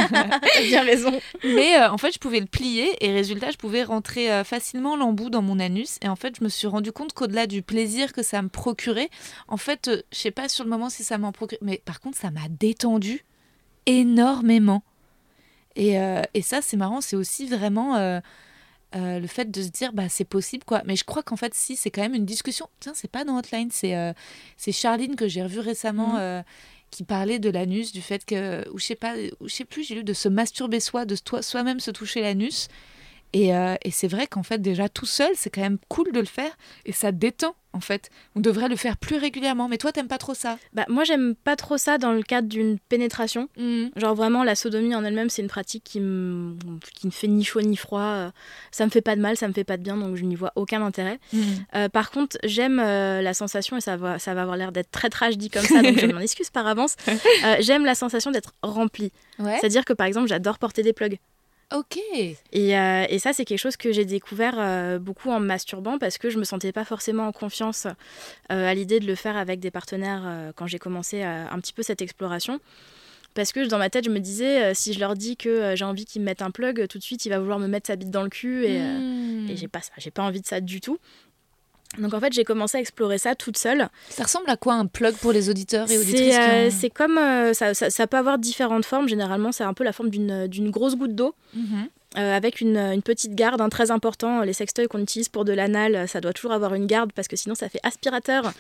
T'as 0.53 0.61
bien 0.61 0.84
raison. 0.84 1.19
Mais 1.43 1.77
euh, 1.77 1.89
en 1.89 1.97
fait, 1.97 2.13
je 2.13 2.19
pouvais 2.19 2.39
le 2.39 2.45
plier 2.45 3.03
et 3.03 3.11
résultat, 3.11 3.49
je 3.49 3.57
pouvais 3.57 3.82
rentrer 3.82 4.43
facilement 4.43 4.95
l'embout 4.95 5.32
dans 5.32 5.41
mon 5.41 5.59
anus. 5.59 5.97
Et 6.03 6.07
en 6.07 6.15
fait, 6.15 6.36
je 6.38 6.43
me 6.43 6.49
suis 6.49 6.67
rendu 6.67 6.91
compte 6.91 7.13
qu'au-delà 7.13 7.47
du 7.47 7.63
plaisir 7.63 8.13
que 8.13 8.21
ça 8.21 8.43
me 8.43 8.49
procurait, 8.49 9.09
en 9.47 9.57
fait, 9.57 9.89
je 10.11 10.17
sais 10.17 10.32
pas 10.32 10.49
sur 10.49 10.63
le 10.63 10.69
moment 10.69 10.89
si 10.89 11.03
ça 11.03 11.17
m'en 11.17 11.32
procure, 11.32 11.57
mais 11.61 11.82
par 11.84 11.99
contre, 11.99 12.17
ça 12.17 12.30
m'a 12.30 12.47
détendu 12.47 13.25
énormément. 13.88 14.84
Et, 15.75 15.95
et 16.34 16.41
ça, 16.41 16.61
c'est 16.61 16.77
marrant, 16.77 17.01
c'est 17.01 17.15
aussi 17.15 17.47
vraiment 17.47 18.21
euh, 18.96 19.20
le 19.20 19.28
fait 19.28 19.52
de 19.52 19.62
se 19.62 19.68
dire 19.68 19.94
bah 19.94 20.10
c'est 20.10 20.26
possible 20.26 20.64
quoi. 20.64 20.82
Mais 20.86 20.96
je 20.96 21.04
crois 21.04 21.22
qu'en 21.22 21.36
fait 21.36 21.54
si 21.54 21.76
c'est 21.76 21.92
quand 21.92 22.02
même 22.02 22.16
une 22.16 22.26
discussion. 22.26 22.68
Tiens 22.80 22.94
c'est 22.96 23.12
pas 23.12 23.24
dans 23.24 23.38
Hotline 23.38 23.70
c'est 23.72 23.96
euh, 23.96 24.14
c'est 24.58 24.72
Charline 24.72 25.16
que 25.16 25.28
j'ai 25.28 25.44
revue 25.44 25.60
récemment 25.60 26.14
mhm. 26.14 26.20
euh, 26.20 26.42
qui 26.90 27.04
parlait 27.04 27.38
de 27.38 27.52
l'anus 27.52 27.92
du 27.92 28.02
fait 28.02 28.26
que 28.26 28.68
ou 28.72 28.80
je 28.80 28.86
sais 28.86 28.96
pas 28.96 29.14
ou 29.40 29.48
je 29.48 29.54
sais 29.54 29.66
plus 29.66 29.84
j'ai 29.84 29.96
lu 29.96 30.04
de 30.04 30.14
se 30.14 30.28
masturber 30.28 30.80
soi 30.80 31.06
de 31.06 31.16
soi-même 31.42 31.80
se 31.80 31.92
toucher 31.92 32.22
l'anus 32.22 32.68
et, 33.34 33.49
et 33.49 33.91
c'est 33.91 34.07
vrai 34.07 34.27
qu'en 34.27 34.43
fait 34.43 34.59
déjà 34.59 34.89
tout 34.89 35.05
seul 35.05 35.32
c'est 35.36 35.49
quand 35.49 35.61
même 35.61 35.77
cool 35.88 36.11
de 36.11 36.19
le 36.19 36.25
faire 36.25 36.51
et 36.86 36.91
ça 36.91 37.11
détend 37.11 37.55
en 37.73 37.82
fait. 37.82 38.09
On 38.36 38.39
devrait 38.39 38.67
le 38.67 38.75
faire 38.75 38.97
plus 38.97 39.17
régulièrement. 39.17 39.67
Mais 39.67 39.77
toi, 39.77 39.91
t'aimes 39.91 40.07
pas 40.07 40.17
trop 40.17 40.34
ça? 40.34 40.57
Bah 40.73 40.86
moi, 40.89 41.03
j'aime 41.03 41.36
pas 41.36 41.55
trop 41.55 41.77
ça 41.77 41.97
dans 41.97 42.11
le 42.11 42.23
cadre 42.23 42.47
d'une 42.47 42.80
pénétration. 42.80 43.47
Mmh. 43.57 43.88
Genre 43.95 44.15
vraiment, 44.15 44.43
la 44.43 44.55
sodomie 44.55 44.95
en 44.95 45.03
elle-même, 45.03 45.30
c'est 45.30 45.41
une 45.41 45.47
pratique 45.47 45.84
qui 45.84 45.99
me 45.99 46.55
qui 46.95 47.07
me 47.07 47.11
fait 47.11 47.27
ni 47.27 47.43
chaud 47.43 47.61
ni 47.61 47.75
froid. 47.75 48.32
Ça 48.71 48.86
me 48.86 48.89
fait 48.89 49.01
pas 49.01 49.15
de 49.15 49.21
mal, 49.21 49.38
ça 49.38 49.47
me 49.47 49.53
fait 49.53 49.63
pas 49.63 49.77
de 49.77 49.84
bien, 49.84 49.97
donc 49.97 50.15
je 50.15 50.23
n'y 50.23 50.36
vois 50.36 50.51
aucun 50.55 50.84
intérêt. 50.84 51.19
Mmh. 51.32 51.39
Euh, 51.75 51.89
par 51.89 52.11
contre, 52.11 52.38
j'aime 52.43 52.80
euh, 52.80 53.21
la 53.21 53.34
sensation 53.34 53.77
et 53.77 53.82
ça 53.82 53.97
va 53.97 54.19
ça 54.19 54.34
va 54.34 54.41
avoir 54.41 54.57
l'air 54.57 54.71
d'être 54.71 54.91
très 54.91 55.09
trash 55.09 55.38
dit 55.38 55.49
comme 55.49 55.65
ça, 55.65 55.82
donc 55.82 55.99
je 55.99 56.05
m'en 56.13 56.19
excuse 56.19 56.49
par 56.49 56.65
avance. 56.65 56.95
Euh, 57.07 57.55
j'aime 57.59 57.86
la 57.86 57.95
sensation 57.95 58.32
d'être 58.32 58.53
remplie. 58.63 59.11
C'est-à-dire 59.38 59.86
que 59.86 59.93
par 59.93 60.07
exemple, 60.07 60.27
j'adore 60.27 60.57
porter 60.57 60.84
des 60.84 60.93
plugs. 60.93 61.17
Ok. 61.74 61.99
Et, 62.07 62.78
euh, 62.78 63.05
et 63.09 63.20
ça, 63.20 63.32
c'est 63.32 63.45
quelque 63.45 63.59
chose 63.59 63.78
que 63.78 63.91
j'ai 63.91 64.05
découvert 64.05 64.55
euh, 64.57 64.97
beaucoup 64.97 65.30
en 65.30 65.39
masturbant 65.39 65.99
parce 65.99 66.17
que 66.17 66.32
je 66.32 66.39
me 66.39 66.43
sentais 66.43 66.72
pas 66.72 66.84
forcément 66.84 67.28
en 67.28 67.32
confiance 67.32 67.86
euh, 68.51 68.67
à 68.67 68.74
l'idée 68.74 68.99
de 68.99 69.05
le 69.05 69.13
faire 69.13 69.38
avec 69.38 69.59
des 69.59 69.70
partenaires 69.70 70.51
quand 70.55 70.65
j'ai 70.65 70.80
commencé 70.80 71.22
un 71.22 71.59
petit 71.59 71.74
peu 71.74 71.84
cette 71.84 72.01
exploration. 72.01 72.59
Parce 73.36 73.51
que 73.51 73.67
dans 73.67 73.78
ma 73.78 73.91
tête, 73.91 74.05
je 74.05 74.09
me 74.09 74.20
disais, 74.20 74.74
si 74.74 74.93
je 74.93 74.99
leur 74.99 75.13
dis 75.13 75.38
que 75.38 75.76
j'ai 75.76 75.86
envie 75.86 76.05
qu'ils 76.05 76.22
me 76.22 76.26
mettent 76.26 76.41
un 76.41 76.49
plug, 76.49 76.88
tout 76.88 76.97
de 76.97 77.03
suite, 77.03 77.26
il 77.26 77.30
va 77.30 77.38
vouloir 77.39 77.59
me 77.59 77.67
mettre 77.67 77.86
sa 77.86 77.95
bite 77.95 78.09
dans 78.09 78.24
le 78.24 78.30
cul 78.30 78.65
et, 78.65 78.80
hmm. 78.80 79.47
et 79.49 79.55
j'ai 79.55 79.67
pas 79.67 79.82
ça, 79.82 79.91
j'ai 79.97 80.09
pas 80.09 80.24
envie 80.24 80.41
de 80.41 80.47
ça 80.47 80.61
du 80.61 80.82
tout. 80.82 80.97
Donc 81.98 82.14
en 82.14 82.20
fait, 82.20 82.32
j'ai 82.34 82.44
commencé 82.44 82.78
à 82.78 82.82
explorer 82.82 83.18
ça 83.18 83.36
toute 83.36 83.58
seule. 83.58 83.90
Ça 84.10 84.24
ressemble 84.24 84.50
à 84.50 84.58
quoi 84.58 84.76
un 84.76 84.86
plug 84.86 85.16
pour 85.16 85.32
les 85.32 85.50
auditeurs 85.50 85.90
et 85.90 85.98
auditrices 85.98 86.76
C'est 86.80 86.90
comme 86.90 87.20
ça, 87.54 87.74
ça, 87.74 88.08
peut 88.08 88.18
avoir 88.18 88.38
différentes 88.38 88.86
formes. 88.86 89.10
Généralement, 89.10 89.52
c'est 89.52 89.64
un 89.64 89.74
peu 89.74 89.84
la 89.84 89.92
forme 89.92 90.10
d'une 90.10 90.70
grosse 90.70 90.96
goutte 90.96 91.16
d'eau. 91.16 91.34
Mhm. 91.56 91.88
Euh, 92.18 92.36
avec 92.36 92.60
une, 92.60 93.01
petite 93.03 93.36
garde, 93.36 93.62
hein, 93.62 93.70
très 93.70 93.91
important. 93.91 94.41
Les 94.41 94.53
sextoys 94.53 94.88
qu'on 94.88 94.99
utilise 94.99 95.30
pour 95.30 95.45
de 95.45 95.53
l'anal, 95.53 96.07
ça 96.07 96.20
doit 96.22 96.34
toujours 96.34 96.53
avoir 96.53 96.74
une 96.74 96.88
garde 96.88 97.14
parce 97.14 97.28
que 97.28 97.36
sinon 97.36 97.53
ça 97.53 97.70
fait 97.70 97.80
aspirateur 97.84 98.51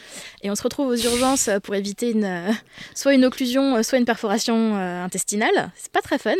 et 0.43 0.51
on 0.51 0.55
se 0.55 0.61
retrouve 0.61 0.89
aux 0.89 0.95
urgences 0.95 1.49
pour 1.63 1.73
éviter 1.73 2.11
une, 2.11 2.25
euh, 2.25 2.51
soit 2.93 3.15
une 3.15 3.25
occlusion, 3.25 3.77
euh, 3.77 3.81
soit 3.81 3.97
une 3.97 4.05
perforation 4.05 4.75
intestinale. 4.75 5.71
C'est 5.75 5.91
pas 5.91 6.01
très 6.01 6.19
fun. 6.19 6.35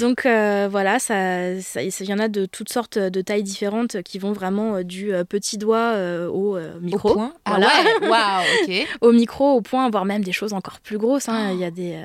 donc 0.00 0.22
voilà, 0.24 0.98
ça, 0.98 1.52
il 1.52 2.08
y 2.08 2.14
en 2.14 2.18
a 2.18 2.28
de 2.28 2.46
toutes 2.46 2.72
sortes 2.72 2.96
de 2.96 3.20
tailles 3.20 3.42
différentes 3.42 4.02
qui 4.02 4.18
vont 4.18 4.32
vraiment 4.32 4.82
du 4.82 5.12
petit 5.28 5.58
doigt 5.58 5.94
au 6.28 6.58
micro. 6.80 7.10
Au 7.10 7.14
point 7.14 7.32
ah 7.44 7.58
ouais, 7.58 8.08
wow, 8.08 8.84
Au 9.02 9.12
micro, 9.12 9.56
au 9.56 9.60
point, 9.60 9.90
voire 9.90 10.06
même 10.06 10.24
des 10.24 10.32
choses 10.32 10.54
encore 10.54 10.80
plus 10.80 10.96
grosses. 10.96 11.28
Hein. 11.28 11.50
Il 11.52 11.58
y 11.58 11.64
a 11.64 11.70
des. 11.70 12.02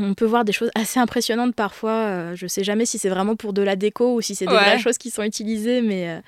On 0.00 0.14
peut 0.14 0.24
voir 0.24 0.44
des 0.44 0.52
choses 0.52 0.70
assez 0.74 0.98
impressionnantes 0.98 1.54
parfois. 1.54 1.92
Euh, 1.92 2.34
je 2.34 2.46
sais 2.46 2.64
jamais 2.64 2.86
si 2.86 2.98
c'est 2.98 3.08
vraiment 3.08 3.36
pour 3.36 3.52
de 3.52 3.62
la 3.62 3.76
déco 3.76 4.14
ou 4.14 4.20
si 4.20 4.34
c'est 4.34 4.46
des 4.46 4.54
vraies 4.54 4.78
choses 4.78 4.98
qui 4.98 5.10
sont 5.10 5.22
utilisées, 5.22 5.80
mais 5.80 6.08
euh, 6.08 6.20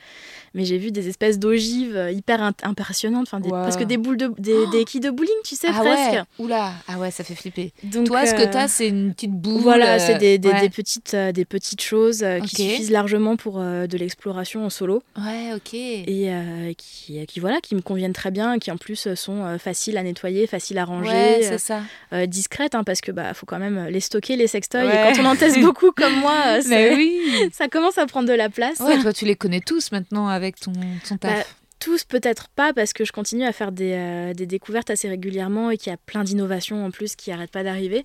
mais 0.55 0.65
j'ai 0.65 0.79
vu 0.79 0.91
des 0.91 1.09
espèces 1.09 1.39
d'ogives 1.39 1.97
euh, 1.97 2.11
hyper 2.11 2.53
impressionnantes, 2.63 3.29
enfin 3.31 3.41
parce 3.41 3.77
que 3.77 3.85
des 3.85 3.97
boules 3.97 4.17
de 4.17 4.33
des, 4.39 4.55
oh 4.55 4.71
des 4.71 4.85
quilles 4.85 5.01
de 5.01 5.11
bowling, 5.11 5.31
tu 5.45 5.55
sais 5.55 5.69
ah 5.71 5.81
presque. 5.81 6.13
Ouais. 6.13 6.23
Oula, 6.39 6.73
ah 6.87 6.99
ouais, 6.99 7.11
ça 7.11 7.25
fait 7.25 7.35
flipper. 7.35 7.73
Donc, 7.85 8.07
Toi, 8.07 8.27
ce 8.27 8.35
que 8.35 8.51
tu 8.51 8.57
as, 8.57 8.69
c'est 8.69 8.89
une 8.89 9.13
petite 9.13 9.33
boule. 9.33 9.61
Voilà, 9.61 9.99
c'est 9.99 10.19
des, 10.19 10.39
des, 10.39 10.53
des, 10.53 10.71
petites 10.71 11.15
des 11.15 11.45
petites 11.45 11.83
choses 11.83 12.25
qui 12.45 12.57
suffisent 12.57 12.91
largement 12.91 13.37
pour 13.37 13.59
de 13.59 13.97
l'exploration 13.97 14.65
en 14.65 14.71
solo. 14.71 15.03
Ouais, 15.17 15.55
ok. 15.55 15.75
Et 15.75 16.31
qui, 16.77 17.27
qui 17.27 17.41
voilà, 17.41 17.61
qui 17.61 17.75
me 17.75 17.81
conviennent 17.81 18.13
très 18.13 18.31
bien, 18.31 18.59
qui 18.59 18.71
en 18.71 18.77
plus 18.77 19.15
sont 19.15 19.59
faciles 19.59 19.97
à 19.97 20.03
nettoyer, 20.03 20.47
faciles 20.47 20.79
à 20.79 20.85
ranger, 20.85 21.43
c'est 21.43 21.59
ça. 21.59 21.81
discrètes, 22.27 22.75
hein, 22.75 22.85
parce 22.85 23.01
que 23.01 23.13
bah 23.13 23.35
faut 23.35 23.47
quand 23.47 23.59
même 23.59 23.87
les 23.89 24.01
stocker 24.01 24.37
les 24.37 24.47
sextoys. 24.47 24.85
Et 24.85 25.15
quand 25.15 25.23
on 25.23 25.27
en 25.27 25.37
teste 25.37 25.61
beaucoup 25.61 25.93
comme 25.93 26.15
moi, 26.21 26.59
oui. 26.97 27.21
ça 27.53 27.69
commence 27.69 27.99
à 27.99 28.07
prendre 28.07 28.29
de 28.29 28.35
la 28.35 28.49
place. 28.49 28.81
Ouais, 28.81 28.99
toi 29.01 29.13
tu 29.13 29.25
les 29.25 29.37
connais 29.37 29.61
tous 29.61 29.93
maintenant 29.93 30.29
avec 30.39 30.59
ton, 30.59 30.73
ton 31.09 31.17
taf. 31.19 31.39
Bah, 31.39 31.45
tous 31.79 32.05
peut-être 32.05 32.49
pas 32.49 32.73
parce 32.73 32.93
que 32.93 33.05
je 33.05 33.13
continue 33.13 33.45
à 33.45 33.53
faire 33.53 33.73
des, 33.73 33.93
euh, 33.93 34.35
des 34.35 34.47
découvertes 34.47 34.91
assez 34.91 35.09
régulièrement 35.09 35.71
et 35.71 35.77
qu'il 35.77 35.91
y 35.91 35.95
a 35.95 35.99
plein 35.99 36.25
d'innovations 36.25 36.85
en 36.85 36.91
plus 36.91 37.17
qui 37.17 37.31
n'arrêtent 37.31 37.53
pas 37.53 37.63
d'arriver. 37.63 38.05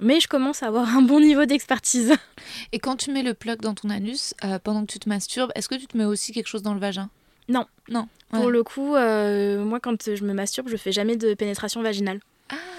Mais 0.00 0.20
je 0.20 0.28
commence 0.28 0.62
à 0.62 0.66
avoir 0.66 0.96
un 0.96 1.02
bon 1.02 1.20
niveau 1.20 1.44
d'expertise. 1.44 2.12
Et 2.72 2.78
quand 2.78 2.96
tu 2.96 3.12
mets 3.12 3.22
le 3.22 3.34
plug 3.34 3.60
dans 3.60 3.74
ton 3.74 3.90
anus, 3.90 4.34
euh, 4.44 4.58
pendant 4.58 4.82
que 4.84 4.92
tu 4.92 4.98
te 4.98 5.08
masturbes, 5.08 5.52
est-ce 5.54 5.68
que 5.68 5.74
tu 5.74 5.86
te 5.86 5.96
mets 5.96 6.04
aussi 6.04 6.32
quelque 6.32 6.48
chose 6.48 6.62
dans 6.62 6.74
le 6.74 6.80
vagin? 6.80 7.08
Non. 7.48 7.66
Non. 7.88 8.08
Pour 8.30 8.50
le 8.50 8.62
coup, 8.62 8.94
euh, 8.94 9.62
moi 9.64 9.78
quand 9.78 10.14
je 10.14 10.24
me 10.24 10.32
masturbe, 10.32 10.68
je 10.68 10.76
fais 10.76 10.92
jamais 10.92 11.16
de 11.16 11.34
pénétration 11.34 11.82
vaginale. 11.82 12.20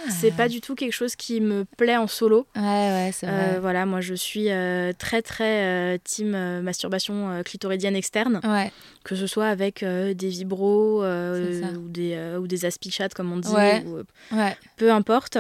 C'est 0.09 0.32
pas 0.32 0.47
du 0.49 0.61
tout 0.61 0.76
quelque 0.76 0.93
chose 0.93 1.15
qui 1.15 1.41
me 1.41 1.65
plaît 1.78 1.97
en 1.97 2.07
solo. 2.07 2.45
Ouais, 2.55 2.61
ouais, 2.61 3.11
c'est 3.13 3.26
vrai. 3.26 3.55
Euh, 3.55 3.59
voilà, 3.59 3.86
moi 3.86 4.01
je 4.01 4.13
suis 4.13 4.49
euh, 4.49 4.91
très 4.97 5.21
très 5.21 5.63
euh, 5.63 5.97
team 6.03 6.32
masturbation 6.61 7.41
clitoridienne 7.43 7.95
externe. 7.95 8.39
Ouais. 8.43 8.71
Que 9.03 9.15
ce 9.15 9.28
soit 9.28 9.47
avec 9.47 9.84
des 9.84 10.30
vibros 10.30 11.03
ou, 11.03 11.88
des, 11.89 12.17
ou 12.39 12.47
des 12.47 12.65
aspichats 12.65 13.09
comme 13.09 13.32
on 13.32 13.38
dit. 13.38 13.49
Ouais. 13.49 14.57
Peu 14.78 14.91
importe. 14.91 15.38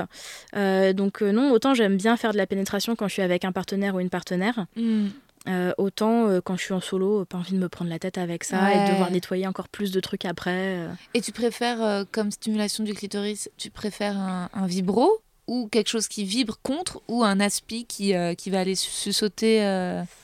donc 0.53 1.21
non, 1.21 1.51
autant 1.51 1.73
j'aime 1.73 1.97
bien 1.97 2.17
faire 2.17 2.31
de 2.31 2.37
la 2.37 2.47
pénétration 2.47 2.95
quand 2.95 3.07
je 3.07 3.13
suis 3.13 3.21
avec 3.21 3.45
un 3.45 3.51
partenaire 3.51 3.95
ou 3.95 3.99
une 3.99 4.09
partenaire. 4.09 4.65
Hmm. 4.75 5.07
Euh, 5.47 5.73
autant 5.77 6.27
euh, 6.29 6.39
quand 6.41 6.55
je 6.55 6.63
suis 6.63 6.73
en 6.73 6.79
solo, 6.79 7.25
pas 7.25 7.37
envie 7.37 7.53
de 7.53 7.57
me 7.59 7.67
prendre 7.67 7.89
la 7.89 7.99
tête 7.99 8.17
avec 8.17 8.43
ça 8.45 8.73
et 8.73 8.87
de 8.87 8.91
devoir 8.93 9.11
nettoyer 9.11 9.45
encore 9.45 9.67
plus 9.67 9.91
de 9.91 9.99
trucs 9.99 10.23
après. 10.25 10.77
euh. 10.79 10.87
Et 11.13 11.21
tu 11.21 11.31
préfères, 11.33 11.81
euh, 11.83 12.03
comme 12.11 12.31
stimulation 12.31 12.83
du 12.83 12.93
clitoris, 12.93 13.49
tu 13.57 13.69
préfères 13.69 14.17
un, 14.17 14.49
un 14.53 14.67
vibro 14.67 15.09
ou 15.47 15.67
quelque 15.69 15.89
chose 15.89 16.07
qui 16.07 16.23
vibre 16.23 16.57
contre 16.63 17.01
ou 17.09 17.23
un 17.25 17.41
aspi 17.41 17.85
qui, 17.85 18.15
euh, 18.15 18.33
qui 18.35 18.49
va 18.49 18.61
aller 18.61 18.75
su- 18.75 19.11
sauter 19.11 19.59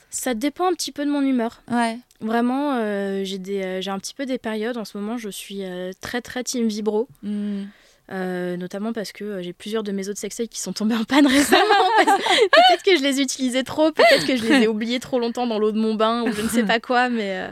Ça 0.08 0.32
dépend 0.32 0.66
un 0.66 0.72
petit 0.72 0.90
peu 0.92 1.04
de 1.04 1.10
mon 1.10 1.20
humeur. 1.20 1.60
Ouais. 1.70 1.98
Vraiment, 2.22 2.74
euh, 2.76 3.22
j'ai 3.24 3.38
euh, 3.62 3.80
un 3.88 3.98
petit 3.98 4.14
peu 4.14 4.24
des 4.24 4.38
périodes. 4.38 4.78
En 4.78 4.84
ce 4.86 4.96
moment, 4.96 5.18
je 5.18 5.28
suis 5.28 5.64
euh, 5.64 5.92
très 6.00 6.22
très 6.22 6.42
team 6.44 6.66
vibro. 6.68 7.06
Hmm. 7.22 7.64
Euh, 8.10 8.56
notamment 8.56 8.92
parce 8.92 9.12
que 9.12 9.24
euh, 9.24 9.42
j'ai 9.42 9.52
plusieurs 9.52 9.84
de 9.84 9.92
mes 9.92 10.08
autres 10.08 10.18
sextoys 10.18 10.48
qui 10.48 10.58
sont 10.60 10.72
tombés 10.72 10.96
en 10.96 11.04
panne 11.04 11.26
récemment. 11.28 11.64
peut-être 12.04 12.82
que 12.84 12.96
je 12.96 13.02
les 13.02 13.20
utilisais 13.20 13.62
trop, 13.62 13.92
peut-être 13.92 14.26
que 14.26 14.36
je 14.36 14.42
les 14.44 14.64
ai 14.64 14.66
oubliés 14.68 14.98
trop 14.98 15.18
longtemps 15.20 15.46
dans 15.46 15.58
l'eau 15.58 15.70
de 15.70 15.78
mon 15.78 15.94
bain 15.94 16.22
ou 16.24 16.32
je 16.32 16.42
ne 16.42 16.48
sais 16.48 16.64
pas 16.64 16.80
quoi, 16.80 17.08
mais, 17.08 17.38
euh, 17.38 17.48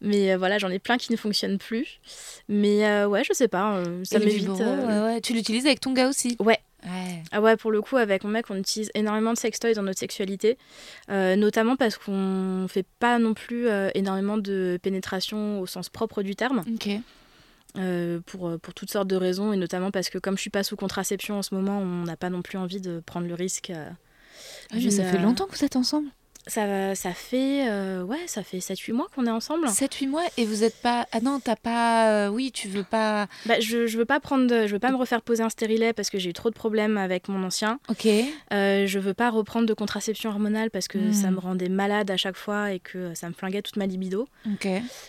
mais 0.00 0.32
euh, 0.32 0.36
voilà, 0.36 0.58
j'en 0.58 0.68
ai 0.68 0.78
plein 0.78 0.98
qui 0.98 1.10
ne 1.12 1.16
fonctionnent 1.16 1.58
plus. 1.58 2.00
Mais 2.48 2.86
euh, 2.86 3.08
ouais, 3.08 3.24
je 3.24 3.32
sais 3.32 3.48
pas, 3.48 3.76
euh, 3.76 4.04
ça 4.04 4.18
m'évite. 4.18 4.40
vibro, 4.40 4.56
ouais, 4.62 5.00
ouais. 5.00 5.20
Tu 5.20 5.32
l'utilises 5.32 5.66
avec 5.66 5.80
ton 5.80 5.92
gars 5.92 6.08
aussi? 6.08 6.36
Ouais. 6.38 6.58
Ouais. 6.84 7.22
Ah 7.30 7.40
ouais, 7.40 7.56
pour 7.56 7.70
le 7.70 7.80
coup, 7.80 7.96
avec 7.96 8.24
mon 8.24 8.30
mec, 8.30 8.46
on 8.50 8.56
utilise 8.56 8.90
énormément 8.94 9.32
de 9.32 9.38
sextoys 9.38 9.74
dans 9.74 9.84
notre 9.84 10.00
sexualité, 10.00 10.58
notamment 11.08 11.76
parce 11.76 11.96
qu'on 11.96 12.66
fait 12.68 12.84
pas 12.98 13.20
non 13.20 13.34
plus 13.34 13.68
énormément 13.94 14.36
de 14.36 14.80
pénétration 14.82 15.60
au 15.60 15.66
sens 15.66 15.88
propre 15.88 16.22
du 16.22 16.34
terme. 16.34 16.64
Ok. 16.74 16.88
Euh, 17.78 18.20
pour, 18.26 18.48
euh, 18.48 18.58
pour 18.58 18.74
toutes 18.74 18.90
sortes 18.90 19.08
de 19.08 19.16
raisons, 19.16 19.52
et 19.52 19.56
notamment 19.56 19.90
parce 19.90 20.10
que 20.10 20.18
comme 20.18 20.36
je 20.36 20.40
suis 20.42 20.50
pas 20.50 20.62
sous 20.62 20.76
contraception 20.76 21.38
en 21.38 21.42
ce 21.42 21.54
moment, 21.54 21.78
on 21.80 22.04
n'a 22.04 22.16
pas 22.16 22.30
non 22.30 22.42
plus 22.42 22.58
envie 22.58 22.80
de 22.80 23.00
prendre 23.04 23.26
le 23.26 23.34
risque. 23.34 23.70
euh, 23.70 23.88
Ah, 24.70 24.74
mais 24.76 24.90
ça 24.90 25.04
fait 25.04 25.18
longtemps 25.22 25.46
que 25.46 25.56
vous 25.56 25.64
êtes 25.64 25.76
ensemble 25.76 26.08
Ça, 26.48 26.94
ça 26.96 27.12
fait 27.12 27.68
euh, 27.70 28.02
ouais, 28.02 28.18
ça 28.26 28.42
fait 28.42 28.58
7-8 28.58 28.92
mois 28.92 29.06
qu'on 29.14 29.26
est 29.26 29.30
ensemble. 29.30 29.68
7-8 29.68 30.08
mois 30.08 30.24
et 30.36 30.44
vous 30.44 30.64
êtes 30.64 30.74
pas. 30.82 31.06
Ah 31.12 31.20
non, 31.20 31.38
t'as 31.38 31.54
pas. 31.54 32.10
euh, 32.10 32.28
Oui, 32.28 32.50
tu 32.50 32.66
veux 32.68 32.82
pas. 32.82 33.28
Bah, 33.46 33.60
je, 33.60 33.86
je 33.86 33.96
veux 33.96 34.04
pas 34.04 34.18
prendre, 34.18 34.46
de- 34.48 34.66
je 34.66 34.72
veux 34.72 34.80
pas 34.80 34.90
me 34.90 34.96
refaire 34.96 35.22
poser 35.22 35.42
un 35.44 35.48
stérilet 35.50 35.92
parce 35.92 36.10
que 36.10 36.18
j'ai 36.18 36.30
eu 36.30 36.32
trop 36.32 36.50
de 36.50 36.54
problèmes 36.54 36.98
avec 36.98 37.28
mon 37.28 37.44
ancien. 37.44 37.78
Ok. 37.88 38.06
Euh, 38.52 38.86
je 38.86 38.98
veux 38.98 39.14
pas 39.14 39.30
reprendre 39.30 39.66
de 39.66 39.74
contraception 39.74 40.30
hormonale 40.30 40.70
parce 40.70 40.88
que 40.88 40.98
Hmm. 40.98 41.12
ça 41.12 41.30
me 41.30 41.38
rendait 41.38 41.68
malade 41.68 42.10
à 42.10 42.16
chaque 42.16 42.36
fois 42.36 42.72
et 42.72 42.80
que 42.80 43.14
ça 43.14 43.28
me 43.28 43.34
flinguait 43.34 43.62
toute 43.62 43.76
ma 43.76 43.86
libido. 43.86 44.26
Ok. 44.52 44.66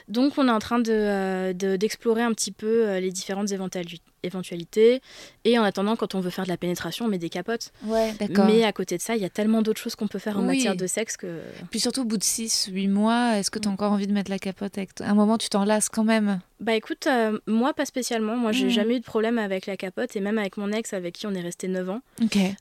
Donc 0.09 0.33
on 0.37 0.47
est 0.47 0.51
en 0.51 0.59
train 0.59 0.79
de, 0.79 0.91
euh, 0.91 1.53
de- 1.53 1.75
d'explorer 1.77 2.21
un 2.21 2.33
petit 2.33 2.51
peu 2.51 2.97
les 2.99 3.11
différentes 3.11 3.49
éventuali- 3.51 4.01
éventualités. 4.23 5.01
Et 5.45 5.57
en 5.59 5.63
attendant, 5.63 5.95
quand 5.95 6.15
on 6.15 6.19
veut 6.19 6.29
faire 6.29 6.45
de 6.45 6.49
la 6.49 6.57
pénétration, 6.57 7.05
on 7.05 7.07
met 7.07 7.17
des 7.17 7.29
capotes. 7.29 7.71
Ouais, 7.85 8.13
d'accord. 8.19 8.45
Mais 8.45 8.63
à 8.63 8.71
côté 8.73 8.97
de 8.97 9.01
ça, 9.01 9.15
il 9.15 9.21
y 9.21 9.25
a 9.25 9.29
tellement 9.29 9.61
d'autres 9.61 9.81
choses 9.81 9.95
qu'on 9.95 10.07
peut 10.07 10.19
faire 10.19 10.37
en 10.37 10.41
Oui. 10.41 10.47
matière 10.57 10.75
de 10.75 10.87
sexe 10.87 11.17
que... 11.17 11.41
Puis 11.71 11.79
surtout, 11.79 12.01
au 12.01 12.05
bout 12.05 12.17
de 12.17 12.23
6-8 12.23 12.89
mois, 12.89 13.37
est-ce 13.37 13.51
que 13.51 13.59
tu 13.59 13.67
as 13.67 13.71
encore 13.71 13.91
envie 13.91 14.07
de 14.07 14.13
mettre 14.13 14.31
la 14.31 14.39
capote 14.39 14.77
avec 14.77 14.99
À 15.01 15.09
un 15.09 15.13
moment, 15.13 15.37
tu 15.37 15.49
t'en 15.49 15.65
lasses 15.65 15.89
quand 15.89 16.03
même. 16.03 16.39
Bah 16.59 16.73
écoute, 16.75 17.07
euh, 17.07 17.39
moi 17.45 17.73
pas 17.73 17.85
spécialement. 17.85 18.37
Moi 18.37 18.53
j'ai 18.53 18.67
Mm. 18.67 18.69
jamais 18.69 18.95
eu 18.95 18.99
de 19.01 19.03
problème 19.05 19.37
avec 19.37 19.65
la 19.65 19.75
capote 19.75 20.15
et 20.15 20.21
même 20.21 20.37
avec 20.37 20.55
mon 20.55 20.71
ex 20.71 20.93
avec 20.93 21.13
qui 21.15 21.27
on 21.27 21.33
est 21.33 21.41
resté 21.41 21.67
9 21.67 21.89
ans. 21.89 21.99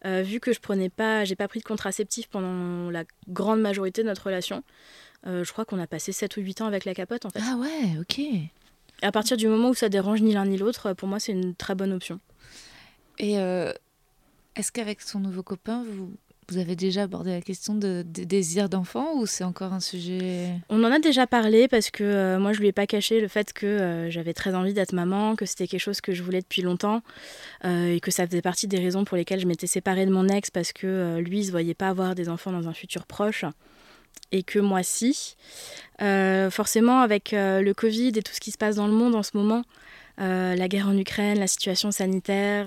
Euh, 0.05 0.23
vu 0.23 0.41
que 0.41 0.53
je 0.53 0.59
prenais 0.59 0.89
pas, 0.89 1.25
j'ai 1.25 1.37
pas 1.37 1.47
pris 1.47 1.61
de 1.61 1.65
contraceptif 1.65 2.27
pendant 2.27 2.91
la 2.91 3.05
grande 3.29 3.61
majorité 3.61 4.03
de 4.03 4.09
notre 4.09 4.25
relation. 4.27 4.65
euh, 5.29 5.45
je 5.45 5.53
crois 5.53 5.65
qu'on 5.65 5.79
a 5.79 5.87
passé 5.87 6.11
7 6.11 6.37
ou 6.37 6.41
8 6.41 6.63
ans 6.63 6.67
avec 6.67 6.85
la 6.85 6.95
capote 6.95 7.25
en 7.27 7.31
fait. 7.31 7.39
Ah 7.43 7.55
ouais, 7.57 7.97
ok. 8.01 8.21
À 9.03 9.13
partir 9.13 9.37
du 9.37 9.49
moment 9.49 9.71
où 9.71 9.75
ça 9.75 9.89
dérange 9.89 10.23
ni 10.23 10.33
l'un 10.33 10.47
ni 10.47 10.57
l'autre, 10.57 10.93
pour 10.93 11.09
moi 11.09 11.19
c'est 11.21 11.33
une 11.33 11.55
très 11.55 11.75
bonne 11.75 11.93
option. 11.93 12.21
Et 13.19 13.39
euh, 13.39 13.73
est-ce 14.57 14.73
qu'avec 14.73 15.01
son 15.01 15.21
nouveau 15.21 15.43
copain, 15.43 15.85
vous, 15.85 16.13
vous 16.49 16.59
avez 16.59 16.77
déjà 16.77 17.05
abordé 17.05 17.31
la 17.31 17.41
question 17.41 17.75
de, 17.75 18.05
des 18.07 18.27
désirs 18.27 18.69
d'enfant 18.69 19.15
ou 19.17 19.27
c'est 19.27 19.45
encore 19.45 19.73
un 19.73 19.81
sujet? 19.81 20.51
On 20.69 20.83
en 20.85 20.91
a 20.93 20.99
déjà 20.99 21.27
parlé 21.27 21.69
parce 21.69 21.91
que 21.91 22.05
euh, 22.05 22.39
moi 22.39 22.53
je 22.53 22.61
lui 22.61 22.69
ai 22.69 22.73
pas 22.73 22.87
caché 22.87 23.21
le 23.21 23.29
fait 23.29 23.53
que 23.53 23.67
euh, 23.67 24.11
j'avais 24.11 24.35
très 24.35 24.55
envie 24.55 24.75
d'être 24.75 24.93
maman, 24.93 25.35
que 25.37 25.47
c'était 25.47 25.67
quelque 25.67 25.81
chose 25.81 26.01
que 26.01 26.13
je 26.13 26.23
voulais 26.23 26.41
depuis 26.41 26.63
longtemps 26.63 27.03
euh, 27.65 27.95
et 27.95 28.01
que 28.01 28.11
ça 28.11 28.27
faisait 28.27 28.43
partie 28.43 28.67
des 28.67 28.79
raisons 28.79 29.05
pour 29.05 29.17
lesquelles 29.17 29.41
je 29.41 29.47
m'étais 29.47 29.67
séparée 29.67 30.05
de 30.05 30.11
mon 30.11 30.29
ex 30.29 30.51
parce 30.51 30.73
que 30.73 31.19
lui 31.19 31.41
il 31.41 31.45
se 31.45 31.51
voyait 31.51 31.75
pas 31.75 31.89
avoir 31.89 32.15
des 32.15 32.29
enfants 32.29 32.53
dans 32.53 32.69
un 32.69 32.75
futur 32.75 33.07
proche 33.07 33.45
et 34.33 34.43
que 34.43 34.59
moi 34.59 34.83
si. 34.83 35.37
Euh, 36.01 36.51
forcément 36.51 37.01
avec 37.01 37.33
euh, 37.33 37.61
le 37.61 37.75
Covid 37.75 38.09
et 38.09 38.23
tout 38.23 38.33
ce 38.33 38.41
qui 38.41 38.51
se 38.51 38.59
passe 38.59 38.77
dans 38.77 38.89
le 38.89 38.93
monde 38.93 39.15
en 39.15 39.23
ce 39.23 39.37
moment, 39.37 39.63
euh, 40.21 40.57
la 40.57 40.67
guerre 40.67 40.89
en 40.89 40.97
Ukraine, 40.97 41.39
la 41.39 41.47
situation 41.47 41.93
sanitaire, 41.93 42.67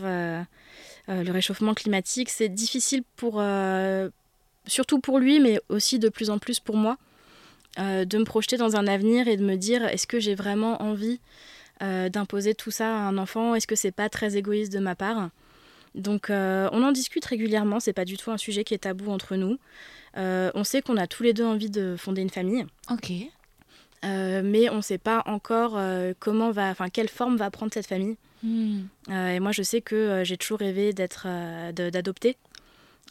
le 1.08 1.32
réchauffement 1.32 1.74
climatique, 1.74 2.30
c'est 2.30 2.50
difficile 2.50 3.04
pour 3.18 3.44
surtout 4.68 5.00
pour 5.00 5.20
lui 5.20 5.40
mais 5.40 5.60
aussi 5.70 6.00
de 6.00 6.10
plus 6.10 6.30
en 6.30 6.40
plus 6.40 6.60
pour 6.60 6.78
moi 6.78 6.98
de 7.78 8.18
me 8.18 8.24
projeter 8.24 8.58
dans 8.58 8.76
un 8.78 8.88
avenir 8.88 9.28
et 9.28 9.38
de 9.38 9.44
me 9.44 9.56
dire 9.56 9.86
est-ce 9.86 10.08
que 10.08 10.20
j'ai 10.20 10.34
vraiment 10.34 10.82
envie 10.82 11.20
d'imposer 11.82 12.56
tout 12.56 12.72
ça 12.72 12.88
à 12.88 13.00
un 13.02 13.18
enfant? 13.18 13.54
Est-ce 13.54 13.68
que 13.68 13.76
c'est 13.76 13.92
pas 13.92 14.10
très 14.10 14.38
égoïste 14.38 14.72
de 14.72 14.80
ma 14.80 14.96
part? 14.96 15.30
Donc 15.94 16.28
on 16.30 16.84
en 16.84 16.92
discute 16.92 17.26
régulièrement, 17.26 17.80
c'est 17.80 17.94
pas 17.94 18.06
du 18.06 18.18
tout 18.18 18.32
un 18.32 18.38
sujet 18.38 18.64
qui 18.64 18.74
est 18.74 18.80
tabou 18.80 19.12
entre 19.12 19.36
nous. 19.36 19.60
Euh, 20.18 20.52
on 20.56 20.64
sait 20.64 20.82
qu'on 20.82 20.98
a 20.98 21.08
tous 21.08 21.24
les 21.24 21.34
deux 21.34 21.44
envie 21.46 21.70
de 21.70 21.96
fonder 21.98 22.22
une 22.22 22.30
famille, 22.30 22.66
Ok. 22.90 23.12
euh, 24.06 24.42
mais 24.44 24.70
on 24.70 24.82
sait 24.82 24.98
pas 24.98 25.24
encore 25.26 25.74
euh, 25.76 26.14
comment 26.20 26.52
va, 26.52 26.70
enfin 26.70 26.90
quelle 26.90 27.10
forme 27.10 27.36
va 27.38 27.50
prendre 27.52 27.74
cette 27.74 27.88
famille. 27.88 28.16
Hmm. 28.44 28.84
Et 29.10 29.40
moi, 29.40 29.52
je 29.52 29.64
sais 29.64 29.82
que 29.82 30.22
j'ai 30.24 30.38
toujours 30.38 30.60
rêvé 30.60 30.94
d'être, 30.94 31.26
d'adopter 31.72 32.38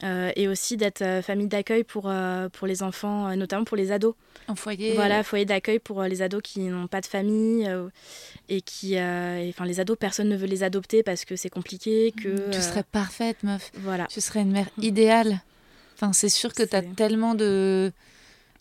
et 0.03 0.47
aussi 0.49 0.77
d'être 0.77 1.03
famille 1.23 1.49
d'accueil 1.49 1.83
pour, 1.83 2.13
pour 2.53 2.67
les 2.69 2.83
enfants, 2.85 3.35
notamment 3.35 3.65
pour 3.65 3.77
les 3.77 3.91
ados. 3.91 4.15
En 4.47 4.55
foyer. 4.55 4.93
Voilà, 4.95 5.25
foyer 5.25 5.45
d'accueil 5.45 5.81
pour 5.81 6.03
les 6.05 6.23
ados 6.23 6.41
qui 6.43 6.61
n'ont 6.61 6.87
pas 6.87 7.01
de 7.01 7.07
famille 7.07 7.69
et 8.49 8.61
qui, 8.61 8.95
enfin, 8.97 9.65
les 9.65 9.81
ados, 9.81 9.97
personne 9.99 10.29
ne 10.29 10.37
veut 10.37 10.47
les 10.47 10.63
adopter 10.63 11.03
parce 11.03 11.25
que 11.25 11.35
c'est 11.35 11.51
compliqué, 11.51 12.13
que 12.13 12.51
Tu 12.53 12.61
serais 12.61 12.85
parfaite, 12.85 13.43
meuf. 13.43 13.73
voilà. 13.79 14.07
Tu 14.07 14.21
serais 14.21 14.43
une 14.43 14.53
mère 14.53 14.69
idéale. 14.81 15.41
Enfin, 16.05 16.13
c'est 16.13 16.29
sûr 16.29 16.53
que 16.53 16.63
tu 16.63 16.77
as 16.77 16.83
tellement 16.83 17.35
de, 17.35 17.91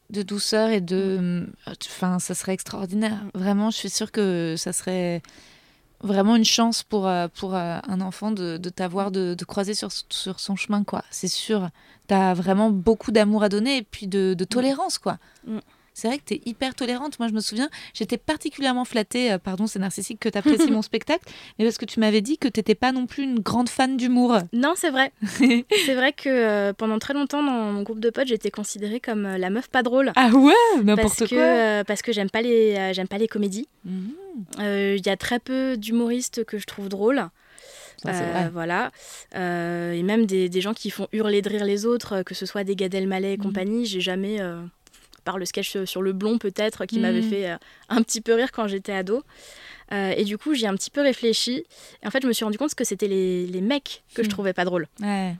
de 0.10 0.22
douceur 0.22 0.70
et 0.70 0.80
de. 0.80 1.46
Enfin, 1.68 2.20
ça 2.20 2.36
serait 2.36 2.54
extraordinaire. 2.54 3.20
Vraiment, 3.34 3.70
je 3.70 3.76
suis 3.76 3.90
sûre 3.90 4.14
que 4.14 4.56
ça 4.58 4.72
serait 4.72 5.22
vraiment 6.00 6.38
une 6.38 6.46
chance 6.46 6.84
pour, 6.84 7.06
euh, 7.06 7.28
pour 7.28 7.54
euh, 7.54 7.80
un 7.86 8.00
enfant 8.00 8.32
de, 8.32 8.56
de 8.56 8.70
t'avoir, 8.70 9.12
de, 9.12 9.34
de 9.34 9.46
croiser 9.46 9.74
sur, 9.74 9.90
sur 10.10 10.40
son 10.40 10.56
chemin, 10.56 10.86
quoi. 10.86 11.04
C'est 11.12 11.28
sûr. 11.28 11.70
Tu 12.08 12.14
as 12.14 12.34
vraiment 12.34 12.70
beaucoup 12.70 13.12
d'amour 13.12 13.44
à 13.44 13.50
donner 13.50 13.78
et 13.78 13.84
puis 13.84 14.08
de, 14.08 14.34
de 14.34 14.44
tolérance, 14.46 14.98
quoi. 14.98 15.18
Mm. 15.46 15.60
C'est 15.96 16.08
vrai 16.08 16.18
que 16.18 16.24
tu 16.26 16.34
es 16.34 16.42
hyper 16.46 16.74
tolérante. 16.76 17.20
Moi, 17.20 17.28
je 17.28 17.34
me 17.34 17.40
souviens, 17.40 17.70
j'étais 17.94 18.18
particulièrement 18.18 18.84
flattée, 18.86 19.32
euh, 19.32 19.38
pardon, 19.38 19.68
c'est 19.68 19.78
narcissique, 19.80 20.20
que 20.20 20.30
tu 20.30 20.38
apprécies 20.38 20.72
mon 20.72 20.82
spectacle, 20.82 21.24
mais 21.60 21.66
parce 21.66 21.78
que 21.78 21.86
tu 21.86 22.00
m'avais 22.00 22.22
dit 22.22 22.38
que 22.38 22.48
tu 22.48 22.60
n'étais 22.60 22.76
pas 22.76 22.92
non 22.92 23.06
plus 23.06 23.24
une 23.24 23.40
grande 23.40 23.70
fan 23.70 23.96
d'humour. 23.96 24.38
Non, 24.54 24.74
c'est 24.76 24.90
vrai. 24.90 25.12
c'est 25.86 25.94
vrai 25.96 26.12
que 26.14 26.30
euh, 26.30 26.74
pendant 26.74 26.98
très 27.00 27.14
longtemps, 27.14 27.44
dans 27.44 27.52
mon 27.72 27.84
groupe 27.84 28.00
de 28.00 28.10
potes, 28.10 28.28
j'étais 28.28 28.50
considérée 28.52 29.00
comme 29.00 29.26
euh, 29.26 29.38
la 29.38 29.50
meuf 29.50 29.70
pas 29.70 29.84
drôle. 29.84 30.12
Ah 30.16 30.30
ouais, 30.32 30.54
parce 30.74 30.84
n'importe 30.84 31.28
que, 31.28 31.76
quoi. 31.78 31.84
parce 31.86 32.02
que 32.02 32.12
j'aime 32.12 32.30
pas 32.30 32.42
les 32.42 32.92
j'aime 32.94 33.08
pas 33.08 33.18
les 33.20 33.28
comédies. 33.28 33.68
Euh, 34.60 34.96
Il 34.98 35.06
y 35.06 35.10
a 35.10 35.18
très 35.18 35.40
peu 35.40 35.78
d'humoristes 35.78 36.44
que 36.44 36.58
je 36.58 36.66
trouve 36.66 36.90
drôles. 36.90 37.24
Ça, 38.04 38.10
Euh, 38.12 38.50
voilà. 38.52 38.92
Euh, 39.36 39.94
et 39.94 40.04
même 40.04 40.26
des, 40.26 40.50
des 40.50 40.60
gens 40.62 40.74
qui 40.74 40.90
font 40.90 41.08
hurler 41.14 41.42
de 41.42 41.50
rire 41.50 41.64
les 41.66 41.86
autres, 41.86 42.24
que 42.24 42.34
ce 42.36 42.46
soit 42.46 42.64
des 42.64 42.76
Gad 42.76 42.94
Elmaleh 42.94 43.34
et 43.34 43.38
Mhm. 43.38 43.44
compagnie, 43.44 43.86
j'ai 43.86 44.02
jamais, 44.02 44.42
euh, 44.42 44.62
par 45.24 45.38
le 45.38 45.46
sketch 45.46 45.84
sur 45.86 46.02
le 46.02 46.14
blond 46.14 46.38
peut-être, 46.38 46.86
qui 46.86 47.00
m'avait 47.00 47.22
Mhm. 47.22 47.30
fait 47.30 47.50
euh, 47.52 47.58
un 47.90 48.02
petit 48.04 48.22
peu 48.22 48.34
rire 48.34 48.52
quand 48.52 48.68
j'étais 48.68 48.94
ado. 48.94 49.24
Euh, 49.92 50.14
et 50.18 50.24
du 50.24 50.38
coup, 50.38 50.54
j'ai 50.54 50.68
un 50.68 50.76
petit 50.76 50.90
peu 50.92 51.02
réfléchi. 51.02 51.64
Et 52.02 52.08
en 52.08 52.10
fait, 52.12 52.22
je 52.24 52.28
me 52.28 52.34
suis 52.34 52.46
rendu 52.46 52.58
compte 52.58 52.74
que 52.76 52.84
c'était 52.84 53.08
les, 53.08 53.46
les 53.48 53.62
mecs 53.62 54.04
que 54.16 54.24
je 54.24 54.28
Mhm. 54.28 54.32
trouvais 54.34 54.54
pas 54.54 54.66
drôles. 54.66 54.88
Ouais. 55.02 55.36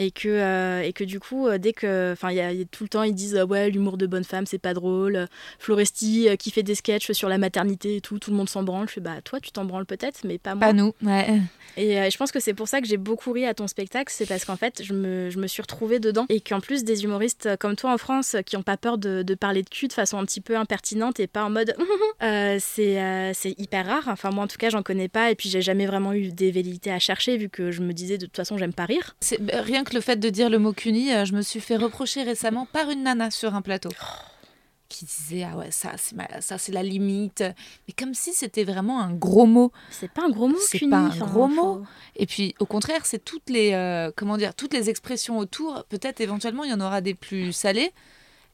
Et 0.00 0.10
que, 0.12 0.28
euh, 0.28 0.80
et 0.82 0.92
que 0.92 1.02
du 1.04 1.18
coup, 1.20 1.48
euh, 1.48 1.58
dès 1.58 1.72
que. 1.72 2.12
Enfin, 2.12 2.30
il 2.30 2.36
y 2.36 2.40
a- 2.40 2.52
il 2.52 2.58
y 2.60 2.62
a 2.62 2.64
tout 2.64 2.84
le 2.84 2.88
temps, 2.88 3.02
ils 3.02 3.14
disent 3.14 3.34
euh, 3.34 3.44
Ouais, 3.44 3.68
l'humour 3.68 3.96
de 3.98 4.06
bonne 4.06 4.22
femme, 4.24 4.46
c'est 4.46 4.58
pas 4.58 4.72
drôle. 4.72 5.26
Floresti 5.58 6.28
euh, 6.28 6.36
qui 6.36 6.50
fait 6.50 6.62
des 6.62 6.74
sketchs 6.76 7.10
sur 7.12 7.28
la 7.28 7.36
maternité 7.38 7.96
et 7.96 8.00
tout, 8.00 8.18
tout 8.18 8.30
le 8.30 8.36
monde 8.36 8.48
s'en 8.48 8.62
branle. 8.62 8.88
Je 8.88 8.94
fais 8.94 9.00
Bah, 9.00 9.20
toi, 9.22 9.40
tu 9.40 9.50
t'en 9.50 9.64
branles 9.64 9.86
peut-être, 9.86 10.20
mais 10.24 10.38
pas 10.38 10.54
moi. 10.54 10.68
Pas 10.68 10.72
nous. 10.72 10.92
Ouais. 11.02 11.40
Et 11.76 12.00
euh, 12.00 12.08
je 12.10 12.16
pense 12.16 12.32
que 12.32 12.40
c'est 12.40 12.54
pour 12.54 12.68
ça 12.68 12.80
que 12.80 12.86
j'ai 12.86 12.96
beaucoup 12.96 13.32
ri 13.32 13.44
à 13.44 13.54
ton 13.54 13.66
spectacle, 13.66 14.12
c'est 14.14 14.26
parce 14.26 14.44
qu'en 14.44 14.56
fait, 14.56 14.82
je 14.82 14.92
me, 14.94 15.30
je 15.30 15.38
me 15.38 15.46
suis 15.46 15.62
retrouvée 15.62 15.98
dedans. 16.00 16.26
Et 16.28 16.40
qu'en 16.40 16.60
plus, 16.60 16.84
des 16.84 17.04
humoristes 17.04 17.48
comme 17.58 17.76
toi 17.76 17.92
en 17.92 17.98
France, 17.98 18.36
qui 18.46 18.56
n'ont 18.56 18.62
pas 18.62 18.76
peur 18.76 18.98
de, 18.98 19.22
de 19.22 19.34
parler 19.34 19.62
de 19.62 19.68
cul 19.68 19.88
de 19.88 19.92
façon 19.92 20.18
un 20.18 20.24
petit 20.24 20.40
peu 20.40 20.56
impertinente 20.56 21.20
et 21.20 21.26
pas 21.26 21.44
en 21.44 21.50
mode 21.50 21.74
euh, 22.22 22.56
c'est 22.60 23.00
euh, 23.00 23.32
c'est 23.34 23.54
hyper 23.58 23.86
rare. 23.86 24.04
Enfin, 24.08 24.30
moi 24.30 24.44
en 24.44 24.48
tout 24.48 24.56
cas, 24.58 24.70
j'en 24.70 24.82
connais 24.82 25.08
pas. 25.08 25.30
Et 25.30 25.34
puis, 25.34 25.48
j'ai 25.48 25.62
jamais 25.62 25.86
vraiment 25.86 26.12
eu 26.12 26.28
des 26.32 26.50
velléités 26.50 26.92
à 26.92 26.98
chercher, 26.98 27.36
vu 27.36 27.48
que 27.48 27.70
je 27.70 27.82
me 27.82 27.92
disais 27.92 28.16
de 28.18 28.26
toute 28.26 28.36
façon, 28.36 28.56
j'aime 28.58 28.72
pas 28.72 28.84
rire. 28.86 29.16
C'est- 29.20 29.40
bah, 29.42 29.62
Rien 29.62 29.84
que 29.84 29.87
le 29.92 30.00
fait 30.00 30.16
de 30.16 30.28
dire 30.30 30.50
le 30.50 30.58
mot 30.58 30.72
cuni, 30.72 31.12
euh, 31.12 31.24
je 31.24 31.32
me 31.34 31.42
suis 31.42 31.60
fait 31.60 31.76
reprocher 31.76 32.22
récemment 32.22 32.66
par 32.66 32.90
une 32.90 33.02
nana 33.04 33.30
sur 33.30 33.54
un 33.54 33.62
plateau. 33.62 33.90
Qui 34.88 35.04
disait, 35.04 35.44
ah 35.44 35.56
ouais, 35.56 35.70
ça 35.70 35.92
c'est 35.98 36.16
ça, 36.40 36.56
c'est 36.56 36.72
la 36.72 36.82
limite. 36.82 37.44
Mais 37.86 37.94
comme 37.96 38.14
si 38.14 38.32
c'était 38.32 38.64
vraiment 38.64 39.00
un 39.00 39.12
gros 39.12 39.44
mot. 39.44 39.70
C'est 39.90 40.10
pas 40.10 40.24
un 40.24 40.30
gros 40.30 40.48
mot, 40.48 40.56
C'est 40.58 40.88
pas 40.88 40.96
un 40.96 41.16
gros 41.16 41.46
mot. 41.46 41.82
Et 42.16 42.24
puis, 42.24 42.54
au 42.58 42.64
contraire, 42.64 43.04
c'est 43.04 43.22
toutes 43.22 43.50
les, 43.50 43.72
euh, 43.74 44.10
comment 44.16 44.38
dire, 44.38 44.54
toutes 44.54 44.72
les 44.72 44.88
expressions 44.88 45.38
autour. 45.38 45.84
Peut-être 45.90 46.22
éventuellement, 46.22 46.64
il 46.64 46.70
y 46.70 46.74
en 46.74 46.80
aura 46.80 47.02
des 47.02 47.14
plus 47.14 47.52
salées. 47.52 47.92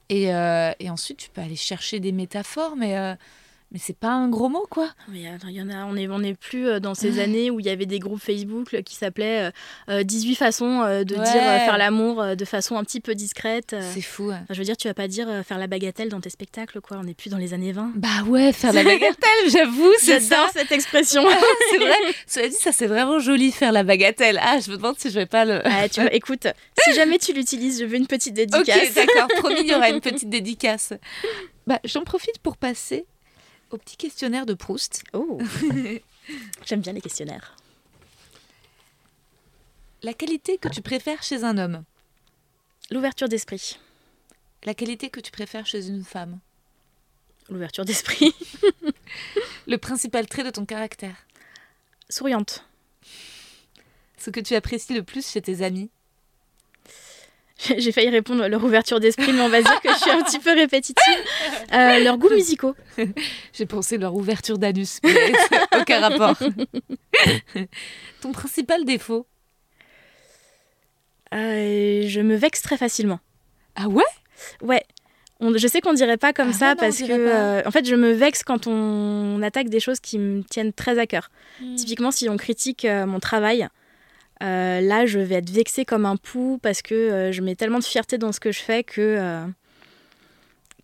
Et, 0.09 0.35
euh, 0.35 0.72
et 0.80 0.91
ensuite, 0.91 1.18
tu 1.18 1.30
peux 1.30 1.41
aller 1.41 1.57
chercher 1.57 2.01
des 2.01 2.12
métaphores, 2.12 2.76
mais 2.76 2.99
euh, 2.99 3.14
mais 3.75 3.81
c'est 3.83 3.97
pas 3.99 4.09
un 4.12 4.29
gros 4.29 4.49
mot, 4.49 4.66
quoi. 4.70 4.89
Mais 5.09 5.27
attends, 5.29 5.49
il 5.49 5.57
y 5.57 5.61
en 5.61 5.68
a, 5.68 5.85
on 5.85 5.93
n'est 5.95 6.09
on 6.09 6.22
est 6.22 6.33
plus 6.39 6.66
euh, 6.68 6.81
dans 6.81 6.95
ces 6.95 7.18
années 7.18 7.51
où 7.51 7.59
il 7.61 7.66
y 7.66 7.70
avait 7.70 7.85
des 7.87 7.99
groupes 7.99 8.22
Facebook 8.22 8.70
là, 8.72 8.83
qui 8.83 8.95
s'appelaient 8.95 9.51
euh, 9.89 9.99
euh, 10.01 10.03
18 10.05 10.37
façons 10.37 10.81
euh, 10.83 11.03
de 11.05 11.14
Ouais. 11.16 11.22
dire 11.25 11.43
euh, 11.43 11.59
faire 11.59 11.77
l'amour 11.77 12.22
euh, 12.22 12.35
de 12.37 12.45
façon 12.45 12.77
un 12.77 12.85
petit 12.85 13.01
peu 13.01 13.14
discrète. 13.14 13.72
euh. 13.72 13.91
C'est 13.93 14.01
fou. 14.01 14.31
hein. 14.31 14.39
Enfin, 14.45 14.55
je 14.55 14.59
veux 14.59 14.64
dire, 14.64 14.77
tu 14.77 14.87
vas 14.89 14.95
pas 14.95 15.09
dire 15.09 15.29
euh, 15.29 15.43
faire 15.43 15.59
la 15.59 15.66
bagatelle 15.66 16.09
dans 16.09 16.20
tes 16.20 16.31
spectacles, 16.31 16.81
quoi. 16.81 16.97
On 17.01 17.05
n'est 17.05 17.14
plus 17.14 17.31
dans 17.31 17.37
les 17.39 17.53
années 17.53 17.72
20. 17.72 17.93
Bah 17.97 18.09
ouais, 18.29 18.53
faire 18.53 18.72
la 18.72 18.85
bagatelle, 18.85 19.14
j'avoue, 19.51 19.93
c'est. 19.99 20.20
J'adore 20.20 20.51
cette 20.53 20.70
expression. 20.72 21.22
c'est 21.70 21.79
vrai. 21.79 21.95
Cela 22.27 22.49
dit, 22.49 22.55
ça 22.57 22.70
c'est 22.72 22.87
vraiment 22.87 23.18
joli 23.18 23.51
faire 23.53 23.72
la 23.72 23.83
bagatelle. 23.83 24.39
Ah, 24.43 24.61
je 24.64 24.70
me 24.70 24.77
demande 24.77 24.99
si 24.99 25.11
je 25.11 25.14
vais 25.18 25.27
pas 25.27 25.45
le. 25.45 25.61
Ah, 25.66 25.89
tu 25.89 26.01
vois, 26.01 26.14
écoute, 26.14 26.47
si 26.85 26.95
jamais 26.95 27.18
tu 27.18 27.33
l'utilises, 27.33 27.81
je 27.81 27.85
veux 27.87 27.97
une 27.97 28.07
petite 28.07 28.33
Ok, 28.39 28.66
dédicace. 28.66 28.95
d'accord. 28.95 29.29
Promis, 29.39 29.57
il 29.62 29.66
y 29.68 29.75
aura 29.75 29.91
une 29.91 30.01
petite 30.03 30.29
dédicace. 30.29 30.93
Bah, 31.66 31.81
j'en 31.85 32.03
profite 32.05 32.39
pour 32.41 32.57
passer 32.57 33.07
au 33.75 33.79
petit 33.79 33.97
questionnaire 33.97 34.47
de 34.47 34.55
Proust. 34.55 35.03
Oh. 35.12 35.39
J'aime 36.64 36.81
bien 36.81 36.93
les 36.93 37.01
questionnaires. 37.01 37.57
La 40.03 40.14
qualité 40.14 40.59
que 40.59 40.68
tu 40.68 40.81
préfères 40.81 41.22
chez 41.25 41.43
un 41.43 41.59
homme? 41.59 41.83
L'ouverture 42.91 43.29
d'esprit. 43.29 43.81
La 44.62 44.75
qualité 44.75 45.11
que 45.11 45.18
tu 45.18 45.33
préfères 45.33 45.66
chez 45.66 45.89
une 45.89 46.05
femme? 46.05 46.39
L'ouverture 47.51 47.85
d'esprit. 47.85 48.33
Le 49.66 49.77
principal 49.77 50.27
trait 50.27 50.45
de 50.45 50.51
ton 50.51 50.64
caractère? 50.64 51.27
Souriante. 52.09 52.64
Ce 54.18 54.31
que 54.31 54.41
tu 54.41 54.55
apprécies 54.55 54.95
le 54.95 55.03
plus 55.03 55.29
chez 55.29 55.43
tes 55.43 55.62
amis? 55.62 55.91
J'ai 57.78 57.92
failli 57.92 58.09
répondre 58.09 58.46
leur 58.48 58.64
ouverture 58.64 59.00
d'esprit, 59.00 59.32
mais 59.32 59.40
on 59.40 59.48
va 59.48 59.62
dire 59.62 59.80
que 59.80 59.88
je 59.88 59.98
suis 59.98 60.11
un 60.11 60.22
petit 60.22 60.38
peu 60.38 60.52
répétitive. 60.52 61.18
Euh, 61.72 62.00
leurs 62.00 62.18
goûts 62.18 62.30
musicaux. 62.30 62.74
J'ai 63.52 63.66
pensé 63.66 63.96
leur 63.96 64.14
ouverture 64.14 64.59
d'anus, 64.59 65.00
aucun 65.80 66.00
rapport. 66.00 66.36
ton 68.20 68.32
principal 68.32 68.84
défaut. 68.84 69.26
Euh, 71.34 72.05
je 72.07 72.20
me 72.20 72.36
vexe 72.36 72.62
très 72.62 72.76
facilement. 72.76 73.20
Ah 73.76 73.88
ouais? 73.88 74.02
Ouais. 74.62 74.82
On- 75.40 75.57
je 75.57 75.66
sais 75.66 75.80
qu'on 75.80 75.94
dirait 75.94 76.16
pas 76.16 76.32
comme 76.32 76.50
Ah 76.50 76.52
ça 76.52 76.66
ouais, 76.66 76.74
non, 76.74 76.76
on 76.78 76.80
parce 76.80 76.98
que, 76.98 77.07
euh, 77.11 77.62
en 77.66 77.70
fait, 77.70 77.86
je 77.86 77.94
me 77.94 78.12
vexe 78.12 78.42
quand 78.44 78.66
on, 78.66 79.42
attaque 79.42 79.68
des 79.68 79.80
choses 79.80 80.00
qui 80.00 80.18
me 80.18 80.42
tiennent 80.42 80.72
très 80.72 80.98
à 80.98 81.07
cœur. 81.07 81.30
Hmm. 81.61 81.74
Typiquement, 81.74 82.11
si 82.11 82.28
on 82.28 82.36
critique 82.36 82.84
euh, 82.84 83.05
mon 83.05 83.20
travail, 83.20 83.68
euh, 84.43 84.80
là, 84.80 85.07
je 85.07 85.18
vais 85.18 85.37
être 85.37 85.51
vexée 85.51 85.85
comme 85.85 86.07
un 86.07 86.16
pou 86.16 86.59
parce 86.62 86.82
que 86.82 86.95
euh, 86.95 87.32
je 87.32 87.41
mets 87.43 87.55
tellement 87.55 87.78
de 87.78 87.85
fierté 87.85 88.18
dans 88.18 88.32
ce 88.32 88.41
que 88.41 88.53
je 88.53 88.61
fais 88.61 88.82
que, 88.82 89.01
euh, 89.01 89.45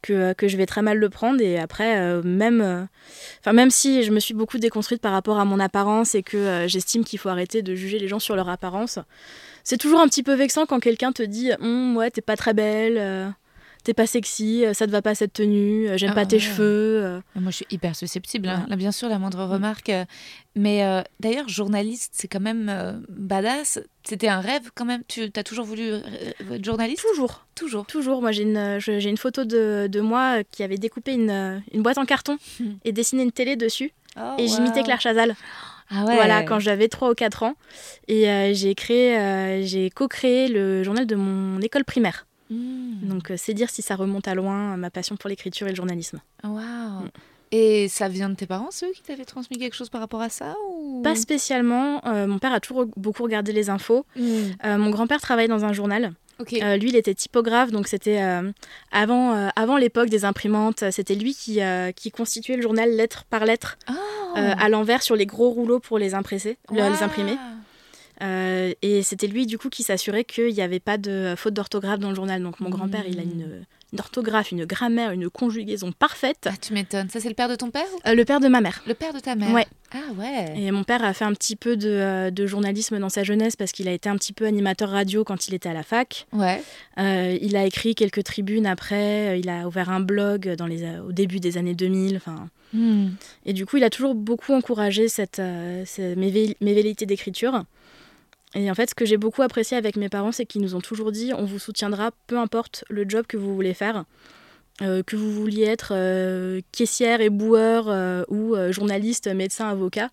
que, 0.03 0.32
que 0.34 0.48
je 0.48 0.57
vais 0.57 0.66
très 0.66 0.82
mal 0.82 0.98
le 0.98 1.09
prendre. 1.09 1.40
Et 1.40 1.59
après, 1.59 2.22
même, 2.22 2.88
enfin, 3.40 3.53
même 3.53 3.70
si 3.70 4.03
je 4.03 4.12
me 4.12 4.20
suis 4.20 4.34
beaucoup 4.34 4.59
déconstruite 4.59 5.03
par 5.03 5.12
rapport 5.12 5.38
à 5.38 5.44
mon 5.44 5.61
apparence 5.61 6.14
et 6.14 6.22
que 6.22 6.64
j'estime 6.68 7.05
qu'il 7.05 7.18
faut 7.18 7.28
arrêter 7.28 7.62
de 7.62 7.74
juger 7.74 7.98
les 7.98 8.09
gens 8.09 8.20
sur 8.20 8.36
leur 8.36 8.48
apparence, 8.48 8.98
c'est 9.64 9.76
toujours 9.76 10.01
un 10.01 10.09
petit 10.09 10.22
peu 10.22 10.34
vexant 10.34 10.64
quand 10.66 10.80
quelqu'un 10.80 11.12
te 11.12 11.22
dit 11.22 11.53
Hum, 11.61 11.96
Ouais, 11.96 12.11
t'es 12.11 12.22
pas 12.22 12.36
très 12.36 12.55
belle. 12.55 13.34
T'es 13.83 13.95
pas 13.95 14.07
sexy, 14.07 14.64
euh, 14.66 14.74
ça 14.74 14.87
te 14.87 14.91
va 14.93 15.01
pas 15.03 15.14
cette 15.14 15.33
tenue, 15.33 15.89
euh, 15.89 15.97
j'aime 15.97 16.11
Ah 16.12 16.14
pas 16.14 16.26
tes 16.26 16.37
ouais. 16.37 16.41
cheveux. 16.43 17.03
euh. 17.05 17.20
Moi, 17.35 17.51
je 17.51 17.57
suis 17.57 17.66
hyper 17.70 17.97
susceptible. 17.97 18.49
hein. 18.49 18.66
Là, 18.68 18.76
bien 18.76 18.93
sûr, 18.93 19.09
la 19.09 19.18
moindre 19.18 19.43
remarque. 19.45 19.89
euh, 19.89 20.05
Mais 20.55 20.85
euh, 20.85 21.03
d'ailleurs, 21.20 21.49
journaliste, 21.49 22.12
c'est 22.14 22.28
quand 22.28 22.41
même 22.41 22.68
euh, 22.68 22.93
badass. 23.09 23.78
C'était 24.05 24.28
un 24.28 24.41
rêve 24.41 24.70
quand 24.74 24.85
même. 24.85 25.03
Tu 25.09 25.31
as 25.35 25.43
toujours 25.43 25.64
voulu 25.64 25.93
être 26.53 26.64
journaliste? 26.64 27.05
Toujours. 27.11 27.47
Toujours. 27.55 27.87
Toujours, 27.87 28.20
moi 28.22 28.33
j'ai 28.33 28.43
une, 28.43 28.78
je- 28.81 28.99
j'ai 28.99 29.11
une 29.11 29.16
photo 29.18 29.45
de, 29.45 29.87
de 29.91 30.01
moi 30.01 30.43
qui 30.51 30.62
avait 30.62 30.78
découpé 30.78 31.12
une, 31.12 31.62
une 31.72 31.83
boîte 31.83 31.99
en 31.99 32.05
carton 32.07 32.39
et 32.85 32.93
dessiné 32.93 33.22
une 33.22 33.33
télé 33.33 33.57
dessus. 33.57 33.93
Oh, 34.16 34.37
et 34.39 34.49
j'imitais 34.49 34.81
wow. 34.81 34.85
Claire 34.85 35.01
Chazal. 35.01 35.35
Ah 35.91 36.05
ouais. 36.05 36.14
Voilà, 36.14 36.43
quand 36.43 36.59
j'avais 36.61 36.89
3 36.89 37.11
ou 37.11 37.14
4 37.14 37.43
ans. 37.43 37.55
Et 38.09 38.28
euh, 38.31 38.53
j'ai 38.55 38.74
créé, 38.74 39.16
euh, 39.18 39.62
j'ai 39.64 39.91
co-créé 39.91 40.49
le 40.49 40.83
journal 40.83 41.07
de 41.07 41.16
mon 41.16 41.61
école 41.61 41.85
primaire. 41.85 42.26
Hmm. 42.51 42.96
Donc 43.09 43.30
euh, 43.30 43.34
c'est 43.38 43.55
dire 43.55 43.70
si 43.70 43.80
ça 43.82 43.94
remonte 43.96 44.26
à 44.28 44.34
loin, 44.34 44.76
ma 44.76 44.90
passion 44.90 45.16
pour 45.16 45.30
l'écriture 45.30 45.66
et 45.66 45.70
le 45.70 45.76
journalisme. 45.76 46.20
Waouh. 46.44 46.53
Mm. 47.05 47.11
Et 47.53 47.88
ça 47.88 48.09
vient 48.09 48.28
de 48.28 48.34
tes 48.36 48.46
parents, 48.46 48.70
ceux 48.70 48.92
qui 48.92 49.03
t'avaient 49.03 49.24
transmis 49.24 49.57
quelque 49.59 49.74
chose 49.74 49.88
par 49.88 50.01
rapport 50.01 50.20
à 50.20 50.28
ça 50.28 50.55
ou... 50.68 51.01
Pas 51.03 51.16
spécialement, 51.16 52.01
euh, 52.07 52.26
mon 52.28 52.38
père 52.38 52.53
a 52.53 52.61
toujours 52.61 52.86
beaucoup 52.96 53.24
regardé 53.24 53.53
les 53.53 53.70
infos. 53.70 54.07
Hmm. 54.16 54.51
Euh, 54.64 54.78
mon 54.78 54.90
grand-père 54.90 55.20
travaille 55.20 55.48
dans 55.48 55.64
un 55.64 55.72
journal. 55.72 56.12
Ok. 56.38 56.53
Euh, 56.55 56.76
lui, 56.76 56.88
il 56.90 56.96
était 56.96 57.12
typographe, 57.14 57.70
donc 57.70 57.86
c'était 57.88 58.22
euh, 58.22 58.51
avant, 58.92 59.34
euh, 59.34 59.48
avant 59.57 59.76
l'époque 59.76 60.09
des 60.11 60.24
imprimantes. 60.24 60.84
C'était 60.90 61.14
lui 61.16 61.34
qui, 61.34 61.59
qui 61.96 62.11
constituait 62.11 62.57
le 62.57 62.62
journal 62.62 62.90
lettre 62.90 63.24
par 63.24 63.44
lettre 63.44 63.78
Oh. 64.32 64.38
euh, 64.38 64.55
à 64.57 64.68
l'envers 64.68 65.03
sur 65.03 65.16
les 65.16 65.26
gros 65.26 65.51
rouleaux 65.51 65.80
pour 65.80 65.98
les 65.98 66.14
impresser, 66.14 66.57
le- 66.70 66.76
les 66.76 66.82
Waouh. 66.82 67.03
imprimer. 67.03 67.36
Euh, 68.22 68.72
et 68.82 69.02
c'était 69.02 69.26
lui, 69.26 69.46
du 69.46 69.58
coup, 69.58 69.68
qui 69.70 69.82
s'assurait 69.82 70.24
qu'il 70.24 70.52
n'y 70.52 70.60
avait 70.62 70.80
pas 70.80 70.98
de 70.98 71.34
faute 71.36 71.54
d'orthographe 71.54 71.98
dans 72.00 72.10
le 72.10 72.14
journal. 72.14 72.42
Donc 72.42 72.60
mon 72.60 72.68
grand-père, 72.70 73.04
il 73.08 73.18
a 73.18 73.22
une, 73.22 73.64
une 73.92 73.98
orthographe, 74.00 74.52
une 74.52 74.64
grammaire, 74.66 75.10
une 75.12 75.30
conjugaison 75.30 75.92
parfaite. 75.92 76.46
Ah, 76.50 76.52
tu 76.60 76.72
m'étonnes. 76.74 77.08
Ça, 77.08 77.18
c'est 77.20 77.28
le 77.28 77.34
père 77.34 77.48
de 77.48 77.56
ton 77.56 77.70
père 77.70 77.86
Euh, 78.06 78.14
le 78.14 78.24
père 78.24 78.40
de 78.40 78.48
ma 78.48 78.60
mère. 78.60 78.82
Le 78.86 78.94
père 78.94 79.12
de 79.14 79.20
ta 79.20 79.34
mère 79.34 79.52
Ouais. 79.52 79.66
Ah 79.92 80.12
ouais. 80.16 80.54
Et 80.56 80.70
mon 80.70 80.84
père 80.84 81.02
a 81.02 81.12
fait 81.14 81.24
un 81.24 81.32
petit 81.32 81.56
peu 81.56 81.76
de, 81.76 81.88
euh, 81.88 82.30
de 82.30 82.46
journalisme 82.46 82.98
dans 83.00 83.08
sa 83.08 83.24
jeunesse 83.24 83.56
parce 83.56 83.72
qu'il 83.72 83.88
a 83.88 83.92
été 83.92 84.08
un 84.08 84.16
petit 84.16 84.32
peu 84.32 84.44
animateur 84.46 84.90
radio 84.90 85.24
quand 85.24 85.48
il 85.48 85.54
était 85.54 85.68
à 85.68 85.72
la 85.74 85.82
fac. 85.82 86.26
Ouais. 86.32 86.62
Euh, 86.98 87.36
il 87.40 87.56
a 87.56 87.64
écrit 87.64 87.94
quelques 87.96 88.22
tribunes 88.22 88.66
après, 88.66 89.40
il 89.40 89.48
a 89.48 89.66
ouvert 89.66 89.90
un 89.90 89.98
blog 90.00 90.54
dans 90.56 90.66
les, 90.66 90.84
au 91.00 91.10
début 91.12 91.40
des 91.40 91.56
années 91.58 91.74
2000. 91.74 92.16
Enfin, 92.16 92.48
Hmm. 92.72 93.08
Et 93.46 93.52
du 93.52 93.66
coup, 93.66 93.78
il 93.78 93.82
a 93.82 93.90
toujours 93.90 94.14
beaucoup 94.14 94.52
encouragé 94.52 95.08
cette, 95.08 95.38
ce- 95.38 96.14
mes, 96.14 96.30
vé- 96.30 96.54
mes 96.60 96.72
velléités 96.72 97.04
d'écriture. 97.04 97.64
Et 98.55 98.70
en 98.70 98.74
fait, 98.74 98.90
ce 98.90 98.94
que 98.94 99.05
j'ai 99.05 99.16
beaucoup 99.16 99.42
apprécié 99.42 99.76
avec 99.76 99.96
mes 99.96 100.09
parents, 100.09 100.32
c'est 100.32 100.46
qu'ils 100.46 100.61
nous 100.62 100.74
ont 100.74 100.80
toujours 100.80 101.12
dit 101.12 101.32
on 101.36 101.44
vous 101.44 101.59
soutiendra, 101.59 102.11
peu 102.26 102.38
importe 102.38 102.84
le 102.90 103.09
job 103.09 103.26
que 103.28 103.36
vous 103.36 103.55
voulez 103.55 103.74
faire. 103.74 104.05
Euh, 104.82 105.03
que 105.03 105.14
vous 105.14 105.30
vouliez 105.30 105.64
être 105.64 105.92
euh, 105.94 106.62
caissière, 106.72 107.20
éboueur 107.20 107.88
euh, 107.88 108.24
ou 108.28 108.57
journaliste, 108.72 109.28
médecin, 109.28 109.68
avocat. 109.68 110.09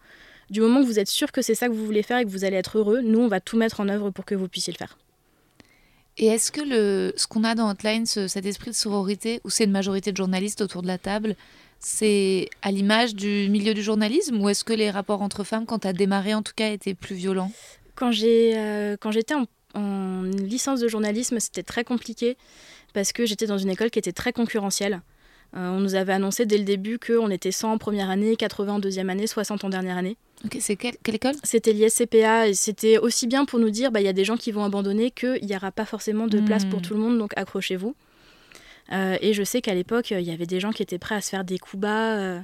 Du 0.49 0.61
moment 0.61 0.81
que 0.81 0.85
vous 0.85 0.99
êtes 0.99 1.07
sûr 1.07 1.31
que 1.31 1.41
c'est 1.41 1.55
ça 1.55 1.67
que 1.67 1.73
vous 1.73 1.85
voulez 1.85 2.03
faire 2.03 2.19
et 2.19 2.25
que 2.25 2.29
vous 2.29 2.43
allez 2.45 2.57
être 2.57 2.77
heureux, 2.77 3.01
nous, 3.01 3.19
on 3.19 3.27
va 3.27 3.39
tout 3.39 3.57
mettre 3.57 3.79
en 3.79 3.89
œuvre 3.89 4.11
pour 4.11 4.25
que 4.25 4.35
vous 4.35 4.47
puissiez 4.47 4.73
le 4.73 4.77
faire. 4.77 4.97
Et 6.17 6.27
est-ce 6.27 6.51
que 6.51 6.61
le, 6.61 7.13
ce 7.15 7.27
qu'on 7.27 7.43
a 7.43 7.53
dans 7.53 7.69
Hotline, 7.69 8.05
ce- 8.05 8.27
cet 8.27 8.45
esprit 8.45 8.71
de 8.71 8.75
sororité, 8.75 9.39
où 9.43 9.49
c'est 9.49 9.65
une 9.65 9.71
majorité 9.71 10.11
de 10.11 10.17
journalistes 10.17 10.61
autour 10.61 10.81
de 10.81 10.87
la 10.87 10.97
table, 10.97 11.35
c'est 11.79 12.49
à 12.61 12.71
l'image 12.71 13.13
du 13.13 13.49
milieu 13.49 13.73
du 13.73 13.83
journalisme 13.83 14.41
ou 14.41 14.49
est-ce 14.49 14.63
que 14.63 14.73
les 14.73 14.89
rapports 14.89 15.21
entre 15.21 15.43
femmes, 15.43 15.65
quand 15.65 15.79
tu 15.79 15.87
as 15.87 15.93
démarré 15.93 16.33
en 16.33 16.41
tout 16.41 16.53
cas, 16.55 16.71
étaient 16.71 16.95
plus 16.95 17.15
violents? 17.15 17.51
Quand 17.97 18.11
euh, 18.23 18.95
quand 19.01 19.11
j'étais 19.11 19.33
en, 19.33 19.45
en 19.73 20.21
licence 20.23 20.79
de 20.79 20.87
journalisme, 20.87 21.39
c'était 21.39 21.63
très 21.63 21.83
compliqué 21.83 22.37
parce 22.93 23.11
que 23.11 23.25
j'étais 23.25 23.47
dans 23.47 23.57
une 23.57 23.69
école 23.69 23.89
qui 23.89 23.99
était 23.99 24.13
très 24.13 24.31
concurrentielle. 24.31 25.01
Euh, 25.55 25.69
on 25.69 25.79
nous 25.79 25.95
avait 25.95 26.13
annoncé 26.13 26.45
dès 26.45 26.57
le 26.57 26.63
début 26.63 26.99
qu'on 26.99 27.29
était 27.31 27.51
100 27.51 27.71
en 27.73 27.77
première 27.77 28.09
année, 28.09 28.35
80 28.35 28.73
en 28.75 28.79
deuxième 28.79 29.09
année, 29.09 29.27
60 29.27 29.63
en 29.63 29.69
dernière 29.69 29.97
année. 29.97 30.17
Ok, 30.45 30.57
c'est 30.59 30.75
quelle, 30.75 30.95
quelle 31.03 31.15
école? 31.15 31.35
C'était 31.43 31.71
l'ISCPA 31.73 32.49
et 32.49 32.53
c'était 32.53 32.97
aussi 32.99 33.27
bien 33.27 33.45
pour 33.45 33.57
nous 33.57 33.69
dire 33.71 33.91
bah, 33.91 33.99
il 34.01 34.05
y 34.05 34.09
a 34.09 34.13
des 34.13 34.25
gens 34.25 34.37
qui 34.37 34.51
vont 34.51 34.63
abandonner 34.63 35.09
qu'il 35.09 35.43
n'y 35.45 35.55
aura 35.55 35.71
pas 35.71 35.85
forcément 35.85 36.27
de 36.27 36.39
place 36.41 36.65
Hmm. 36.65 36.69
pour 36.69 36.81
tout 36.81 36.93
le 36.93 36.99
monde, 36.99 37.17
donc 37.17 37.31
accrochez-vous. 37.35 37.95
Euh, 38.93 39.17
et 39.21 39.33
je 39.33 39.43
sais 39.43 39.61
qu'à 39.61 39.73
l'époque, 39.73 40.11
il 40.11 40.21
y 40.21 40.31
avait 40.31 40.45
des 40.45 40.59
gens 40.59 40.71
qui 40.71 40.83
étaient 40.83 40.99
prêts 40.99 41.15
à 41.15 41.21
se 41.21 41.29
faire 41.29 41.43
des 41.43 41.57
coups 41.57 41.81
bas. 41.81 42.17
euh, 42.17 42.39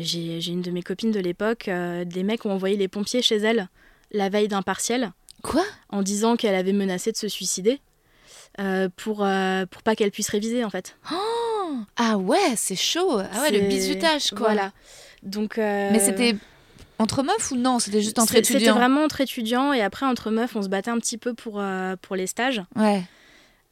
J'ai 0.00 0.44
une 0.48 0.62
de 0.62 0.70
mes 0.70 0.82
copines 0.82 1.10
de 1.12 1.20
l'époque, 1.20 1.68
des 1.68 2.22
mecs 2.22 2.44
ont 2.46 2.52
envoyé 2.52 2.76
les 2.76 2.88
pompiers 2.88 3.22
chez 3.22 3.36
elle 3.36 3.68
la 4.12 4.28
veille 4.28 4.48
d'un 4.48 4.62
partiel 4.62 5.12
Quoi? 5.42 5.64
En 5.90 6.02
disant 6.02 6.36
qu'elle 6.36 6.54
avait 6.54 6.72
menacé 6.72 7.12
de 7.12 7.16
se 7.16 7.28
suicider 7.28 7.80
euh, 8.60 8.88
pour, 8.96 9.24
euh, 9.24 9.66
pour 9.66 9.82
pas 9.82 9.94
qu'elle 9.94 10.10
puisse 10.10 10.28
réviser 10.30 10.64
en 10.64 10.70
fait. 10.70 10.96
Ah 11.96 12.16
ouais, 12.18 12.54
c'est 12.56 12.76
chaud. 12.76 13.18
Ah 13.32 13.42
ouais, 13.42 13.50
le 13.50 13.60
bizutage 13.68 14.30
quoi. 14.30 14.38
Voilà. 14.40 14.72
Donc, 15.22 15.58
euh, 15.58 15.90
Mais 15.92 15.98
c'était 15.98 16.36
entre 16.98 17.22
meufs 17.22 17.50
ou 17.50 17.56
non? 17.56 17.78
C'était 17.78 18.00
juste 18.00 18.18
entre 18.18 18.32
c'est- 18.32 18.44
C'était 18.44 18.54
étudiants? 18.58 18.74
vraiment 18.76 19.02
entre 19.02 19.20
étudiants 19.20 19.72
et 19.72 19.82
après 19.82 20.06
entre 20.06 20.30
meufs, 20.30 20.54
on 20.56 20.62
se 20.62 20.68
battait 20.68 20.90
un 20.90 20.98
petit 20.98 21.18
peu 21.18 21.34
pour, 21.34 21.62
pour 22.02 22.16
les 22.16 22.26
stages. 22.26 22.62
Ouais. 22.76 23.02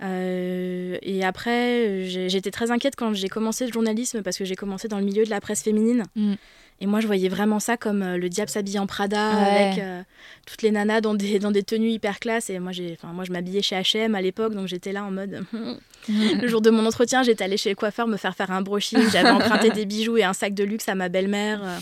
Euh, 0.02 0.98
et 1.02 1.24
après, 1.24 2.06
j'étais 2.28 2.50
très 2.50 2.70
inquiète 2.70 2.96
quand 2.96 3.14
j'ai 3.14 3.28
commencé 3.28 3.66
le 3.66 3.72
journalisme 3.72 4.22
parce 4.22 4.36
que 4.36 4.44
j'ai 4.44 4.56
commencé 4.56 4.88
dans 4.88 4.98
le 4.98 5.04
milieu 5.04 5.24
de 5.24 5.30
la 5.30 5.40
presse 5.40 5.62
féminine. 5.62 6.02
Mm. 6.16 6.34
Et 6.80 6.86
moi, 6.86 7.00
je 7.00 7.06
voyais 7.06 7.28
vraiment 7.28 7.60
ça 7.60 7.76
comme 7.76 8.02
euh, 8.02 8.16
le 8.16 8.28
diable 8.28 8.50
s'habille 8.50 8.78
en 8.80 8.86
Prada 8.88 9.30
Ouais. 9.36 9.62
avec 9.68 9.78
euh, 9.78 10.02
toutes 10.46 10.62
les 10.62 10.72
nanas 10.72 11.00
dans 11.00 11.14
des, 11.14 11.38
dans 11.38 11.52
des 11.52 11.62
tenues 11.62 11.90
hyper 11.90 12.18
classe. 12.18 12.50
Et 12.50 12.58
moi, 12.58 12.72
j'ai, 12.72 12.98
moi 13.12 13.24
je 13.24 13.30
m'habillais 13.30 13.62
chez 13.62 13.76
H&M 13.76 14.14
à 14.16 14.20
l'époque, 14.20 14.54
donc 14.54 14.66
j'étais 14.66 14.90
là 14.92 15.04
en 15.04 15.10
mode. 15.12 15.44
le 16.08 16.48
jour 16.48 16.60
de 16.60 16.70
mon 16.70 16.84
entretien, 16.84 17.22
j'étais 17.22 17.44
allée 17.44 17.56
chez 17.56 17.68
le 17.70 17.76
coiffeur 17.76 18.08
me 18.08 18.16
faire 18.16 18.34
faire 18.34 18.50
un 18.50 18.62
brushing. 18.62 18.98
J'avais 19.12 19.30
emprunté 19.30 19.70
des 19.70 19.86
bijoux 19.86 20.16
et 20.16 20.24
un 20.24 20.32
sac 20.32 20.54
de 20.54 20.64
luxe 20.64 20.88
à 20.88 20.96
ma 20.96 21.08
belle-mère. 21.08 21.60
euh. 21.62 21.78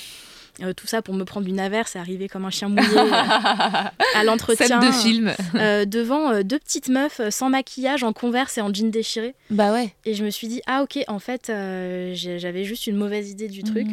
Tout 0.76 0.86
ça 0.86 1.00
pour 1.00 1.14
me 1.14 1.24
prendre 1.24 1.48
une 1.48 1.58
averse 1.60 1.96
et 1.96 1.98
arriver 1.98 2.28
comme 2.28 2.44
un 2.44 2.50
chien 2.50 2.68
mouillé 2.68 2.82
à 4.14 4.24
l'entretien. 4.24 4.80
de 4.80 4.90
film. 4.90 5.32
Devant 5.86 6.42
deux 6.42 6.58
petites 6.58 6.88
meufs 6.90 7.22
sans 7.30 7.48
maquillage, 7.48 8.04
en 8.04 8.12
converse 8.12 8.58
et 8.58 8.60
en 8.60 8.70
jean 8.74 8.90
déchiré. 8.90 9.34
Bah 9.48 9.72
ouais. 9.72 9.94
Et 10.04 10.12
je 10.12 10.22
me 10.22 10.28
suis 10.28 10.48
dit, 10.48 10.60
ah 10.66 10.82
ok, 10.82 10.98
en 11.08 11.18
fait, 11.18 11.46
j'avais 12.12 12.64
juste 12.64 12.86
une 12.86 12.96
mauvaise 12.96 13.30
idée 13.30 13.48
du 13.48 13.62
truc. 13.62 13.86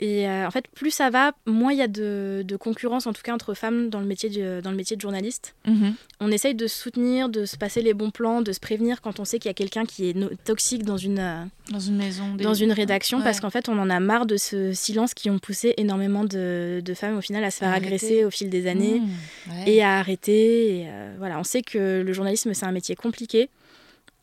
Et 0.00 0.28
euh, 0.28 0.46
en 0.46 0.50
fait, 0.52 0.68
plus 0.68 0.92
ça 0.92 1.10
va, 1.10 1.32
moins 1.44 1.72
il 1.72 1.78
y 1.78 1.82
a 1.82 1.88
de, 1.88 2.44
concurrence, 2.58 3.06
en 3.08 3.12
tout 3.12 3.22
cas 3.22 3.34
entre 3.34 3.54
femmes, 3.54 3.90
dans 3.90 3.98
le 3.98 4.06
métier, 4.06 4.30
dans 4.62 4.70
le 4.70 4.76
métier 4.76 4.94
de 4.94 5.00
journaliste. 5.00 5.56
Mhm. 5.66 5.94
On 6.20 6.30
essaye 6.30 6.54
de 6.54 6.68
se 6.68 6.80
soutenir, 6.80 7.28
de 7.28 7.44
se 7.44 7.56
passer 7.56 7.82
les 7.82 7.94
bons 7.94 8.10
plans, 8.10 8.40
de 8.40 8.52
se 8.52 8.60
prévenir 8.60 9.00
quand 9.00 9.18
on 9.18 9.24
sait 9.24 9.40
qu'il 9.40 9.48
y 9.48 9.50
a 9.50 9.54
quelqu'un 9.54 9.84
qui 9.84 10.08
est 10.08 10.44
toxique 10.44 10.84
dans 10.84 10.96
une, 10.96 11.18
euh, 11.18 11.44
dans 11.70 11.80
une 11.80 11.96
maison, 11.96 12.36
dans 12.36 12.54
une 12.54 12.70
rédaction, 12.70 13.22
parce 13.22 13.40
qu'en 13.40 13.50
fait, 13.50 13.68
on 13.68 13.76
en 13.78 13.90
a 13.90 13.98
marre 13.98 14.26
de 14.26 14.36
ce 14.36 14.72
silence 14.72 15.14
qui 15.14 15.30
ont 15.30 15.40
poussé 15.40 15.74
énormément 15.78 16.24
de, 16.24 16.82
femmes 16.94 17.16
au 17.16 17.20
final 17.20 17.44
à 17.44 17.50
se 17.50 17.58
faire 17.58 17.72
agresser 17.72 18.24
au 18.24 18.30
fil 18.30 18.50
des 18.50 18.66
années 18.66 19.00
mmh, 19.00 19.52
et 19.66 19.82
à 19.82 19.98
arrêter. 19.98 20.78
Et, 20.78 20.86
euh, 20.88 21.14
voilà, 21.18 21.38
on 21.38 21.44
sait 21.44 21.62
que 21.62 22.02
le 22.02 22.12
journalisme, 22.12 22.54
c'est 22.54 22.66
un 22.66 22.72
métier 22.72 22.94
compliqué. 22.94 23.50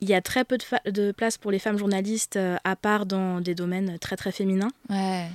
Il 0.02 0.10
y 0.10 0.14
a 0.14 0.22
très 0.22 0.44
peu 0.44 0.58
de, 0.58 0.92
de 0.92 1.12
place 1.12 1.38
pour 1.38 1.52
les 1.52 1.60
femmes 1.60 1.78
journalistes, 1.78 2.38
à 2.64 2.76
part 2.76 3.06
dans 3.06 3.40
des 3.42 3.56
domaines 3.56 3.98
très 4.00 4.16
très 4.16 4.32
féminins. 4.32 4.72
Ouais. 4.90 5.28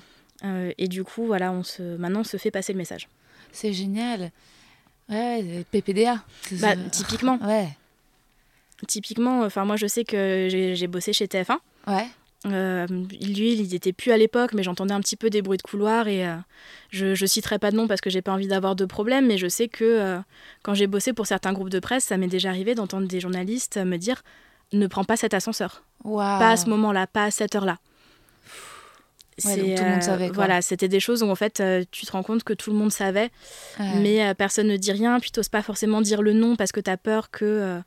Euh, 0.45 0.72
et 0.78 0.88
du 0.88 1.05
coup, 1.05 1.26
voilà, 1.26 1.53
on 1.53 1.62
se, 1.62 1.82
maintenant, 1.97 2.20
on 2.20 2.24
se 2.24 2.36
fait 2.36 2.51
passer 2.51 2.72
le 2.72 2.78
message. 2.78 3.09
C'est 3.53 3.72
génial. 3.72 4.30
Ouais, 5.09 5.64
PPDA. 5.70 6.22
Bah, 6.53 6.76
typiquement. 6.91 7.38
Ouais. 7.45 7.68
Typiquement, 8.86 9.43
enfin, 9.43 9.66
moi, 9.66 9.76
je 9.76 9.86
sais 9.86 10.05
que 10.05 10.49
j'ai 10.51 10.86
bossé 10.86 11.12
chez 11.12 11.26
TF1. 11.26 11.59
Ouais. 11.86 12.07
Euh, 12.47 12.86
lui, 12.86 13.53
il 13.53 13.68
n'était 13.68 13.93
plus 13.93 14.11
à 14.11 14.16
l'époque, 14.16 14.55
mais 14.55 14.62
j'entendais 14.62 14.95
un 14.95 15.01
petit 15.01 15.16
peu 15.16 15.28
des 15.28 15.43
bruits 15.43 15.59
de 15.59 15.62
couloir 15.62 16.09
et 16.09 16.26
euh, 16.26 16.36
je, 16.88 17.09
ne 17.09 17.26
citerai 17.26 17.59
pas 17.59 17.70
de 17.70 17.76
nom 17.76 17.86
parce 17.86 18.01
que 18.01 18.09
j'ai 18.09 18.22
pas 18.22 18.32
envie 18.32 18.47
d'avoir 18.49 18.76
de 18.76 18.86
problème, 18.86 19.26
mais 19.26 19.36
je 19.36 19.47
sais 19.47 19.68
que 19.68 20.18
quand 20.62 20.72
j'ai 20.72 20.86
bossé 20.86 21.12
pour 21.12 21.26
certains 21.26 21.53
groupes 21.53 21.68
de 21.68 21.80
presse, 21.80 22.05
ça 22.05 22.16
m'est 22.16 22.28
déjà 22.28 22.49
arrivé 22.49 22.74
d'entendre 22.74 23.07
des 23.07 23.20
journalistes 23.20 23.76
me 23.76 23.99
dire 23.99 24.22
ne 24.72 24.86
prends 24.86 25.05
pas 25.05 25.16
cet 25.18 25.34
ascenseur. 25.34 25.82
Pas 26.03 26.51
à 26.51 26.57
ce 26.57 26.70
moment-là, 26.70 27.07
pas 27.07 27.24
à 27.24 27.30
cette 27.30 27.55
heure-là. 27.55 27.76
Ouais, 29.45 29.74
tout 29.74 29.84
le 29.84 29.91
monde 29.91 30.03
savait. 30.03 30.30
Voilà, 30.30 30.62
c'était 30.62 30.88
des 30.88 31.01
choses 31.01 31.22
où 31.22 31.28
en 31.28 31.34
fait 31.34 31.61
euh, 31.61 31.84
tu 31.91 32.07
te 32.07 32.12
rends 32.12 32.22
compte 32.22 32.45
que 32.45 32.53
tout 32.53 32.70
le 32.70 32.76
monde 32.76 32.93
savait, 32.93 33.30
mais 33.78 34.26
euh, 34.26 34.34
personne 34.34 34.68
ne 34.68 34.76
dit 34.76 34.93
rien, 34.93 35.18
puis 35.20 35.30
t'oses 35.30 35.49
pas 35.49 35.62
forcément 35.62 36.01
dire 36.01 36.22
le 36.22 36.32
nom 36.32 36.57
parce 36.57 36.72
que 36.72 36.80
tu 36.80 36.91
as 36.91 36.97
peur 36.97 37.30
que, 37.30 37.45
euh, 37.45 37.80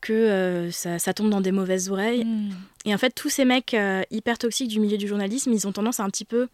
que 0.00 0.70
ça, 0.70 1.12
tombe 1.14 1.30
dans 1.30 1.40
des 1.40 1.52
mauvaises 1.52 1.90
oreilles. 1.90 2.24
Hmm. 2.24 2.50
Et 2.84 2.94
en 2.94 2.98
fait, 2.98 3.10
tous 3.10 3.28
ces 3.28 3.44
mecs 3.44 3.76
hyper 4.10 4.38
toxiques 4.38 4.68
du 4.68 4.80
milieu 4.80 4.96
du 4.96 5.08
journalisme, 5.08 5.52
ils 5.52 5.66
ont 5.66 5.72
tendance 5.72 6.00
à 6.00 6.04
un 6.04 6.10
petit 6.10 6.24
peu 6.24 6.48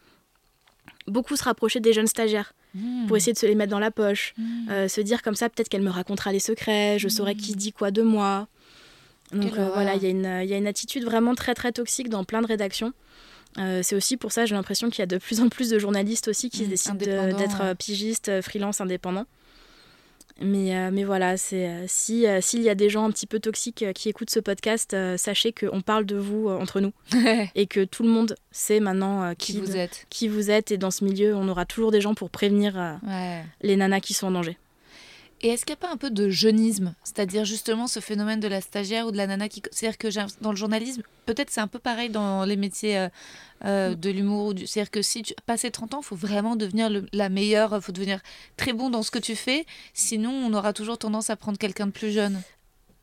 beaucoup 1.06 1.36
se 1.36 1.44
rapprocher 1.44 1.80
des 1.80 1.92
jeunes 1.92 2.06
stagiaires 2.06 2.54
hmm. 2.74 3.06
pour 3.06 3.16
essayer 3.16 3.32
de 3.32 3.38
se 3.38 3.46
les 3.46 3.54
mettre 3.54 3.70
dans 3.70 3.78
la 3.78 3.90
poche, 3.90 4.34
hmm. 4.38 4.88
se 4.88 5.00
dire 5.00 5.22
comme 5.22 5.34
ça 5.34 5.48
peut-être 5.48 5.68
qu'elle 5.68 5.82
me 5.82 5.90
racontera 5.90 6.32
les 6.32 6.40
secrets, 6.40 6.98
je 6.98 7.08
saurai 7.08 7.34
qui 7.34 7.54
dit 7.54 7.72
quoi 7.72 7.90
de 7.90 8.02
moi. 8.02 8.48
Donc 9.32 9.54
voilà, 9.54 9.96
il 9.96 10.02
y, 10.02 10.06
y, 10.06 10.54
a 10.54 10.56
une 10.56 10.66
attitude 10.66 11.04
vraiment 11.04 11.34
très 11.34 11.54
très 11.54 11.72
toxique 11.72 12.08
dans 12.08 12.24
plein 12.24 12.40
de 12.40 12.46
rédactions. 12.46 12.92
Euh, 13.58 13.80
c'est 13.82 13.94
aussi 13.94 14.16
pour 14.16 14.32
ça, 14.32 14.46
j'ai 14.46 14.54
l'impression 14.54 14.90
qu'il 14.90 15.00
y 15.00 15.02
a 15.02 15.06
de 15.06 15.18
plus 15.18 15.40
en 15.40 15.48
plus 15.48 15.70
de 15.70 15.78
journalistes 15.78 16.28
aussi 16.28 16.50
qui 16.50 16.64
mmh, 16.64 16.68
décident 16.68 16.94
d'être 16.94 17.62
euh, 17.62 17.74
pigistes, 17.74 18.28
euh, 18.28 18.42
freelance, 18.42 18.80
indépendants. 18.80 19.26
Mais, 20.40 20.90
mais 20.90 21.04
voilà, 21.04 21.36
c'est 21.36 21.84
si 21.86 22.26
s'il 22.40 22.62
y 22.62 22.68
a 22.68 22.74
des 22.74 22.90
gens 22.90 23.04
un 23.04 23.12
petit 23.12 23.28
peu 23.28 23.38
toxiques 23.38 23.84
qui 23.94 24.08
écoutent 24.08 24.30
ce 24.30 24.40
podcast, 24.40 24.96
sachez 25.16 25.52
qu'on 25.52 25.80
parle 25.80 26.06
de 26.06 26.16
vous 26.16 26.48
entre 26.48 26.80
nous 26.80 26.92
et 27.54 27.68
que 27.68 27.84
tout 27.84 28.02
le 28.02 28.08
monde 28.08 28.34
sait 28.50 28.80
maintenant 28.80 29.32
qui, 29.36 29.60
vous 29.60 29.76
êtes. 29.76 30.08
Qui 30.10 30.26
vous 30.26 30.50
êtes 30.50 30.72
et 30.72 30.76
dans 30.76 30.90
ce 30.90 31.04
milieu, 31.04 31.36
on 31.36 31.46
aura 31.46 31.66
toujours 31.66 31.92
des 31.92 32.00
gens 32.00 32.16
pour 32.16 32.30
prévenir 32.30 32.98
les 33.62 33.76
nanas 33.76 34.00
qui 34.00 34.12
sont 34.12 34.26
en 34.26 34.32
danger. 34.32 34.58
Et 35.44 35.48
est-ce 35.48 35.66
qu'il 35.66 35.74
n'y 35.74 35.84
a 35.84 35.88
pas 35.88 35.92
un 35.92 35.98
peu 35.98 36.10
de 36.10 36.30
jeunisme 36.30 36.94
C'est-à-dire 37.04 37.44
justement 37.44 37.86
ce 37.86 38.00
phénomène 38.00 38.40
de 38.40 38.48
la 38.48 38.62
stagiaire 38.62 39.06
ou 39.06 39.10
de 39.10 39.18
la 39.18 39.26
nana 39.26 39.50
qui. 39.50 39.62
C'est-à-dire 39.72 39.98
que 39.98 40.08
dans 40.42 40.50
le 40.50 40.56
journalisme, 40.56 41.02
peut-être 41.26 41.50
c'est 41.50 41.60
un 41.60 41.66
peu 41.66 41.78
pareil 41.78 42.08
dans 42.08 42.46
les 42.46 42.56
métiers 42.56 42.96
euh, 42.96 43.08
euh, 43.66 43.94
de 43.94 44.08
l'humour. 44.08 44.54
Du... 44.54 44.66
C'est-à-dire 44.66 44.90
que 44.90 45.02
si 45.02 45.22
tu 45.22 45.34
passes 45.44 45.66
30 45.70 45.92
ans, 45.92 46.00
il 46.02 46.06
faut 46.06 46.16
vraiment 46.16 46.56
devenir 46.56 46.88
la 47.12 47.28
meilleure, 47.28 47.74
il 47.74 47.82
faut 47.82 47.92
devenir 47.92 48.20
très 48.56 48.72
bon 48.72 48.88
dans 48.88 49.02
ce 49.02 49.10
que 49.10 49.18
tu 49.18 49.36
fais. 49.36 49.66
Sinon, 49.92 50.30
on 50.30 50.54
aura 50.54 50.72
toujours 50.72 50.96
tendance 50.96 51.28
à 51.28 51.36
prendre 51.36 51.58
quelqu'un 51.58 51.88
de 51.88 51.92
plus 51.92 52.10
jeune. 52.10 52.40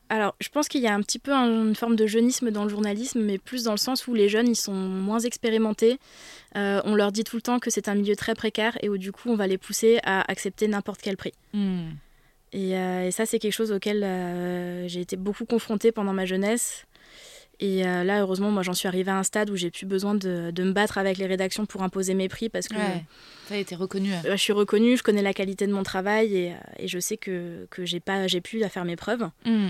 Alors, 0.10 0.34
je 0.42 0.50
pense 0.50 0.68
qu'il 0.68 0.82
y 0.82 0.88
a 0.88 0.96
un 0.96 1.02
petit 1.04 1.20
peu 1.20 1.34
une 1.34 1.76
forme 1.76 1.96
de 1.96 2.08
jeunisme 2.08 2.50
dans 2.50 2.64
le 2.64 2.70
journalisme, 2.70 3.22
mais 3.22 3.38
plus 3.38 3.66
dans 3.66 3.72
le 3.72 3.78
sens 3.78 4.08
où 4.08 4.16
les 4.16 4.30
jeunes, 4.30 4.48
ils 4.48 4.56
sont 4.56 4.74
moins 4.74 5.20
expérimentés. 5.20 6.00
Euh, 6.56 6.82
on 6.86 6.96
leur 6.96 7.12
dit 7.12 7.24
tout 7.24 7.36
le 7.36 7.44
temps 7.44 7.60
que 7.60 7.70
c'est 7.70 7.88
un 7.88 7.94
milieu 7.94 8.16
très 8.16 8.34
précaire 8.34 8.80
et 8.82 8.90
où 8.90 8.98
du 8.98 9.12
coup, 9.12 9.30
on 9.30 9.36
va 9.36 9.46
les 9.46 9.60
pousser 9.60 10.00
à 10.02 10.22
accepter 10.30 10.68
n'importe 10.68 11.02
quel 11.04 11.18
prix. 11.18 11.34
Euh, 12.54 13.08
et, 13.08 13.12
ça, 13.12 13.26
c'est 13.26 13.40
quelque 13.40 13.54
chose 13.54 13.72
auquel 13.72 14.04
euh, 14.04 14.88
j'ai 14.88 15.02
été 15.02 15.16
beaucoup 15.18 15.46
confrontée 15.46 15.92
pendant 15.92 16.14
ma 16.14 16.26
jeunesse. 16.26 16.86
Et 17.60 17.86
euh, 17.86 18.04
là, 18.04 18.22
heureusement, 18.22 18.50
moi, 18.50 18.64
j'en 18.64 18.74
suis 18.74 18.88
arrivée 18.88 19.12
à 19.12 19.18
un 19.18 19.24
stade 19.24 19.52
où 19.52 19.56
j'ai 19.56 19.70
plus 19.70 19.86
besoin 19.86 20.16
de, 20.16 20.52
me 20.58 20.72
battre 20.72 20.98
avec 20.98 21.18
les 21.18 21.28
rédactions 21.28 21.68
pour 21.68 21.84
imposer 21.84 22.16
mes 22.16 22.28
prix 22.28 22.50
parce 22.50 22.68
que. 22.68 22.76
ça 23.48 23.54
a 23.54 23.58
été 23.58 23.76
reconnu. 23.76 24.10
je 24.26 24.36
suis 24.36 24.54
reconnue, 24.54 24.98
je 24.98 25.04
connais 25.04 25.22
la 25.22 25.34
qualité 25.34 25.68
de 25.68 25.74
mon 25.74 25.84
travail 25.84 26.36
et, 26.80 26.88
je 26.88 27.00
sais 27.00 27.18
que, 27.18 27.68
que 27.70 27.86
j'ai 27.86 28.00
pas, 28.00 28.28
j'ai 28.28 28.42
pu 28.42 28.64
à 28.64 28.70
faire 28.70 28.84
mes 28.84 28.96
preuves. 28.96 29.30
Mmh. 29.46 29.70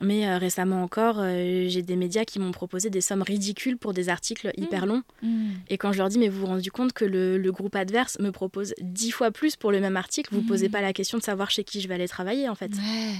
Mais 0.00 0.26
euh, 0.26 0.38
récemment 0.38 0.82
encore, 0.82 1.16
euh, 1.18 1.66
j'ai 1.68 1.82
des 1.82 1.96
médias 1.96 2.24
qui 2.24 2.38
m'ont 2.38 2.52
proposé 2.52 2.90
des 2.90 3.00
sommes 3.00 3.22
ridicules 3.22 3.76
pour 3.76 3.92
des 3.92 4.08
articles 4.08 4.48
mmh. 4.48 4.62
hyper 4.62 4.86
longs. 4.86 5.02
Mmh. 5.22 5.50
Et 5.68 5.78
quand 5.78 5.92
je 5.92 5.98
leur 5.98 6.08
dis, 6.08 6.18
mais 6.18 6.28
vous 6.28 6.40
vous 6.40 6.46
rendez 6.46 6.70
compte 6.70 6.92
que 6.92 7.04
le, 7.04 7.50
groupe 7.50 7.74
adverse 7.74 8.18
me 8.20 8.30
propose 8.30 8.74
dix 8.80 9.10
fois 9.10 9.30
plus 9.30 9.56
pour 9.56 9.72
le 9.72 9.80
même 9.80 9.96
article, 9.96 10.32
vous 10.32 10.42
ne 10.42 10.48
posez 10.48 10.68
mmh. 10.68 10.72
pas 10.72 10.80
la 10.80 10.92
question 10.92 11.18
de 11.18 11.22
savoir 11.22 11.50
chez 11.50 11.64
qui 11.64 11.80
je 11.80 11.88
vais 11.88 11.94
aller 11.94 12.08
travailler 12.08 12.48
en 12.48 12.54
fait. 12.54 12.70
Ouais, 12.72 13.14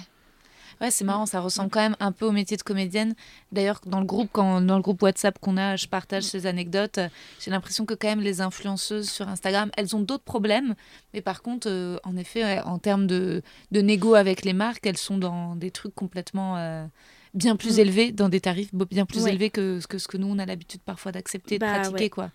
c'est 0.89 1.05
marrant, 1.05 1.27
ça 1.27 1.41
ressemble 1.41 1.69
quand 1.69 1.81
même 1.81 1.97
un 2.01 2.11
peu 2.11 2.25
au 2.25 2.33
métier 2.33 2.57
de 2.57 2.63
comédienne. 2.63 3.15
D'ailleurs, 3.53 3.81
dans 3.85 4.01
le 4.01 4.07
groupe, 4.07 4.31
quand, 4.33 4.63
dans 4.63 4.77
le 4.77 4.83
groupe 4.83 5.03
WhatsApp 5.03 5.39
qu'on 5.39 5.59
a, 5.59 5.77
je 5.77 5.87
partage 5.87 6.23
ces 6.23 6.47
anecdotes. 6.47 6.99
J'ai 7.39 7.51
l'impression 7.51 7.85
que 7.85 7.93
quand 7.93 8.09
même 8.09 8.23
les 8.23 8.41
influenceuses 8.41 9.11
sur 9.11 9.29
Instagram, 9.29 9.71
elles 9.77 9.95
ont 9.95 10.01
d'autres 10.01 10.25
problèmes, 10.25 10.75
mais 11.13 11.21
par 11.21 11.43
contre, 11.43 11.69
euh, 11.69 11.99
en 12.05 12.17
effet, 12.17 12.61
en 12.61 12.79
termes 12.79 13.07
de, 13.07 13.43
de 13.73 13.81
négo 13.83 14.15
avec 14.15 14.45
les 14.45 14.55
marques, 14.55 14.87
elles 14.87 14.97
sont 14.97 15.19
dans 15.19 15.55
des 15.55 15.71
trucs 15.71 15.95
complètement 15.95 16.57
euh, 16.57 16.87
bien 17.35 17.57
plus 17.57 17.77
mm. 17.77 17.81
élevés, 17.81 18.13
dans 18.13 18.29
des 18.29 18.41
tarifs 18.41 18.75
bien 18.75 19.05
plus 19.05 19.27
élevés 19.27 19.51
que, 19.51 19.81
que, 19.87 19.99
ce 19.99 20.09
que 20.09 20.17
nous 20.17 20.29
on 20.29 20.39
a 20.39 20.47
l'habitude 20.47 20.81
parfois 20.81 21.13
d'accepter, 21.13 21.59
de 21.59 21.67
bah, 21.67 21.81
pratiquer, 21.81 22.09
quoi. 22.09 22.31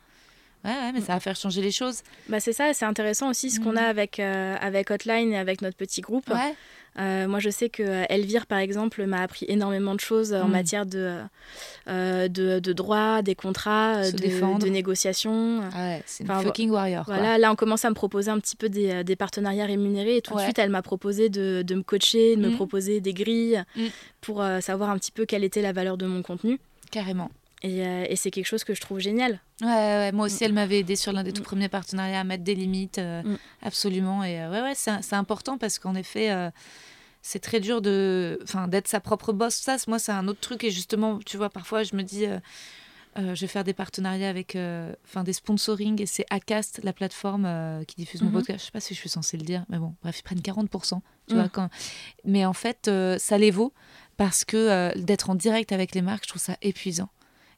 Ouais, 0.63 0.91
mais 0.93 1.01
ça 1.01 1.13
va 1.13 1.19
faire 1.19 1.35
changer 1.35 1.61
les 1.61 1.71
choses. 1.71 2.01
Bah 2.27 2.39
c'est 2.39 2.53
ça, 2.53 2.73
c'est 2.73 2.85
intéressant 2.85 3.29
aussi 3.29 3.51
ce 3.51 3.59
qu'on 3.59 3.73
mm. 3.73 3.77
a 3.77 3.87
avec, 3.87 4.19
euh, 4.19 4.55
avec 4.59 4.89
Hotline 4.89 5.31
et 5.31 5.37
avec 5.37 5.61
notre 5.61 5.77
petit 5.77 6.01
groupe. 6.01 6.27
Ouais. 6.29 6.55
Euh, 6.97 7.27
moi, 7.27 7.39
je 7.39 7.49
sais 7.49 7.69
que 7.69 7.83
euh, 7.83 8.05
Elvire, 8.09 8.45
par 8.45 8.59
exemple, 8.59 9.05
m'a 9.05 9.21
appris 9.21 9.45
énormément 9.49 9.95
de 9.95 9.99
choses 9.99 10.33
en 10.33 10.47
mm. 10.47 10.51
matière 10.51 10.85
de, 10.85 11.19
euh, 11.87 12.27
de, 12.27 12.59
de, 12.59 12.73
droit, 12.73 13.21
des 13.21 13.35
contrats, 13.35 14.11
de, 14.11 14.59
de, 14.59 14.69
négociations. 14.69 15.61
Ah 15.73 15.77
ouais, 15.77 16.03
c'est 16.05 16.23
une 16.23 16.29
fucking 16.29 16.69
warrior. 16.69 17.03
Voilà, 17.05 17.37
là, 17.37 17.51
on 17.51 17.55
commence 17.55 17.85
à 17.85 17.89
me 17.89 17.95
proposer 17.95 18.31
un 18.31 18.39
petit 18.39 18.55
peu 18.55 18.69
des, 18.69 19.03
des 19.03 19.15
partenariats 19.15 19.65
rémunérés. 19.65 20.17
Et 20.17 20.21
tout 20.21 20.35
de 20.35 20.41
suite, 20.41 20.59
elle 20.59 20.69
m'a 20.69 20.81
proposé 20.81 21.29
de, 21.29 21.63
de, 21.63 21.75
me 21.75 21.83
coacher, 21.83 22.35
de 22.35 22.41
me 22.41 22.49
mm. 22.49 22.55
proposer 22.55 23.01
des 23.01 23.13
grilles 23.13 23.63
mm. 23.75 23.85
pour 24.21 24.43
savoir 24.61 24.89
un 24.89 24.97
petit 24.97 25.11
peu 25.11 25.25
quelle 25.25 25.43
était 25.43 25.61
la 25.61 25.73
valeur 25.73 25.97
de 25.97 26.05
mon 26.05 26.21
contenu. 26.21 26.59
Carrément. 26.91 27.29
Et, 27.63 27.79
et 27.79 28.15
c'est 28.15 28.31
quelque 28.31 28.45
chose 28.45 28.63
que 28.63 28.75
je 28.75 28.81
trouve 28.81 28.99
génial. 28.99 29.39
Ouais, 29.61 29.67
ouais, 29.67 30.11
moi 30.11 30.27
aussi, 30.27 30.43
elle 30.43 30.53
m'avait 30.53 30.79
aidé 30.79 30.95
sur 30.95 31.11
l'un 31.13 31.23
des 31.23 31.33
tout 31.33 31.41
premiers 31.41 31.69
partenariats 31.69 32.19
à 32.19 32.23
mettre 32.23 32.43
des 32.43 32.53
limites, 32.53 33.01
absolument. 33.61 34.23
Et 34.23 34.47
ouais, 34.47 34.61
ouais, 34.61 34.73
c'est 34.75 35.15
important 35.15 35.57
parce 35.57 35.79
qu'en 35.79 35.95
effet, 35.95 36.51
c'est 37.27 37.39
très 37.39 37.59
dur 37.59 37.81
de, 37.81 38.37
enfin, 38.43 38.67
d'être 38.67 38.87
sa 38.87 38.99
propre 38.99 39.33
boss. 39.33 39.55
Ça, 39.55 39.77
moi, 39.87 39.97
c'est 39.97 40.11
un 40.11 40.27
autre 40.27 40.41
truc. 40.41 40.63
Et 40.63 40.69
justement, 40.69 41.17
tu 41.25 41.37
vois, 41.37 41.49
parfois, 41.49 41.81
je 41.81 41.95
me 41.95 42.03
dis, 42.03 42.27
euh, 42.27 42.39
euh, 43.17 43.33
je 43.33 43.41
vais 43.41 43.47
faire 43.47 43.63
des 43.63 43.73
partenariats 43.73 44.29
avec, 44.29 44.55
euh, 44.55 44.93
des 45.23 45.33
sponsoring. 45.33 45.99
Et 45.99 46.05
c'est 46.05 46.27
Acast, 46.29 46.81
la 46.83 46.93
plateforme 46.93 47.83
qui 47.87 47.95
diffuse 47.95 48.21
mon 48.21 48.27
mhm. 48.27 48.33
podcast. 48.35 48.59
Je 48.59 48.65
sais 48.65 48.71
pas 48.71 48.79
si 48.79 48.93
je 48.93 48.99
suis 48.99 49.09
censée 49.09 49.37
le 49.37 49.43
dire, 49.43 49.65
mais 49.69 49.79
bon, 49.79 49.95
bref, 50.03 50.19
ils 50.19 50.21
prennent 50.21 50.39
40%. 50.39 51.01
Tu 51.27 51.33
vois, 51.33 51.49
quand... 51.49 51.67
Mais 52.25 52.45
en 52.45 52.53
fait, 52.53 52.91
ça 53.17 53.39
les 53.39 53.49
vaut 53.49 53.73
parce 54.17 54.45
que 54.45 54.95
d'être 54.95 55.31
en 55.31 55.35
direct 55.35 55.71
avec 55.71 55.95
les 55.95 56.03
marques, 56.03 56.25
je 56.25 56.29
trouve 56.29 56.43
ça 56.43 56.57
épuisant. 56.61 57.09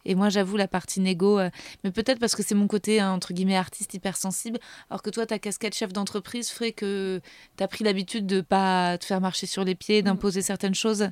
Et 0.07 0.15
moi, 0.15 0.29
j'avoue, 0.29 0.55
la 0.55 0.69
partie 0.69 1.01
négo, 1.01 1.37
euh, 1.37 1.49
mais 1.83 1.91
peut-être 1.91 2.17
parce 2.17 2.33
que 2.33 2.41
c'est 2.41 2.55
mon 2.55 2.67
côté, 2.67 3.01
hein, 3.01 3.11
entre 3.11 3.33
guillemets, 3.33 3.57
artiste 3.57 3.93
hypersensible, 3.93 4.57
alors 4.89 5.03
que 5.03 5.09
toi, 5.09 5.25
ta 5.25 5.37
casquette 5.37 5.75
chef 5.75 5.91
d'entreprise 5.91 6.49
ferait 6.49 6.71
que 6.71 7.19
tu 7.57 7.63
as 7.63 7.67
pris 7.67 7.83
l'habitude 7.83 8.25
de 8.25 8.39
pas 8.39 8.97
te 8.97 9.05
faire 9.05 9.19
marcher 9.19 9.47
sur 9.47 9.65
les 9.65 9.75
pieds, 9.75 10.01
d'imposer 10.01 10.41
certaines 10.41 10.75
choses. 10.75 11.09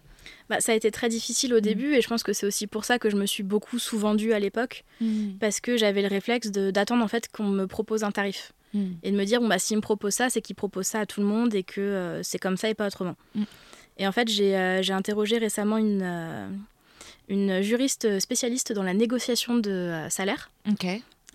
Bah, 0.49 0.61
ça 0.61 0.71
a 0.71 0.75
été 0.75 0.91
très 0.91 1.09
difficile 1.09 1.53
au 1.53 1.57
mm. 1.57 1.61
début 1.61 1.93
et 1.93 2.01
je 2.01 2.07
pense 2.07 2.23
que 2.23 2.31
c'est 2.31 2.47
aussi 2.47 2.67
pour 2.67 2.85
ça 2.85 2.97
que 2.97 3.09
je 3.09 3.17
me 3.17 3.25
suis 3.25 3.43
beaucoup 3.43 3.79
sous-vendue 3.79 4.31
à 4.31 4.39
l'époque, 4.39 4.85
mm. 5.01 5.33
parce 5.41 5.59
que 5.59 5.75
j'avais 5.75 6.01
le 6.01 6.07
réflexe 6.07 6.49
d'attendre 6.51 7.03
en 7.03 7.09
fait 7.09 7.29
qu'on 7.29 7.49
me 7.49 7.67
propose 7.67 8.05
un 8.05 8.11
tarif. 8.11 8.53
Mm. 8.73 8.85
Et 9.03 9.11
de 9.11 9.17
me 9.17 9.25
dire, 9.25 9.41
bon, 9.41 9.49
bah, 9.49 9.59
s'il 9.59 9.75
me 9.75 9.81
propose 9.81 10.13
ça, 10.13 10.29
c'est 10.29 10.41
qu'il 10.41 10.55
propose 10.55 10.85
ça 10.85 11.01
à 11.01 11.05
tout 11.05 11.19
le 11.19 11.27
monde 11.27 11.53
et 11.53 11.63
que 11.63 11.81
euh, 11.81 12.23
c'est 12.23 12.39
comme 12.39 12.55
ça 12.55 12.69
et 12.69 12.75
pas 12.75 12.87
autrement. 12.87 13.17
Et 13.97 14.07
en 14.07 14.13
fait, 14.13 14.29
j'ai 14.29 14.57
euh, 14.57 14.81
interrogé 14.89 15.37
récemment 15.37 15.77
une, 15.77 16.03
une 17.27 17.61
juriste 17.61 18.19
spécialiste 18.19 18.73
dans 18.73 18.83
la 18.83 18.93
négociation 18.93 19.57
de 19.57 19.71
euh, 19.71 20.09
salaire. 20.09 20.51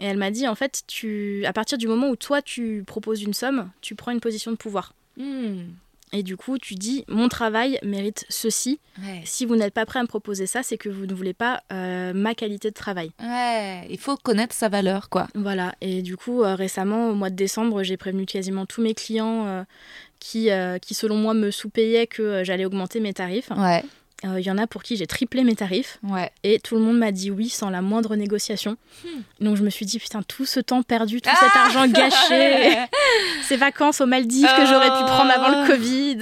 Et 0.00 0.06
elle 0.06 0.16
m'a 0.16 0.30
dit, 0.30 0.48
en 0.48 0.54
fait, 0.54 0.82
tu, 0.86 1.44
à 1.46 1.52
partir 1.52 1.76
du 1.76 1.86
moment 1.86 2.08
où 2.08 2.16
toi, 2.16 2.40
tu 2.40 2.84
proposes 2.86 3.22
une 3.22 3.34
somme, 3.34 3.70
tu 3.80 3.94
prends 3.94 4.12
une 4.12 4.20
position 4.20 4.50
de 4.50 4.56
pouvoir. 4.56 4.94
Hmm. 5.16 5.64
Et 6.12 6.22
du 6.22 6.36
coup, 6.36 6.58
tu 6.58 6.74
dis, 6.74 7.04
mon 7.06 7.28
travail 7.28 7.78
mérite 7.84 8.24
ceci. 8.28 8.80
Ouais. 9.00 9.22
Si 9.24 9.46
vous 9.46 9.54
n'êtes 9.54 9.72
pas 9.72 9.86
prêt 9.86 10.00
à 10.00 10.02
me 10.02 10.08
proposer 10.08 10.46
ça, 10.46 10.62
c'est 10.62 10.76
que 10.76 10.88
vous 10.88 11.06
ne 11.06 11.14
voulez 11.14 11.34
pas 11.34 11.62
euh, 11.72 12.12
ma 12.12 12.34
qualité 12.34 12.70
de 12.70 12.74
travail. 12.74 13.12
Ouais, 13.22 13.86
il 13.88 13.98
faut 13.98 14.16
connaître 14.16 14.54
sa 14.54 14.68
valeur, 14.68 15.08
quoi. 15.08 15.28
Voilà. 15.34 15.74
Et 15.80 16.02
du 16.02 16.16
coup, 16.16 16.42
euh, 16.42 16.56
récemment, 16.56 17.10
au 17.10 17.14
mois 17.14 17.30
de 17.30 17.36
décembre, 17.36 17.84
j'ai 17.84 17.96
prévenu 17.96 18.26
quasiment 18.26 18.66
tous 18.66 18.82
mes 18.82 18.94
clients 18.94 19.46
euh, 19.46 19.62
qui, 20.18 20.48
qui, 20.82 20.94
selon 20.94 21.16
moi, 21.16 21.34
me 21.34 21.50
sous-payaient 21.50 22.08
que 22.08 22.42
j'allais 22.42 22.64
augmenter 22.64 22.98
mes 22.98 23.14
tarifs. 23.14 23.50
Ouais, 23.56 23.84
Euh, 24.26 24.38
Il 24.38 24.44
y 24.46 24.50
en 24.50 24.58
a 24.58 24.66
pour 24.66 24.82
qui 24.82 24.96
j'ai 24.96 25.06
triplé 25.06 25.44
mes 25.44 25.54
tarifs. 25.56 25.98
ouais. 26.02 26.30
Et 26.42 26.58
tout 26.60 26.74
le 26.74 26.82
monde 26.82 26.98
m'a 26.98 27.10
dit 27.10 27.30
oui 27.30 27.48
sans 27.48 27.70
la 27.70 27.80
moindre 27.80 28.16
négociation. 28.16 28.76
Hmm. 29.04 29.44
Donc 29.44 29.56
je 29.56 29.62
me 29.62 29.70
suis 29.70 29.86
dit, 29.86 29.98
putain, 29.98 30.22
tout 30.22 30.44
ce 30.44 30.60
temps 30.60 30.82
perdu, 30.82 31.22
tout 31.22 31.30
Ah 31.32 31.36
cet 31.40 31.56
argent 31.56 31.86
gâché, 31.88 32.76
ces 33.44 33.56
vacances 33.56 34.00
aux 34.02 34.06
Maldives 34.06 34.46
que 34.58 34.66
j'aurais 34.66 34.88
pu 34.90 35.04
prendre 35.04 35.30
avant 35.30 35.48
le 35.62 35.66
Covid. 35.66 36.18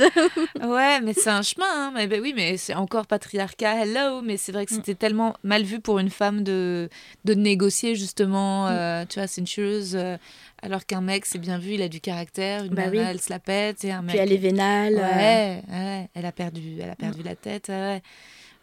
Ouais, 0.68 1.00
mais 1.00 1.12
c'est 1.14 1.30
un 1.30 1.42
chemin. 1.42 1.66
Hein. 1.68 1.92
Mais 1.94 2.06
ben 2.06 2.20
oui, 2.20 2.32
mais 2.36 2.56
c'est 2.56 2.74
encore 2.74 3.06
patriarcat. 3.06 3.84
Hello, 3.84 4.22
mais 4.22 4.36
c'est 4.36 4.52
vrai 4.52 4.62
Mm. 4.62 4.66
que 4.66 4.72
c'était 4.74 4.94
tellement 4.94 5.34
mal 5.42 5.62
vu 5.62 5.80
pour 5.80 5.98
une 5.98 6.10
femme 6.10 6.42
de 6.44 6.88
de 7.24 7.34
négocier 7.34 7.94
justement. 7.96 8.66
Mm. 8.66 8.68
euh, 8.70 9.04
tu 9.08 9.18
vois, 9.18 9.26
c'est 9.28 9.40
une 9.40 9.46
chose. 9.46 9.92
euh, 9.94 10.16
alors 10.62 10.84
qu'un 10.86 11.00
mec, 11.00 11.24
c'est 11.26 11.38
bien 11.38 11.58
vu, 11.58 11.72
il 11.74 11.82
a 11.82 11.88
du 11.88 12.00
caractère. 12.00 12.64
Une 12.64 12.74
Bah 12.74 12.86
nana, 12.86 12.90
oui. 12.90 12.98
elle 12.98 13.20
se 13.20 13.30
la 13.30 13.38
pète. 13.38 13.84
Et 13.84 13.92
un 13.92 14.02
mec. 14.02 14.10
Puis 14.10 14.18
elle 14.18 14.32
est 14.32 14.36
vénale. 14.38 14.94
euh, 14.96 15.16
Ouais, 15.16 15.62
ouais, 15.70 16.08
elle 16.14 16.26
a 16.26 16.32
perdu, 16.32 16.78
elle 16.80 16.90
a 16.90 16.96
perdu 16.96 17.22
la 17.22 17.34
tête. 17.36 17.68
Ouais, 17.68 18.02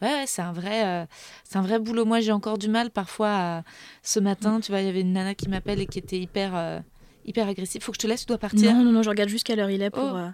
ouais, 0.02 0.08
ouais, 0.08 0.24
c'est 0.28 0.42
un 0.42 0.52
vrai, 0.54 0.86
euh, 0.86 1.06
c'est 1.44 1.58
un 1.58 1.62
vrai 1.62 1.80
boulot. 1.80 2.06
Moi, 2.06 2.20
j'ai 2.20 2.32
encore 2.32 2.58
du 2.58 2.68
mal 2.70 2.90
parfois. 2.92 3.30
à- 3.58 3.64
Ce 4.04 4.20
matin, 4.20 4.60
tu 4.60 4.72
vois, 4.72 4.82
il 4.82 4.86
y 4.88 4.90
avait 4.90 5.02
une 5.02 5.14
nana 5.14 5.36
qui 5.36 5.48
m'appelle 5.50 5.80
et 5.82 5.86
qui 5.86 6.00
était 6.00 6.20
hyper, 6.20 6.52
euh, 6.56 6.80
hyper 7.26 7.48
agressive. 7.48 7.82
Faut 7.82 7.92
que 7.92 7.98
je 7.98 8.02
te 8.04 8.08
laisse, 8.08 8.22
tu 8.22 8.28
dois 8.28 8.38
partir. 8.38 8.74
Non, 8.74 8.84
non, 8.84 8.92
non, 8.92 9.02
je 9.04 9.10
regarde 9.10 9.30
juste 9.30 9.46
quelle 9.46 9.60
heure 9.60 9.70
il 9.70 9.82
est 9.82 9.90
pour. 9.90 10.04
Oh. 10.16 10.30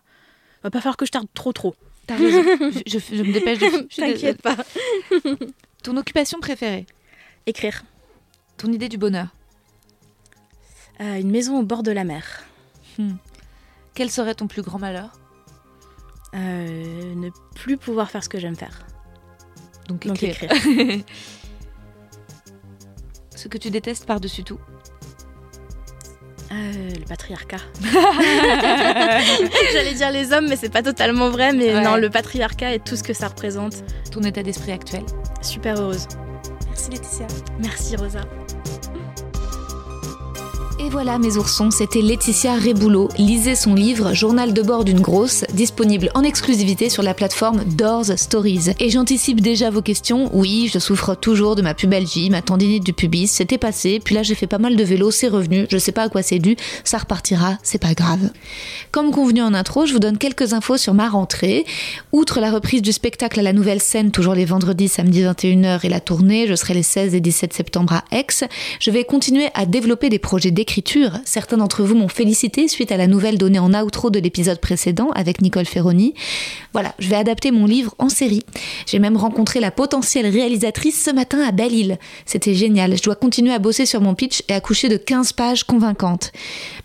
Va 0.63 0.69
pas 0.69 0.79
falloir 0.81 0.97
que 0.97 1.05
je 1.05 1.11
tarde 1.11 1.27
trop, 1.33 1.53
trop. 1.53 1.75
T'as 2.07 2.15
raison. 2.17 2.43
je, 2.87 2.97
je- 2.99 3.15
je 3.17 3.23
me 3.23 3.31
dépêche. 3.33 3.59
De... 3.59 3.87
T'inquiète 3.95 4.41
pas. 4.41 4.57
Ton 5.83 5.95
occupation 5.97 6.39
préférée, 6.39 6.85
Écrire. 7.47 7.83
ton 8.57 8.71
idée 8.71 8.89
du 8.89 8.97
bonheur? 8.97 9.27
Euh, 11.01 11.15
une 11.19 11.31
maison 11.31 11.59
au 11.59 11.63
bord 11.63 11.83
de 11.83 11.91
la 11.91 12.03
mer. 12.03 12.43
Quel 13.95 14.11
serait 14.11 14.35
ton 14.35 14.47
plus 14.47 14.61
grand 14.61 14.77
malheur? 14.79 15.09
Euh, 16.35 17.15
ne 17.15 17.29
plus 17.55 17.77
pouvoir 17.77 18.09
faire 18.11 18.23
ce 18.23 18.29
que 18.29 18.39
j'aime 18.39 18.55
faire. 18.55 18.85
Donc, 19.87 20.05
Donc 20.07 20.21
écrire. 20.23 20.51
Ce 23.35 23.47
que 23.47 23.57
tu 23.57 23.71
détestes 23.71 24.05
par-dessus 24.05 24.43
tout? 24.43 24.59
Euh, 26.51 26.71
le 26.99 27.05
patriarcat. 27.05 27.57
J'allais 29.73 29.95
dire 29.95 30.11
les 30.11 30.31
hommes, 30.31 30.47
mais 30.47 30.55
c'est 30.57 30.69
pas 30.71 30.83
totalement 30.83 31.31
vrai. 31.31 31.51
Mais 31.51 31.73
Ouais. 31.73 31.81
non, 31.83 31.95
le 31.95 32.09
patriarcat 32.11 32.75
et 32.75 32.79
tout 32.79 32.95
ce 32.95 33.01
que 33.03 33.13
ça 33.13 33.29
représente. 33.29 33.83
Ton 34.11 34.21
état 34.21 34.43
d'esprit 34.43 34.73
actuel? 34.73 35.03
Super 35.41 35.79
heureuse. 35.79 36.07
Merci 36.69 36.91
Laetitia. 36.91 37.27
Merci 37.59 37.95
Rosa. 37.95 38.21
Et 40.83 40.89
voilà 40.89 41.19
mes 41.19 41.37
oursons, 41.37 41.69
c'était 41.69 42.01
Laetitia 42.01 42.55
Réboulot. 42.55 43.09
Lisez 43.19 43.53
son 43.53 43.75
livre 43.75 44.15
Journal 44.15 44.51
de 44.51 44.63
bord 44.63 44.83
d'une 44.83 44.99
grosse, 44.99 45.45
disponible 45.53 46.09
en 46.15 46.23
exclusivité 46.23 46.89
sur 46.89 47.03
la 47.03 47.13
plateforme 47.13 47.63
Doors 47.65 48.17
Stories. 48.17 48.71
Et 48.79 48.89
j'anticipe 48.89 49.41
déjà 49.41 49.69
vos 49.69 49.83
questions. 49.83 50.31
Oui, 50.33 50.71
je 50.73 50.79
souffre 50.79 51.13
toujours 51.13 51.55
de 51.55 51.61
ma 51.61 51.75
pubalgie, 51.75 52.31
ma 52.31 52.41
tendinite 52.41 52.83
du 52.83 52.93
pubis, 52.93 53.27
c'était 53.27 53.59
passé, 53.59 54.01
puis 54.03 54.15
là 54.15 54.23
j'ai 54.23 54.33
fait 54.33 54.47
pas 54.47 54.57
mal 54.57 54.75
de 54.75 54.83
vélo, 54.83 55.11
c'est 55.11 55.27
revenu, 55.27 55.67
je 55.69 55.77
sais 55.77 55.91
pas 55.91 56.03
à 56.03 56.09
quoi 56.09 56.23
c'est 56.23 56.39
dû, 56.39 56.55
ça 56.83 56.97
repartira, 56.97 57.59
c'est 57.61 57.77
pas 57.77 57.93
grave. 57.93 58.31
Comme 58.89 59.11
convenu 59.11 59.43
en 59.43 59.53
intro, 59.53 59.85
je 59.85 59.93
vous 59.93 59.99
donne 59.99 60.17
quelques 60.17 60.53
infos 60.53 60.77
sur 60.77 60.95
ma 60.95 61.09
rentrée. 61.09 61.63
Outre 62.11 62.39
la 62.39 62.49
reprise 62.49 62.81
du 62.81 62.91
spectacle 62.91 63.39
à 63.39 63.43
la 63.43 63.53
nouvelle 63.53 63.81
scène, 63.81 64.09
toujours 64.09 64.33
les 64.33 64.45
vendredis, 64.45 64.87
samedi 64.87 65.21
21h 65.21 65.85
et 65.85 65.89
la 65.89 65.99
tournée, 65.99 66.47
je 66.47 66.55
serai 66.55 66.73
les 66.73 66.81
16 66.81 67.13
et 67.13 67.19
17 67.19 67.53
septembre 67.53 67.93
à 67.93 68.03
Aix, 68.17 68.25
je 68.79 68.89
vais 68.89 69.03
continuer 69.03 69.49
à 69.53 69.67
développer 69.67 70.09
des 70.09 70.17
projets 70.17 70.49
d'écriture. 70.49 70.70
Certains 71.25 71.57
d'entre 71.57 71.83
vous 71.83 71.95
m'ont 71.95 72.07
félicité 72.07 72.67
suite 72.69 72.93
à 72.93 72.97
la 72.97 73.07
nouvelle 73.07 73.37
donnée 73.37 73.59
en 73.59 73.73
outro 73.73 74.09
de 74.09 74.19
l'épisode 74.19 74.59
précédent 74.59 75.09
avec 75.15 75.41
Nicole 75.41 75.65
Ferroni. 75.65 76.13
Voilà, 76.71 76.95
je 76.99 77.09
vais 77.09 77.17
adapter 77.17 77.51
mon 77.51 77.65
livre 77.65 77.93
en 77.97 78.07
série. 78.07 78.43
J'ai 78.85 78.99
même 78.99 79.17
rencontré 79.17 79.59
la 79.59 79.71
potentielle 79.71 80.27
réalisatrice 80.27 81.03
ce 81.03 81.11
matin 81.11 81.41
à 81.41 81.51
Belle-Île. 81.51 81.97
C'était 82.25 82.53
génial. 82.53 82.95
Je 82.95 83.03
dois 83.03 83.15
continuer 83.15 83.53
à 83.53 83.59
bosser 83.59 83.85
sur 83.85 83.99
mon 83.99 84.15
pitch 84.15 84.43
et 84.47 84.53
accoucher 84.53 84.87
de 84.87 84.95
15 84.95 85.33
pages 85.33 85.65
convaincantes. 85.65 86.31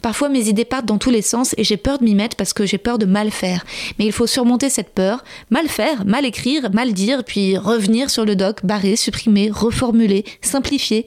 Parfois 0.03 0.29
mes 0.29 0.49
idées 0.49 0.65
partent 0.65 0.87
dans 0.87 0.99
tous 0.99 1.11
les 1.11 1.23
sens 1.23 1.55
et 1.57 1.63
j'ai 1.63 1.77
peur 1.77 1.99
de 1.99 2.05
m'y 2.05 2.17
mettre 2.17 2.37
parce 2.37 2.53
que 2.53 2.67
j'ai 2.67 2.79
peur 2.79 2.99
de 2.99 3.07
mal 3.07 3.31
faire. 3.31 3.65
Mais 3.99 4.07
il 4.07 4.13
faut 4.13 4.27
surmonter 4.27 4.69
cette 4.69 4.91
peur, 4.91 5.23
mal 5.51 5.69
faire, 5.69 6.05
mal 6.05 6.25
écrire, 6.25 6.73
mal 6.73 6.93
dire, 6.93 7.23
puis 7.25 7.57
revenir 7.57 8.11
sur 8.11 8.25
le 8.25 8.35
doc, 8.35 8.65
barrer, 8.65 8.97
supprimer, 8.97 9.51
reformuler, 9.53 10.25
simplifier. 10.41 11.07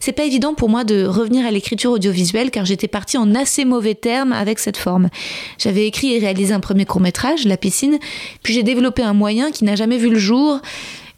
C'est 0.00 0.12
pas 0.12 0.24
évident 0.24 0.54
pour 0.54 0.68
moi 0.68 0.82
de 0.82 1.06
revenir 1.06 1.46
à 1.46 1.52
l'écriture 1.52 1.92
audiovisuelle 1.92 2.15
car 2.50 2.64
j'étais 2.64 2.88
partie 2.88 3.18
en 3.18 3.34
assez 3.34 3.64
mauvais 3.64 3.94
termes 3.94 4.32
avec 4.32 4.58
cette 4.58 4.76
forme. 4.76 5.08
J'avais 5.58 5.86
écrit 5.86 6.14
et 6.14 6.18
réalisé 6.18 6.54
un 6.54 6.60
premier 6.60 6.84
court-métrage, 6.84 7.44
La 7.44 7.56
piscine, 7.56 7.98
puis 8.42 8.54
j'ai 8.54 8.62
développé 8.62 9.02
un 9.02 9.14
moyen 9.14 9.50
qui 9.50 9.64
n'a 9.64 9.76
jamais 9.76 9.98
vu 9.98 10.10
le 10.10 10.18
jour 10.18 10.60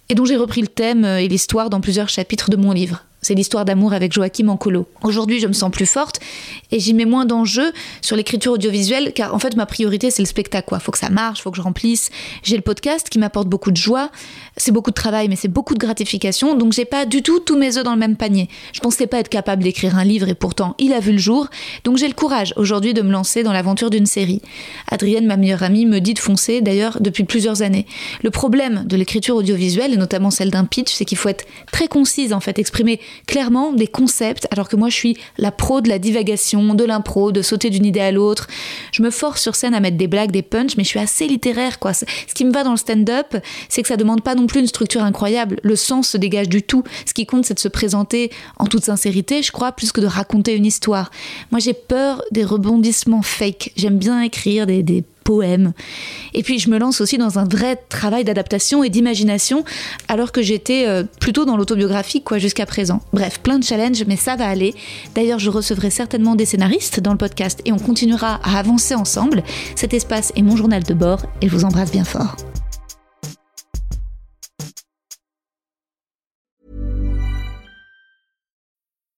et 0.08 0.14
dont 0.14 0.24
j'ai 0.24 0.36
repris 0.36 0.60
le 0.60 0.68
thème 0.68 1.04
et 1.04 1.28
l'histoire 1.28 1.70
dans 1.70 1.80
plusieurs 1.80 2.08
chapitres 2.08 2.50
de 2.50 2.56
mon 2.56 2.72
livre. 2.72 3.04
C'est 3.28 3.34
l'histoire 3.34 3.66
d'amour 3.66 3.92
avec 3.92 4.10
Joachim 4.10 4.48
Ancolo. 4.48 4.86
Aujourd'hui, 5.02 5.38
je 5.38 5.46
me 5.46 5.52
sens 5.52 5.70
plus 5.70 5.84
forte 5.84 6.18
et 6.70 6.80
j'y 6.80 6.94
mets 6.94 7.04
moins 7.04 7.26
d'enjeux 7.26 7.74
sur 8.00 8.16
l'écriture 8.16 8.52
audiovisuelle 8.52 9.12
car 9.14 9.34
en 9.34 9.38
fait, 9.38 9.54
ma 9.54 9.66
priorité, 9.66 10.10
c'est 10.10 10.22
le 10.22 10.26
spectacle. 10.26 10.66
Quoi. 10.66 10.78
Faut 10.78 10.92
que 10.92 10.98
ça 10.98 11.10
marche, 11.10 11.42
faut 11.42 11.50
que 11.50 11.58
je 11.58 11.60
remplisse. 11.60 12.08
J'ai 12.42 12.56
le 12.56 12.62
podcast 12.62 13.10
qui 13.10 13.18
m'apporte 13.18 13.46
beaucoup 13.46 13.70
de 13.70 13.76
joie. 13.76 14.10
C'est 14.56 14.72
beaucoup 14.72 14.92
de 14.92 14.94
travail, 14.94 15.28
mais 15.28 15.36
c'est 15.36 15.48
beaucoup 15.48 15.74
de 15.74 15.78
gratification. 15.78 16.54
Donc, 16.54 16.72
j'ai 16.72 16.86
pas 16.86 17.04
du 17.04 17.22
tout 17.22 17.38
tous 17.38 17.58
mes 17.58 17.76
œufs 17.76 17.84
dans 17.84 17.92
le 17.92 17.98
même 17.98 18.16
panier. 18.16 18.48
Je 18.72 18.80
pensais 18.80 19.06
pas 19.06 19.18
être 19.18 19.28
capable 19.28 19.62
d'écrire 19.62 19.98
un 19.98 20.04
livre 20.04 20.30
et 20.30 20.34
pourtant, 20.34 20.74
il 20.78 20.94
a 20.94 20.98
vu 20.98 21.12
le 21.12 21.18
jour. 21.18 21.48
Donc, 21.84 21.98
j'ai 21.98 22.08
le 22.08 22.14
courage 22.14 22.54
aujourd'hui 22.56 22.94
de 22.94 23.02
me 23.02 23.12
lancer 23.12 23.42
dans 23.42 23.52
l'aventure 23.52 23.90
d'une 23.90 24.06
série. 24.06 24.40
Adrienne, 24.90 25.26
ma 25.26 25.36
meilleure 25.36 25.62
amie, 25.62 25.84
me 25.84 25.98
dit 25.98 26.14
de 26.14 26.18
foncer 26.18 26.62
d'ailleurs 26.62 26.96
depuis 27.02 27.24
plusieurs 27.24 27.60
années. 27.60 27.84
Le 28.22 28.30
problème 28.30 28.84
de 28.86 28.96
l'écriture 28.96 29.36
audiovisuelle 29.36 29.92
et 29.92 29.98
notamment 29.98 30.30
celle 30.30 30.50
d'un 30.50 30.64
pitch, 30.64 30.90
c'est 30.90 31.04
qu'il 31.04 31.18
faut 31.18 31.28
être 31.28 31.44
très 31.72 31.88
concise 31.88 32.32
en 32.32 32.40
fait, 32.40 32.58
exprimer 32.58 33.00
clairement 33.26 33.72
des 33.72 33.86
concepts, 33.86 34.46
alors 34.50 34.68
que 34.68 34.76
moi 34.76 34.88
je 34.88 34.94
suis 34.94 35.16
la 35.38 35.50
pro 35.50 35.80
de 35.80 35.88
la 35.88 35.98
divagation, 35.98 36.74
de 36.74 36.84
l'impro, 36.84 37.32
de 37.32 37.42
sauter 37.42 37.70
d'une 37.70 37.84
idée 37.84 38.00
à 38.00 38.12
l'autre. 38.12 38.46
Je 38.92 39.02
me 39.02 39.10
force 39.10 39.42
sur 39.42 39.54
scène 39.54 39.74
à 39.74 39.80
mettre 39.80 39.96
des 39.96 40.06
blagues, 40.06 40.30
des 40.30 40.42
punchs, 40.42 40.76
mais 40.76 40.84
je 40.84 40.88
suis 40.88 40.98
assez 40.98 41.26
littéraire 41.26 41.78
quoi. 41.78 41.92
Ce 41.94 42.04
qui 42.34 42.44
me 42.44 42.52
va 42.52 42.64
dans 42.64 42.72
le 42.72 42.76
stand-up, 42.76 43.36
c'est 43.68 43.82
que 43.82 43.88
ça 43.88 43.96
demande 43.96 44.22
pas 44.22 44.34
non 44.34 44.46
plus 44.46 44.60
une 44.60 44.66
structure 44.66 45.02
incroyable. 45.02 45.58
Le 45.62 45.76
sens 45.76 46.08
se 46.08 46.16
dégage 46.16 46.48
du 46.48 46.62
tout. 46.62 46.82
Ce 47.06 47.14
qui 47.14 47.26
compte, 47.26 47.44
c'est 47.44 47.54
de 47.54 47.60
se 47.60 47.68
présenter 47.68 48.30
en 48.58 48.66
toute 48.66 48.84
sincérité, 48.84 49.42
je 49.42 49.52
crois, 49.52 49.72
plus 49.72 49.92
que 49.92 50.00
de 50.00 50.06
raconter 50.06 50.54
une 50.54 50.66
histoire. 50.66 51.10
Moi 51.50 51.60
j'ai 51.60 51.74
peur 51.74 52.22
des 52.30 52.44
rebondissements 52.44 53.22
fake. 53.22 53.72
J'aime 53.76 53.98
bien 53.98 54.20
écrire 54.22 54.66
des, 54.66 54.82
des 54.82 55.04
Et 56.34 56.42
puis 56.42 56.58
je 56.58 56.70
me 56.70 56.78
lance 56.78 57.00
aussi 57.00 57.18
dans 57.18 57.38
un 57.38 57.44
vrai 57.44 57.76
travail 57.88 58.24
d'adaptation 58.24 58.82
et 58.82 58.88
d'imagination, 58.88 59.64
alors 60.08 60.32
que 60.32 60.42
j'étais 60.42 60.86
euh, 60.86 61.04
plutôt 61.20 61.44
dans 61.44 61.56
l'autobiographie 61.56 62.22
quoi 62.22 62.38
jusqu'à 62.38 62.66
présent. 62.66 63.02
Bref, 63.12 63.40
plein 63.40 63.58
de 63.58 63.64
challenges, 63.64 64.04
mais 64.06 64.16
ça 64.16 64.36
va 64.36 64.46
aller. 64.46 64.74
D'ailleurs, 65.14 65.38
je 65.38 65.50
recevrai 65.50 65.90
certainement 65.90 66.34
des 66.34 66.46
scénaristes 66.46 67.00
dans 67.00 67.12
le 67.12 67.18
podcast 67.18 67.60
et 67.64 67.72
on 67.72 67.78
continuera 67.78 68.40
à 68.42 68.58
avancer 68.58 68.94
ensemble. 68.94 69.42
Cet 69.74 69.94
espace 69.94 70.32
est 70.36 70.42
mon 70.42 70.56
journal 70.56 70.82
de 70.82 70.94
bord 70.94 71.22
et 71.42 71.48
je 71.48 71.52
vous 71.54 71.64
embrasse 71.64 71.92
bien 71.92 72.04
fort. 72.04 72.36